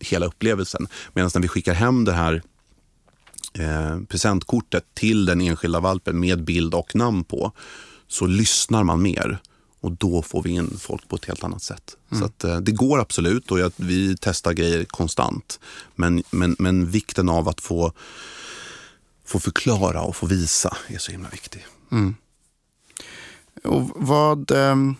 hela 0.00 0.26
upplevelsen. 0.26 0.86
Medan 1.12 1.30
när 1.34 1.42
vi 1.42 1.48
skickar 1.48 1.74
hem 1.74 2.04
det 2.04 2.12
här 2.12 2.42
eh, 3.54 4.00
presentkortet 4.08 4.84
till 4.94 5.26
den 5.26 5.40
enskilda 5.40 5.80
valpen 5.80 6.20
med 6.20 6.44
bild 6.44 6.74
och 6.74 6.96
namn 6.96 7.24
på 7.24 7.52
så 8.08 8.26
lyssnar 8.26 8.84
man 8.84 9.02
mer 9.02 9.38
och 9.84 9.92
då 9.92 10.22
får 10.22 10.42
vi 10.42 10.50
in 10.50 10.78
folk 10.80 11.08
på 11.08 11.16
ett 11.16 11.24
helt 11.24 11.44
annat 11.44 11.62
sätt. 11.62 11.96
Mm. 12.10 12.20
Så 12.20 12.26
att, 12.26 12.44
eh, 12.44 12.56
det 12.56 12.72
går 12.72 13.00
absolut 13.00 13.50
och 13.50 13.58
jag, 13.58 13.72
vi 13.76 14.16
testar 14.20 14.52
grejer 14.52 14.84
konstant. 14.84 15.60
Men, 15.94 16.22
men, 16.30 16.56
men 16.58 16.90
vikten 16.90 17.28
av 17.28 17.48
att 17.48 17.60
få, 17.60 17.92
få 19.24 19.40
förklara 19.40 20.02
och 20.02 20.16
få 20.16 20.26
visa 20.26 20.76
är 20.86 20.98
så 20.98 21.12
himla 21.12 21.28
viktig. 21.28 21.66
Mm. 21.92 22.14
Och 23.64 23.90
vad, 23.94 24.50
ehm, 24.50 24.96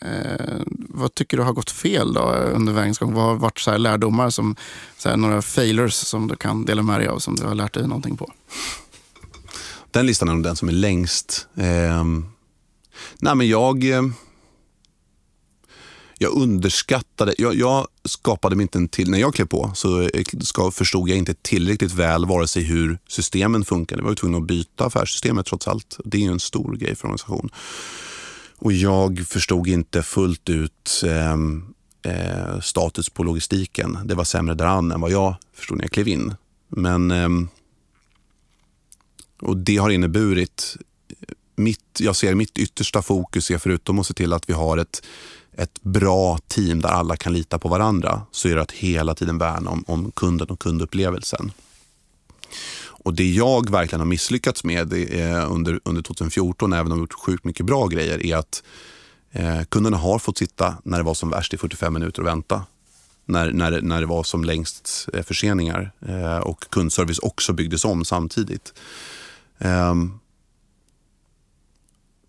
eh, 0.00 0.60
vad 0.88 1.14
tycker 1.14 1.36
du 1.36 1.42
har 1.42 1.52
gått 1.52 1.70
fel 1.70 2.12
då 2.12 2.32
under 2.32 2.72
vägens 2.72 2.98
gång? 2.98 3.14
Vad 3.14 3.24
har 3.24 3.34
varit 3.34 3.58
så 3.58 3.76
lärdomar, 3.76 4.30
som, 4.30 4.56
så 4.98 5.08
här, 5.08 5.16
några 5.16 5.42
failures 5.42 5.96
som 5.96 6.28
du 6.28 6.36
kan 6.36 6.64
dela 6.64 6.82
med 6.82 7.00
dig 7.00 7.08
av 7.08 7.18
som 7.18 7.36
du 7.36 7.44
har 7.44 7.54
lärt 7.54 7.74
dig 7.74 7.86
någonting 7.86 8.16
på? 8.16 8.32
Den 9.90 10.06
listan 10.06 10.28
är 10.28 10.34
nog 10.34 10.42
den 10.42 10.56
som 10.56 10.68
är 10.68 10.72
längst. 10.72 11.48
Eh, 11.54 12.04
nej 13.18 13.34
men 13.34 13.48
jag, 13.48 13.84
eh, 13.84 14.02
jag 16.18 16.32
underskattade, 16.32 17.34
jag, 17.38 17.54
jag, 17.54 17.86
skapade 18.04 18.56
mig 18.56 18.62
inte 18.62 18.78
en 18.78 18.88
till, 18.88 19.10
när 19.10 19.18
jag 19.18 19.34
klev 19.34 19.46
på 19.46 19.72
så 19.74 20.02
eh, 20.02 20.24
ska, 20.40 20.70
förstod 20.70 21.08
jag 21.08 21.18
inte 21.18 21.34
tillräckligt 21.34 21.92
väl 21.92 22.26
vare 22.26 22.48
sig 22.48 22.62
hur 22.62 22.98
systemen 23.08 23.64
funkade. 23.64 24.02
Jag 24.02 24.08
var 24.08 24.14
tvungen 24.14 24.42
att 24.42 24.48
byta 24.48 24.84
affärssystemet 24.86 25.46
trots 25.46 25.68
allt. 25.68 25.98
Det 26.04 26.18
är 26.18 26.22
ju 26.22 26.32
en 26.32 26.40
stor 26.40 26.76
grej 26.76 26.96
för 26.96 27.08
en 27.08 27.10
organisation. 27.10 27.50
Och 28.56 28.72
jag 28.72 29.26
förstod 29.26 29.68
inte 29.68 30.02
fullt 30.02 30.50
ut 30.50 31.02
eh, 31.04 31.36
eh, 32.12 32.60
status 32.60 33.08
på 33.10 33.22
logistiken. 33.22 33.98
Det 34.04 34.14
var 34.14 34.24
sämre 34.24 34.54
däran 34.54 34.92
än 34.92 35.00
vad 35.00 35.10
jag 35.10 35.36
förstod 35.54 35.78
när 35.78 35.84
jag 35.84 35.92
klev 35.92 36.08
in. 36.08 36.34
Men, 36.68 37.10
eh, 37.10 37.28
och 39.40 39.56
det 39.56 39.76
har 39.76 39.90
inneburit, 39.90 40.76
mitt, 41.56 41.98
jag 42.00 42.16
ser 42.16 42.34
mitt 42.34 42.58
yttersta 42.58 43.02
fokus 43.02 43.50
är 43.50 43.58
förutom 43.58 43.98
att 43.98 44.06
se 44.06 44.14
till 44.14 44.32
att 44.32 44.48
vi 44.48 44.52
har 44.52 44.78
ett, 44.78 45.06
ett 45.56 45.82
bra 45.82 46.38
team 46.48 46.80
där 46.80 46.88
alla 46.88 47.16
kan 47.16 47.32
lita 47.32 47.58
på 47.58 47.68
varandra, 47.68 48.22
så 48.30 48.48
är 48.48 48.56
det 48.56 48.62
att 48.62 48.72
hela 48.72 49.14
tiden 49.14 49.38
värna 49.38 49.70
om, 49.70 49.84
om 49.86 50.10
kunden 50.10 50.48
och 50.48 50.60
kundupplevelsen. 50.60 51.52
Och 53.04 53.14
det 53.14 53.30
jag 53.30 53.70
verkligen 53.70 54.00
har 54.00 54.06
misslyckats 54.06 54.64
med 54.64 54.92
under, 55.48 55.80
under 55.84 56.02
2014, 56.02 56.72
även 56.72 56.92
om 56.92 56.98
vi 56.98 57.02
gjort 57.02 57.12
sjukt 57.12 57.44
mycket 57.44 57.66
bra 57.66 57.86
grejer, 57.86 58.26
är 58.26 58.36
att 58.36 58.62
eh, 59.32 59.62
kunderna 59.62 59.96
har 59.96 60.18
fått 60.18 60.38
sitta 60.38 60.74
när 60.84 60.98
det 60.98 61.04
var 61.04 61.14
som 61.14 61.30
värst 61.30 61.54
i 61.54 61.56
45 61.56 61.94
minuter 61.94 62.22
och 62.22 62.28
vänta. 62.28 62.62
När, 63.26 63.52
när, 63.52 63.80
när 63.80 64.00
det 64.00 64.06
var 64.06 64.22
som 64.22 64.44
längst 64.44 65.08
eh, 65.14 65.22
förseningar 65.22 65.92
eh, 66.08 66.38
och 66.38 66.64
kundservice 66.70 67.18
också 67.18 67.52
byggdes 67.52 67.84
om 67.84 68.04
samtidigt. 68.04 68.74
Eh, 69.58 69.94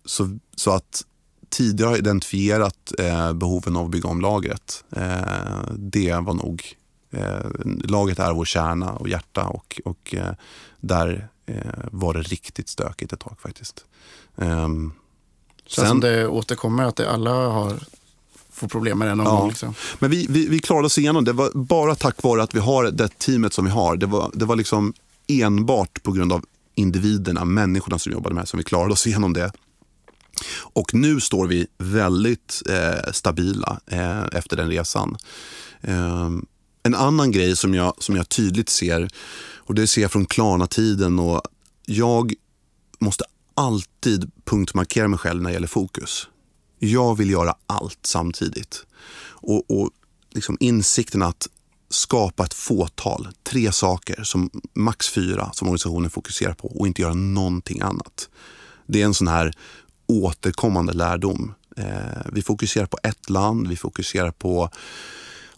så, 0.06 0.38
så 0.56 0.70
att 0.70 1.04
tidigare 1.48 1.90
ha 1.90 1.96
identifierat 1.96 2.92
eh, 2.98 3.32
behoven 3.32 3.76
av 3.76 3.84
att 3.84 3.90
bygga 3.90 4.08
om 4.08 4.20
lagret, 4.20 4.84
eh, 4.90 5.72
det 5.76 6.12
var 6.12 6.34
nog 6.34 6.76
Eh, 7.16 7.50
laget 7.84 8.18
är 8.18 8.32
vår 8.32 8.44
kärna 8.44 8.92
och 8.92 9.08
hjärta 9.08 9.44
och, 9.44 9.80
och 9.84 10.14
eh, 10.14 10.32
där 10.80 11.28
eh, 11.46 11.56
var 11.92 12.14
det 12.14 12.22
riktigt 12.22 12.68
stökigt 12.68 13.12
ett 13.12 13.20
tag 13.20 13.36
faktiskt. 13.40 13.84
Um, 14.34 14.92
Sen 15.68 15.88
som 15.88 16.00
det 16.00 16.26
återkommer 16.26 16.84
att 16.84 16.96
det 16.96 17.10
alla 17.10 17.30
har 17.30 17.74
får 18.50 18.68
problem 18.68 18.98
med 18.98 19.08
det 19.08 19.14
någon 19.14 19.26
ja. 19.26 19.36
gång. 19.36 19.48
Liksom. 19.48 19.74
Men 19.98 20.10
vi, 20.10 20.26
vi, 20.30 20.48
vi 20.48 20.58
klarade 20.58 20.86
oss 20.86 20.98
igenom 20.98 21.24
det. 21.24 21.32
var 21.32 21.50
bara 21.54 21.94
tack 21.94 22.22
vare 22.22 22.42
att 22.42 22.54
vi 22.54 22.58
har 22.58 22.84
det 22.84 23.18
teamet 23.18 23.52
som 23.52 23.64
vi 23.64 23.70
har. 23.70 23.96
Det 23.96 24.06
var, 24.06 24.30
det 24.34 24.44
var 24.44 24.56
liksom 24.56 24.94
enbart 25.28 26.02
på 26.02 26.12
grund 26.12 26.32
av 26.32 26.44
individerna, 26.74 27.44
människorna 27.44 27.98
som 27.98 28.12
jobbade 28.12 28.34
med 28.34 28.48
som 28.48 28.58
vi 28.58 28.64
klarade 28.64 28.92
oss 28.92 29.06
igenom 29.06 29.32
det. 29.32 29.52
Och 30.48 30.94
nu 30.94 31.20
står 31.20 31.46
vi 31.46 31.66
väldigt 31.78 32.62
eh, 32.68 33.12
stabila 33.12 33.80
eh, 33.86 34.24
efter 34.32 34.56
den 34.56 34.68
resan. 34.68 35.16
Eh, 35.80 36.30
en 36.82 36.94
annan 36.94 37.32
grej 37.32 37.56
som 37.56 37.74
jag, 37.74 37.94
som 37.98 38.16
jag 38.16 38.28
tydligt 38.28 38.68
ser, 38.68 39.08
och 39.56 39.74
det 39.74 39.86
ser 39.86 40.02
jag 40.02 40.12
från 40.12 40.26
Klarna-tiden 40.26 41.18
och 41.18 41.42
jag 41.86 42.34
måste 42.98 43.24
alltid 43.54 44.30
punktmarkera 44.44 45.08
mig 45.08 45.18
själv 45.18 45.42
när 45.42 45.50
det 45.50 45.54
gäller 45.54 45.66
fokus. 45.66 46.28
Jag 46.78 47.18
vill 47.18 47.30
göra 47.30 47.54
allt 47.66 47.98
samtidigt. 48.02 48.86
Och, 49.28 49.70
och 49.70 49.90
liksom 50.30 50.56
insikten 50.60 51.22
att 51.22 51.48
skapa 51.88 52.44
ett 52.44 52.54
fåtal, 52.54 53.28
tre 53.42 53.72
saker, 53.72 54.22
som 54.22 54.50
max 54.74 55.08
fyra 55.08 55.50
som 55.52 55.68
organisationen 55.68 56.10
fokuserar 56.10 56.54
på 56.54 56.68
och 56.68 56.86
inte 56.86 57.02
göra 57.02 57.14
någonting 57.14 57.80
annat. 57.80 58.28
Det 58.86 59.02
är 59.02 59.04
en 59.04 59.14
sån 59.14 59.28
här 59.28 59.52
återkommande 60.06 60.92
lärdom. 60.92 61.54
Eh, 61.76 62.26
vi 62.32 62.42
fokuserar 62.42 62.86
på 62.86 62.98
ett 63.02 63.30
land, 63.30 63.68
vi 63.68 63.76
fokuserar 63.76 64.30
på 64.30 64.70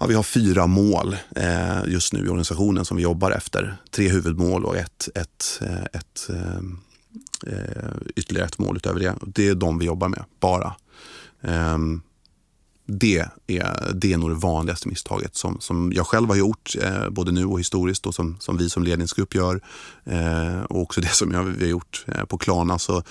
Ja, 0.01 0.07
vi 0.07 0.15
har 0.15 0.23
fyra 0.23 0.67
mål 0.67 1.17
eh, 1.37 1.85
just 1.87 2.13
nu 2.13 2.19
i 2.19 2.29
organisationen 2.29 2.85
som 2.85 2.97
vi 2.97 3.03
jobbar 3.03 3.31
efter. 3.31 3.77
Tre 3.91 4.09
huvudmål 4.09 4.65
och 4.65 4.77
ett, 4.77 5.09
ett, 5.15 5.61
eh, 5.63 5.85
ett, 5.85 6.31
eh, 6.31 7.53
eh, 7.53 7.95
ytterligare 8.17 8.47
ett 8.47 8.59
mål 8.59 8.77
utöver 8.77 9.01
det. 9.01 9.15
Det 9.27 9.49
är 9.49 9.55
de 9.55 9.79
vi 9.79 9.87
jobbar 9.87 10.09
med, 10.09 10.25
bara. 10.41 10.75
Eh, 11.41 11.79
det 12.91 13.27
är, 13.47 13.93
det 13.95 14.13
är 14.13 14.19
nog 14.19 14.31
det 14.31 14.35
vanligaste 14.35 14.89
misstaget 14.89 15.37
som, 15.37 15.61
som 15.61 15.93
jag 15.95 16.07
själv 16.07 16.29
har 16.29 16.37
gjort, 16.37 16.77
eh, 16.83 17.11
både 17.11 17.33
nu 17.33 17.45
och 17.45 17.59
historiskt 17.59 18.07
och 18.07 18.15
som, 18.15 18.37
som 18.41 18.57
vi 18.57 18.71
som 18.71 18.83
ledningsgrupp 18.83 19.35
gör. 19.35 19.61
Eh, 20.05 20.61
och 20.61 20.83
också 20.83 21.01
det 21.01 21.09
som 21.09 21.33
jag, 21.33 21.43
vi 21.43 21.65
har 21.65 21.71
gjort 21.71 22.05
eh, 22.07 22.25
på 22.25 22.39
Klarna 22.39 22.79
så 22.79 23.03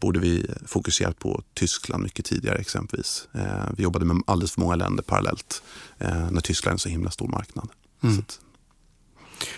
borde 0.00 0.20
vi 0.20 0.46
fokuserat 0.66 1.18
på 1.18 1.42
Tyskland 1.54 2.02
mycket 2.02 2.24
tidigare 2.24 2.58
exempelvis. 2.58 3.28
Eh, 3.34 3.70
vi 3.76 3.82
jobbade 3.82 4.04
med 4.04 4.22
alldeles 4.26 4.52
för 4.52 4.60
många 4.60 4.76
länder 4.76 5.02
parallellt 5.02 5.62
eh, 5.98 6.30
när 6.30 6.40
Tyskland 6.40 6.72
är 6.72 6.74
en 6.74 6.78
så 6.78 6.88
himla 6.88 7.10
stor 7.10 7.28
marknad. 7.28 7.68
Mm. 8.02 8.16
Så 8.16 8.22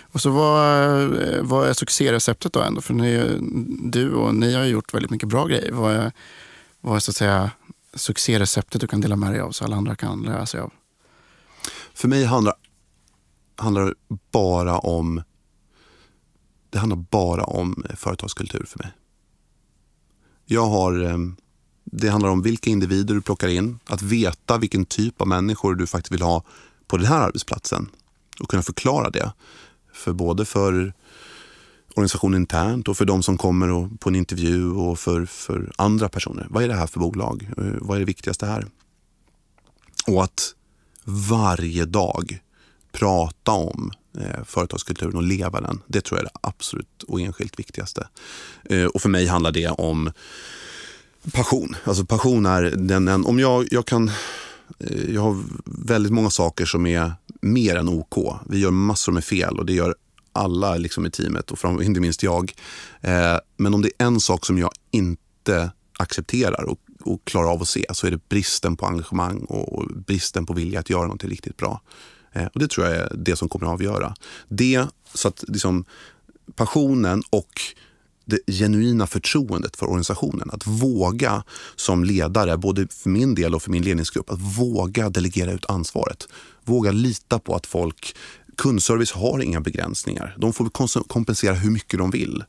och 0.01 0.21
så 0.21 0.29
vad, 0.29 1.03
eh, 1.23 1.41
vad 1.41 1.69
är 1.69 1.73
succéreceptet 1.73 2.53
då 2.53 2.61
ändå? 2.61 2.81
För 2.81 2.93
ni, 2.93 3.39
du 3.91 4.13
och 4.13 4.35
ni 4.35 4.53
har 4.53 4.63
gjort 4.63 4.93
väldigt 4.93 5.11
mycket 5.11 5.29
bra 5.29 5.45
grejer. 5.45 5.71
Vad 5.71 5.93
är, 5.93 6.11
vad 6.81 6.95
är 6.95 6.99
så 6.99 7.11
att 7.11 7.15
säga 7.15 7.51
succéreceptet 7.95 8.81
du 8.81 8.87
kan 8.87 9.01
dela 9.01 9.15
med 9.15 9.31
dig 9.31 9.41
av 9.41 9.51
så 9.51 9.65
alla 9.65 9.75
andra 9.75 9.95
kan 9.95 10.21
lära 10.21 10.45
sig 10.45 10.59
av? 10.59 10.73
För 11.93 12.07
mig 12.07 12.25
handlar, 12.25 12.53
handlar 13.55 13.85
det 13.85 13.93
bara 14.31 14.79
om 14.79 15.23
det 16.69 16.79
handlar 16.79 16.97
bara 16.97 17.43
om 17.43 17.83
eh, 17.89 17.95
företagskultur 17.95 18.65
för 18.67 18.79
mig. 18.79 18.91
Jag 20.45 20.65
har, 20.67 21.03
eh, 21.03 21.17
det 21.83 22.09
handlar 22.09 22.29
om 22.29 22.41
vilka 22.41 22.69
individer 22.69 23.13
du 23.13 23.21
plockar 23.21 23.47
in, 23.47 23.79
att 23.85 24.01
veta 24.01 24.57
vilken 24.57 24.85
typ 24.85 25.21
av 25.21 25.27
människor 25.27 25.75
du 25.75 25.87
faktiskt 25.87 26.11
vill 26.11 26.21
ha 26.21 26.43
på 26.87 26.97
den 26.97 27.05
här 27.05 27.21
arbetsplatsen 27.21 27.89
och 28.39 28.49
kunna 28.49 28.63
förklara 28.63 29.09
det. 29.09 29.33
För 29.93 30.13
både 30.13 30.45
för 30.45 30.93
organisationen 31.95 32.41
internt 32.41 32.87
och 32.87 32.97
för 32.97 33.05
de 33.05 33.23
som 33.23 33.37
kommer 33.37 33.97
på 33.97 34.09
en 34.09 34.15
intervju 34.15 34.71
och 34.71 34.99
för, 34.99 35.25
för 35.25 35.71
andra 35.75 36.09
personer. 36.09 36.47
Vad 36.49 36.63
är 36.63 36.67
det 36.67 36.75
här 36.75 36.87
för 36.87 36.99
bolag? 36.99 37.49
Eh, 37.57 37.63
vad 37.81 37.95
är 37.95 37.99
det 37.99 38.05
viktigaste 38.05 38.45
här? 38.45 38.65
Och 40.07 40.23
att 40.23 40.55
varje 41.03 41.85
dag 41.85 42.39
prata 42.91 43.51
om 43.51 43.91
eh, 44.17 44.43
företagskulturen 44.45 45.15
och 45.15 45.23
leva 45.23 45.61
den. 45.61 45.81
Det 45.87 46.01
tror 46.01 46.19
jag 46.19 46.25
är 46.25 46.29
det 46.33 46.39
absolut 46.41 47.03
och 47.07 47.21
enskilt 47.21 47.59
viktigaste. 47.59 48.07
Eh, 48.63 48.85
och 48.85 49.01
för 49.01 49.09
mig 49.09 49.25
handlar 49.25 49.51
det 49.51 49.67
om 49.67 50.11
passion. 51.33 51.75
Alltså 51.83 52.05
passion 52.05 52.45
är 52.45 52.63
den, 52.63 53.07
en, 53.07 53.25
om 53.25 53.39
jag, 53.39 53.67
jag 53.71 53.85
kan, 53.85 54.11
eh, 54.79 55.13
jag 55.13 55.21
har 55.21 55.43
väldigt 55.65 56.13
många 56.13 56.29
saker 56.29 56.65
som 56.65 56.85
är 56.85 57.13
mer 57.41 57.75
än 57.75 57.89
OK. 57.89 58.39
Vi 58.49 58.59
gör 58.59 58.71
massor 58.71 59.11
med 59.11 59.23
fel 59.23 59.59
och 59.59 59.65
det 59.65 59.73
gör 59.73 59.95
alla 60.35 60.77
liksom 60.77 61.05
i 61.05 61.11
teamet 61.11 61.51
och 61.51 61.59
fram, 61.59 61.81
inte 61.81 61.99
minst 61.99 62.23
jag. 62.23 62.53
Eh, 63.01 63.37
men 63.57 63.73
om 63.73 63.81
det 63.81 63.91
är 63.97 64.05
en 64.05 64.19
sak 64.19 64.45
som 64.45 64.57
jag 64.57 64.71
inte 64.91 65.71
accepterar 65.97 66.63
och, 66.63 66.79
och 67.03 67.25
klarar 67.25 67.51
av 67.51 67.61
att 67.61 67.67
se 67.67 67.85
så 67.93 68.07
är 68.07 68.11
det 68.11 68.29
bristen 68.29 68.77
på 68.77 68.85
engagemang 68.85 69.39
och, 69.39 69.73
och 69.73 69.87
bristen 69.95 70.45
på 70.45 70.53
vilja 70.53 70.79
att 70.79 70.89
göra 70.89 71.07
något 71.07 71.23
riktigt 71.23 71.57
bra. 71.57 71.81
Eh, 72.33 72.45
och 72.45 72.59
Det 72.59 72.67
tror 72.67 72.87
jag 72.87 72.95
är 72.95 73.11
det 73.17 73.35
som 73.35 73.49
kommer 73.49 73.65
att 73.65 73.73
avgöra. 73.73 74.15
Det, 74.49 74.87
så 75.13 75.27
att 75.27 75.43
liksom, 75.47 75.85
passionen 76.55 77.23
och 77.29 77.61
det 78.25 78.53
genuina 78.53 79.07
förtroendet 79.07 79.75
för 79.75 79.85
organisationen. 79.85 80.49
Att 80.51 80.67
våga 80.67 81.43
som 81.75 82.03
ledare, 82.03 82.57
både 82.57 82.87
för 82.87 83.09
min 83.09 83.35
del 83.35 83.55
och 83.55 83.63
för 83.63 83.71
min 83.71 83.83
ledningsgrupp, 83.83 84.29
att 84.29 84.39
våga 84.39 85.09
delegera 85.09 85.51
ut 85.51 85.65
ansvaret. 85.65 86.27
Våga 86.63 86.91
lita 86.91 87.39
på 87.39 87.55
att 87.55 87.65
folk, 87.65 88.15
kundservice 88.57 89.11
har 89.11 89.39
inga 89.39 89.61
begränsningar. 89.61 90.35
De 90.37 90.53
får 90.53 90.69
kompensera 91.07 91.53
hur 91.53 91.71
mycket 91.71 91.99
de 91.99 92.11
vill. 92.11 92.43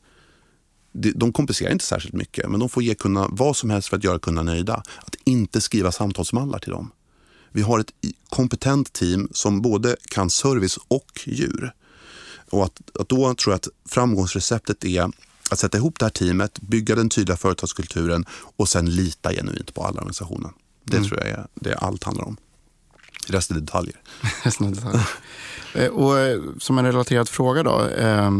De 0.92 1.32
kompenserar 1.32 1.72
inte 1.72 1.84
särskilt 1.84 2.14
mycket, 2.14 2.50
men 2.50 2.60
de 2.60 2.68
får 2.68 2.82
ge 2.82 2.94
kunderna 2.94 3.28
vad 3.30 3.56
som 3.56 3.70
helst 3.70 3.88
för 3.88 3.96
att 3.96 4.04
göra 4.04 4.18
kunderna 4.18 4.52
nöjda. 4.52 4.74
Att 4.74 5.16
inte 5.24 5.60
skriva 5.60 5.92
samtalsmallar 5.92 6.58
till 6.58 6.72
dem. 6.72 6.90
Vi 7.52 7.62
har 7.62 7.78
ett 7.78 7.92
kompetent 8.28 8.92
team 8.92 9.28
som 9.32 9.62
både 9.62 9.96
kan 10.08 10.30
service 10.30 10.78
och 10.88 11.20
djur. 11.24 11.72
Och 12.50 12.64
att, 12.64 12.96
att 13.00 13.08
då 13.08 13.34
tror 13.34 13.52
jag 13.52 13.56
att 13.56 13.68
framgångsreceptet 13.88 14.84
är 14.84 15.10
att 15.50 15.58
sätta 15.58 15.78
ihop 15.78 15.98
det 15.98 16.04
här 16.04 16.10
teamet, 16.10 16.60
bygga 16.60 16.94
den 16.94 17.08
tydliga 17.08 17.36
företagskulturen 17.36 18.24
och 18.30 18.68
sen 18.68 18.90
lita 18.90 19.32
genuint 19.32 19.74
på 19.74 19.82
alla 19.82 19.98
organisationen. 19.98 20.52
Det 20.84 20.96
mm. 20.96 21.08
tror 21.08 21.20
jag 21.20 21.30
är 21.30 21.46
det 21.54 21.74
allt 21.74 22.04
handlar 22.04 22.24
om. 22.24 22.36
Resten 23.26 23.56
är 23.56 23.60
detaljer. 23.60 23.96
Resten 24.42 24.66
är 24.66 24.70
detaljer. 24.70 25.08
Eh, 25.74 25.88
och 25.88 26.18
eh, 26.18 26.40
som 26.58 26.78
en 26.78 26.84
relaterad 26.84 27.28
fråga 27.28 27.62
då. 27.62 27.86
Eh, 27.86 28.30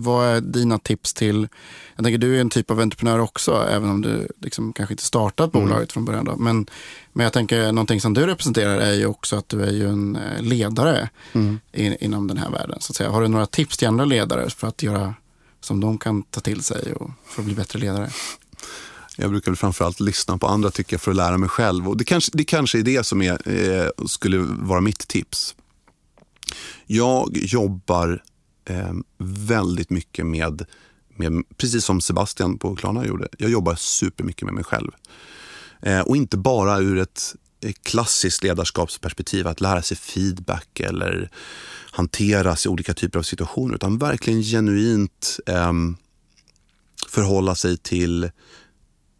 vad 0.00 0.26
är 0.26 0.40
dina 0.40 0.78
tips 0.78 1.14
till, 1.14 1.48
jag 1.96 2.04
tänker 2.04 2.18
du 2.18 2.36
är 2.36 2.40
en 2.40 2.50
typ 2.50 2.70
av 2.70 2.80
entreprenör 2.80 3.18
också, 3.18 3.66
även 3.70 3.90
om 3.90 4.02
du 4.02 4.28
liksom 4.40 4.72
kanske 4.72 4.92
inte 4.92 5.02
startat 5.02 5.54
mm. 5.54 5.66
bolaget 5.66 5.78
mm. 5.78 5.88
från 5.88 6.04
början. 6.04 6.24
Då. 6.24 6.36
Men, 6.36 6.66
men 7.12 7.24
jag 7.24 7.32
tänker 7.32 7.72
någonting 7.72 8.00
som 8.00 8.14
du 8.14 8.26
representerar 8.26 8.76
är 8.76 8.92
ju 8.92 9.06
också 9.06 9.36
att 9.36 9.48
du 9.48 9.62
är 9.62 9.70
ju 9.70 9.88
en 9.88 10.16
eh, 10.16 10.42
ledare 10.42 11.08
mm. 11.32 11.60
in, 11.72 11.96
inom 12.00 12.26
den 12.26 12.36
här 12.36 12.50
världen. 12.50 12.80
Så 12.80 12.92
att 12.92 12.96
säga. 12.96 13.10
Har 13.10 13.22
du 13.22 13.28
några 13.28 13.46
tips 13.46 13.76
till 13.76 13.88
andra 13.88 14.04
ledare 14.04 14.50
för 14.50 14.66
att 14.66 14.82
göra 14.82 15.14
som 15.60 15.80
de 15.80 15.98
kan 15.98 16.22
ta 16.22 16.40
till 16.40 16.62
sig 16.62 16.92
och 16.92 17.10
för 17.24 17.42
att 17.42 17.46
bli 17.46 17.54
bättre 17.54 17.78
ledare? 17.78 18.10
Jag 19.20 19.30
brukar 19.30 19.54
framförallt 19.54 20.00
lyssna 20.00 20.38
på 20.38 20.46
andra 20.46 20.70
tycker 20.70 20.94
jag 20.94 21.00
för 21.00 21.10
att 21.10 21.16
lära 21.16 21.38
mig 21.38 21.48
själv. 21.48 21.88
Och 21.88 21.96
det, 21.96 22.04
kanske, 22.04 22.30
det 22.34 22.44
kanske 22.44 22.78
är 22.78 22.82
det 22.82 23.06
som 23.06 23.22
är, 23.22 23.48
eh, 23.48 23.90
skulle 24.06 24.38
vara 24.38 24.80
mitt 24.80 25.08
tips. 25.08 25.54
Jag 26.86 27.36
jobbar 27.36 28.22
eh, 28.64 28.92
väldigt 29.18 29.90
mycket 29.90 30.26
med, 30.26 30.66
med, 31.16 31.42
precis 31.56 31.84
som 31.84 32.00
Sebastian 32.00 32.58
på 32.58 32.76
Klarna 32.76 33.06
gjorde, 33.06 33.28
jag 33.38 33.50
jobbar 33.50 33.74
supermycket 33.74 34.42
med 34.42 34.54
mig 34.54 34.64
själv. 34.64 34.90
Eh, 35.82 36.00
och 36.00 36.16
inte 36.16 36.36
bara 36.36 36.78
ur 36.78 36.98
ett 36.98 37.34
eh, 37.60 37.72
klassiskt 37.82 38.42
ledarskapsperspektiv, 38.42 39.46
att 39.46 39.60
lära 39.60 39.82
sig 39.82 39.96
feedback 39.96 40.80
eller 40.80 41.30
hanteras 41.90 42.66
i 42.66 42.68
olika 42.68 42.94
typer 42.94 43.18
av 43.18 43.22
situationer, 43.22 43.74
utan 43.74 43.98
verkligen 43.98 44.42
genuint 44.42 45.40
eh, 45.46 45.72
förhålla 47.08 47.54
sig 47.54 47.76
till, 47.76 48.30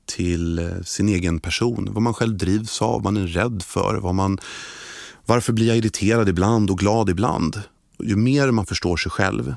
till 0.09 0.59
eh, 0.59 0.81
sin 0.85 1.09
egen 1.09 1.41
person. 1.41 1.89
Vad 1.91 2.03
man 2.03 2.15
själv 2.15 2.37
drivs 2.37 2.83
av, 2.83 3.03
vad 3.03 3.03
man 3.03 3.17
är 3.17 3.27
rädd 3.27 3.63
för, 3.63 3.95
vad 3.95 4.15
man, 4.15 4.39
varför 5.27 5.53
blir 5.53 5.67
jag 5.67 5.77
irriterad 5.77 6.29
ibland 6.29 6.71
och 6.71 6.79
glad 6.79 7.11
ibland? 7.11 7.63
Ju 8.03 8.17
mer 8.17 8.51
man 8.51 8.67
förstår 8.67 8.97
sig 8.97 9.11
själv, 9.11 9.55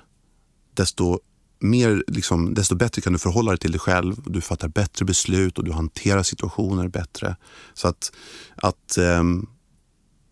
desto, 0.74 1.20
mer, 1.60 2.04
liksom, 2.08 2.54
desto 2.54 2.76
bättre 2.76 3.02
kan 3.02 3.14
du 3.14 3.20
förhålla 3.20 3.52
dig 3.52 3.60
till 3.60 3.72
dig 3.72 3.80
själv. 3.80 4.16
Du 4.26 4.42
fattar 4.42 4.68
bättre 4.68 5.06
beslut 5.06 5.58
och 5.58 5.64
du 5.64 5.72
hanterar 5.72 6.24
situationer 6.24 6.88
bättre. 6.88 7.36
Så 7.74 7.88
att, 7.88 8.12
att 8.56 8.98
um, 8.98 9.48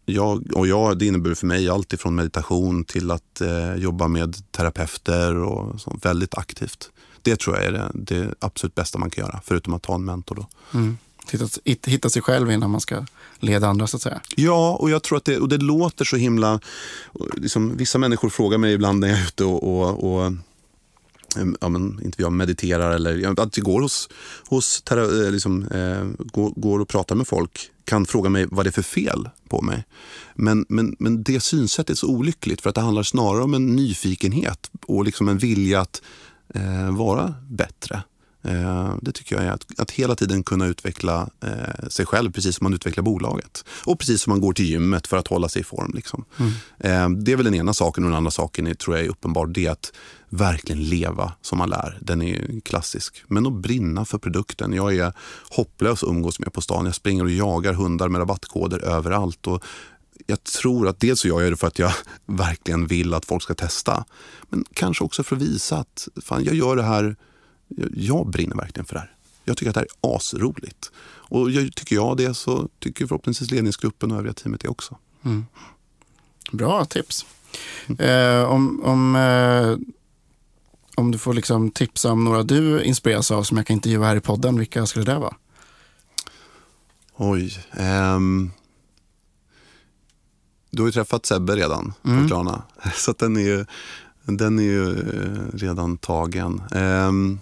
jag, 0.05 0.53
och 0.55 0.67
jag, 0.67 0.99
det 0.99 1.05
innebär 1.05 1.33
för 1.33 1.47
mig 1.47 1.69
allt 1.69 1.93
ifrån 1.93 2.15
meditation 2.15 2.83
till 2.83 3.11
att 3.11 3.41
eh, 3.41 3.75
jobba 3.75 4.07
med 4.07 4.51
terapeuter 4.51 5.35
och 5.35 5.81
så, 5.81 5.97
väldigt 6.01 6.37
aktivt. 6.37 6.91
Det 7.21 7.39
tror 7.39 7.55
jag 7.55 7.65
är 7.65 7.71
det, 7.71 7.91
det, 7.93 8.33
absolut 8.39 8.75
bästa 8.75 8.97
man 8.97 9.09
kan 9.09 9.25
göra, 9.25 9.41
förutom 9.45 9.73
att 9.73 9.83
ta 9.83 9.95
en 9.95 10.05
mentor. 10.05 10.35
Då. 10.35 10.47
Mm. 10.79 10.97
Hitta, 11.31 11.91
hitta 11.91 12.09
sig 12.09 12.21
själv 12.21 12.51
innan 12.51 12.69
man 12.69 12.81
ska 12.81 13.05
leda 13.39 13.67
andra 13.67 13.87
så 13.87 13.97
att 13.97 14.01
säga. 14.01 14.21
Ja, 14.35 14.77
och 14.79 14.89
jag 14.89 15.03
tror 15.03 15.17
att 15.17 15.25
det, 15.25 15.37
och 15.37 15.49
det 15.49 15.57
låter 15.57 16.05
så 16.05 16.15
himla... 16.15 16.59
Liksom, 17.33 17.77
vissa 17.77 17.97
människor 17.97 18.29
frågar 18.29 18.57
mig 18.57 18.73
ibland 18.73 18.99
när 18.99 19.07
jag 19.07 19.17
är 19.17 19.23
ute 19.23 19.43
och, 19.43 19.63
och, 19.63 20.13
och 20.13 20.33
ja, 21.61 21.69
men, 21.69 22.01
inte 22.03 22.21
jag 22.21 22.31
mediterar 22.31 22.91
eller 22.91 23.41
att 23.41 23.57
jag 23.57 23.65
går, 23.65 23.81
hos, 23.81 24.09
hos 24.49 24.83
eh, 24.91 25.31
liksom, 25.31 25.67
eh, 25.67 26.25
går, 26.27 26.53
går, 26.55 26.79
och 26.79 26.87
pratar 26.87 27.15
med 27.15 27.27
folk 27.27 27.71
kan 27.85 28.05
fråga 28.05 28.29
mig 28.29 28.47
vad 28.51 28.65
det 28.65 28.69
är 28.69 28.71
för 28.71 28.81
fel 28.81 29.29
på 29.49 29.61
mig. 29.61 29.85
Men, 30.35 30.65
men, 30.69 30.95
men 30.99 31.23
det 31.23 31.39
synsättet 31.39 31.89
är 31.89 31.95
så 31.95 32.07
olyckligt 32.07 32.61
för 32.61 32.69
att 32.69 32.75
det 32.75 32.81
handlar 32.81 33.03
snarare 33.03 33.43
om 33.43 33.53
en 33.53 33.75
nyfikenhet 33.75 34.71
och 34.87 35.05
liksom 35.05 35.29
en 35.29 35.37
vilja 35.37 35.81
att 35.81 36.01
eh, 36.55 36.97
vara 36.97 37.33
bättre. 37.49 38.03
Eh, 38.43 38.95
det 39.01 39.11
tycker 39.11 39.35
jag 39.35 39.45
är 39.45 39.51
att, 39.51 39.79
att 39.79 39.91
hela 39.91 40.15
tiden 40.15 40.43
kunna 40.43 40.65
utveckla 40.65 41.29
eh, 41.43 41.87
sig 41.87 42.05
själv 42.05 42.31
precis 42.31 42.55
som 42.55 42.65
man 42.65 42.73
utvecklar 42.73 43.03
bolaget. 43.03 43.65
Och 43.85 43.99
precis 43.99 44.21
som 44.21 44.31
man 44.31 44.41
går 44.41 44.53
till 44.53 44.65
gymmet 44.65 45.07
för 45.07 45.17
att 45.17 45.27
hålla 45.27 45.49
sig 45.49 45.59
i 45.59 45.65
form. 45.65 45.91
Liksom. 45.95 46.25
Mm. 46.37 46.51
Eh, 46.79 47.23
det 47.23 47.31
är 47.31 47.35
väl 47.35 47.45
den 47.45 47.55
ena 47.55 47.73
saken 47.73 48.03
och 48.03 48.09
den 48.09 48.17
andra 48.17 48.31
saken 48.31 48.67
är, 48.67 48.73
tror 48.73 48.97
jag 48.97 49.05
är 49.05 49.09
uppenbar. 49.09 49.47
Det 49.47 49.65
är 49.65 49.71
att 49.71 49.93
verkligen 50.29 50.83
leva 50.83 51.33
som 51.41 51.57
man 51.57 51.69
lär. 51.69 51.97
Den 52.01 52.21
är 52.21 52.59
klassisk. 52.59 53.23
Men 53.27 53.47
att 53.47 53.53
brinna 53.53 54.05
för 54.05 54.17
produkten. 54.17 54.73
Jag 54.73 54.95
är 54.95 55.13
hopplös 55.49 56.03
att 56.03 56.09
umgås 56.09 56.39
med 56.39 56.53
på 56.53 56.61
stan. 56.61 56.85
Jag 56.85 56.95
springer 56.95 57.23
och 57.23 57.31
jagar 57.31 57.73
hundar 57.73 58.09
med 58.09 58.19
rabattkoder 58.19 58.79
överallt. 58.79 59.47
Och 59.47 59.63
jag 60.27 60.43
tror 60.43 60.87
att 60.87 60.99
dels 60.99 61.19
så 61.19 61.27
jag 61.27 61.41
gör 61.41 61.51
det 61.51 61.57
för 61.57 61.67
att 61.67 61.79
jag 61.79 61.93
verkligen 62.25 62.87
vill 62.87 63.13
att 63.13 63.25
folk 63.25 63.43
ska 63.43 63.53
testa. 63.53 64.05
Men 64.49 64.65
kanske 64.73 65.03
också 65.03 65.23
för 65.23 65.35
att 65.35 65.41
visa 65.41 65.77
att 65.77 66.07
fan, 66.21 66.43
jag 66.43 66.55
gör 66.55 66.75
det 66.75 66.83
här 66.83 67.15
jag 67.93 68.27
brinner 68.27 68.55
verkligen 68.55 68.85
för 68.85 68.93
det 68.93 68.99
här. 68.99 69.15
Jag 69.43 69.57
tycker 69.57 69.69
att 69.69 69.73
det 69.73 69.79
här 69.79 69.87
är 70.01 70.15
asroligt. 70.15 70.91
Och 71.01 71.51
jag, 71.51 71.75
tycker 71.75 71.95
jag 71.95 72.17
det 72.17 72.33
så 72.33 72.69
tycker 72.79 73.07
förhoppningsvis 73.07 73.51
ledningsgruppen 73.51 74.11
och 74.11 74.17
övriga 74.17 74.33
teamet 74.33 74.61
det 74.61 74.67
också. 74.67 74.97
Mm. 75.25 75.45
Bra 76.51 76.85
tips. 76.85 77.25
Mm. 77.87 77.99
Eh, 77.99 78.43
om, 78.43 78.83
om, 78.83 79.15
eh, 79.15 79.77
om 80.95 81.11
du 81.11 81.17
får 81.17 81.33
liksom 81.33 81.71
tipsa 81.71 82.11
om 82.11 82.23
några 82.23 82.43
du 82.43 82.83
inspireras 82.83 83.31
av 83.31 83.43
som 83.43 83.57
jag 83.57 83.67
kan 83.67 83.73
intervjua 83.73 84.05
här 84.05 84.15
i 84.15 84.21
podden, 84.21 84.59
vilka 84.59 84.85
skulle 84.85 85.05
det 85.05 85.19
vara? 85.19 85.35
Oj. 87.15 87.65
Ehm, 87.71 88.51
du 90.69 90.81
har 90.81 90.87
ju 90.87 90.91
träffat 90.91 91.25
Sebbe 91.25 91.55
redan 91.55 91.93
mm. 92.03 92.21
på 92.21 92.27
Klarna. 92.27 92.63
Så 92.95 93.13
den 93.13 93.37
är 93.37 93.41
ju, 93.41 93.65
den 94.23 94.59
är 94.59 94.63
ju 94.63 94.99
eh, 94.99 95.57
redan 95.57 95.97
tagen. 95.97 96.61
Ehm, 96.71 97.39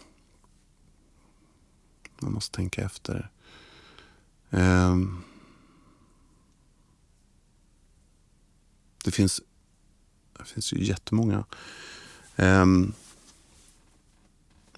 man 2.19 2.31
måste 2.31 2.55
tänka 2.55 2.81
efter. 2.81 3.29
Um, 4.49 5.23
det 9.03 9.11
finns, 9.11 9.41
det 10.37 10.45
finns 10.45 10.73
ju 10.73 10.83
jättemånga. 10.83 11.45
Um, 12.35 12.93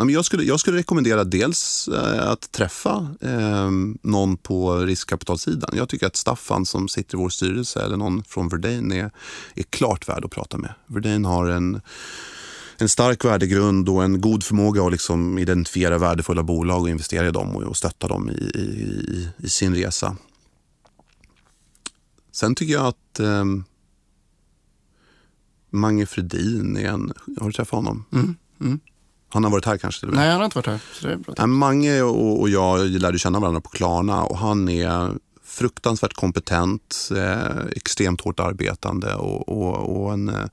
jag 0.07 0.25
skulle, 0.25 0.43
jag 0.43 0.59
skulle 0.59 0.77
rekommendera 0.77 1.23
dels 1.23 1.87
eh, 1.87 2.29
att 2.29 2.51
träffa 2.51 3.15
eh, 3.21 3.69
någon 4.01 4.37
på 4.37 4.77
riskkapitalsidan. 4.77 5.69
Jag 5.73 5.89
tycker 5.89 6.07
att 6.07 6.15
Staffan 6.15 6.65
som 6.65 6.87
sitter 6.87 7.15
i 7.15 7.17
vår 7.17 7.29
styrelse 7.29 7.83
eller 7.83 7.97
någon 7.97 8.23
från 8.23 8.49
Verdane 8.49 8.95
är, 8.95 9.11
är 9.55 9.63
klart 9.63 10.09
värd 10.09 10.25
att 10.25 10.31
prata 10.31 10.57
med. 10.57 10.73
Verdane 10.87 11.27
har 11.27 11.47
en 11.47 11.81
en 12.81 12.89
stark 12.89 13.25
värdegrund 13.25 13.89
och 13.89 14.03
en 14.03 14.21
god 14.21 14.43
förmåga 14.43 14.85
att 14.85 14.91
liksom 14.91 15.37
identifiera 15.37 15.97
värdefulla 15.97 16.43
bolag 16.43 16.81
och 16.81 16.89
investera 16.89 17.27
i 17.27 17.31
dem 17.31 17.55
och 17.55 17.77
stötta 17.77 18.07
dem 18.07 18.29
i, 18.29 18.33
i, 18.33 19.29
i 19.37 19.49
sin 19.49 19.75
resa. 19.75 20.17
Sen 22.31 22.55
tycker 22.55 22.73
jag 22.73 22.85
att 22.85 23.19
eh, 23.19 23.45
Mange 25.69 26.05
Fredin 26.05 26.77
är 26.77 26.89
en... 26.89 27.13
Har 27.39 27.47
du 27.47 27.53
träffat 27.53 27.77
honom? 27.77 28.05
Mm, 28.11 28.35
mm. 28.61 28.79
Han 29.29 29.43
har 29.43 29.51
varit 29.51 29.65
här 29.65 29.77
kanske? 29.77 30.05
Nej, 30.05 30.29
han 30.29 30.37
har 30.37 30.45
inte 30.45 30.57
varit 30.57 30.67
här. 30.67 30.79
Så 30.93 31.07
det 31.07 31.13
är 31.13 31.17
bra. 31.17 31.47
Mange 31.47 32.01
och, 32.01 32.39
och 32.39 32.49
jag 32.49 32.79
lärde 32.79 33.19
känna 33.19 33.39
varandra 33.39 33.61
på 33.61 33.69
Klarna 33.69 34.23
och 34.23 34.37
han 34.37 34.69
är 34.69 35.13
fruktansvärt 35.43 36.13
kompetent, 36.13 37.09
eh, 37.15 37.65
extremt 37.75 38.21
hårt 38.21 38.39
arbetande 38.39 39.15
och, 39.15 39.49
och, 39.49 40.01
och 40.01 40.13
en, 40.13 40.29
eh, 40.29 40.45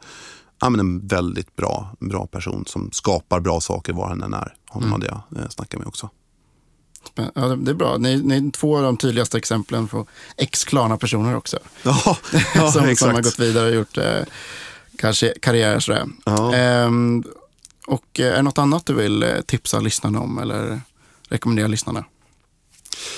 ja, 0.61 0.71
men 0.71 0.81
en 0.81 1.07
väldigt 1.07 1.57
bra, 1.57 1.91
bra 2.01 2.27
person 2.27 2.65
som 2.67 2.91
skapar 2.93 3.41
bra 3.41 3.61
saker 3.61 3.93
var 3.93 4.09
han 4.09 4.23
än 4.23 4.35
är. 4.35 4.55
Honom 4.69 4.89
mm. 4.89 4.93
hade 4.93 5.07
jag 5.07 5.43
eh, 5.43 5.49
snackat 5.49 5.79
med 5.79 5.89
också. 5.89 6.11
Ja, 7.15 7.43
det 7.57 7.71
är 7.71 7.75
bra. 7.75 7.97
Ni, 7.99 8.23
ni 8.23 8.37
är 8.37 8.51
två 8.51 8.77
av 8.77 8.83
de 8.83 8.97
tydligaste 8.97 9.39
exemplen 9.39 9.89
på 9.89 10.07
ex-Klarna-personer 10.37 11.37
också. 11.37 11.59
Ja, 11.83 12.17
ja 12.55 12.73
som, 12.73 12.85
exakt. 12.85 12.99
som 12.99 13.15
har 13.15 13.23
gått 13.23 13.39
vidare 13.39 13.69
och 13.69 13.75
gjort 13.75 13.99
eh, 13.99 14.23
kanske 14.99 15.35
karriär. 15.41 15.81
Sådär. 15.81 16.07
Ja. 16.25 16.55
Ehm, 16.55 17.25
och 17.87 18.21
eh, 18.21 18.33
är 18.33 18.37
det 18.37 18.43
något 18.43 18.59
annat 18.59 18.87
du 18.87 18.95
vill 18.95 19.23
eh, 19.23 19.41
tipsa 19.41 19.81
lyssnarna 19.81 20.21
om 20.21 20.39
eller 20.39 20.81
rekommendera 21.29 21.67
lyssnarna? 21.67 22.05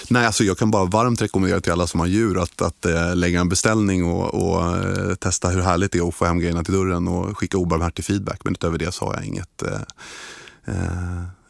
Nej, 0.09 0.27
alltså 0.27 0.45
jag 0.45 0.59
kan 0.59 0.71
bara 0.71 0.85
varmt 0.85 1.23
rekommendera 1.23 1.61
till 1.61 1.73
alla 1.73 1.87
som 1.87 2.01
har 2.01 2.07
djur 2.07 2.43
att, 2.43 2.63
att 2.63 2.85
äh, 2.85 3.17
lägga 3.17 3.41
en 3.41 3.49
beställning 3.49 4.05
och, 4.05 4.35
och 4.35 4.77
äh, 4.77 5.15
testa 5.15 5.49
hur 5.49 5.63
härligt 5.63 5.93
det 5.93 5.99
är 5.99 6.09
att 6.09 6.15
få 6.15 6.25
hem 6.25 6.39
grejerna 6.39 6.65
till 6.65 6.75
dörren 6.75 7.09
och 7.09 7.39
skicka 7.39 7.59
obarmhärtig 7.59 8.05
feedback. 8.05 8.41
Men 8.45 8.53
utöver 8.53 8.79
det 8.79 8.93
så 8.93 9.05
har 9.05 9.15
jag 9.15 9.25
inget. 9.25 9.63
Äh, 9.63 10.73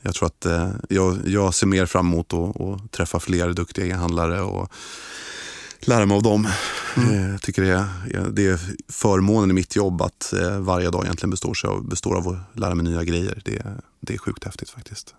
jag 0.02 0.14
tror 0.14 0.26
att 0.26 0.46
jag, 0.88 1.18
jag 1.26 1.54
ser 1.54 1.66
mer 1.66 1.86
fram 1.86 2.06
emot 2.06 2.32
att 2.32 2.60
att 2.60 2.92
träffa 2.92 3.20
fler 3.20 3.52
duktiga 3.52 3.86
e-handlare 3.86 4.40
och 4.40 4.72
lära 5.80 6.06
mig 6.06 6.16
av 6.16 6.22
dem. 6.22 6.48
Mm. 6.96 7.30
Jag 7.30 7.42
tycker 7.42 7.62
det 7.62 7.68
är, 7.68 8.30
det 8.30 8.46
är 8.46 8.60
förmånen 8.92 9.50
i 9.50 9.52
mitt 9.52 9.76
jobb 9.76 10.02
att 10.02 10.32
eh, 10.32 10.58
varje 10.58 10.90
dag 10.90 11.04
egentligen 11.04 11.30
består, 11.30 11.66
av, 11.66 11.88
består 11.88 12.16
av 12.16 12.28
att 12.28 12.58
lära 12.58 12.74
mig 12.74 12.84
nya 12.84 13.04
grejer. 13.04 13.42
Det, 13.44 13.62
det 14.00 14.14
är 14.14 14.18
sjukt 14.18 14.44
häftigt 14.44 14.70
faktiskt. 14.70 15.14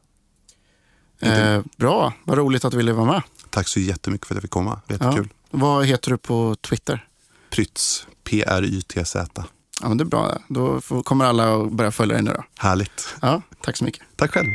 Eh, 1.22 1.62
bra, 1.78 2.14
vad 2.24 2.38
roligt 2.38 2.66
att 2.66 2.72
du 2.72 2.78
ville 2.78 2.94
vara 2.94 3.06
med. 3.06 3.22
Tack 3.50 3.68
så 3.68 3.80
jättemycket 3.80 4.28
för 4.28 4.34
att 4.34 4.38
jag 4.38 4.42
fick 4.42 4.52
komma. 4.52 4.82
Jättekul. 4.88 5.30
Vad 5.52 5.86
heter 5.86 6.12
du 6.12 6.18
på 6.18 6.56
Twitter? 6.62 7.08
Prytz. 7.50 8.08
P-R-Y-T-Z. 8.24 9.44
Ja, 9.82 9.88
men 9.88 9.98
det 9.98 10.04
är 10.04 10.06
bra. 10.06 10.38
Då 10.48 10.82
kommer 11.04 11.26
alla 11.26 11.56
att 11.56 11.72
börja 11.72 11.92
följa 11.92 12.14
dig 12.14 12.24
nu 12.24 12.32
då. 12.34 12.44
Härligt. 12.58 13.16
Ja, 13.22 13.42
tack 13.62 13.78
så 13.78 13.84
mycket. 13.84 14.02
Tack 14.16 14.32
själv. 14.32 14.50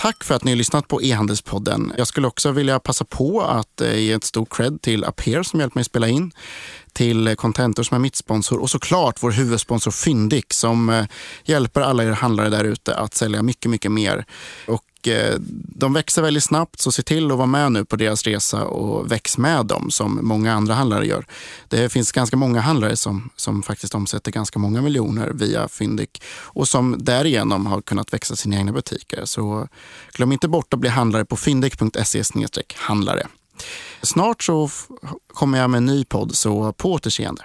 Tack 0.00 0.24
för 0.24 0.34
att 0.34 0.44
ni 0.44 0.50
har 0.50 0.56
lyssnat 0.56 0.88
på 0.88 1.02
e-handelspodden. 1.02 1.92
Jag 1.96 2.06
skulle 2.06 2.26
också 2.26 2.52
vilja 2.52 2.80
passa 2.80 3.04
på 3.04 3.42
att 3.42 3.80
eh, 3.80 3.98
ge 3.98 4.12
ett 4.12 4.24
stort 4.24 4.56
cred 4.56 4.82
till 4.82 5.04
Aper 5.04 5.42
som 5.42 5.60
hjälpt 5.60 5.74
mig 5.74 5.84
spela 5.84 6.08
in, 6.08 6.32
till 6.92 7.36
Contentor 7.36 7.82
som 7.82 7.94
är 7.94 7.98
mitt 7.98 8.16
sponsor 8.16 8.58
och 8.58 8.70
såklart 8.70 9.22
vår 9.22 9.30
huvudsponsor 9.30 9.90
Fyndik 9.90 10.52
som 10.52 10.88
eh, 10.88 11.04
hjälper 11.44 11.80
alla 11.80 12.04
er 12.04 12.10
handlare 12.10 12.48
där 12.48 12.64
ute 12.64 12.94
att 12.94 13.14
sälja 13.14 13.42
mycket, 13.42 13.70
mycket 13.70 13.92
mer. 13.92 14.24
Och 14.66 14.82
Eh, 15.06 15.34
de 15.78 15.92
växer 15.92 16.22
väldigt 16.22 16.44
snabbt 16.44 16.80
så 16.80 16.92
se 16.92 17.02
till 17.02 17.30
att 17.30 17.36
vara 17.36 17.46
med 17.46 17.72
nu 17.72 17.84
på 17.84 17.96
deras 17.96 18.22
resa 18.22 18.64
och 18.64 19.12
väx 19.12 19.38
med 19.38 19.66
dem 19.66 19.90
som 19.90 20.20
många 20.22 20.52
andra 20.52 20.74
handlare 20.74 21.06
gör. 21.06 21.26
Det 21.68 21.88
finns 21.88 22.12
ganska 22.12 22.36
många 22.36 22.60
handlare 22.60 22.96
som, 22.96 23.30
som 23.36 23.62
faktiskt 23.62 23.94
omsätter 23.94 24.32
ganska 24.32 24.58
många 24.58 24.82
miljoner 24.82 25.30
via 25.34 25.68
Fyndik 25.68 26.22
och 26.40 26.68
som 26.68 26.96
därigenom 26.98 27.66
har 27.66 27.80
kunnat 27.80 28.12
växa 28.12 28.36
sina 28.36 28.56
egna 28.56 28.72
butiker. 28.72 29.24
Så 29.24 29.68
glöm 30.12 30.32
inte 30.32 30.48
bort 30.48 30.74
att 30.74 30.80
bli 30.80 30.90
handlare 30.90 31.24
på 31.24 31.36
fyndik.se 31.36 32.22
handlare. 32.74 33.26
Snart 34.02 34.42
så 34.42 34.70
kommer 35.26 35.58
jag 35.58 35.70
med 35.70 35.78
en 35.78 35.86
ny 35.86 36.04
podd, 36.04 36.34
så 36.34 36.72
på 36.72 36.92
återseende. 36.92 37.42